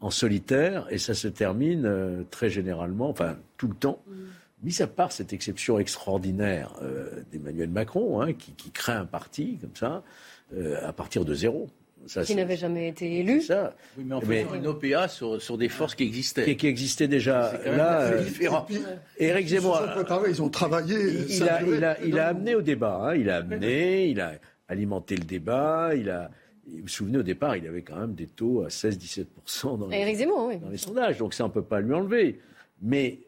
en 0.00 0.10
solitaire, 0.10 0.86
et 0.90 0.98
ça 0.98 1.14
se 1.14 1.28
termine 1.28 1.84
euh, 1.86 2.22
très 2.30 2.48
généralement, 2.50 3.08
enfin 3.10 3.36
tout 3.58 3.68
le 3.68 3.74
temps. 3.74 4.02
Mis 4.62 4.82
à 4.82 4.86
part 4.86 5.10
cette 5.12 5.32
exception 5.32 5.78
extraordinaire 5.78 6.74
euh, 6.82 7.22
d'Emmanuel 7.32 7.70
Macron, 7.70 8.20
hein, 8.20 8.32
qui, 8.34 8.52
qui 8.52 8.70
crée 8.70 8.92
un 8.92 9.06
parti 9.06 9.56
comme 9.60 9.74
ça, 9.74 10.02
euh, 10.54 10.76
à 10.86 10.92
partir 10.92 11.24
de 11.24 11.34
zéro. 11.34 11.68
Ça, 12.06 12.24
Qui 12.24 12.34
n'avait 12.34 12.56
jamais 12.56 12.88
été 12.88 13.18
élu. 13.20 13.42
ça. 13.42 13.74
Oui, 13.98 14.04
mais 14.06 14.14
en 14.14 14.20
Mais- 14.26 14.42
faisant 14.44 14.54
une 14.54 14.66
OPA 14.68 15.06
sur, 15.08 15.40
sur 15.40 15.58
des 15.58 15.68
forces 15.68 15.94
qui 15.94 16.04
existaient. 16.04 16.44
qui, 16.46 16.56
qui 16.56 16.66
existait 16.66 17.08
déjà. 17.08 17.50
C'est 17.52 17.58
quand 17.58 17.64
même 17.70 17.76
Là, 17.76 17.96
assez 17.98 18.14
euh, 18.14 18.24
différent. 18.24 18.66
Éric 19.18 19.48
Zemmour. 19.48 19.76
Ils 19.76 19.80
se 19.82 19.86
sont 19.88 19.94
préparés, 19.96 20.30
ils 20.30 20.42
ont 20.42 20.48
travaillé. 20.48 20.96
Il, 21.28 21.30
ça 21.34 21.56
a, 21.56 21.62
il, 21.62 21.84
a, 21.84 22.02
il 22.02 22.18
a 22.18 22.28
amené 22.28 22.54
au 22.54 22.62
débat, 22.62 23.00
hein, 23.02 23.14
il 23.16 23.28
a 23.28 23.36
amené, 23.36 24.06
il 24.08 24.20
a 24.20 24.32
alimenté 24.68 25.14
le 25.16 25.24
débat, 25.24 25.90
il 25.94 26.08
a. 26.08 26.30
Vous 26.72 26.82
vous 26.82 26.88
souvenez, 26.88 27.18
au 27.18 27.22
départ, 27.22 27.56
il 27.56 27.66
avait 27.66 27.82
quand 27.82 27.96
même 27.98 28.14
des 28.14 28.26
taux 28.26 28.62
à 28.62 28.68
16-17% 28.68 29.78
dans, 29.78 29.86
les- 29.88 29.96
Éric 29.98 30.16
Zemmour, 30.16 30.46
oui. 30.48 30.58
dans 30.58 30.68
les 30.70 30.76
sondages, 30.76 31.18
donc 31.18 31.34
ça, 31.34 31.44
on 31.44 31.48
ne 31.48 31.52
peut 31.52 31.62
pas 31.62 31.80
lui 31.80 31.92
enlever. 31.94 32.40
Mais 32.82 33.20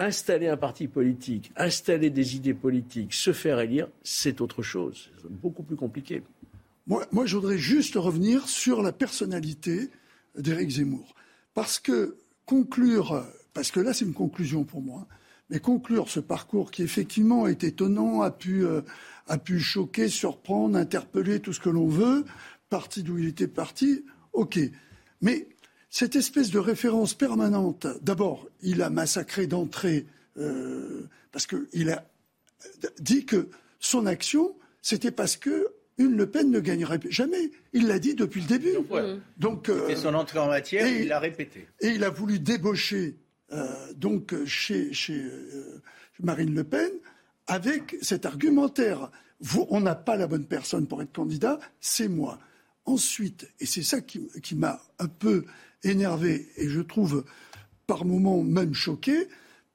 installer 0.00 0.48
un 0.48 0.56
parti 0.56 0.86
politique, 0.88 1.50
installer 1.56 2.10
des 2.10 2.36
idées 2.36 2.54
politiques, 2.54 3.12
se 3.14 3.32
faire 3.32 3.58
élire, 3.60 3.88
c'est 4.02 4.40
autre 4.40 4.62
chose. 4.62 5.10
C'est 5.20 5.30
beaucoup 5.30 5.62
plus 5.64 5.76
compliqué. 5.76 6.22
Moi, 6.86 7.04
moi, 7.12 7.26
je 7.26 7.36
voudrais 7.36 7.58
juste 7.58 7.96
revenir 7.96 8.48
sur 8.48 8.80
la 8.82 8.92
personnalité 8.92 9.90
d'Éric 10.38 10.70
Zemmour. 10.70 11.14
Parce 11.54 11.78
que 11.80 12.16
conclure, 12.46 13.24
parce 13.52 13.70
que 13.70 13.80
là, 13.80 13.92
c'est 13.92 14.04
une 14.04 14.14
conclusion 14.14 14.64
pour 14.64 14.80
moi, 14.80 15.06
mais 15.50 15.58
conclure 15.58 16.08
ce 16.08 16.20
parcours 16.20 16.70
qui, 16.70 16.82
effectivement, 16.82 17.46
est 17.46 17.64
étonnant, 17.64 18.22
a 18.22 18.30
pu, 18.30 18.64
euh, 18.64 18.82
a 19.26 19.36
pu 19.38 19.58
choquer, 19.58 20.08
surprendre, 20.08 20.76
interpeller, 20.78 21.40
tout 21.40 21.52
ce 21.52 21.60
que 21.60 21.70
l'on 21.70 21.88
veut, 21.88 22.24
parti 22.68 23.02
d'où 23.02 23.18
il 23.18 23.28
était 23.28 23.48
parti, 23.48 24.04
ok. 24.32 24.58
Mais 25.20 25.48
cette 25.90 26.16
espèce 26.16 26.50
de 26.50 26.58
référence 26.58 27.14
permanente, 27.14 27.86
d'abord, 28.02 28.46
il 28.62 28.82
a 28.82 28.90
massacré 28.90 29.46
d'entrée, 29.46 30.06
euh, 30.36 31.02
parce 31.32 31.46
qu'il 31.46 31.90
a 31.90 32.04
dit 33.00 33.24
que 33.24 33.48
son 33.80 34.06
action, 34.06 34.54
c'était 34.82 35.10
parce 35.10 35.36
que 35.36 35.68
une 35.98 36.16
Le 36.16 36.30
Pen 36.30 36.50
ne 36.52 36.60
gagnerait 36.60 37.00
jamais. 37.10 37.50
Il 37.72 37.88
l'a 37.88 37.98
dit 37.98 38.14
depuis 38.14 38.40
le 38.42 38.46
début. 38.46 38.74
Donc, 39.36 39.68
euh, 39.68 39.80
C'était 39.88 40.00
son 40.00 40.14
entrée 40.14 40.38
en 40.38 40.46
matière, 40.46 40.86
et- 40.86 41.02
il 41.02 41.08
l'a 41.08 41.18
répété. 41.18 41.66
et 41.80 41.88
il 41.88 42.04
a 42.04 42.10
voulu 42.10 42.38
débaucher 42.38 43.16
euh, 43.52 43.66
donc 43.96 44.34
chez, 44.44 44.92
chez 44.92 45.20
euh, 45.20 45.80
Marine 46.20 46.54
Le 46.54 46.62
Pen 46.64 46.90
avec 47.48 47.96
cet 48.02 48.26
argumentaire. 48.26 49.10
Vous, 49.40 49.66
on 49.70 49.80
n'a 49.80 49.94
pas 49.96 50.16
la 50.16 50.26
bonne 50.28 50.44
personne 50.46 50.86
pour 50.86 51.00
être 51.02 51.12
candidat, 51.12 51.58
c'est 51.80 52.08
moi. 52.08 52.38
Ensuite, 52.88 53.48
et 53.60 53.66
c'est 53.66 53.82
ça 53.82 54.00
qui, 54.00 54.28
qui 54.42 54.54
m'a 54.54 54.80
un 54.98 55.08
peu 55.08 55.44
énervé 55.82 56.48
et 56.56 56.68
je 56.68 56.80
trouve 56.80 57.24
par 57.86 58.04
moments 58.04 58.42
même 58.42 58.72
choqué, 58.74 59.28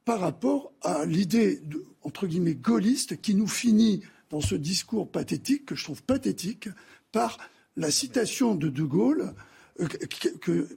par 0.06 0.20
rapport 0.20 0.74
à 0.82 1.06
l'idée, 1.06 1.62
entre 2.02 2.26
guillemets, 2.28 2.56
gaulliste 2.56 3.22
qui 3.22 3.36
nous 3.36 3.48
finit 3.48 4.02
dans 4.30 4.42
ce 4.42 4.56
discours 4.56 5.10
pathétique, 5.10 5.66
que 5.68 5.76
je 5.76 5.84
trouve 5.84 6.02
pathétique, 6.04 6.68
par 7.12 7.38
la 7.78 7.92
citation 7.92 8.56
de 8.56 8.68
De 8.70 8.84
Gaulle, 8.84 9.34
euh, 9.80 9.88
que, 9.88 10.28
que- 10.40 10.68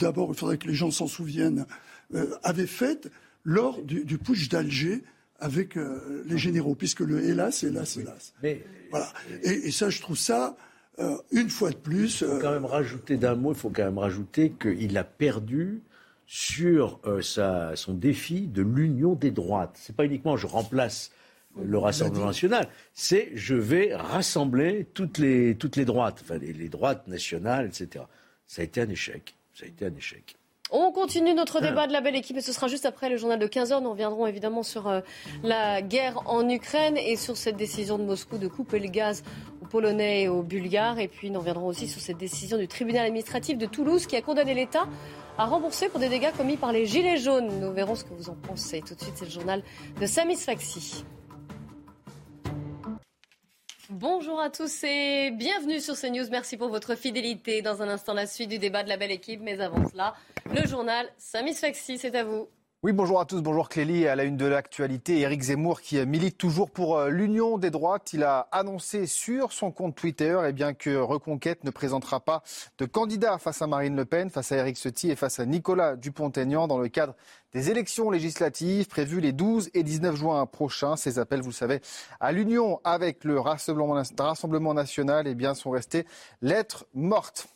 d'abord, 0.00 0.30
il 0.32 0.36
faudrait 0.38 0.58
que 0.58 0.66
les 0.68 0.74
gens 0.74 0.90
s'en 0.90 1.06
souviennent, 1.06 1.66
euh, 2.14 2.34
avait 2.42 2.66
faite 2.66 3.10
lors 3.44 3.82
du, 3.82 4.04
du 4.04 4.18
putsch 4.18 4.48
d'Alger 4.48 5.02
avec 5.38 5.76
euh, 5.76 6.22
les 6.26 6.36
généraux, 6.38 6.74
puisque 6.74 7.00
le 7.00 7.22
hélas, 7.24 7.62
hélas, 7.62 7.96
hélas. 7.96 8.34
Mais 8.42 8.64
Voilà. 8.90 9.12
Et, 9.44 9.68
et 9.68 9.72
ça, 9.72 9.88
je 9.90 10.00
trouve 10.00 10.18
ça, 10.18 10.56
euh, 10.98 11.16
une 11.30 11.48
fois 11.48 11.70
de 11.70 11.76
plus, 11.76 12.20
Il 12.20 12.26
faut 12.26 12.32
euh, 12.32 12.40
quand 12.40 12.52
même 12.52 12.64
rajouter 12.64 13.16
d'un 13.16 13.34
mot, 13.34 13.52
il 13.52 13.58
faut 13.58 13.70
quand 13.70 13.84
même 13.84 13.98
rajouter 13.98 14.52
qu'il 14.60 14.98
a 14.98 15.04
perdu 15.04 15.82
sur 16.26 17.00
euh, 17.06 17.22
sa, 17.22 17.74
son 17.76 17.94
défi 17.94 18.46
de 18.46 18.62
l'union 18.62 19.14
des 19.14 19.30
droites. 19.30 19.72
C'est 19.74 19.94
pas 19.94 20.04
uniquement 20.04 20.36
je 20.36 20.46
remplace 20.46 21.10
le 21.60 21.78
Rassemblement 21.78 22.26
national, 22.26 22.68
c'est 22.94 23.32
je 23.34 23.56
vais 23.56 23.94
rassembler 23.94 24.86
toutes 24.94 25.18
les, 25.18 25.56
toutes 25.56 25.74
les 25.74 25.84
droites, 25.84 26.20
enfin 26.22 26.38
les, 26.38 26.52
les 26.52 26.68
droites 26.68 27.08
nationales, 27.08 27.66
etc. 27.66 28.04
Ça 28.46 28.62
a 28.62 28.64
été 28.64 28.80
un 28.80 28.88
échec. 28.88 29.34
Ça 29.52 29.64
a 29.64 29.68
été 29.68 29.84
un 29.84 29.94
échec. 29.94 30.36
On 30.72 30.92
continue 30.92 31.34
notre 31.34 31.60
débat 31.60 31.88
de 31.88 31.92
la 31.92 32.00
belle 32.00 32.14
équipe 32.14 32.36
et 32.36 32.40
ce 32.40 32.52
sera 32.52 32.68
juste 32.68 32.86
après 32.86 33.08
le 33.08 33.16
journal 33.16 33.40
de 33.40 33.46
15h. 33.48 33.82
Nous 33.82 33.90
reviendrons 33.90 34.26
évidemment 34.28 34.62
sur 34.62 34.86
euh, 34.86 35.00
la 35.42 35.82
guerre 35.82 36.22
en 36.26 36.48
Ukraine 36.48 36.96
et 36.96 37.16
sur 37.16 37.36
cette 37.36 37.56
décision 37.56 37.98
de 37.98 38.04
Moscou 38.04 38.38
de 38.38 38.46
couper 38.46 38.78
le 38.78 38.86
gaz 38.86 39.24
aux 39.62 39.66
Polonais 39.66 40.22
et 40.22 40.28
aux 40.28 40.42
Bulgares. 40.42 41.00
Et 41.00 41.08
puis 41.08 41.32
nous 41.32 41.40
reviendrons 41.40 41.66
aussi 41.66 41.88
sur 41.88 42.00
cette 42.00 42.18
décision 42.18 42.56
du 42.56 42.68
tribunal 42.68 43.06
administratif 43.06 43.58
de 43.58 43.66
Toulouse 43.66 44.06
qui 44.06 44.14
a 44.14 44.22
condamné 44.22 44.54
l'État 44.54 44.86
à 45.38 45.46
rembourser 45.46 45.88
pour 45.88 45.98
des 45.98 46.08
dégâts 46.08 46.32
commis 46.36 46.56
par 46.56 46.70
les 46.70 46.86
Gilets 46.86 47.16
jaunes. 47.16 47.48
Nous 47.60 47.72
verrons 47.72 47.96
ce 47.96 48.04
que 48.04 48.14
vous 48.14 48.30
en 48.30 48.36
pensez. 48.36 48.80
Tout 48.80 48.94
de 48.94 49.00
suite, 49.00 49.14
c'est 49.16 49.24
le 49.24 49.30
journal 49.32 49.64
de 50.00 50.06
Samis 50.06 50.36
Faxi. 50.36 51.04
Bonjour 53.90 54.38
à 54.40 54.50
tous 54.50 54.84
et 54.84 55.32
bienvenue 55.32 55.80
sur 55.80 55.96
CNews. 55.96 56.30
Merci 56.30 56.56
pour 56.56 56.68
votre 56.68 56.94
fidélité. 56.94 57.60
Dans 57.60 57.82
un 57.82 57.88
instant, 57.88 58.14
la 58.14 58.28
suite 58.28 58.48
du 58.48 58.60
débat 58.60 58.84
de 58.84 58.88
la 58.88 58.96
belle 58.96 59.10
équipe. 59.10 59.40
Mais 59.42 59.60
avant 59.60 59.88
cela, 59.88 60.14
le 60.54 60.64
journal 60.64 61.08
Samis 61.18 61.54
Faxi, 61.54 61.98
c'est 61.98 62.14
à 62.14 62.22
vous. 62.22 62.48
Oui, 62.82 62.92
bonjour 62.92 63.20
à 63.20 63.26
tous, 63.26 63.42
bonjour 63.42 63.68
Clélie. 63.68 64.08
À 64.08 64.16
la 64.16 64.24
une 64.24 64.38
de 64.38 64.46
l'actualité, 64.46 65.20
Éric 65.20 65.42
Zemmour 65.42 65.82
qui 65.82 66.02
milite 66.06 66.38
toujours 66.38 66.70
pour 66.70 66.96
euh, 66.96 67.10
l'union 67.10 67.58
des 67.58 67.68
droites. 67.70 68.14
Il 68.14 68.24
a 68.24 68.48
annoncé 68.52 69.04
sur 69.04 69.52
son 69.52 69.70
compte 69.70 69.94
Twitter 69.94 70.40
eh 70.48 70.74
que 70.74 70.96
Reconquête 70.96 71.62
ne 71.64 71.70
présentera 71.70 72.20
pas 72.20 72.42
de 72.78 72.86
candidat 72.86 73.36
face 73.36 73.60
à 73.60 73.66
Marine 73.66 73.96
Le 73.96 74.06
Pen, 74.06 74.30
face 74.30 74.52
à 74.52 74.56
Éric 74.56 74.78
Ciotti 74.78 75.10
et 75.10 75.16
face 75.16 75.40
à 75.40 75.44
Nicolas 75.44 75.94
Dupont-Aignan 75.94 76.68
dans 76.68 76.78
le 76.78 76.88
cadre 76.88 77.14
des 77.52 77.70
élections 77.70 78.10
législatives 78.10 78.88
prévues 78.88 79.20
les 79.20 79.32
12 79.32 79.68
et 79.74 79.82
19 79.82 80.16
juin 80.16 80.46
prochains. 80.46 80.96
Ces 80.96 81.18
appels, 81.18 81.42
vous 81.42 81.50
le 81.50 81.54
savez, 81.54 81.82
à 82.18 82.32
l'union 82.32 82.80
avec 82.84 83.24
le 83.24 83.38
Rassemblement, 83.38 84.72
national 84.72 85.26
eh 85.26 85.34
bien, 85.34 85.52
sont 85.52 85.70
restés 85.70 86.06
lettres 86.40 86.86
mortes. 86.94 87.46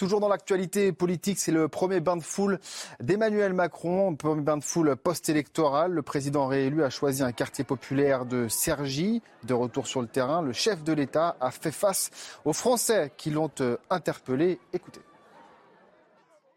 Toujours 0.00 0.20
dans 0.20 0.28
l'actualité 0.28 0.92
politique, 0.92 1.38
c'est 1.38 1.52
le 1.52 1.68
premier 1.68 2.00
bain 2.00 2.16
de 2.16 2.22
foule 2.22 2.58
d'Emmanuel 3.00 3.52
Macron, 3.52 4.16
premier 4.16 4.40
bain 4.40 4.56
de 4.56 4.64
foule 4.64 4.96
post-électoral. 4.96 5.92
Le 5.92 6.00
président 6.00 6.46
réélu 6.46 6.82
a 6.82 6.88
choisi 6.88 7.22
un 7.22 7.32
quartier 7.32 7.64
populaire 7.64 8.24
de 8.24 8.48
Cergy. 8.48 9.20
De 9.44 9.52
retour 9.52 9.86
sur 9.86 10.00
le 10.00 10.06
terrain, 10.06 10.40
le 10.40 10.54
chef 10.54 10.82
de 10.84 10.94
l'État 10.94 11.36
a 11.38 11.50
fait 11.50 11.70
face 11.70 12.10
aux 12.46 12.54
Français 12.54 13.12
qui 13.18 13.28
l'ont 13.28 13.50
euh, 13.60 13.76
interpellé. 13.90 14.58
Écoutez. 14.72 15.02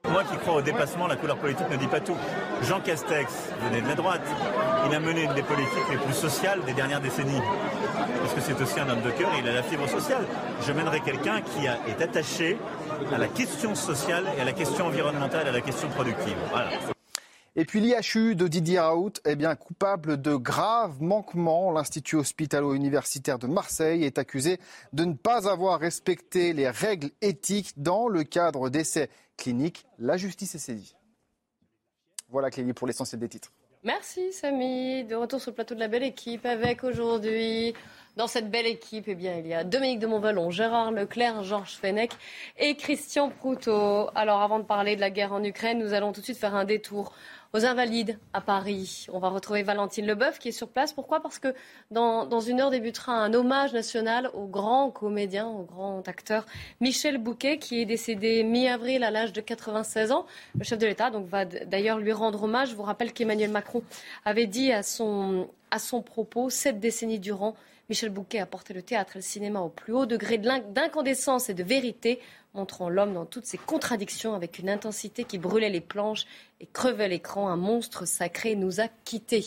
Moi 0.09 0.23
qui 0.23 0.37
crois 0.37 0.55
au 0.55 0.61
dépassement, 0.61 1.07
la 1.07 1.17
couleur 1.17 1.37
politique 1.37 1.69
ne 1.69 1.75
dit 1.75 1.87
pas 1.87 1.99
tout. 1.99 2.15
Jean 2.61 2.79
Castex 2.79 3.33
venait 3.65 3.81
de 3.81 3.87
la 3.89 3.95
droite. 3.95 4.25
Il 4.85 4.95
a 4.95 4.99
mené 5.01 5.23
une 5.23 5.33
des 5.33 5.43
politiques 5.43 5.89
les 5.91 5.97
plus 5.97 6.13
sociales 6.13 6.61
des 6.65 6.73
dernières 6.73 7.01
décennies. 7.01 7.41
Parce 8.19 8.33
que 8.33 8.41
c'est 8.41 8.61
aussi 8.61 8.79
un 8.79 8.89
homme 8.89 9.01
de 9.01 9.11
cœur 9.11 9.33
et 9.33 9.39
il 9.39 9.47
a 9.47 9.53
la 9.53 9.63
fibre 9.63 9.87
sociale. 9.87 10.25
Je 10.61 10.71
mènerai 10.71 11.01
quelqu'un 11.01 11.41
qui 11.41 11.65
est 11.65 12.01
attaché 12.01 12.57
à 13.11 13.17
la 13.17 13.27
question 13.27 13.75
sociale 13.75 14.25
et 14.37 14.41
à 14.41 14.45
la 14.45 14.53
question 14.53 14.85
environnementale 14.85 15.47
et 15.47 15.49
à 15.49 15.51
la 15.51 15.61
question 15.61 15.89
productive. 15.89 16.37
Voilà. 16.49 16.69
Et 17.55 17.65
puis 17.65 17.81
l'IHU 17.81 18.35
de 18.35 18.47
Didier 18.47 18.79
Raoult 18.79 19.13
est 19.25 19.35
bien 19.35 19.55
coupable 19.55 20.19
de 20.19 20.35
graves 20.35 21.01
manquements. 21.01 21.71
L'Institut 21.71 22.15
hospitalo-universitaire 22.15 23.37
de 23.37 23.47
Marseille 23.47 24.03
est 24.05 24.17
accusé 24.17 24.59
de 24.93 25.05
ne 25.05 25.13
pas 25.13 25.49
avoir 25.49 25.79
respecté 25.79 26.53
les 26.53 26.69
règles 26.69 27.11
éthiques 27.21 27.73
dans 27.77 28.07
le 28.07 28.23
cadre 28.23 28.69
d'essais 28.69 29.09
clinique. 29.37 29.85
La 29.99 30.17
justice 30.17 30.55
est 30.55 30.59
saisie. 30.59 30.95
Voilà, 32.29 32.49
Clélie, 32.49 32.73
pour 32.73 32.87
l'essentiel 32.87 33.19
des 33.19 33.29
titres. 33.29 33.51
Merci, 33.83 34.31
Samy. 34.31 35.03
De 35.03 35.13
retour 35.13 35.41
sur 35.41 35.51
le 35.51 35.55
plateau 35.55 35.75
de 35.75 35.79
la 35.79 35.89
belle 35.89 36.03
équipe 36.03 36.45
avec 36.45 36.83
aujourd'hui. 36.83 37.75
Dans 38.15 38.27
cette 38.27 38.51
belle 38.51 38.67
équipe, 38.67 39.05
eh 39.07 39.15
bien, 39.15 39.37
il 39.39 39.47
y 39.47 39.55
a 39.55 39.63
Dominique 39.63 39.97
de 39.97 40.05
Montvalon, 40.05 40.51
Gérard 40.51 40.91
Leclerc, 40.91 41.41
Georges 41.41 41.77
Fenech 41.77 42.11
et 42.59 42.75
Christian 42.75 43.29
Proutot. 43.29 44.09
Alors, 44.13 44.41
avant 44.41 44.59
de 44.59 44.65
parler 44.65 44.95
de 44.95 45.01
la 45.01 45.09
guerre 45.09 45.33
en 45.33 45.43
Ukraine, 45.43 45.79
nous 45.79 45.93
allons 45.93 46.11
tout 46.11 46.19
de 46.19 46.25
suite 46.25 46.37
faire 46.37 46.53
un 46.53 46.63
détour 46.63 47.11
aux 47.53 47.65
Invalides 47.65 48.19
à 48.33 48.41
Paris. 48.41 49.07
On 49.11 49.17
va 49.17 49.29
retrouver 49.29 49.63
Valentine 49.63 50.05
Leboeuf 50.05 50.37
qui 50.37 50.49
est 50.49 50.51
sur 50.51 50.67
place. 50.67 50.93
Pourquoi? 50.93 51.21
Parce 51.21 51.39
que 51.39 51.55
dans, 51.89 52.39
une 52.39 52.61
heure 52.61 52.69
débutera 52.69 53.13
un 53.13 53.33
hommage 53.33 53.73
national 53.73 54.29
au 54.35 54.45
grand 54.45 54.91
comédien, 54.91 55.47
au 55.47 55.63
grand 55.63 56.07
acteur 56.07 56.45
Michel 56.81 57.17
Bouquet 57.17 57.57
qui 57.57 57.81
est 57.81 57.85
décédé 57.85 58.43
mi-avril 58.43 59.03
à 59.03 59.09
l'âge 59.09 59.33
de 59.33 59.41
96 59.41 60.11
ans. 60.11 60.27
Le 60.57 60.63
chef 60.63 60.77
de 60.77 60.85
l'État 60.85 61.09
va 61.09 61.45
d'ailleurs 61.45 61.97
lui 61.97 62.11
rendre 62.11 62.43
hommage. 62.43 62.69
Je 62.69 62.75
vous 62.75 62.83
rappelle 62.83 63.11
qu'Emmanuel 63.11 63.49
Macron 63.49 63.81
avait 64.23 64.47
dit 64.47 64.71
à 64.71 64.83
son, 64.83 65.47
à 65.71 65.79
son 65.79 66.03
propos, 66.03 66.51
sept 66.51 66.79
décennies 66.79 67.19
durant, 67.19 67.55
Michel 67.89 68.09
Bouquet 68.09 68.39
a 68.39 68.45
porté 68.45 68.73
le 68.73 68.81
théâtre 68.81 69.15
et 69.15 69.19
le 69.19 69.23
cinéma 69.23 69.59
au 69.59 69.69
plus 69.69 69.93
haut 69.93 70.05
degré 70.05 70.37
d'incandescence 70.37 71.49
et 71.49 71.53
de 71.53 71.63
vérité 71.63 72.19
montrant 72.53 72.89
l'homme 72.89 73.13
dans 73.13 73.25
toutes 73.25 73.45
ses 73.45 73.57
contradictions 73.57 74.33
avec 74.33 74.59
une 74.59 74.69
intensité 74.69 75.23
qui 75.23 75.37
brûlait 75.37 75.69
les 75.69 75.81
planches 75.81 76.25
et 76.61 76.67
crevait 76.67 77.09
l'écran. 77.09 77.49
Un 77.49 77.57
monstre 77.57 78.05
sacré 78.05 78.55
nous 78.55 78.79
a 78.79 78.87
quittés. 79.03 79.43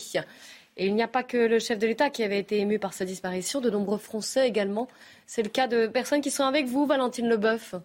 Et 0.75 0.85
il 0.85 0.93
n'y 0.93 1.01
a 1.01 1.07
pas 1.07 1.23
que 1.23 1.37
le 1.37 1.57
chef 1.59 1.79
de 1.79 1.87
l'État 1.87 2.09
qui 2.09 2.23
avait 2.23 2.39
été 2.39 2.59
ému 2.59 2.77
par 2.77 2.93
sa 2.93 3.05
disparition, 3.05 3.61
de 3.61 3.69
nombreux 3.69 3.97
Français 3.97 4.47
également. 4.47 4.87
C'est 5.25 5.41
le 5.41 5.49
cas 5.49 5.67
de 5.67 5.87
personnes 5.87 6.21
qui 6.21 6.31
sont 6.31 6.43
avec 6.43 6.67
vous, 6.67 6.85
Valentine 6.85 7.27
Leboeuf. 7.27 7.75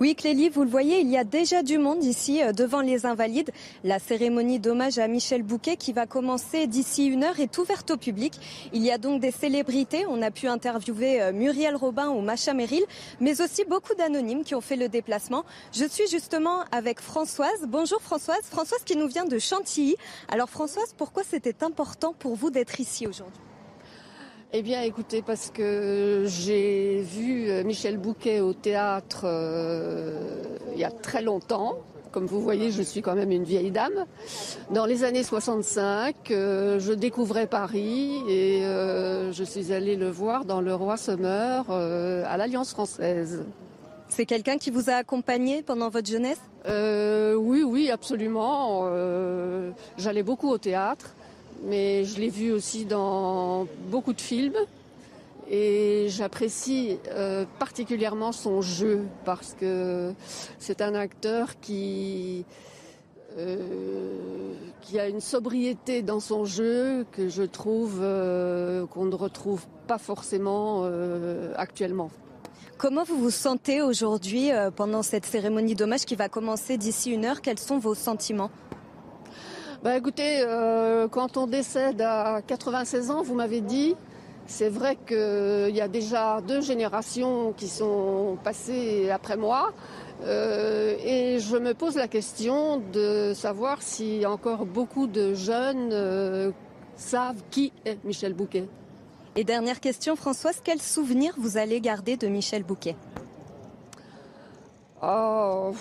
Oui, 0.00 0.14
Clélie, 0.14 0.48
vous 0.48 0.64
le 0.64 0.70
voyez, 0.70 1.00
il 1.00 1.10
y 1.10 1.18
a 1.18 1.24
déjà 1.24 1.62
du 1.62 1.76
monde 1.76 2.02
ici 2.02 2.42
euh, 2.42 2.52
devant 2.52 2.80
les 2.80 3.04
Invalides. 3.04 3.50
La 3.84 3.98
cérémonie 3.98 4.58
d'hommage 4.58 4.98
à 4.98 5.06
Michel 5.08 5.42
Bouquet 5.42 5.76
qui 5.76 5.92
va 5.92 6.06
commencer 6.06 6.66
d'ici 6.66 7.04
une 7.04 7.22
heure 7.22 7.38
est 7.38 7.58
ouverte 7.58 7.90
au 7.90 7.98
public. 7.98 8.32
Il 8.72 8.82
y 8.82 8.90
a 8.90 8.96
donc 8.96 9.20
des 9.20 9.30
célébrités. 9.30 10.06
On 10.08 10.22
a 10.22 10.30
pu 10.30 10.48
interviewer 10.48 11.20
euh, 11.20 11.32
Muriel 11.34 11.76
Robin 11.76 12.08
ou 12.08 12.22
Macha 12.22 12.54
Merrill, 12.54 12.84
mais 13.20 13.42
aussi 13.42 13.66
beaucoup 13.66 13.94
d'anonymes 13.94 14.42
qui 14.42 14.54
ont 14.54 14.62
fait 14.62 14.76
le 14.76 14.88
déplacement. 14.88 15.44
Je 15.74 15.84
suis 15.84 16.08
justement 16.08 16.64
avec 16.72 16.98
Françoise. 16.98 17.66
Bonjour 17.68 18.00
Françoise. 18.00 18.40
Françoise 18.44 18.80
qui 18.86 18.96
nous 18.96 19.06
vient 19.06 19.26
de 19.26 19.38
Chantilly. 19.38 19.96
Alors 20.30 20.48
Françoise, 20.48 20.94
pourquoi 20.96 21.24
c'était 21.28 21.62
important 21.62 22.14
pour 22.18 22.36
vous 22.36 22.48
d'être 22.48 22.80
ici 22.80 23.06
aujourd'hui? 23.06 23.49
Eh 24.52 24.62
bien, 24.62 24.82
écoutez, 24.82 25.22
parce 25.22 25.50
que 25.50 26.24
j'ai 26.26 27.02
vu 27.02 27.48
euh, 27.48 27.62
Michel 27.62 27.98
Bouquet 27.98 28.40
au 28.40 28.52
théâtre 28.52 29.20
euh, 29.22 30.42
il 30.74 30.80
y 30.80 30.84
a 30.84 30.90
très 30.90 31.22
longtemps. 31.22 31.78
Comme 32.10 32.26
vous 32.26 32.40
voyez, 32.40 32.72
je 32.72 32.82
suis 32.82 33.00
quand 33.00 33.14
même 33.14 33.30
une 33.30 33.44
vieille 33.44 33.70
dame. 33.70 34.06
Dans 34.72 34.86
les 34.86 35.04
années 35.04 35.22
65, 35.22 36.32
euh, 36.32 36.80
je 36.80 36.92
découvrais 36.92 37.46
Paris 37.46 38.22
et 38.28 38.62
je 38.62 39.44
suis 39.44 39.72
allée 39.72 39.94
le 39.94 40.10
voir 40.10 40.44
dans 40.44 40.60
le 40.60 40.74
Roi 40.74 40.96
Sommer 40.96 41.62
à 41.68 42.36
l'Alliance 42.36 42.72
française. 42.72 43.44
C'est 44.08 44.26
quelqu'un 44.26 44.58
qui 44.58 44.72
vous 44.72 44.90
a 44.90 44.94
accompagné 44.94 45.62
pendant 45.62 45.88
votre 45.88 46.10
jeunesse? 46.10 46.40
Oui, 46.66 47.62
oui, 47.62 47.88
absolument. 47.92 48.90
J'allais 49.96 50.24
beaucoup 50.24 50.50
au 50.50 50.58
théâtre 50.58 51.14
mais 51.62 52.04
je 52.04 52.18
l'ai 52.20 52.30
vu 52.30 52.52
aussi 52.52 52.84
dans 52.84 53.66
beaucoup 53.90 54.12
de 54.12 54.20
films. 54.20 54.56
Et 55.52 56.06
j'apprécie 56.08 56.98
euh, 57.08 57.44
particulièrement 57.58 58.30
son 58.30 58.62
jeu 58.62 59.06
parce 59.24 59.56
que 59.58 60.14
c'est 60.60 60.80
un 60.80 60.94
acteur 60.94 61.58
qui, 61.60 62.44
euh, 63.36 64.54
qui 64.80 65.00
a 65.00 65.08
une 65.08 65.20
sobriété 65.20 66.02
dans 66.02 66.20
son 66.20 66.44
jeu 66.44 67.04
que 67.10 67.28
je 67.28 67.42
trouve 67.42 67.98
euh, 68.00 68.86
qu'on 68.86 69.06
ne 69.06 69.14
retrouve 69.16 69.66
pas 69.88 69.98
forcément 69.98 70.88
actuellement. 71.56 72.12
Comment 72.78 73.02
vous 73.02 73.18
vous 73.18 73.30
sentez 73.30 73.82
aujourd'hui 73.82 74.50
pendant 74.76 75.02
cette 75.02 75.26
cérémonie 75.26 75.74
d'hommage 75.74 76.04
qui 76.04 76.14
va 76.14 76.28
commencer 76.28 76.76
d'ici 76.76 77.10
une 77.10 77.24
heure? 77.24 77.42
Quels 77.42 77.58
sont 77.58 77.78
vos 77.78 77.96
sentiments? 77.96 78.52
Bah 79.82 79.96
écoutez, 79.96 80.42
euh, 80.42 81.08
quand 81.08 81.38
on 81.38 81.46
décède 81.46 82.02
à 82.02 82.42
96 82.46 83.10
ans, 83.10 83.22
vous 83.22 83.34
m'avez 83.34 83.62
dit, 83.62 83.96
c'est 84.46 84.68
vrai 84.68 84.98
qu'il 85.06 85.74
y 85.74 85.80
a 85.80 85.88
déjà 85.88 86.42
deux 86.46 86.60
générations 86.60 87.54
qui 87.56 87.66
sont 87.66 88.36
passées 88.44 89.08
après 89.10 89.38
moi. 89.38 89.72
Euh, 90.24 90.96
et 91.02 91.38
je 91.38 91.56
me 91.56 91.72
pose 91.72 91.96
la 91.96 92.08
question 92.08 92.82
de 92.92 93.32
savoir 93.34 93.80
si 93.80 94.26
encore 94.26 94.66
beaucoup 94.66 95.06
de 95.06 95.32
jeunes 95.32 95.90
euh, 95.92 96.50
savent 96.96 97.42
qui 97.50 97.72
est 97.86 98.04
Michel 98.04 98.34
Bouquet. 98.34 98.68
Et 99.34 99.44
dernière 99.44 99.80
question, 99.80 100.14
Françoise, 100.14 100.60
quel 100.62 100.82
souvenir 100.82 101.32
vous 101.38 101.56
allez 101.56 101.80
garder 101.80 102.18
de 102.18 102.26
Michel 102.26 102.64
Bouquet? 102.64 102.96
Oh, 105.02 105.72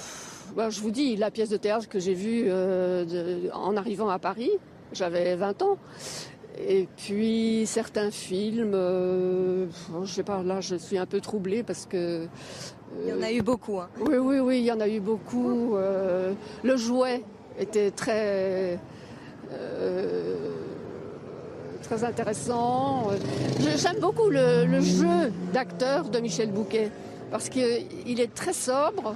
bah, 0.56 0.70
je 0.70 0.82
vous 0.82 0.92
dis, 0.92 1.16
la 1.16 1.32
pièce 1.32 1.50
de 1.50 1.58
théâtre 1.58 1.88
que 1.90 2.00
j'ai 2.00 2.14
vue 2.14 2.46
euh, 2.48 3.06
en 3.54 3.76
arrivant 3.78 4.10
à 4.10 4.20
Paris, 4.20 4.52
j'avais 4.94 5.36
20 5.36 5.62
ans. 5.62 5.78
Et 6.68 6.88
puis 6.98 7.64
certains 7.66 8.12
films, 8.12 8.74
euh, 8.74 9.68
je 10.04 10.12
sais 10.12 10.24
pas, 10.24 10.44
là 10.44 10.60
je 10.60 10.76
suis 10.76 10.98
un 10.98 11.06
peu 11.06 11.22
troublée 11.22 11.64
parce 11.64 11.86
que. 11.86 12.28
Il 13.04 13.10
y 13.10 13.14
en 13.14 13.22
a 13.22 13.32
eu 13.32 13.42
beaucoup. 13.42 13.80
Hein. 13.80 13.88
Oui, 14.02 14.18
oui, 14.18 14.40
oui, 14.40 14.60
il 14.60 14.66
y 14.66 14.72
en 14.72 14.80
a 14.82 14.88
eu 14.88 15.00
beaucoup. 15.00 15.76
Euh, 15.78 16.34
le 16.64 16.76
jouet 16.76 17.24
était 17.58 17.92
très. 17.92 18.78
euh, 19.54 20.36
très 21.84 22.04
intéressant. 22.04 23.08
J'aime 23.78 24.00
beaucoup 24.02 24.30
le, 24.30 24.66
le 24.66 24.82
jeu 24.82 25.32
d'acteur 25.54 26.10
de 26.10 26.20
Michel 26.20 26.52
Bouquet 26.52 26.92
parce 27.32 27.48
qu'il 27.48 28.20
est 28.20 28.34
très 28.34 28.54
sobre 28.54 29.16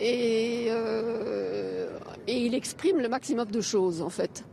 et, 0.00 0.66
euh, 0.70 1.88
et 2.26 2.38
il 2.46 2.54
exprime 2.54 2.98
le 2.98 3.08
maximum 3.08 3.50
de 3.50 3.60
choses 3.60 4.02
en 4.02 4.10
fait. 4.10 4.44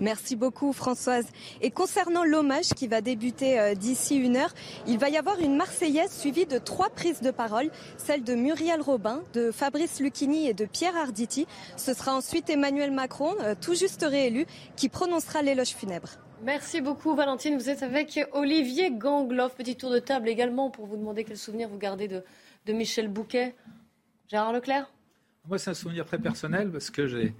Merci 0.00 0.34
beaucoup 0.34 0.72
Françoise. 0.72 1.26
Et 1.60 1.70
concernant 1.70 2.24
l'hommage 2.24 2.70
qui 2.70 2.88
va 2.88 3.00
débuter 3.00 3.60
euh, 3.60 3.74
d'ici 3.74 4.16
une 4.16 4.36
heure, 4.36 4.52
il 4.88 4.98
va 4.98 5.08
y 5.08 5.16
avoir 5.16 5.38
une 5.38 5.56
Marseillaise 5.56 6.10
suivie 6.10 6.46
de 6.46 6.58
trois 6.58 6.90
prises 6.90 7.20
de 7.20 7.30
parole, 7.30 7.70
celle 7.98 8.24
de 8.24 8.34
Muriel 8.34 8.80
Robin, 8.80 9.22
de 9.32 9.52
Fabrice 9.52 10.00
Lucchini 10.00 10.48
et 10.48 10.54
de 10.54 10.64
Pierre 10.64 10.96
Arditi. 10.96 11.46
Ce 11.76 11.94
sera 11.94 12.16
ensuite 12.16 12.50
Emmanuel 12.50 12.90
Macron, 12.90 13.34
euh, 13.42 13.54
tout 13.60 13.74
juste 13.74 14.04
réélu, 14.08 14.46
qui 14.74 14.88
prononcera 14.88 15.40
l'éloge 15.40 15.68
funèbre. 15.68 16.08
Merci 16.42 16.80
beaucoup 16.80 17.14
Valentine. 17.14 17.56
Vous 17.56 17.70
êtes 17.70 17.84
avec 17.84 18.18
Olivier 18.32 18.90
Gangloff. 18.90 19.54
Petit 19.54 19.76
tour 19.76 19.90
de 19.90 20.00
table 20.00 20.28
également 20.28 20.70
pour 20.70 20.86
vous 20.86 20.96
demander 20.96 21.22
quel 21.22 21.36
souvenir 21.36 21.68
vous 21.68 21.78
gardez 21.78 22.08
de, 22.08 22.24
de 22.66 22.72
Michel 22.72 23.06
Bouquet. 23.06 23.54
Gérard 24.32 24.54
Leclerc? 24.54 24.90
Moi, 25.46 25.58
c'est 25.58 25.68
un 25.68 25.74
souvenir 25.74 26.06
très 26.06 26.18
personnel 26.18 26.70
parce 26.70 26.88
que 26.88 27.30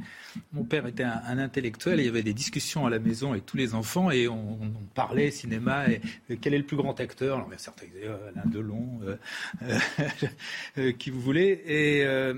mon 0.53 0.63
père 0.63 0.87
était 0.87 1.05
un, 1.05 1.39
intellectuel 1.39 2.01
et 2.01 2.03
il 2.03 2.07
y 2.07 2.09
avait 2.11 2.23
des 2.23 2.35
discussions 2.35 2.85
à 2.85 2.91
la 2.91 2.99
maison 2.99 3.31
avec 3.31 3.47
tous 3.47 3.57
les 3.57 3.75
enfants 3.75 4.11
et 4.11 4.29
on, 4.29 4.59
parlait 4.95 5.31
cinéma 5.31 5.89
et, 5.89 6.03
et 6.29 6.37
quel 6.37 6.53
est 6.53 6.59
le 6.59 6.67
plus 6.67 6.77
grand 6.77 7.01
acteur? 7.01 7.37
Alors, 7.37 7.49
certains 7.57 7.87
disaient 7.87 8.09
euh, 8.09 8.29
Alain 8.29 8.45
Delon, 8.45 9.01
euh, 9.05 9.17
euh, 9.63 9.79
euh, 10.79 10.93
qui 10.93 11.09
vous 11.09 11.21
voulez. 11.23 11.63
Et, 11.65 12.05
euh, 12.05 12.35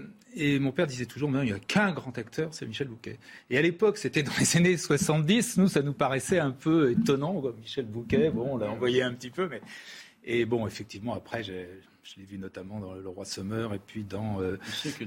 mon 0.61 0.71
père 0.71 0.87
disait 0.87 1.07
toujours, 1.07 1.33
mais 1.33 1.41
il 1.41 1.47
n'y 1.47 1.53
a 1.53 1.59
qu'un 1.59 1.91
grand 1.91 2.17
acteur, 2.17 2.55
c'est 2.55 2.67
Michel 2.67 2.87
Bouquet. 2.87 3.19
Et 3.51 3.59
à 3.59 3.63
l'époque, 3.63 3.99
c'était 3.99 4.23
dans 4.23 4.33
les 4.39 4.57
années 4.57 4.77
70, 4.77 5.57
nous, 5.57 5.67
ça 5.67 5.83
nous 5.83 5.95
paraissait 5.95 6.39
un 6.39 6.53
peu 6.53 6.93
étonnant. 6.93 7.43
Michel 7.61 7.87
Bouquet, 7.87 8.31
bon, 8.31 8.51
on 8.53 8.57
l'a 8.59 8.71
envoyé 8.71 9.03
un 9.03 9.15
petit 9.15 9.31
peu, 9.31 9.49
mais... 9.49 9.63
Et 10.27 10.47
bon, 10.47 10.67
effectivement, 10.67 11.13
après, 11.15 11.43
je 12.05 12.17
l'ai 12.21 12.27
vu 12.27 12.39
notamment 12.39 12.81
dans 12.81 12.93
Le 12.93 13.09
Roi 13.09 13.25
Sommeur 13.25 13.73
et 13.73 13.79
puis 13.79 14.05
dans, 14.05 14.41
euh, 14.41 14.59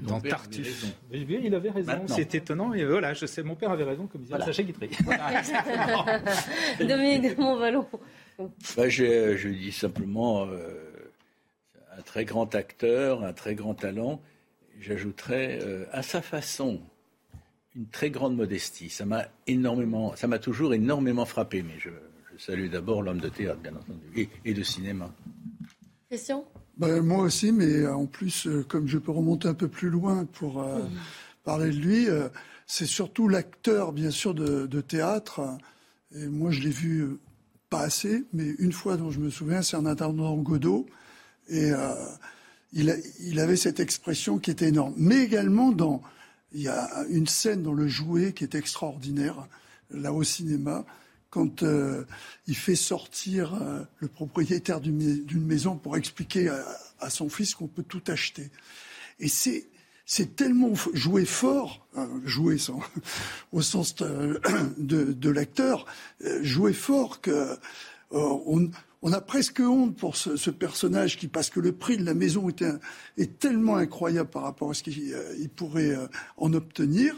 dans 0.01 0.19
Tartuffe. 0.19 0.85
il 1.11 1.53
avait 1.53 1.69
raison, 1.69 2.07
c'est 2.07 2.33
étonnant. 2.33 2.73
Et 2.73 2.85
voilà, 2.85 3.13
je 3.13 3.27
sais, 3.27 3.43
mon 3.43 3.55
père 3.55 3.69
avait 3.71 3.83
raison, 3.83 4.07
comme 4.07 4.21
disait 4.21 4.31
Voilà. 4.35 4.45
Sacha 4.45 4.63
Guitry. 4.63 4.89
Dominique 6.79 7.35
de 7.35 7.41
Montvalon. 7.41 7.87
Bah, 8.75 8.89
je, 8.89 9.37
je 9.37 9.49
dis 9.49 9.71
simplement 9.71 10.47
euh, 10.47 10.73
un 11.95 12.01
très 12.01 12.25
grand 12.25 12.55
acteur, 12.55 13.23
un 13.23 13.33
très 13.33 13.53
grand 13.53 13.75
talent. 13.75 14.19
J'ajouterais 14.79 15.59
euh, 15.61 15.85
à 15.91 16.01
sa 16.01 16.21
façon 16.21 16.81
une 17.75 17.87
très 17.87 18.09
grande 18.09 18.35
modestie. 18.35 18.89
Ça 18.89 19.05
m'a 19.05 19.25
énormément, 19.45 20.15
ça 20.15 20.25
m'a 20.25 20.39
toujours 20.39 20.73
énormément 20.73 21.25
frappé. 21.25 21.61
Mais 21.61 21.77
je, 21.77 21.89
je 22.33 22.43
salue 22.43 22.69
d'abord 22.69 23.03
l'homme 23.03 23.21
de 23.21 23.29
théâtre, 23.29 23.59
bien 23.61 23.75
entendu, 23.75 24.01
et, 24.15 24.29
et 24.45 24.53
de 24.55 24.63
cinéma. 24.63 25.13
Question 26.09 26.45
Ben, 26.77 27.01
moi 27.01 27.23
aussi, 27.23 27.51
mais 27.51 27.65
euh, 27.81 27.95
en 27.95 28.05
plus, 28.05 28.45
euh, 28.47 28.63
comme 28.67 28.87
je 28.87 28.97
peux 28.97 29.11
remonter 29.11 29.47
un 29.47 29.53
peu 29.55 29.67
plus 29.67 29.89
loin 29.89 30.25
pour 30.25 30.61
euh, 30.61 30.79
parler 31.43 31.71
de 31.71 31.75
lui, 31.77 32.07
euh, 32.07 32.29
c'est 32.67 32.85
surtout 32.85 33.27
l'acteur, 33.27 33.93
bien 33.93 34.11
sûr, 34.11 34.33
de, 34.35 34.67
de 34.67 34.81
théâtre. 34.81 35.41
Et 36.15 36.27
moi, 36.27 36.51
je 36.51 36.61
l'ai 36.61 36.69
vu 36.69 36.99
euh, 37.01 37.19
pas 37.69 37.81
assez, 37.81 38.25
mais 38.33 38.49
une 38.59 38.71
fois 38.73 38.95
dont 38.97 39.09
je 39.11 39.19
me 39.19 39.29
souviens, 39.29 39.61
c'est 39.61 39.75
en 39.75 39.85
attendant 39.85 40.35
Godot. 40.37 40.85
Et 41.49 41.71
il, 42.73 42.89
a- 42.91 42.95
il 43.21 43.39
avait 43.39 43.55
cette 43.55 43.79
expression 43.79 44.37
qui 44.37 44.51
était 44.51 44.67
énorme. 44.67 44.93
Mais 44.97 45.23
également, 45.23 45.71
dans, 45.71 46.01
il 46.53 46.61
y 46.61 46.67
a 46.67 47.05
une 47.09 47.27
scène 47.27 47.63
dans 47.63 47.73
le 47.73 47.87
jouet 47.87 48.33
qui 48.33 48.43
est 48.43 48.53
extraordinaire, 48.55 49.47
là 49.91 50.11
au 50.13 50.23
cinéma, 50.23 50.85
quand 51.37 51.61
euh, 51.61 52.03
il 52.47 52.55
fait 52.55 52.75
sortir 52.75 53.53
euh, 53.61 53.83
le 53.99 54.07
propriétaire 54.07 54.81
d'une 54.81 54.97
mai- 54.97 55.21
d'une 55.23 55.45
maison 55.45 55.75
pour 55.75 55.95
expliquer 55.95 56.49
à, 56.99 57.09
son 57.11 57.29
fils 57.29 57.53
qu'on 57.53 57.67
peut 57.67 57.83
tout 57.83 58.01
acheter. 58.07 58.49
Et 59.19 59.27
c'est 59.27 59.67
c'est 60.09 60.35
tellement 60.35 60.73
joué 60.93 61.25
fort, 61.25 61.85
euh, 61.95 62.07
joué 62.25 62.57
au 63.51 63.61
sens 63.61 63.93
euh, 64.01 64.39
de, 64.79 65.29
l'acteur, 65.29 65.85
joué 66.41 66.73
fort 66.73 67.21
que 67.21 67.55
on, 68.09 68.71
a 69.13 69.21
presque 69.21 69.59
honte 69.59 69.95
pour 69.95 70.15
ce, 70.15 70.49
personnage 70.49 71.17
qui, 71.19 71.27
parce 71.27 71.51
que 71.51 71.59
le 71.59 71.71
prix 71.71 71.97
de 71.97 72.03
la 72.05 72.15
maison 72.15 72.49
un- 72.61 72.79
est 73.17 73.37
tellement 73.37 73.75
incroyable 73.75 74.29
par 74.31 74.41
rapport 74.41 74.71
à 74.71 74.73
ce 74.73 74.81
qu'il 74.81 75.15
il 75.39 75.49
pourrait 75.49 75.95
en 76.37 76.51
obtenir. 76.53 77.13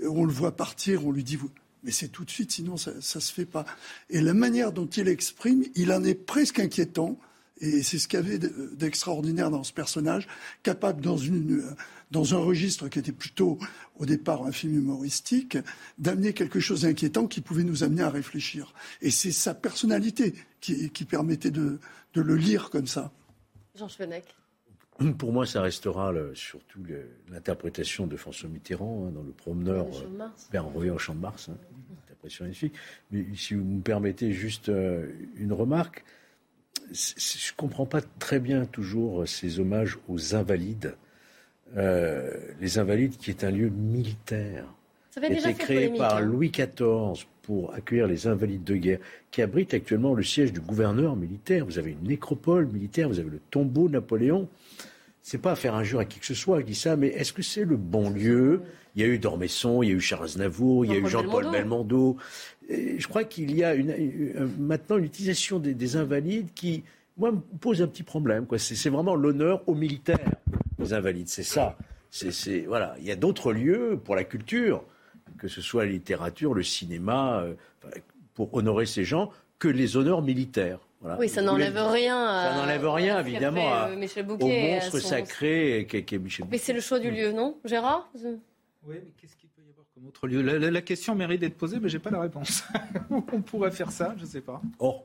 On 0.00 0.24
le 0.24 0.32
voit 0.32 0.54
partir, 0.54 1.06
on 1.06 1.10
lui 1.12 1.24
dit, 1.24 1.36
vous- 1.36 1.50
mais 1.84 1.90
c'est 1.90 2.08
tout 2.08 2.24
de 2.24 2.30
suite, 2.30 2.50
sinon 2.50 2.76
ça, 2.76 2.92
ça 3.00 3.20
se 3.20 3.32
fait 3.32 3.44
pas. 3.44 3.66
Et 4.10 4.20
la 4.20 4.34
manière 4.34 4.72
dont 4.72 4.86
il 4.86 5.06
exprime, 5.08 5.64
il 5.74 5.92
en 5.92 6.02
est 6.02 6.14
presque 6.14 6.58
inquiétant. 6.58 7.18
Et 7.60 7.82
c'est 7.82 7.98
ce 7.98 8.08
qu'il 8.08 8.18
y 8.18 8.22
avait 8.22 8.38
de- 8.38 8.72
d'extraordinaire 8.74 9.50
dans 9.50 9.62
ce 9.62 9.72
personnage, 9.72 10.26
capable 10.62 11.00
dans, 11.00 12.34
un 12.34 12.38
registre 12.38 12.88
qui 12.88 12.98
était 12.98 13.12
plutôt 13.12 13.58
au 13.96 14.06
départ 14.06 14.44
un 14.44 14.50
film 14.50 14.76
humoristique, 14.76 15.56
d'amener 15.98 16.32
quelque 16.32 16.58
chose 16.58 16.82
d'inquiétant 16.82 17.28
qui 17.28 17.40
pouvait 17.40 17.62
nous 17.62 17.84
amener 17.84 18.02
à 18.02 18.10
réfléchir. 18.10 18.74
Et 19.02 19.10
c'est 19.10 19.32
sa 19.32 19.54
personnalité 19.54 20.34
qui, 20.60 21.04
permettait 21.04 21.52
de, 21.52 21.78
le 22.14 22.36
lire 22.36 22.70
comme 22.70 22.86
ça. 22.88 23.12
Jean 23.76 23.88
Fenech. 23.88 24.24
Pour 25.18 25.32
moi, 25.32 25.44
ça 25.46 25.60
restera 25.62 26.12
le- 26.12 26.34
surtout 26.34 26.80
l'interprétation 27.30 28.06
de 28.06 28.16
François 28.16 28.48
Mitterrand 28.48 29.06
hein, 29.08 29.10
dans 29.12 29.22
Le 29.22 29.32
Promeneur, 29.32 29.86
euh, 29.86 30.58
envoyé 30.64 30.90
au 30.90 30.98
Champ 30.98 31.14
de 31.14 31.20
Mars. 31.20 31.48
hein. 31.48 31.56
Interprétation 32.04 32.44
magnifique. 32.44 32.74
Mais 33.10 33.24
si 33.34 33.54
vous 33.54 33.64
me 33.64 33.80
permettez 33.82 34.32
juste 34.32 34.68
euh, 34.68 35.08
une 35.36 35.52
remarque, 35.52 36.04
je 36.92 37.14
ne 37.52 37.56
comprends 37.56 37.86
pas 37.86 38.02
très 38.18 38.38
bien 38.40 38.66
toujours 38.66 39.26
ces 39.26 39.58
hommages 39.58 39.98
aux 40.08 40.34
Invalides. 40.34 40.94
Euh, 41.76 42.30
les 42.60 42.78
Invalides, 42.78 43.16
qui 43.16 43.30
est 43.30 43.42
un 43.42 43.50
lieu 43.50 43.68
militaire, 43.70 44.64
Ça 45.10 45.20
été 45.26 45.54
créé 45.54 45.88
par 45.98 46.16
hein. 46.16 46.20
Louis 46.20 46.50
XIV 46.50 47.26
pour 47.46 47.72
accueillir 47.74 48.06
les 48.06 48.26
invalides 48.26 48.64
de 48.64 48.76
guerre, 48.76 48.98
qui 49.30 49.42
abrite 49.42 49.74
actuellement 49.74 50.14
le 50.14 50.22
siège 50.22 50.52
du 50.52 50.60
gouverneur 50.60 51.16
militaire. 51.16 51.64
Vous 51.66 51.78
avez 51.78 51.92
une 51.92 52.08
nécropole 52.08 52.66
militaire, 52.66 53.08
vous 53.08 53.18
avez 53.20 53.30
le 53.30 53.40
tombeau 53.50 53.88
de 53.88 53.92
Napoléon. 53.94 54.48
C'est 55.22 55.38
pas 55.38 55.52
à 55.52 55.56
faire 55.56 55.74
injure 55.74 56.00
à 56.00 56.04
qui 56.04 56.18
que 56.20 56.26
ce 56.26 56.34
soit, 56.34 56.60
je 56.60 56.66
dis 56.66 56.74
ça, 56.74 56.96
mais 56.96 57.08
est-ce 57.08 57.32
que 57.32 57.42
c'est 57.42 57.64
le 57.64 57.76
bon 57.76 58.10
lieu 58.10 58.60
Il 58.96 59.02
y 59.02 59.04
a 59.04 59.08
eu 59.08 59.18
Dormesson, 59.18 59.82
il 59.82 59.88
y 59.88 59.92
a 59.92 59.94
eu 59.94 60.00
Charles 60.00 60.24
Aznavour, 60.24 60.84
il 60.84 60.92
y 60.92 60.94
a 60.94 60.98
eu 60.98 61.08
Jean-Paul 61.08 61.44
Belmondo. 61.50 62.16
Et 62.68 62.98
je 62.98 63.08
crois 63.08 63.24
qu'il 63.24 63.54
y 63.56 63.64
a 63.64 63.74
une- 63.74 63.90
une- 63.98 64.50
maintenant 64.58 64.98
une 64.98 65.04
utilisation 65.04 65.58
des, 65.58 65.74
des 65.74 65.96
invalides 65.96 66.48
qui, 66.54 66.84
moi, 67.16 67.32
me 67.32 67.38
pose 67.60 67.80
un 67.82 67.86
petit 67.88 68.02
problème. 68.02 68.46
C'est 68.58 68.90
vraiment 68.90 69.14
l'honneur 69.16 69.62
aux 69.66 69.74
militaires, 69.74 70.18
les 70.78 70.92
invalides. 70.92 71.28
C'est 71.28 71.42
ça. 71.42 71.76
Voilà. 72.68 72.94
Il 73.00 73.06
y 73.06 73.10
a 73.10 73.16
d'autres 73.16 73.52
lieux 73.52 73.98
pour 74.04 74.14
la 74.16 74.24
culture, 74.24 74.84
que 75.38 75.48
ce 75.48 75.60
soit 75.60 75.84
la 75.84 75.90
littérature, 75.92 76.54
le 76.54 76.62
cinéma, 76.62 77.40
euh, 77.40 77.54
pour 78.34 78.52
honorer 78.54 78.86
ces 78.86 79.04
gens, 79.04 79.30
que 79.58 79.68
les 79.68 79.96
honneurs 79.96 80.22
militaires. 80.22 80.78
Voilà. 81.00 81.18
Oui, 81.18 81.28
ça 81.28 81.40
Je 81.42 81.46
n'enlève 81.46 81.76
rien. 81.76 82.16
à- 82.26 82.50
Ça 82.50 82.56
n'enlève 82.56 82.88
rien, 82.88 83.20
évidemment, 83.20 83.72
à- 83.74 83.88
euh, 83.90 84.06
au 84.20 84.22
Bouquet 84.24 84.72
monstre 84.74 84.98
son- 85.00 85.08
sacré 85.08 85.86
qu'est 85.88 86.02
qu'est 86.02 86.18
Michel 86.18 86.46
Mais 86.50 86.58
c'est 86.58 86.72
le 86.72 86.80
choix 86.80 86.98
du 86.98 87.10
lieu, 87.10 87.32
non 87.32 87.58
Gérard? 87.64 88.10
Oui, 88.86 88.96
mais 89.04 89.12
qu'est-ce 89.18 89.36
qu'il 89.36 89.48
peut 89.50 89.62
y 89.66 89.70
avoir 89.70 89.86
comme 89.94 90.06
autre 90.06 90.26
lieu? 90.26 90.40
La, 90.42 90.58
la- 90.58 90.70
la 90.70 90.82
question 90.82 91.14
mérite 91.14 91.40
d'être 91.40 91.56
posée, 91.56 91.78
mais 91.80 91.88
j'ai 91.88 91.98
pas 91.98 92.10
la 92.10 92.20
réponse. 92.20 92.64
On 93.10 93.20
pourrait 93.42 93.70
faire 93.70 93.90
ça, 93.92 94.14
je 94.18 94.24
sais 94.24 94.40
pas. 94.40 94.60
Oh, 94.78 95.02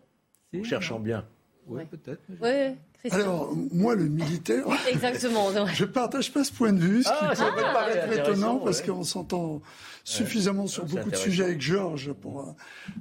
Si, 0.53 0.61
en 0.61 0.63
cherchant 0.63 0.99
bien. 0.99 1.25
Oui, 1.69 1.83
peut-être. 1.85 2.21
Oui, 2.41 2.75
Christian. 2.99 3.19
Alors, 3.21 3.55
moi, 3.71 3.95
le 3.95 4.05
militaire, 4.09 4.65
Exactement. 4.91 5.49
je 5.73 5.85
partage 5.85 6.33
pas 6.33 6.43
ce 6.43 6.51
point 6.51 6.73
de 6.73 6.79
vue, 6.79 7.03
ce 7.03 7.09
Ah, 7.11 7.31
qui 7.33 7.41
peut 7.41 7.47
peut 7.55 7.61
paraître 7.61 8.11
étonnant 8.19 8.57
parce 8.59 8.81
qu'on 8.81 9.03
s'entend 9.03 9.61
suffisamment 10.03 10.67
sur 10.67 10.85
beaucoup 10.85 11.09
de 11.11 11.15
sujets 11.15 11.43
avec 11.45 11.61
Georges. 11.61 12.11
Pour, 12.13 12.41
euh, 12.41 12.51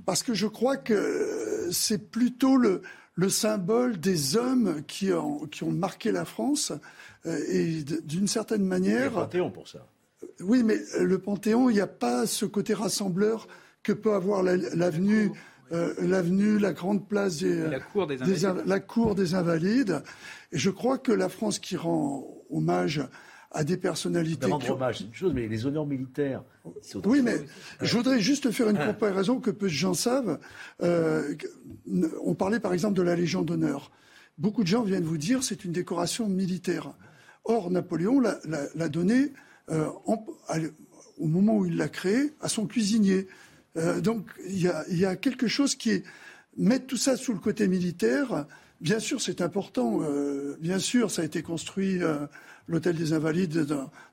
parce 0.06 0.22
que 0.22 0.34
je 0.34 0.46
crois 0.46 0.76
que 0.76 1.68
c'est 1.72 2.10
plutôt 2.10 2.56
le, 2.56 2.82
le 3.14 3.28
symbole 3.28 3.98
des 3.98 4.36
hommes 4.36 4.82
qui 4.86 5.12
ont, 5.12 5.38
qui 5.46 5.64
ont 5.64 5.70
marqué 5.72 6.12
la 6.12 6.24
France 6.24 6.72
euh, 7.26 7.38
et 7.50 7.82
d'une 8.04 8.28
certaine 8.28 8.60
Il 8.60 8.64
y 8.64 8.66
a 8.66 8.68
manière. 8.68 9.18
un 9.18 9.22
Panthéon 9.22 9.50
pour 9.50 9.66
ça. 9.68 9.86
Oui, 10.40 10.62
mais 10.62 10.78
euh, 10.96 11.04
le 11.04 11.18
Panthéon, 11.18 11.70
il 11.70 11.74
n'y 11.74 11.80
a 11.80 11.86
pas 11.86 12.26
ce 12.26 12.44
côté 12.44 12.74
rassembleur 12.74 13.48
que 13.82 13.92
peut 13.92 14.12
avoir 14.14 14.42
la- 14.42 14.56
l'avenue, 14.56 15.30
euh, 15.72 15.94
l'avenue, 16.00 16.58
la 16.58 16.72
grande 16.72 17.06
place 17.08 17.38
des, 17.38 17.68
La 17.68 17.80
cour 17.80 18.06
des 18.06 18.16
des 18.16 18.44
Invalides. 18.44 18.64
Inv- 18.64 18.68
la 18.68 18.80
cour 18.80 19.14
des 19.14 19.34
Invalides. 19.34 20.02
Et 20.52 20.58
je 20.58 20.70
crois 20.70 20.98
que 20.98 21.12
la 21.12 21.28
France 21.28 21.58
qui 21.58 21.76
rend 21.76 22.26
hommage 22.50 23.02
à 23.50 23.64
des 23.64 23.76
personnalités. 23.78 24.46
Rendre 24.46 24.70
hommage, 24.70 24.98
c'est 24.98 25.04
une 25.04 25.14
chose, 25.14 25.32
mais 25.34 25.48
les 25.48 25.64
honneurs 25.66 25.86
militaires. 25.86 26.42
Oui, 27.06 27.22
mais 27.22 27.36
je 27.80 27.96
voudrais 27.96 28.20
juste 28.20 28.50
faire 28.50 28.68
une 28.68 28.78
comparaison 28.78 29.40
que 29.40 29.50
peu 29.50 29.66
de 29.66 29.72
gens 29.72 29.94
savent. 29.94 30.38
Euh, 30.82 31.34
on 32.22 32.34
parlait 32.34 32.60
par 32.60 32.72
exemple 32.74 32.94
de 32.94 33.02
la 33.02 33.16
Légion 33.16 33.42
d'honneur. 33.42 33.90
Beaucoup 34.36 34.62
de 34.62 34.68
gens 34.68 34.82
viennent 34.82 35.04
vous 35.04 35.16
dire 35.18 35.42
c'est 35.42 35.64
une 35.64 35.72
décoration 35.72 36.28
militaire. 36.28 36.92
Or, 37.44 37.70
Napoléon 37.70 38.20
l'a 38.20 38.88
donnée 38.88 39.32
euh, 39.70 39.86
au 41.18 41.26
moment 41.26 41.56
où 41.56 41.66
il 41.66 41.76
l'a 41.76 41.88
créée 41.88 42.34
à 42.40 42.48
son 42.48 42.66
cuisinier. 42.66 43.26
Euh, 43.76 44.00
donc 44.00 44.26
il 44.46 44.60
y, 44.60 45.04
a, 45.04 45.16
quelque 45.16 45.46
chose 45.46 45.74
qui 45.74 45.90
est 45.90 46.04
mettre 46.56 46.86
tout 46.86 46.96
ça 46.96 47.16
sous 47.16 47.32
le 47.32 47.38
côté 47.38 47.68
militaire. 47.68 48.46
Bien 48.80 49.00
sûr, 49.00 49.20
c'est 49.20 49.40
important. 49.40 50.00
bien 50.60 50.78
sûr, 50.78 51.10
ça 51.10 51.22
a 51.22 51.24
été 51.24 51.42
construit 51.42 52.00
l'hôtel 52.68 52.96
des 52.96 53.12
Invalides 53.12 53.66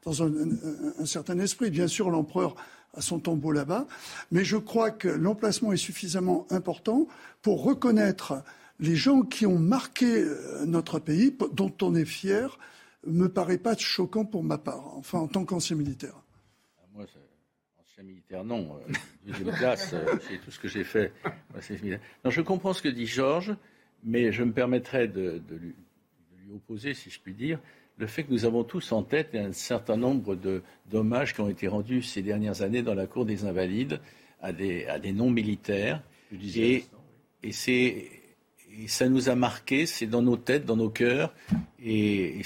dans, 0.03 0.23
un, 0.23 1.05
certain 1.05 1.37
esprit. 1.39 1.69
Bien 1.69 1.87
sûr, 1.87 2.09
l'empereur 2.09 2.55
a 2.95 3.01
son 3.01 3.19
tombeau 3.19 3.51
là-bas, 3.51 3.85
mais 4.31 4.43
je 4.43 4.57
crois 4.57 4.89
que 4.89 5.07
l'emplacement 5.07 5.73
est 5.73 5.77
suffisamment 5.77 6.47
important 6.49 7.07
pour 7.41 7.63
reconnaître 7.63 8.41
les 8.79 8.95
gens 8.95 9.21
qui 9.21 9.45
ont 9.45 9.59
marqué 9.59 10.05
euh, 10.05 10.65
notre 10.65 10.99
pays, 10.99 11.35
dont 11.53 11.73
on 11.81 11.95
est 11.95 12.05
fier, 12.05 12.57
me 13.05 13.27
paraît 13.27 13.57
pas 13.57 13.77
choquant 13.77 14.25
pour 14.25 14.43
ma 14.43 14.57
part, 14.57 14.97
enfin 14.97 15.19
en 15.19 15.27
tant 15.27 15.45
qu'ancien 15.45 15.75
militaire. 15.75 16.15
Ah, 16.97 17.03
militaire, 18.03 18.43
non. 18.43 18.77
Euh, 18.77 18.91
euh, 19.29 19.75
c'est 19.75 20.37
tout 20.43 20.51
ce 20.51 20.59
que 20.59 20.67
j'ai 20.67 20.83
fait. 20.83 21.11
non, 22.23 22.29
je 22.29 22.41
comprends 22.41 22.73
ce 22.73 22.81
que 22.81 22.89
dit 22.89 23.05
Georges, 23.05 23.55
mais 24.03 24.31
je 24.31 24.43
me 24.43 24.51
permettrai 24.51 25.07
de, 25.07 25.41
lui, 25.49 25.73
opposer, 26.53 26.93
si 26.93 27.09
je 27.09 27.19
puis 27.19 27.33
dire, 27.33 27.59
le 27.97 28.07
fait 28.07 28.23
que 28.23 28.31
nous 28.31 28.45
avons 28.45 28.63
tous 28.63 28.91
en 28.91 29.03
tête 29.03 29.33
un 29.35 29.53
certain 29.53 29.97
nombre 29.97 30.37
d'hommages 30.87 31.33
qui 31.33 31.41
ont 31.41 31.49
été 31.49 31.67
rendus 31.67 32.01
ces 32.01 32.21
dernières 32.21 32.61
années 32.61 32.81
dans 32.81 32.93
la 32.93 33.07
cour 33.07 33.25
des 33.25 33.45
Invalides 33.45 33.99
à 34.41 34.51
des, 34.51 34.85
à 34.87 34.99
des 34.99 35.13
non-militaires. 35.13 36.03
Et, 36.33 36.83
et, 37.43 37.51
et, 37.67 38.87
ça 38.87 39.07
nous 39.07 39.29
a 39.29 39.35
marqué, 39.35 39.85
c'est 39.85 40.07
dans 40.07 40.21
nos 40.21 40.35
têtes, 40.35 40.65
dans 40.65 40.75
nos 40.75 40.89
cœurs. 40.89 41.33
Et, 41.81 42.41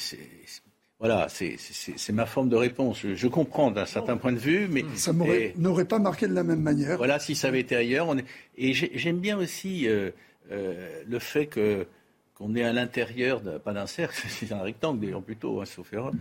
voilà, 0.99 1.27
c'est 1.29 1.57
ma 2.11 2.25
forme 2.25 2.49
de 2.49 2.55
réponse. 2.55 2.99
Je, 3.01 3.27
comprends 3.27 3.71
d'un 3.71 3.85
certain 3.85 4.17
point 4.17 4.33
de 4.33 4.37
vue, 4.37 4.67
mais 4.69 4.83
ça 4.95 5.13
n'aurait 5.13 5.85
pas 5.85 5.99
marqué 5.99 6.27
de 6.27 6.33
la 6.33 6.43
même 6.43 6.61
manière. 6.61 6.97
Voilà, 6.97 7.19
si 7.19 7.35
ça 7.35 7.47
avait 7.47 7.61
été 7.61 7.75
ailleurs. 7.75 8.07
On 8.07 8.17
est, 8.17 8.25
et 8.57 8.73
j'aime 8.73 9.19
bien 9.19 9.37
aussi 9.37 9.87
euh, 9.87 10.11
euh, 10.51 11.01
le 11.07 11.19
fait 11.19 11.45
que 11.45 11.87
qu'on 12.35 12.55
est 12.55 12.63
à 12.63 12.71
l'intérieur, 12.71 13.41
pas 13.61 13.73
d'un 13.73 13.85
cercle, 13.85 14.15
c'est 14.29 14.51
un 14.51 14.61
rectangle 14.61 15.01
d'ailleurs 15.01 15.21
plutôt, 15.21 15.61
hein, 15.61 15.65
sauf 15.65 15.91
erreur. 15.93 16.13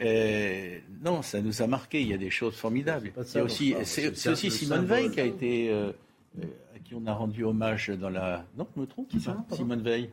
Euh, 0.00 0.78
non, 1.04 1.22
ça 1.22 1.40
nous 1.40 1.62
a 1.62 1.66
marqué. 1.66 2.00
Il 2.00 2.08
y 2.08 2.14
a 2.14 2.18
des 2.18 2.30
choses 2.30 2.54
formidables. 2.54 3.12
C'est 3.24 3.40
aussi, 3.40 3.74
c'est 3.84 4.28
aussi 4.28 4.50
Simone 4.50 4.86
Veil 4.86 5.10
qui 5.10 5.20
a 5.20 5.24
été, 5.24 5.70
euh, 5.70 5.92
euh, 6.38 6.44
à 6.74 6.78
qui 6.78 6.94
on 6.94 7.06
a 7.06 7.12
rendu 7.12 7.44
hommage 7.44 7.88
dans 7.88 8.10
la. 8.10 8.44
Non, 8.56 8.66
je 8.74 8.80
me 8.80 8.86
trompe, 8.86 9.08
ça 9.20 9.44
Simone 9.52 9.82
Veil. 9.82 10.10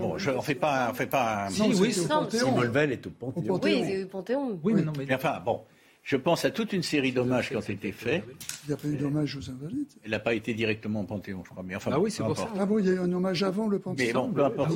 Bon, 0.00 0.18
je, 0.18 0.30
on 0.30 0.42
fait 0.42 0.54
pas, 0.54 0.88
on 0.90 0.94
fait 0.94 1.06
pas. 1.06 1.46
Un... 1.46 1.50
Si, 1.50 1.62
oui, 1.62 1.92
Simone 1.92 2.70
Veil 2.72 2.92
est 2.92 3.06
au 3.06 3.10
Panthéon. 3.10 3.60
Oui, 3.62 3.82
c'est 3.84 4.04
au 4.04 4.08
Panthéon. 4.08 4.60
Oui, 4.62 4.72
mais 4.74 4.82
non, 4.82 4.92
mais... 4.96 5.12
enfin, 5.14 5.40
bon, 5.44 5.60
je 6.02 6.16
pense 6.16 6.44
à 6.44 6.50
toute 6.50 6.72
une 6.72 6.82
série 6.82 7.12
d'hommages 7.12 7.48
qui 7.48 7.56
ont 7.56 7.60
été 7.60 7.92
faits. 7.92 8.24
Il 8.64 8.68
n'y 8.68 8.74
a 8.74 8.76
pas 8.76 8.88
eu 8.88 8.96
d'hommage 8.96 9.36
aux 9.36 9.50
Invalides 9.50 9.86
Elle 10.04 10.10
n'a 10.10 10.18
pas 10.18 10.34
été 10.34 10.52
directement 10.52 11.02
au 11.02 11.04
Panthéon, 11.04 11.42
je 11.44 11.50
crois. 11.50 11.62
Mais 11.64 11.76
enfin, 11.76 11.92
ah 11.94 12.00
oui, 12.00 12.10
c'est 12.10 12.24
pour 12.24 12.36
ça. 12.36 12.48
Ah 12.58 12.66
bon, 12.66 12.80
il 12.80 12.86
y 12.86 12.88
a 12.90 12.94
eu 12.94 12.98
un 12.98 13.12
hommage 13.12 13.42
avant 13.44 13.68
le 13.68 13.78
Panthéon 13.78 14.06
Mais 14.06 14.12
bon, 14.12 14.32
peu 14.32 14.44
importe. 14.44 14.72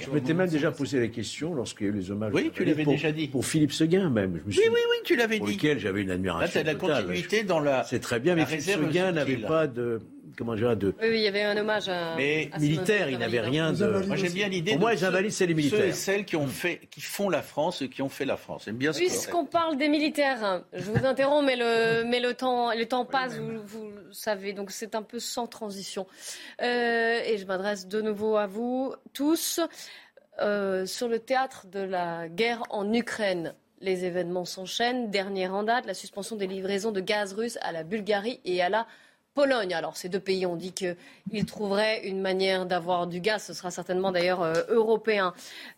je 0.00 0.10
m'étais 0.10 0.34
même 0.34 0.48
déjà 0.48 0.70
posé 0.70 1.00
la 1.00 1.08
question 1.08 1.52
lorsqu'il 1.54 1.88
y 1.88 1.90
a 1.90 1.92
eu 1.92 1.96
les 1.96 2.10
hommages. 2.10 2.32
Oui, 2.32 2.50
tu 2.54 2.64
l'avais 2.64 2.84
déjà 2.84 3.10
dit. 3.10 3.26
Pour 3.26 3.44
Philippe 3.44 3.72
Seguin, 3.72 4.08
même. 4.08 4.40
oui, 4.46 4.54
oui, 4.56 4.62
oui, 4.68 4.96
tu 5.04 5.16
l'avais 5.16 5.36
dit. 5.36 5.40
Pour 5.40 5.48
lequel 5.48 5.80
j'avais 5.80 6.02
une 6.02 6.10
admiration. 6.10 6.46
Là, 6.46 6.48
tu 6.48 6.58
as 6.58 6.62
la 6.62 6.74
continuité 6.74 7.42
dans 7.42 7.60
la. 7.60 7.82
C'est 7.84 8.00
très 8.00 8.20
bien, 8.20 8.36
mais 8.36 8.46
Philippe 8.46 8.62
Seguin 8.62 9.12
n'avait 9.12 9.36
pas 9.36 9.66
de 9.66 10.00
comment 10.36 10.54
dire, 10.54 10.76
de. 10.76 10.94
Oui, 11.00 11.08
oui, 11.08 11.18
il 11.18 11.22
y 11.22 11.26
avait 11.26 11.42
un 11.42 11.56
hommage 11.56 11.88
à. 11.88 12.16
Mais 12.16 12.50
militaire, 12.58 13.08
il 13.08 13.18
n'avait 13.18 13.40
rien 13.40 13.72
de. 13.72 14.06
Moi, 14.06 14.16
j'aime 14.16 14.32
bien 14.32 14.48
l'idée. 14.48 14.72
Pour 14.72 14.80
moi, 14.80 14.92
les 14.92 15.04
invalides, 15.04 15.32
c'est 15.32 15.46
les 15.46 15.54
militaires. 15.54 15.80
Ceux 15.80 15.86
et 15.86 15.92
celles 15.92 16.24
qui 16.24 16.36
ont 16.36 16.46
fait, 16.46 16.80
qui 16.90 17.00
font 17.00 17.28
la 17.28 17.42
France, 17.42 17.84
qui 17.90 18.02
ont 18.02 18.08
fait 18.08 18.24
la 18.24 18.36
France. 18.36 18.64
J'aime 18.64 18.76
bien. 18.76 18.92
Puisqu'on 18.92 19.44
parle 19.44 19.76
des 19.76 19.88
militaires, 19.88 20.62
je 20.72 20.90
vous 20.90 21.06
interromps, 21.06 21.46
mais 21.46 21.56
le, 21.56 22.04
mais 22.08 22.20
le 22.20 22.34
temps, 22.34 22.72
le 22.72 22.86
temps 22.86 23.04
passe, 23.04 23.36
vous, 23.36 23.62
vous 23.64 23.92
savez, 24.12 24.52
donc 24.52 24.70
c'est 24.70 24.94
un 24.94 25.02
peu 25.02 25.18
sans 25.18 25.46
transition. 25.46 26.06
Euh, 26.62 27.20
et 27.24 27.38
je 27.38 27.46
m'adresse 27.46 27.86
de 27.86 28.00
nouveau 28.00 28.36
à 28.36 28.46
vous 28.46 28.94
tous. 29.12 29.60
Euh, 30.40 30.86
sur 30.86 31.08
le 31.08 31.18
théâtre 31.18 31.66
de 31.66 31.80
la 31.80 32.28
guerre 32.28 32.62
en 32.70 32.92
Ukraine, 32.92 33.54
les 33.80 34.04
événements 34.04 34.44
s'enchaînent. 34.44 35.10
Dernière 35.10 35.54
en 35.54 35.64
date, 35.64 35.86
la 35.86 35.94
suspension 35.94 36.36
des 36.36 36.46
livraisons 36.46 36.92
de 36.92 37.00
gaz 37.00 37.32
russe 37.32 37.58
à 37.62 37.72
la 37.72 37.82
Bulgarie 37.82 38.40
et 38.44 38.62
à 38.62 38.68
la 38.68 38.86
Pologne. 39.38 39.72
Alors 39.72 39.96
ces 39.96 40.08
deux 40.08 40.18
pays 40.18 40.46
ont 40.46 40.56
dit 40.56 40.72
qu'ils 40.72 41.46
trouveraient 41.46 42.08
une 42.08 42.20
manière 42.20 42.66
d'avoir 42.66 43.06
du 43.06 43.20
gaz. 43.20 43.44
Ce 43.44 43.54
sera 43.54 43.70
certainement 43.70 44.10
d'ailleurs 44.10 44.42
euh, 44.42 44.64
européen. 44.68 45.32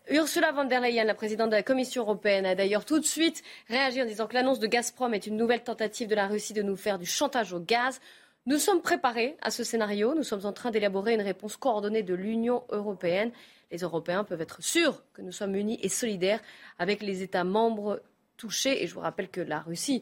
Ursula 0.09 0.51
von 0.51 0.63
der 0.63 0.81
Leyen, 0.81 1.03
la 1.03 1.13
présidente 1.13 1.51
de 1.51 1.55
la 1.57 1.61
Commission 1.61 2.01
européenne, 2.01 2.47
a 2.47 2.55
d'ailleurs 2.55 2.85
tout 2.85 2.97
de 2.97 3.05
suite 3.05 3.43
réagi 3.69 4.01
en 4.01 4.07
disant 4.07 4.25
que 4.25 4.33
l'annonce 4.33 4.57
de 4.57 4.65
Gazprom 4.65 5.13
est 5.13 5.27
une 5.27 5.37
nouvelle 5.37 5.61
tentative 5.61 6.07
de 6.07 6.15
la 6.15 6.25
Russie 6.25 6.53
de 6.53 6.63
nous 6.63 6.75
faire 6.75 6.97
du 6.97 7.05
chantage 7.05 7.53
au 7.53 7.59
gaz. 7.59 8.01
Nous 8.47 8.57
sommes 8.57 8.81
préparés 8.81 9.37
à 9.43 9.51
ce 9.51 9.63
scénario. 9.63 10.15
Nous 10.15 10.23
sommes 10.23 10.47
en 10.47 10.53
train 10.53 10.71
d'élaborer 10.71 11.13
une 11.13 11.21
réponse 11.21 11.55
coordonnée 11.55 12.01
de 12.01 12.15
l'Union 12.15 12.63
européenne. 12.69 13.31
Les 13.69 13.77
Européens 13.77 14.23
peuvent 14.23 14.41
être 14.41 14.63
sûrs 14.63 15.03
que 15.13 15.21
nous 15.21 15.31
sommes 15.31 15.53
unis 15.53 15.77
et 15.83 15.89
solidaires 15.89 16.39
avec 16.79 17.03
les 17.03 17.21
États 17.21 17.43
membres 17.43 18.01
touchés. 18.37 18.81
Et 18.81 18.87
je 18.87 18.95
vous 18.95 19.01
rappelle 19.01 19.29
que 19.29 19.39
la 19.39 19.59
Russie 19.59 20.01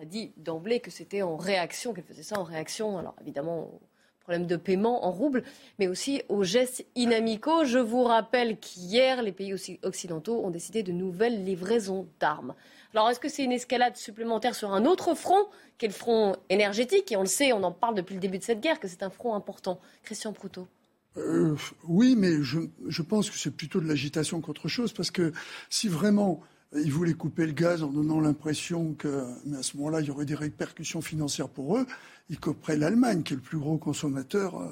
a 0.00 0.04
dit 0.04 0.32
d'emblée 0.36 0.80
que 0.80 0.90
c'était 0.90 1.22
en 1.22 1.36
réaction, 1.36 1.92
qu'elle 1.92 2.04
faisait 2.04 2.22
ça 2.22 2.38
en 2.38 2.44
réaction, 2.44 2.98
alors 2.98 3.14
évidemment 3.20 3.64
au 3.64 3.80
problème 4.20 4.46
de 4.46 4.56
paiement 4.56 5.04
en 5.04 5.10
roubles, 5.10 5.44
mais 5.78 5.86
aussi 5.86 6.22
aux 6.28 6.44
gestes 6.44 6.86
inamicaux. 6.94 7.64
Je 7.64 7.78
vous 7.78 8.04
rappelle 8.04 8.58
qu'hier, 8.58 9.22
les 9.22 9.32
pays 9.32 9.54
occidentaux 9.82 10.44
ont 10.44 10.50
décidé 10.50 10.82
de 10.82 10.92
nouvelles 10.92 11.44
livraisons 11.44 12.08
d'armes. 12.20 12.54
Alors 12.92 13.10
est-ce 13.10 13.20
que 13.20 13.28
c'est 13.28 13.44
une 13.44 13.52
escalade 13.52 13.96
supplémentaire 13.96 14.54
sur 14.54 14.72
un 14.72 14.86
autre 14.86 15.14
front, 15.14 15.46
qui 15.78 15.84
est 15.84 15.88
le 15.88 15.94
front 15.94 16.36
énergétique? 16.48 17.12
Et 17.12 17.16
on 17.16 17.22
le 17.22 17.26
sait, 17.26 17.52
on 17.52 17.62
en 17.64 17.72
parle 17.72 17.96
depuis 17.96 18.14
le 18.14 18.20
début 18.20 18.38
de 18.38 18.44
cette 18.44 18.60
guerre, 18.60 18.80
que 18.80 18.88
c'est 18.88 19.02
un 19.02 19.10
front 19.10 19.34
important. 19.34 19.78
Christian 20.04 20.32
Proutot. 20.32 20.66
Euh, 21.16 21.54
oui, 21.84 22.16
mais 22.16 22.42
je, 22.42 22.60
je 22.86 23.02
pense 23.02 23.30
que 23.30 23.36
c'est 23.36 23.50
plutôt 23.50 23.80
de 23.80 23.86
l'agitation 23.86 24.40
qu'autre 24.40 24.68
chose, 24.68 24.92
parce 24.92 25.10
que 25.10 25.32
si 25.68 25.88
vraiment 25.88 26.40
ils 26.74 26.92
voulaient 26.92 27.14
couper 27.14 27.46
le 27.46 27.52
gaz 27.52 27.82
en 27.82 27.88
donnant 27.88 28.20
l'impression 28.20 28.94
que, 28.94 29.24
mais 29.46 29.58
à 29.58 29.62
ce 29.62 29.76
moment-là, 29.76 30.00
il 30.00 30.06
y 30.06 30.10
aurait 30.10 30.24
des 30.24 30.34
répercussions 30.34 31.00
financières 31.00 31.48
pour 31.48 31.76
eux. 31.76 31.86
Ils 32.30 32.40
couperaient 32.40 32.76
l'Allemagne, 32.76 33.22
qui 33.22 33.34
est 33.34 33.36
le 33.36 33.42
plus 33.42 33.58
gros 33.58 33.78
consommateur 33.78 34.60
euh, 34.60 34.68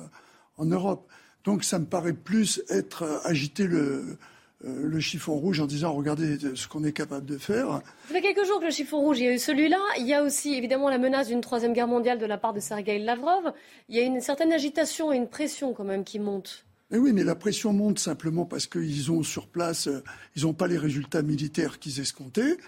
en 0.56 0.64
Europe. 0.64 1.08
Donc, 1.44 1.64
ça 1.64 1.78
me 1.78 1.84
paraît 1.84 2.12
plus 2.12 2.62
être 2.68 3.02
euh, 3.02 3.18
agiter 3.24 3.66
le, 3.66 4.16
euh, 4.64 4.86
le 4.86 5.00
chiffon 5.00 5.34
rouge 5.34 5.60
en 5.60 5.66
disant 5.66 5.92
regardez 5.92 6.38
ce 6.54 6.68
qu'on 6.68 6.84
est 6.84 6.92
capable 6.92 7.26
de 7.26 7.38
faire. 7.38 7.82
Ça 8.08 8.14
fait 8.14 8.20
quelques 8.20 8.46
jours 8.46 8.60
que 8.60 8.66
le 8.66 8.70
chiffon 8.70 9.00
rouge, 9.00 9.18
il 9.18 9.24
y 9.24 9.28
a 9.28 9.34
eu 9.34 9.38
celui-là. 9.38 9.80
Il 9.98 10.06
y 10.06 10.14
a 10.14 10.22
aussi 10.22 10.54
évidemment 10.54 10.88
la 10.88 10.98
menace 10.98 11.28
d'une 11.28 11.40
troisième 11.40 11.72
guerre 11.72 11.88
mondiale 11.88 12.18
de 12.18 12.26
la 12.26 12.38
part 12.38 12.52
de 12.52 12.60
Sergei 12.60 12.98
Lavrov. 12.98 13.52
Il 13.88 13.96
y 13.96 14.00
a 14.00 14.02
une 14.02 14.20
certaine 14.20 14.52
agitation 14.52 15.12
et 15.12 15.16
une 15.16 15.28
pression 15.28 15.72
quand 15.72 15.84
même 15.84 16.04
qui 16.04 16.18
monte. 16.18 16.64
Mais 16.92 16.98
oui, 16.98 17.14
mais 17.14 17.24
la 17.24 17.34
pression 17.34 17.72
monte 17.72 17.98
simplement 17.98 18.44
parce 18.44 18.66
qu'ils 18.66 19.10
ont 19.10 19.22
sur 19.22 19.46
place, 19.46 19.86
euh, 19.86 20.04
ils 20.36 20.42
n'ont 20.42 20.52
pas 20.52 20.66
les 20.66 20.76
résultats 20.76 21.22
militaires 21.22 21.78
qu'ils 21.78 22.00
escomptaient. 22.00 22.58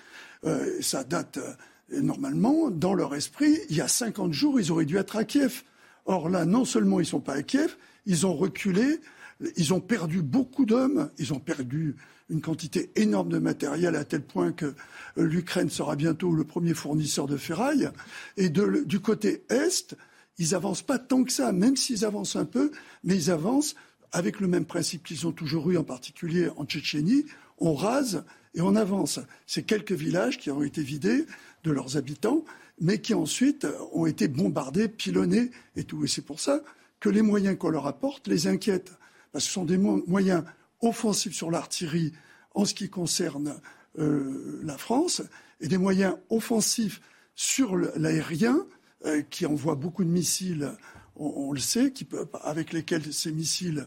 Euh, 0.46 0.80
ça 0.80 1.04
date 1.04 1.36
euh, 1.36 2.00
normalement, 2.00 2.70
dans 2.70 2.94
leur 2.94 3.14
esprit, 3.14 3.58
il 3.68 3.76
y 3.76 3.82
a 3.82 3.88
50 3.88 4.32
jours, 4.32 4.58
ils 4.58 4.72
auraient 4.72 4.86
dû 4.86 4.96
être 4.96 5.16
à 5.16 5.24
Kiev. 5.24 5.62
Or 6.06 6.30
là, 6.30 6.46
non 6.46 6.64
seulement 6.64 7.00
ils 7.00 7.04
ne 7.04 7.08
sont 7.08 7.20
pas 7.20 7.34
à 7.34 7.42
Kiev, 7.42 7.76
ils 8.06 8.26
ont 8.26 8.34
reculé, 8.34 8.98
ils 9.56 9.74
ont 9.74 9.80
perdu 9.80 10.22
beaucoup 10.22 10.64
d'hommes, 10.64 11.10
ils 11.18 11.34
ont 11.34 11.38
perdu 11.38 11.94
une 12.30 12.40
quantité 12.40 12.90
énorme 12.96 13.28
de 13.28 13.38
matériel 13.38 13.94
à 13.94 14.04
tel 14.04 14.22
point 14.22 14.52
que 14.52 14.74
l'Ukraine 15.18 15.68
sera 15.68 15.96
bientôt 15.96 16.32
le 16.32 16.44
premier 16.44 16.72
fournisseur 16.72 17.26
de 17.26 17.36
ferraille. 17.36 17.90
Et 18.38 18.48
du 18.48 19.00
côté 19.00 19.44
Est, 19.50 19.96
ils 20.38 20.54
avancent 20.54 20.82
pas 20.82 20.98
tant 20.98 21.24
que 21.24 21.32
ça, 21.32 21.52
même 21.52 21.76
s'ils 21.76 22.04
avancent 22.04 22.36
un 22.36 22.46
peu, 22.46 22.70
mais 23.02 23.14
ils 23.16 23.30
avancent 23.30 23.74
avec 24.14 24.38
le 24.38 24.46
même 24.46 24.64
principe 24.64 25.02
qu'ils 25.02 25.26
ont 25.26 25.32
toujours 25.32 25.70
eu, 25.72 25.76
en 25.76 25.82
particulier 25.82 26.48
en 26.56 26.64
Tchétchénie, 26.64 27.26
on 27.58 27.74
rase 27.74 28.24
et 28.54 28.60
on 28.60 28.76
avance. 28.76 29.18
C'est 29.44 29.64
quelques 29.64 29.92
villages 29.92 30.38
qui 30.38 30.52
ont 30.52 30.62
été 30.62 30.82
vidés 30.82 31.26
de 31.64 31.72
leurs 31.72 31.96
habitants, 31.96 32.44
mais 32.80 33.00
qui 33.00 33.12
ensuite 33.12 33.66
ont 33.92 34.06
été 34.06 34.28
bombardés, 34.28 34.86
pilonnés 34.88 35.50
et 35.74 35.82
tout. 35.82 36.04
Et 36.04 36.08
c'est 36.08 36.24
pour 36.24 36.38
ça 36.38 36.62
que 37.00 37.08
les 37.08 37.22
moyens 37.22 37.58
qu'on 37.58 37.70
leur 37.70 37.88
apporte 37.88 38.28
les 38.28 38.46
inquiètent. 38.46 38.92
Parce 39.32 39.44
que 39.46 39.48
ce 39.48 39.54
sont 39.54 39.64
des 39.64 39.78
moyens 39.78 40.44
offensifs 40.80 41.34
sur 41.34 41.50
l'artillerie 41.50 42.12
en 42.54 42.64
ce 42.64 42.74
qui 42.74 42.88
concerne 42.88 43.56
euh, 43.98 44.60
la 44.62 44.78
France 44.78 45.22
et 45.60 45.66
des 45.66 45.78
moyens 45.78 46.14
offensifs 46.30 47.00
sur 47.34 47.76
l'aérien 47.76 48.64
euh, 49.06 49.22
qui 49.22 49.44
envoie 49.44 49.74
beaucoup 49.74 50.04
de 50.04 50.10
missiles 50.10 50.70
on, 51.16 51.52
le 51.52 51.60
sait, 51.60 51.92
avec 52.42 52.72
lesquels 52.72 53.12
ces 53.12 53.32
missiles 53.32 53.86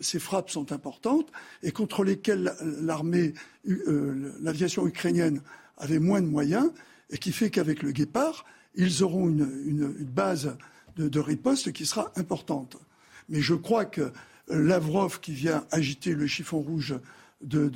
ces 0.00 0.18
frappes 0.18 0.50
sont 0.50 0.72
importantes 0.72 1.30
et 1.62 1.70
contre 1.70 2.04
lesquelles 2.04 2.54
l'armée, 2.80 3.34
euh, 3.68 4.32
l'aviation 4.40 4.86
ukrainienne 4.86 5.42
avait 5.76 5.98
moins 5.98 6.20
de 6.20 6.26
moyens 6.26 6.70
et 7.10 7.18
qui 7.18 7.32
fait 7.32 7.50
qu'avec 7.50 7.82
le 7.82 7.92
Guépard, 7.92 8.44
ils 8.74 9.02
auront 9.02 9.28
une, 9.28 9.92
base 10.04 10.56
de, 10.96 11.20
riposte 11.20 11.72
qui 11.72 11.86
sera 11.86 12.12
importante. 12.16 12.76
Mais 13.28 13.40
je 13.40 13.54
crois 13.54 13.84
que 13.84 14.12
Lavrov, 14.48 15.20
qui 15.20 15.32
vient 15.32 15.64
agiter 15.70 16.14
le 16.14 16.26
chiffon 16.26 16.60
rouge 16.60 16.96
de, 17.42 17.70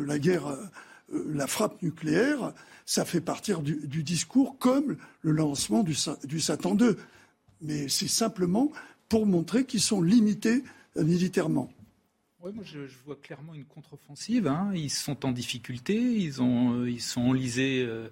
la 0.00 0.18
guerre, 0.18 0.48
euh, 0.48 1.26
la 1.32 1.46
frappe 1.46 1.82
nucléaire, 1.82 2.52
ça 2.86 3.04
fait 3.04 3.20
partir 3.20 3.60
du, 3.62 4.02
discours 4.02 4.56
comme 4.58 4.96
le 5.22 5.32
lancement 5.32 5.82
du, 5.82 5.96
du 6.24 6.40
Satan 6.40 6.74
2. 6.74 6.98
Mais 7.62 7.88
c'est 7.88 8.08
simplement 8.08 8.70
pour 9.08 9.26
montrer 9.26 9.64
qu'ils 9.64 9.80
sont 9.80 10.02
limités 10.02 10.64
euh, 10.96 11.04
militairement. 12.42 12.52
moi, 12.54 12.64
je, 12.64 13.04
vois 13.04 13.16
clairement 13.16 13.54
une 13.54 13.64
contre-offensive. 13.64 14.46
Hein. 14.46 14.70
Ils 14.74 14.90
sont 14.90 15.24
en 15.26 15.32
difficulté, 15.32 15.94
ils, 15.94 16.42
ont, 16.42 16.74
euh, 16.74 16.90
ils 16.90 17.00
sont 17.00 17.22
enlisés 17.22 17.84
euh, 17.86 18.08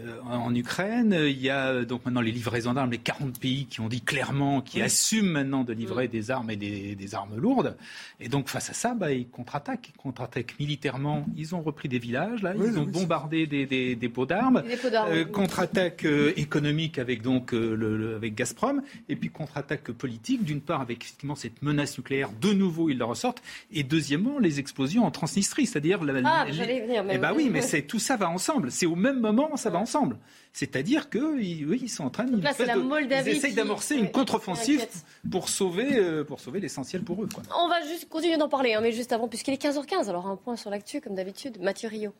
euh, 0.00 0.20
en 0.22 0.52
Ukraine. 0.52 1.16
Il 1.20 1.40
y 1.40 1.50
a 1.50 1.84
donc 1.84 2.04
maintenant 2.04 2.20
les 2.20 2.32
livraisons 2.32 2.72
d'armes, 2.72 2.90
les 2.90 2.98
40 2.98 3.38
pays 3.38 3.66
qui 3.66 3.80
ont 3.80 3.88
dit 3.88 4.00
clairement, 4.00 4.60
qui 4.60 4.82
assument 4.82 5.30
maintenant 5.30 5.62
de 5.62 5.72
livrer 5.72 6.08
des 6.08 6.32
armes 6.32 6.50
et 6.50 6.56
des, 6.56 7.14
armes 7.14 7.36
lourdes. 7.36 7.76
Et 8.18 8.28
donc 8.28 8.48
face 8.48 8.70
à 8.70 8.72
ça, 8.72 8.94
bah, 8.94 9.12
ils 9.12 9.28
contre-attaquent. 9.28 9.90
Ils 9.94 9.96
contre-attaquent 9.96 10.56
militairement. 10.58 11.24
Ils 11.36 11.54
ont 11.54 11.62
repris 11.62 11.88
des 11.88 12.00
villages, 12.00 12.42
là, 12.42 12.54
ils 12.56 12.76
ont 12.76 12.86
bombardé 12.86 13.46
des, 13.46 13.66
des, 13.66 13.94
dépôts 13.94 14.26
d'armes. 14.26 14.64
Euh, 14.66 15.24
contre-attaque 15.24 16.04
économique 16.36 16.98
avec 16.98 17.22
donc 17.22 17.52
le, 17.52 18.16
avec 18.16 18.34
Gazprom, 18.34 18.82
et 19.08 19.14
puis 19.14 19.30
contre-attaque 19.30 19.92
politique. 19.92 20.42
D'une 20.44 20.60
part 20.60 20.80
avec 20.80 21.04
effectivement 21.04 21.36
cette 21.36 21.62
menace 21.62 21.96
nucléaire, 21.98 22.30
de 22.40 22.52
nouveau 22.52 22.90
ils 22.90 22.98
le 22.98 23.04
ressortent, 23.04 23.42
et 23.74 23.82
deuxièmement 23.82 24.38
les 24.38 24.60
explosions 24.60 25.04
en 25.04 25.10
Transnistrie, 25.10 25.66
c'est-à-dire 25.66 26.00
ah, 26.24 26.46
j'allais 26.50 26.80
venir. 26.80 27.04
Mais 27.04 27.16
eh 27.16 27.18
bah 27.18 27.32
oui, 27.34 27.48
mais 27.52 27.60
c'est 27.60 27.82
tout 27.82 27.98
ça 27.98 28.16
va 28.16 28.30
ensemble. 28.30 28.70
C'est 28.70 28.86
au 28.86 28.96
même 28.96 29.20
moment, 29.20 29.56
ça 29.56 29.70
va 29.70 29.78
ensemble. 29.78 30.18
C'est-à-dire 30.52 31.10
que 31.10 31.18
oui, 31.18 31.80
ils 31.82 31.88
sont 31.88 32.04
en 32.04 32.10
train 32.10 32.24
de, 32.24 32.40
ils 32.40 33.28
essayent 33.28 33.54
d'amorcer 33.54 33.96
une 33.96 34.10
contre-offensive 34.10 34.86
pour 35.30 35.48
sauver, 35.48 35.96
euh, 35.96 36.24
pour 36.24 36.40
sauver 36.40 36.60
l'essentiel 36.60 37.02
pour 37.02 37.22
eux. 37.22 37.28
On 37.58 37.68
va 37.68 37.82
juste 37.82 38.08
continuer 38.08 38.36
d'en 38.36 38.48
parler, 38.48 38.74
hein, 38.74 38.80
mais 38.80 38.92
juste 38.92 39.12
avant, 39.12 39.28
puisqu'il 39.28 39.52
est 39.52 39.62
15h15, 39.62 40.08
alors 40.08 40.28
un 40.28 40.36
point 40.36 40.56
sur 40.56 40.70
l'actu, 40.70 41.00
comme 41.00 41.14
d'habitude. 41.14 41.60
Mathieu 41.60 41.88
Rio. 41.88 42.12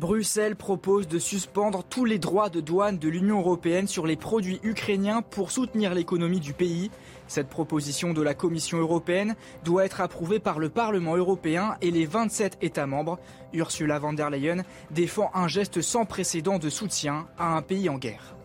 Bruxelles 0.00 0.56
propose 0.56 1.08
de 1.08 1.18
suspendre 1.18 1.84
tous 1.84 2.06
les 2.06 2.18
droits 2.18 2.48
de 2.48 2.62
douane 2.62 2.96
de 2.96 3.10
l'Union 3.10 3.40
européenne 3.40 3.86
sur 3.86 4.06
les 4.06 4.16
produits 4.16 4.58
ukrainiens 4.62 5.20
pour 5.20 5.50
soutenir 5.50 5.92
l'économie 5.92 6.40
du 6.40 6.54
pays. 6.54 6.90
Cette 7.28 7.50
proposition 7.50 8.14
de 8.14 8.22
la 8.22 8.32
Commission 8.32 8.78
européenne 8.78 9.36
doit 9.62 9.84
être 9.84 10.00
approuvée 10.00 10.38
par 10.38 10.58
le 10.58 10.70
Parlement 10.70 11.18
européen 11.18 11.76
et 11.82 11.90
les 11.90 12.06
27 12.06 12.56
États 12.62 12.86
membres. 12.86 13.18
Ursula 13.52 13.98
von 13.98 14.14
der 14.14 14.30
Leyen 14.30 14.62
défend 14.90 15.30
un 15.34 15.48
geste 15.48 15.82
sans 15.82 16.06
précédent 16.06 16.58
de 16.58 16.70
soutien 16.70 17.26
à 17.36 17.54
un 17.54 17.60
pays 17.60 17.90
en 17.90 17.98
guerre. 17.98 18.36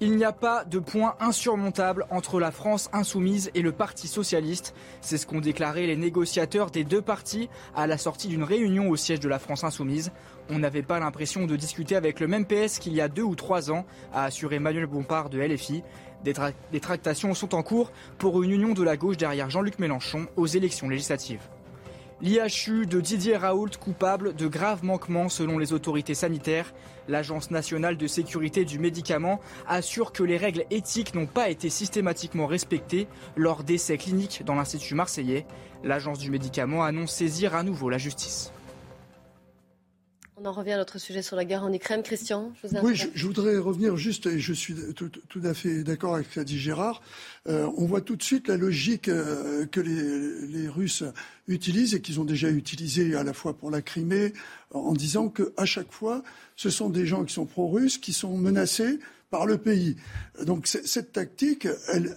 Il 0.00 0.16
n'y 0.16 0.24
a 0.24 0.32
pas 0.32 0.64
de 0.64 0.80
point 0.80 1.14
insurmontable 1.20 2.04
entre 2.10 2.40
la 2.40 2.50
France 2.50 2.90
insoumise 2.92 3.50
et 3.54 3.62
le 3.62 3.72
Parti 3.72 4.08
socialiste. 4.08 4.74
C'est 5.00 5.16
ce 5.16 5.26
qu'ont 5.26 5.40
déclaré 5.40 5.86
les 5.86 5.96
négociateurs 5.96 6.70
des 6.70 6.84
deux 6.84 7.00
partis 7.00 7.48
à 7.74 7.86
la 7.86 7.96
sortie 7.96 8.28
d'une 8.28 8.42
réunion 8.42 8.90
au 8.90 8.96
siège 8.96 9.20
de 9.20 9.28
la 9.28 9.38
France 9.38 9.64
insoumise. 9.64 10.10
On 10.50 10.58
n'avait 10.58 10.82
pas 10.82 11.00
l'impression 11.00 11.46
de 11.46 11.56
discuter 11.56 11.96
avec 11.96 12.20
le 12.20 12.26
même 12.26 12.44
PS 12.44 12.78
qu'il 12.78 12.92
y 12.92 13.00
a 13.00 13.08
deux 13.08 13.22
ou 13.22 13.34
trois 13.34 13.70
ans, 13.70 13.86
a 14.12 14.24
assuré 14.24 14.58
Manuel 14.58 14.86
Bompard 14.86 15.30
de 15.30 15.40
LFI. 15.40 15.82
Des, 16.22 16.80
tractations 16.80 17.34
sont 17.34 17.54
en 17.54 17.62
cours 17.62 17.92
pour 18.18 18.42
une 18.42 18.50
union 18.50 18.72
de 18.72 18.82
la 18.82 18.96
gauche 18.96 19.16
derrière 19.16 19.50
Jean-Luc 19.50 19.78
Mélenchon 19.78 20.26
aux 20.36 20.46
élections 20.46 20.88
législatives. 20.88 21.42
L'IHU 22.22 22.86
de 22.86 23.00
Didier 23.00 23.36
Raoult 23.36 23.76
coupable 23.78 24.34
de 24.34 24.46
graves 24.46 24.84
manquements 24.84 25.28
selon 25.28 25.58
les 25.58 25.72
autorités 25.72 26.14
sanitaires. 26.14 26.72
L'Agence 27.08 27.50
nationale 27.50 27.98
de 27.98 28.06
sécurité 28.06 28.64
du 28.64 28.78
médicament 28.78 29.40
assure 29.66 30.12
que 30.12 30.22
les 30.22 30.38
règles 30.38 30.64
éthiques 30.70 31.14
n'ont 31.14 31.26
pas 31.26 31.50
été 31.50 31.68
systématiquement 31.68 32.46
respectées 32.46 33.08
lors 33.36 33.64
d'essais 33.64 33.98
cliniques 33.98 34.42
dans 34.46 34.54
l'Institut 34.54 34.94
marseillais. 34.94 35.44
L'Agence 35.82 36.18
du 36.18 36.30
médicament 36.30 36.84
annonce 36.84 37.12
saisir 37.12 37.54
à 37.54 37.62
nouveau 37.62 37.90
la 37.90 37.98
justice. 37.98 38.53
On 40.36 40.46
en 40.46 40.52
revient 40.52 40.72
à 40.72 40.78
notre 40.78 40.98
sujet 40.98 41.22
sur 41.22 41.36
la 41.36 41.44
guerre 41.44 41.62
en 41.62 41.72
Ukraine. 41.72 42.02
Christian, 42.02 42.52
je 42.60 42.66
vous 42.66 42.76
Oui, 42.82 42.96
je, 42.96 43.26
voudrais 43.26 43.56
revenir 43.56 43.96
juste, 43.96 44.26
et 44.26 44.40
je 44.40 44.52
suis 44.52 44.74
tout, 44.96 45.10
à 45.44 45.54
fait 45.54 45.84
d'accord 45.84 46.16
avec 46.16 46.26
ce 46.28 46.34
qu'a 46.34 46.44
dit 46.44 46.58
Gérard. 46.58 47.02
Euh, 47.48 47.70
on 47.76 47.86
voit 47.86 48.00
tout 48.00 48.16
de 48.16 48.22
suite 48.22 48.48
la 48.48 48.56
logique 48.56 49.08
euh, 49.08 49.64
que 49.66 49.80
les, 49.80 50.68
Russes 50.68 51.04
utilisent 51.46 51.94
et 51.94 52.00
qu'ils 52.00 52.18
ont 52.18 52.24
déjà 52.24 52.50
utilisée 52.50 53.14
à 53.14 53.22
la 53.22 53.32
fois 53.32 53.56
pour 53.56 53.70
la 53.70 53.80
Crimée, 53.80 54.32
en 54.72 54.92
disant 54.92 55.28
qu'à 55.28 55.64
chaque 55.66 55.92
fois, 55.92 56.24
ce 56.56 56.68
sont 56.68 56.90
des 56.90 57.06
gens 57.06 57.24
qui 57.24 57.32
sont 57.32 57.46
pro-russes, 57.46 57.98
qui 57.98 58.12
sont 58.12 58.36
menacés 58.36 58.98
par 59.34 59.46
le 59.46 59.58
pays. 59.58 59.96
Donc 60.46 60.68
cette 60.68 61.10
tactique, 61.10 61.66
elle, 61.92 62.14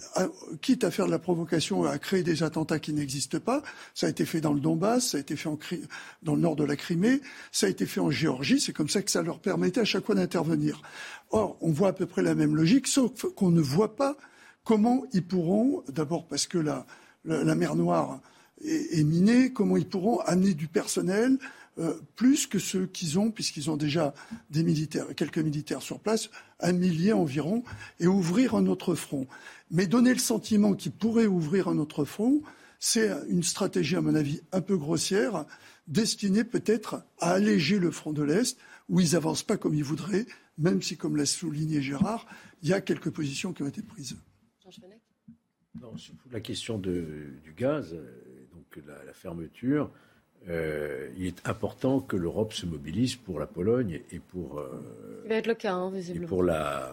quitte 0.60 0.84
à 0.84 0.92
faire 0.92 1.06
de 1.06 1.10
la 1.10 1.18
provocation, 1.18 1.82
à 1.82 1.98
créer 1.98 2.22
des 2.22 2.44
attentats 2.44 2.78
qui 2.78 2.92
n'existent 2.92 3.40
pas, 3.40 3.60
ça 3.92 4.06
a 4.06 4.10
été 4.10 4.24
fait 4.24 4.40
dans 4.40 4.52
le 4.52 4.60
Donbass, 4.60 5.10
ça 5.10 5.16
a 5.16 5.20
été 5.20 5.34
fait 5.34 5.50
dans 6.22 6.36
le 6.36 6.40
nord 6.40 6.54
de 6.54 6.62
la 6.62 6.76
Crimée, 6.76 7.20
ça 7.50 7.66
a 7.66 7.70
été 7.70 7.86
fait 7.86 7.98
en 7.98 8.12
Géorgie, 8.12 8.60
c'est 8.60 8.72
comme 8.72 8.88
ça 8.88 9.02
que 9.02 9.10
ça 9.10 9.22
leur 9.22 9.40
permettait 9.40 9.80
à 9.80 9.84
chaque 9.84 10.06
fois 10.06 10.14
d'intervenir. 10.14 10.80
Or, 11.30 11.56
on 11.60 11.72
voit 11.72 11.88
à 11.88 11.92
peu 11.92 12.06
près 12.06 12.22
la 12.22 12.36
même 12.36 12.54
logique, 12.54 12.86
sauf 12.86 13.24
qu'on 13.34 13.50
ne 13.50 13.60
voit 13.60 13.96
pas 13.96 14.16
comment 14.62 15.02
ils 15.12 15.26
pourront, 15.26 15.82
d'abord 15.88 16.28
parce 16.28 16.46
que 16.46 16.58
la, 16.58 16.86
mer 17.24 17.74
Noire 17.74 18.20
est 18.64 19.02
minée, 19.02 19.52
comment 19.52 19.76
ils 19.76 19.88
pourront 19.88 20.20
amener 20.20 20.54
du 20.54 20.68
personnel, 20.68 21.36
euh, 21.78 21.94
plus 22.16 22.46
que 22.46 22.58
ceux 22.58 22.86
qu'ils 22.86 23.18
ont, 23.18 23.30
puisqu'ils 23.30 23.70
ont 23.70 23.76
déjà 23.76 24.14
des 24.50 24.62
militaires, 24.62 25.06
quelques 25.14 25.38
militaires 25.38 25.82
sur 25.82 26.00
place, 26.00 26.30
un 26.60 26.72
millier 26.72 27.12
environ, 27.12 27.62
et 28.00 28.06
ouvrir 28.06 28.54
un 28.54 28.66
autre 28.66 28.94
front. 28.94 29.26
Mais 29.70 29.86
donner 29.86 30.12
le 30.12 30.18
sentiment 30.18 30.74
qu'ils 30.74 30.92
pourraient 30.92 31.26
ouvrir 31.26 31.68
un 31.68 31.78
autre 31.78 32.04
front, 32.04 32.42
c'est 32.80 33.10
une 33.28 33.42
stratégie, 33.42 33.96
à 33.96 34.00
mon 34.00 34.14
avis, 34.14 34.40
un 34.52 34.60
peu 34.60 34.76
grossière, 34.76 35.44
destinée 35.86 36.44
peut-être 36.44 37.02
à 37.18 37.32
alléger 37.32 37.78
le 37.78 37.90
front 37.90 38.12
de 38.12 38.22
l'Est, 38.22 38.58
où 38.88 39.00
ils 39.00 39.12
n'avancent 39.12 39.42
pas 39.42 39.56
comme 39.56 39.74
ils 39.74 39.84
voudraient, 39.84 40.26
même 40.58 40.82
si, 40.82 40.96
comme 40.96 41.16
l'a 41.16 41.26
souligné 41.26 41.80
Gérard, 41.82 42.26
il 42.62 42.68
y 42.68 42.72
a 42.72 42.80
quelques 42.80 43.10
positions 43.10 43.52
qui 43.52 43.62
ont 43.62 43.68
été 43.68 43.82
prises. 43.82 44.16
Non, 45.80 45.96
surtout 45.96 46.28
la 46.30 46.40
question 46.40 46.78
du 46.78 47.54
gaz, 47.56 47.94
euh, 47.94 48.48
donc 48.52 48.84
la 48.84 49.12
fermeture, 49.12 49.92
euh, 50.48 51.08
il 51.16 51.26
est 51.26 51.46
important 51.46 52.00
que 52.00 52.16
l'Europe 52.16 52.52
se 52.52 52.64
mobilise 52.66 53.16
pour 53.16 53.38
la 53.38 53.46
Pologne 53.46 54.00
et 54.10 54.18
pour. 54.18 54.58
Euh, 54.58 55.22
il 55.24 55.28
va 55.28 55.36
être 55.36 55.46
le 55.46 55.54
cas, 55.54 55.74
hein, 55.74 55.90
visiblement. 55.90 56.26
Et 56.26 56.28
pour 56.28 56.42
la, 56.42 56.92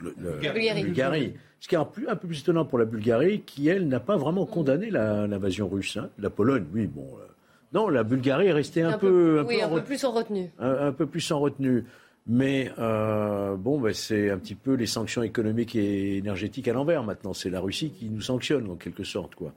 Bulgarie. 0.00 1.34
Ce 1.58 1.68
qui 1.68 1.74
est 1.74 1.78
un, 1.78 1.84
plus, 1.86 2.06
un, 2.06 2.16
peu 2.16 2.28
plus 2.28 2.40
étonnant 2.40 2.66
pour 2.66 2.78
la 2.78 2.84
Bulgarie, 2.84 3.40
qui, 3.40 3.68
elle, 3.68 3.88
n'a 3.88 4.00
pas 4.00 4.16
vraiment 4.16 4.44
condamné 4.44 4.90
l'invasion 4.90 5.68
russe. 5.68 5.96
Hein. 5.96 6.10
La 6.18 6.28
Pologne, 6.28 6.66
oui, 6.74 6.86
bon. 6.86 7.06
Euh, 7.18 7.26
non, 7.72 7.88
la 7.88 8.04
Bulgarie 8.04 8.48
est 8.48 8.52
restée 8.52 8.82
un, 8.82 8.98
peu, 8.98 9.44
oui, 9.46 9.62
un 9.62 9.68
peu 9.68 9.82
plus 9.82 10.04
en 10.04 10.12
retenue. 10.12 10.50
un, 10.58 10.92
peu 10.92 11.06
plus 11.06 11.30
en 11.32 11.40
retenue. 11.40 11.84
Mais 12.28 12.72
euh, 12.78 13.54
bon, 13.56 13.80
ben, 13.80 13.94
c'est 13.94 14.30
un 14.30 14.38
petit 14.38 14.56
peu 14.56 14.74
les 14.74 14.86
sanctions 14.86 15.22
économiques 15.22 15.76
et 15.76 16.16
énergétiques 16.16 16.66
à 16.66 16.72
l'envers 16.72 17.04
maintenant. 17.04 17.32
C'est 17.32 17.50
la 17.50 17.60
Russie 17.60 17.90
qui 17.90 18.06
nous 18.06 18.20
sanctionne 18.20 18.68
en 18.68 18.74
quelque 18.74 19.04
sorte, 19.04 19.36
quoi. 19.36 19.54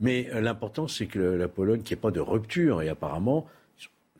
Mais 0.00 0.30
euh, 0.32 0.40
l'important, 0.40 0.86
c'est 0.86 1.06
que 1.06 1.18
la 1.18 1.48
Pologne, 1.48 1.82
qu'il 1.82 1.96
n'y 1.96 1.98
ait 1.98 2.02
pas 2.02 2.12
de 2.12 2.20
rupture. 2.20 2.82
Et 2.82 2.88
apparemment, 2.88 3.48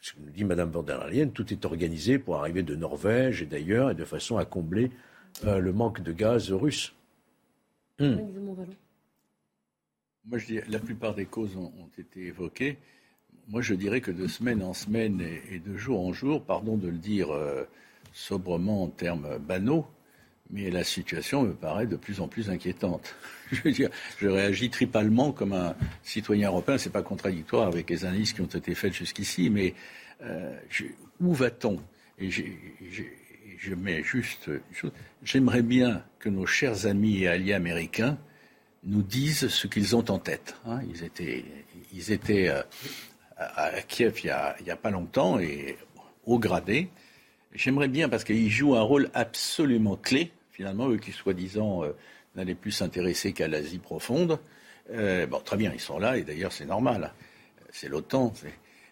ce 0.00 0.12
que 0.12 0.20
nous 0.20 0.32
dit 0.32 0.44
Mme 0.44 0.70
von 0.70 0.82
der 0.82 1.06
Leyen, 1.06 1.28
tout 1.28 1.52
est 1.52 1.64
organisé 1.64 2.18
pour 2.18 2.36
arriver 2.36 2.64
de 2.64 2.74
Norvège 2.74 3.42
et 3.42 3.46
d'ailleurs, 3.46 3.92
et 3.92 3.94
de 3.94 4.04
façon 4.04 4.38
à 4.38 4.44
combler 4.44 4.90
euh, 5.44 5.60
le 5.60 5.72
manque 5.72 6.02
de 6.02 6.12
gaz 6.12 6.52
russe. 6.52 6.92
Hmm. 8.00 8.16
Moi, 10.26 10.38
je 10.38 10.46
dis, 10.46 10.58
la 10.68 10.80
plupart 10.80 11.14
des 11.14 11.26
causes 11.26 11.56
ont, 11.56 11.70
été 11.96 12.26
évoquées. 12.26 12.76
Moi, 13.46 13.62
je 13.62 13.74
dirais 13.74 14.00
que 14.00 14.10
de 14.10 14.26
semaine 14.26 14.64
en 14.64 14.74
semaine 14.74 15.20
et, 15.20 15.60
de 15.60 15.76
jour 15.76 16.00
en 16.00 16.12
jour, 16.12 16.42
pardon 16.42 16.76
de 16.76 16.88
le 16.88 16.96
dire 16.96 17.28
sobrement 18.14 18.84
en 18.84 18.88
termes 18.88 19.38
banaux, 19.38 19.86
mais 20.50 20.70
la 20.70 20.84
situation 20.84 21.42
me 21.42 21.52
paraît 21.52 21.86
de 21.86 21.96
plus 21.96 22.20
en 22.20 22.28
plus 22.28 22.48
inquiétante. 22.48 23.14
je 23.52 23.60
veux 23.62 23.72
dire, 23.72 23.90
je 24.18 24.28
réagis 24.28 24.70
tripalement 24.70 25.32
comme 25.32 25.52
un 25.52 25.74
citoyen 26.02 26.48
européen. 26.48 26.78
Ce 26.78 26.88
n'est 26.88 26.92
pas 26.92 27.02
contradictoire 27.02 27.66
avec 27.66 27.90
les 27.90 28.04
analyses 28.04 28.32
qui 28.32 28.40
ont 28.40 28.46
été 28.46 28.74
faites 28.74 28.94
jusqu'ici, 28.94 29.50
mais 29.50 29.74
euh, 30.22 30.56
où 31.20 31.34
va-t-on? 31.34 31.80
Et 32.18 32.30
je 32.30 33.74
mets 33.74 34.02
juste. 34.04 34.50
J'aimerais 35.22 35.62
bien 35.62 36.04
que 36.20 36.28
nos 36.28 36.46
chers 36.46 36.86
amis 36.86 37.22
et 37.22 37.28
alliés 37.28 37.54
américains 37.54 38.16
nous 38.84 39.02
disent 39.02 39.48
ce 39.48 39.66
qu'ils 39.66 39.96
ont 39.96 40.04
en 40.10 40.18
tête. 40.18 40.56
Hein. 40.66 40.80
Ils 40.88 41.02
étaient, 41.02 41.44
ils 41.92 42.12
étaient 42.12 42.48
euh, 42.48 42.62
à 43.36 43.82
Kiev 43.82 44.20
il 44.22 44.26
n'y 44.26 44.30
a, 44.30 44.56
a, 44.70 44.76
pas 44.76 44.90
longtemps 44.90 45.40
et 45.40 45.76
au 46.24 46.38
gradé. 46.38 46.88
J'aimerais 47.54 47.88
bien, 47.88 48.08
parce 48.08 48.24
qu'ils 48.24 48.50
jouent 48.50 48.74
un 48.74 48.82
rôle 48.82 49.10
absolument 49.14 49.96
clé, 49.96 50.32
finalement, 50.50 50.88
eux 50.90 50.96
qui 50.96 51.12
soi-disant 51.12 51.84
euh, 51.84 51.92
n'allait 52.34 52.56
plus 52.56 52.72
s'intéresser 52.72 53.32
qu'à 53.32 53.46
l'Asie 53.46 53.78
profonde. 53.78 54.40
Euh, 54.92 55.26
bon, 55.26 55.38
très 55.38 55.56
bien, 55.56 55.70
ils 55.72 55.80
sont 55.80 56.00
là, 56.00 56.18
et 56.18 56.22
d'ailleurs 56.22 56.52
c'est 56.52 56.64
normal. 56.64 57.12
C'est 57.70 57.88
l'OTAN. 57.88 58.32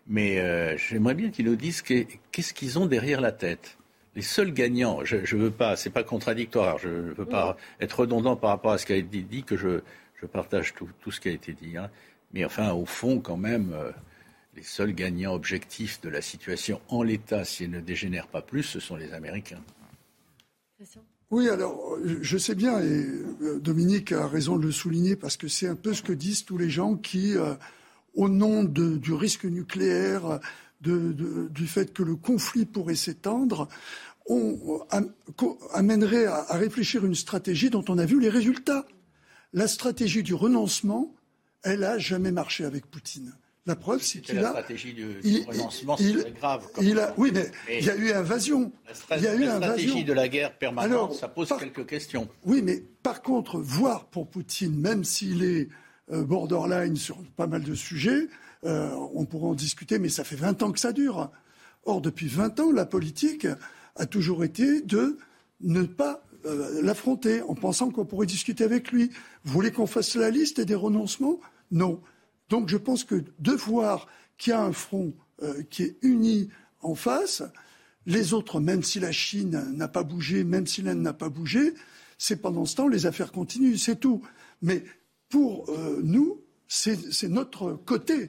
Mais 0.07 0.39
euh, 0.39 0.77
j'aimerais 0.77 1.15
bien 1.15 1.31
qu'ils 1.31 1.47
nous 1.47 1.57
disent 1.57 1.83
qu'est-ce 1.83 2.55
qu'ils 2.55 2.79
ont 2.79 2.87
derrière 2.87 3.21
la 3.21 3.33
tête. 3.33 3.79
Les 4.15 4.23
seuls 4.23 4.53
gagnants, 4.53 5.05
je 5.05 5.17
ne 5.17 5.43
veux 5.43 5.51
pas, 5.51 5.75
c'est 5.75 5.91
pas 5.91 6.05
contradictoire, 6.05 6.79
je 6.79 6.89
ne 6.89 7.13
veux 7.13 7.25
pas 7.25 7.57
être 7.81 8.01
redondant 8.01 8.37
par 8.37 8.51
rapport 8.51 8.73
à 8.73 8.79
ce 8.79 8.87
qui 8.87 8.93
a 8.93 8.97
été 8.97 9.23
dit, 9.23 9.43
que 9.43 9.57
je, 9.57 9.81
je 10.21 10.27
partage 10.27 10.75
tout, 10.75 10.89
tout, 11.01 11.11
ce 11.11 11.21
qui 11.21 11.29
a 11.29 11.33
été 11.33 11.53
dit. 11.53 11.77
Hein. 11.77 11.91
Mais 12.33 12.45
enfin, 12.45 12.73
au 12.73 12.85
fond, 12.85 13.21
quand 13.21 13.37
même, 13.37 13.75
les 14.55 14.63
seuls 14.63 14.93
gagnants 14.93 15.35
objectifs 15.35 16.01
de 16.01 16.09
la 16.09 16.21
situation 16.21 16.81
en 16.89 17.03
l'état, 17.03 17.45
si 17.45 17.65
elle 17.65 17.71
ne 17.71 17.81
dégénère 17.81 18.29
pas 18.29 18.43
plus, 18.43 18.63
ce 18.63 18.81
sont 18.81 18.97
les 18.97 19.13
Américains. 19.13 19.63
Oui, 21.31 21.49
alors 21.49 21.97
je 22.05 22.37
sais 22.37 22.55
bien, 22.55 22.81
et 22.81 23.07
euh, 23.43 23.59
Dominique 23.59 24.13
a 24.13 24.27
raison 24.27 24.59
de 24.59 24.67
le 24.67 24.73
souligner, 24.73 25.17
parce 25.17 25.39
que 25.39 25.49
c'est 25.49 25.69
un 25.69 25.77
peu 25.77 25.95
ce 25.95 26.03
que 26.03 26.13
disent 26.13 26.45
tous 26.45 26.59
les 26.59 26.69
gens 26.69 26.97
qui, 26.97 27.37
euh, 27.37 27.55
au 28.15 28.29
nom 28.29 28.65
du 28.65 29.13
risque 29.13 29.45
nucléaire, 29.45 30.41
du 30.81 31.67
fait 31.67 31.95
que 31.95 32.03
le 32.03 32.17
conflit 32.17 32.67
pourrait 32.67 32.97
s'étendre, 32.97 33.69
on 34.27 34.85
amènerait 35.73 36.27
à, 36.27 36.45
à 36.49 36.57
réfléchir 36.57 37.07
une 37.07 37.15
stratégie 37.15 37.71
dont 37.71 37.85
on 37.89 37.99
a 37.99 38.05
vu 38.05 38.21
les 38.21 38.29
résultats. 38.29 38.87
La 39.53 39.69
stratégie 39.69 40.23
du 40.23 40.35
renoncement, 40.35 41.15
elle 41.63 41.81
n'a 41.81 41.99
jamais 41.99 42.33
marché 42.33 42.65
avec 42.65 42.87
Poutine. 42.87 43.33
La 43.65 43.77
preuve, 43.77 44.03
c'est 44.03 44.21
qu'il 44.21 44.39
a. 44.39 44.43
La 44.43 44.49
stratégie 44.49 44.93
du, 44.93 45.45
renoncement, 45.47 45.97
c'est 45.97 46.35
grave. 46.35 46.67
Il 46.81 46.99
a, 46.99 47.15
oui, 47.17 47.31
mais, 47.33 47.51
il 47.71 47.85
y 47.85 47.91
a 47.91 47.97
eu 47.97 48.11
invasion. 48.11 48.73
La, 49.09 49.17
il 49.19 49.23
y 49.23 49.27
a 49.29 49.35
eu 49.35 49.45
la 49.45 49.57
stratégie 49.57 50.05
de 50.05 50.13
la 50.13 50.29
guerre 50.29 50.59
permanente, 50.59 51.15
ça 51.15 51.29
pose 51.29 51.53
quelques 51.59 51.87
questions. 51.87 52.29
Oui, 52.45 52.61
mais 52.63 52.83
par 53.03 53.23
contre, 53.23 53.61
voir 53.61 54.07
pour 54.07 54.29
Poutine, 54.29 54.77
même 54.77 55.05
s'il 55.05 55.45
est 55.45 55.69
euh, 56.11 56.25
borderline 56.25 56.97
sur 56.97 57.19
pas 57.37 57.47
mal 57.47 57.63
de 57.63 57.75
sujets, 57.75 58.27
euh, 58.65 58.91
on 59.15 59.25
pourra 59.27 59.49
en 59.49 59.55
discuter, 59.55 60.01
mais 60.01 60.09
ça 60.09 60.25
fait 60.25 60.37
20 60.37 60.63
ans 60.65 60.73
que 60.73 60.81
ça 60.81 60.93
dure. 60.93 61.31
Or, 61.85 62.01
depuis 62.01 62.27
20 62.27 62.59
ans, 62.59 62.73
la 62.73 62.87
politique 62.87 63.47
a 63.95 64.07
toujours 64.07 64.43
été 64.43 64.81
de 64.81 65.19
ne 65.61 65.83
pas 65.83 66.25
euh, 66.47 66.81
l'affronter 66.83 67.43
en 67.43 67.55
pensant 67.55 67.91
qu'on 67.91 68.05
pourrait 68.05 68.27
discuter 68.27 68.65
avec 68.65 68.91
lui. 68.91 69.11
Vous 69.45 69.53
voulez 69.53 69.71
qu'on 69.71 69.87
fasse 69.87 70.17
la 70.17 70.31
liste 70.31 70.61
des 70.61 70.75
renoncements? 70.75 71.39
Non. 71.71 72.01
Donc 72.53 72.69
je 72.69 72.77
pense 72.77 73.05
que 73.05 73.25
de 73.39 73.53
voir 73.53 74.07
qu'il 74.37 74.51
y 74.51 74.55
a 74.55 74.63
un 74.63 74.75
front 74.75 75.15
euh, 75.43 75.63
qui 75.71 75.85
est 75.85 75.97
uni 76.03 76.51
en 76.83 76.95
face, 76.95 77.43
les 78.05 78.35
autres, 78.35 78.61
même 78.61 78.83
si 78.83 79.01
la 79.01 79.11
Chine 79.11 79.73
n'a 79.75 79.89
pas 79.89 80.03
bougé, 80.03 80.45
même 80.45 80.67
si 80.67 80.83
l'Inde 80.83 81.01
n'a 81.01 81.15
pas 81.15 81.31
bougé, 81.31 81.73
c'est 82.19 82.43
pendant 82.43 82.67
ce 82.67 82.77
temps 82.77 82.89
les 82.89 83.07
affaires 83.07 83.33
continuent, 83.33 83.77
c'est 83.79 83.99
tout. 83.99 84.21
Mais 84.61 84.85
pour 85.31 85.71
euh, 85.71 86.03
nous, 86.05 86.43
c'est 86.69 87.23
notre 87.31 87.73
côté, 87.73 88.29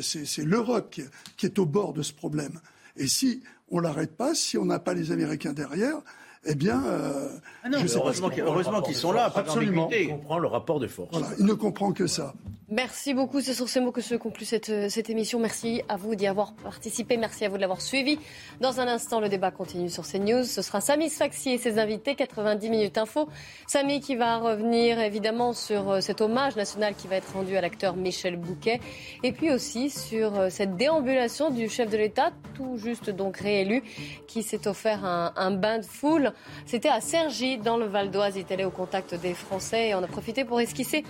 c'est 0.00 0.44
l'Europe 0.46 0.88
qui, 0.90 1.02
qui, 1.36 1.44
est 1.44 1.58
au 1.58 1.66
bord 1.66 1.92
de 1.92 2.00
ce 2.00 2.14
problème. 2.14 2.60
Et 2.96 3.06
si 3.06 3.42
on 3.68 3.80
l'arrête 3.80 4.16
pas, 4.16 4.34
si 4.34 4.56
on 4.56 4.64
n'a 4.64 4.78
pas 4.78 4.94
les 4.94 5.12
Américains 5.12 5.52
derrière, 5.52 6.00
eh 6.46 6.54
bien, 6.54 6.82
euh, 6.86 7.28
ah 7.64 7.68
non, 7.68 7.78
heureusement 7.96 8.80
qu'ils 8.80 8.94
sont 8.94 9.12
là, 9.12 9.30
absolument. 9.34 9.90
Il 9.92 10.08
comprend 10.08 10.38
le 10.38 10.48
rapport 10.48 10.80
de 10.80 10.86
force. 10.86 11.10
Voilà, 11.12 11.28
il 11.38 11.44
ne 11.44 11.52
comprend 11.52 11.92
que 11.92 12.06
ça. 12.06 12.32
Merci 12.70 13.14
beaucoup. 13.14 13.40
C'est 13.40 13.54
sur 13.54 13.66
ces 13.66 13.80
mots 13.80 13.92
que 13.92 14.02
se 14.02 14.14
conclut 14.14 14.44
cette, 14.44 14.68
euh, 14.68 14.90
cette 14.90 15.08
émission. 15.08 15.40
Merci 15.40 15.80
à 15.88 15.96
vous 15.96 16.14
d'y 16.14 16.26
avoir 16.26 16.52
participé. 16.52 17.16
Merci 17.16 17.46
à 17.46 17.48
vous 17.48 17.56
de 17.56 17.62
l'avoir 17.62 17.80
suivi. 17.80 18.18
Dans 18.60 18.78
un 18.78 18.86
instant, 18.86 19.20
le 19.20 19.30
débat 19.30 19.50
continue 19.50 19.88
sur 19.88 20.06
CNews. 20.06 20.44
Ce 20.44 20.60
sera 20.60 20.82
Samy 20.82 21.08
Sfaxi 21.08 21.48
et 21.48 21.56
ses 21.56 21.78
invités. 21.78 22.14
90 22.14 22.68
minutes 22.68 22.98
info. 22.98 23.30
Samy 23.66 24.00
qui 24.00 24.16
va 24.16 24.36
revenir 24.36 25.00
évidemment 25.00 25.54
sur 25.54 25.92
euh, 25.92 26.00
cet 26.02 26.20
hommage 26.20 26.56
national 26.56 26.94
qui 26.94 27.08
va 27.08 27.16
être 27.16 27.32
rendu 27.32 27.56
à 27.56 27.62
l'acteur 27.62 27.96
Michel 27.96 28.36
Bouquet. 28.36 28.80
Et 29.22 29.32
puis 29.32 29.50
aussi 29.50 29.88
sur 29.88 30.50
cette 30.50 30.76
déambulation 30.76 31.48
du 31.48 31.70
chef 31.70 31.88
de 31.88 31.96
l'État, 31.96 32.32
tout 32.54 32.76
juste 32.76 33.08
donc 33.08 33.38
réélu, 33.38 33.82
qui 34.26 34.42
s'est 34.42 34.68
offert 34.68 35.06
un, 35.06 35.32
un 35.36 35.52
bain 35.52 35.78
de 35.78 35.86
foule 35.86 36.34
c'était 36.66 36.90
à 36.90 37.00
Cergy, 37.00 37.56
dans 37.56 37.78
le 37.78 37.86
Val 37.86 38.10
d'Oise. 38.10 38.36
Il 38.36 38.40
est 38.40 38.52
allé 38.52 38.66
au 38.66 38.70
contact 38.70 39.14
des 39.14 39.32
Français 39.32 39.88
et 39.88 39.94
on 39.94 40.02
a 40.02 40.06
profité 40.06 40.44
pour 40.44 40.60
esquisser 40.60 41.02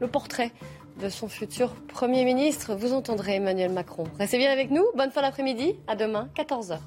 le 0.00 0.08
portrait 0.08 0.52
de 1.00 1.08
son 1.08 1.28
futur 1.28 1.74
Premier 1.88 2.24
ministre. 2.24 2.74
Vous 2.74 2.92
entendrez 2.92 3.36
Emmanuel 3.36 3.72
Macron. 3.72 4.04
Restez 4.18 4.38
bien 4.38 4.52
avec 4.52 4.70
nous. 4.70 4.84
Bonne 4.96 5.10
fin 5.10 5.22
d'après-midi. 5.22 5.76
À 5.86 5.96
demain, 5.96 6.28
14h. 6.36 6.78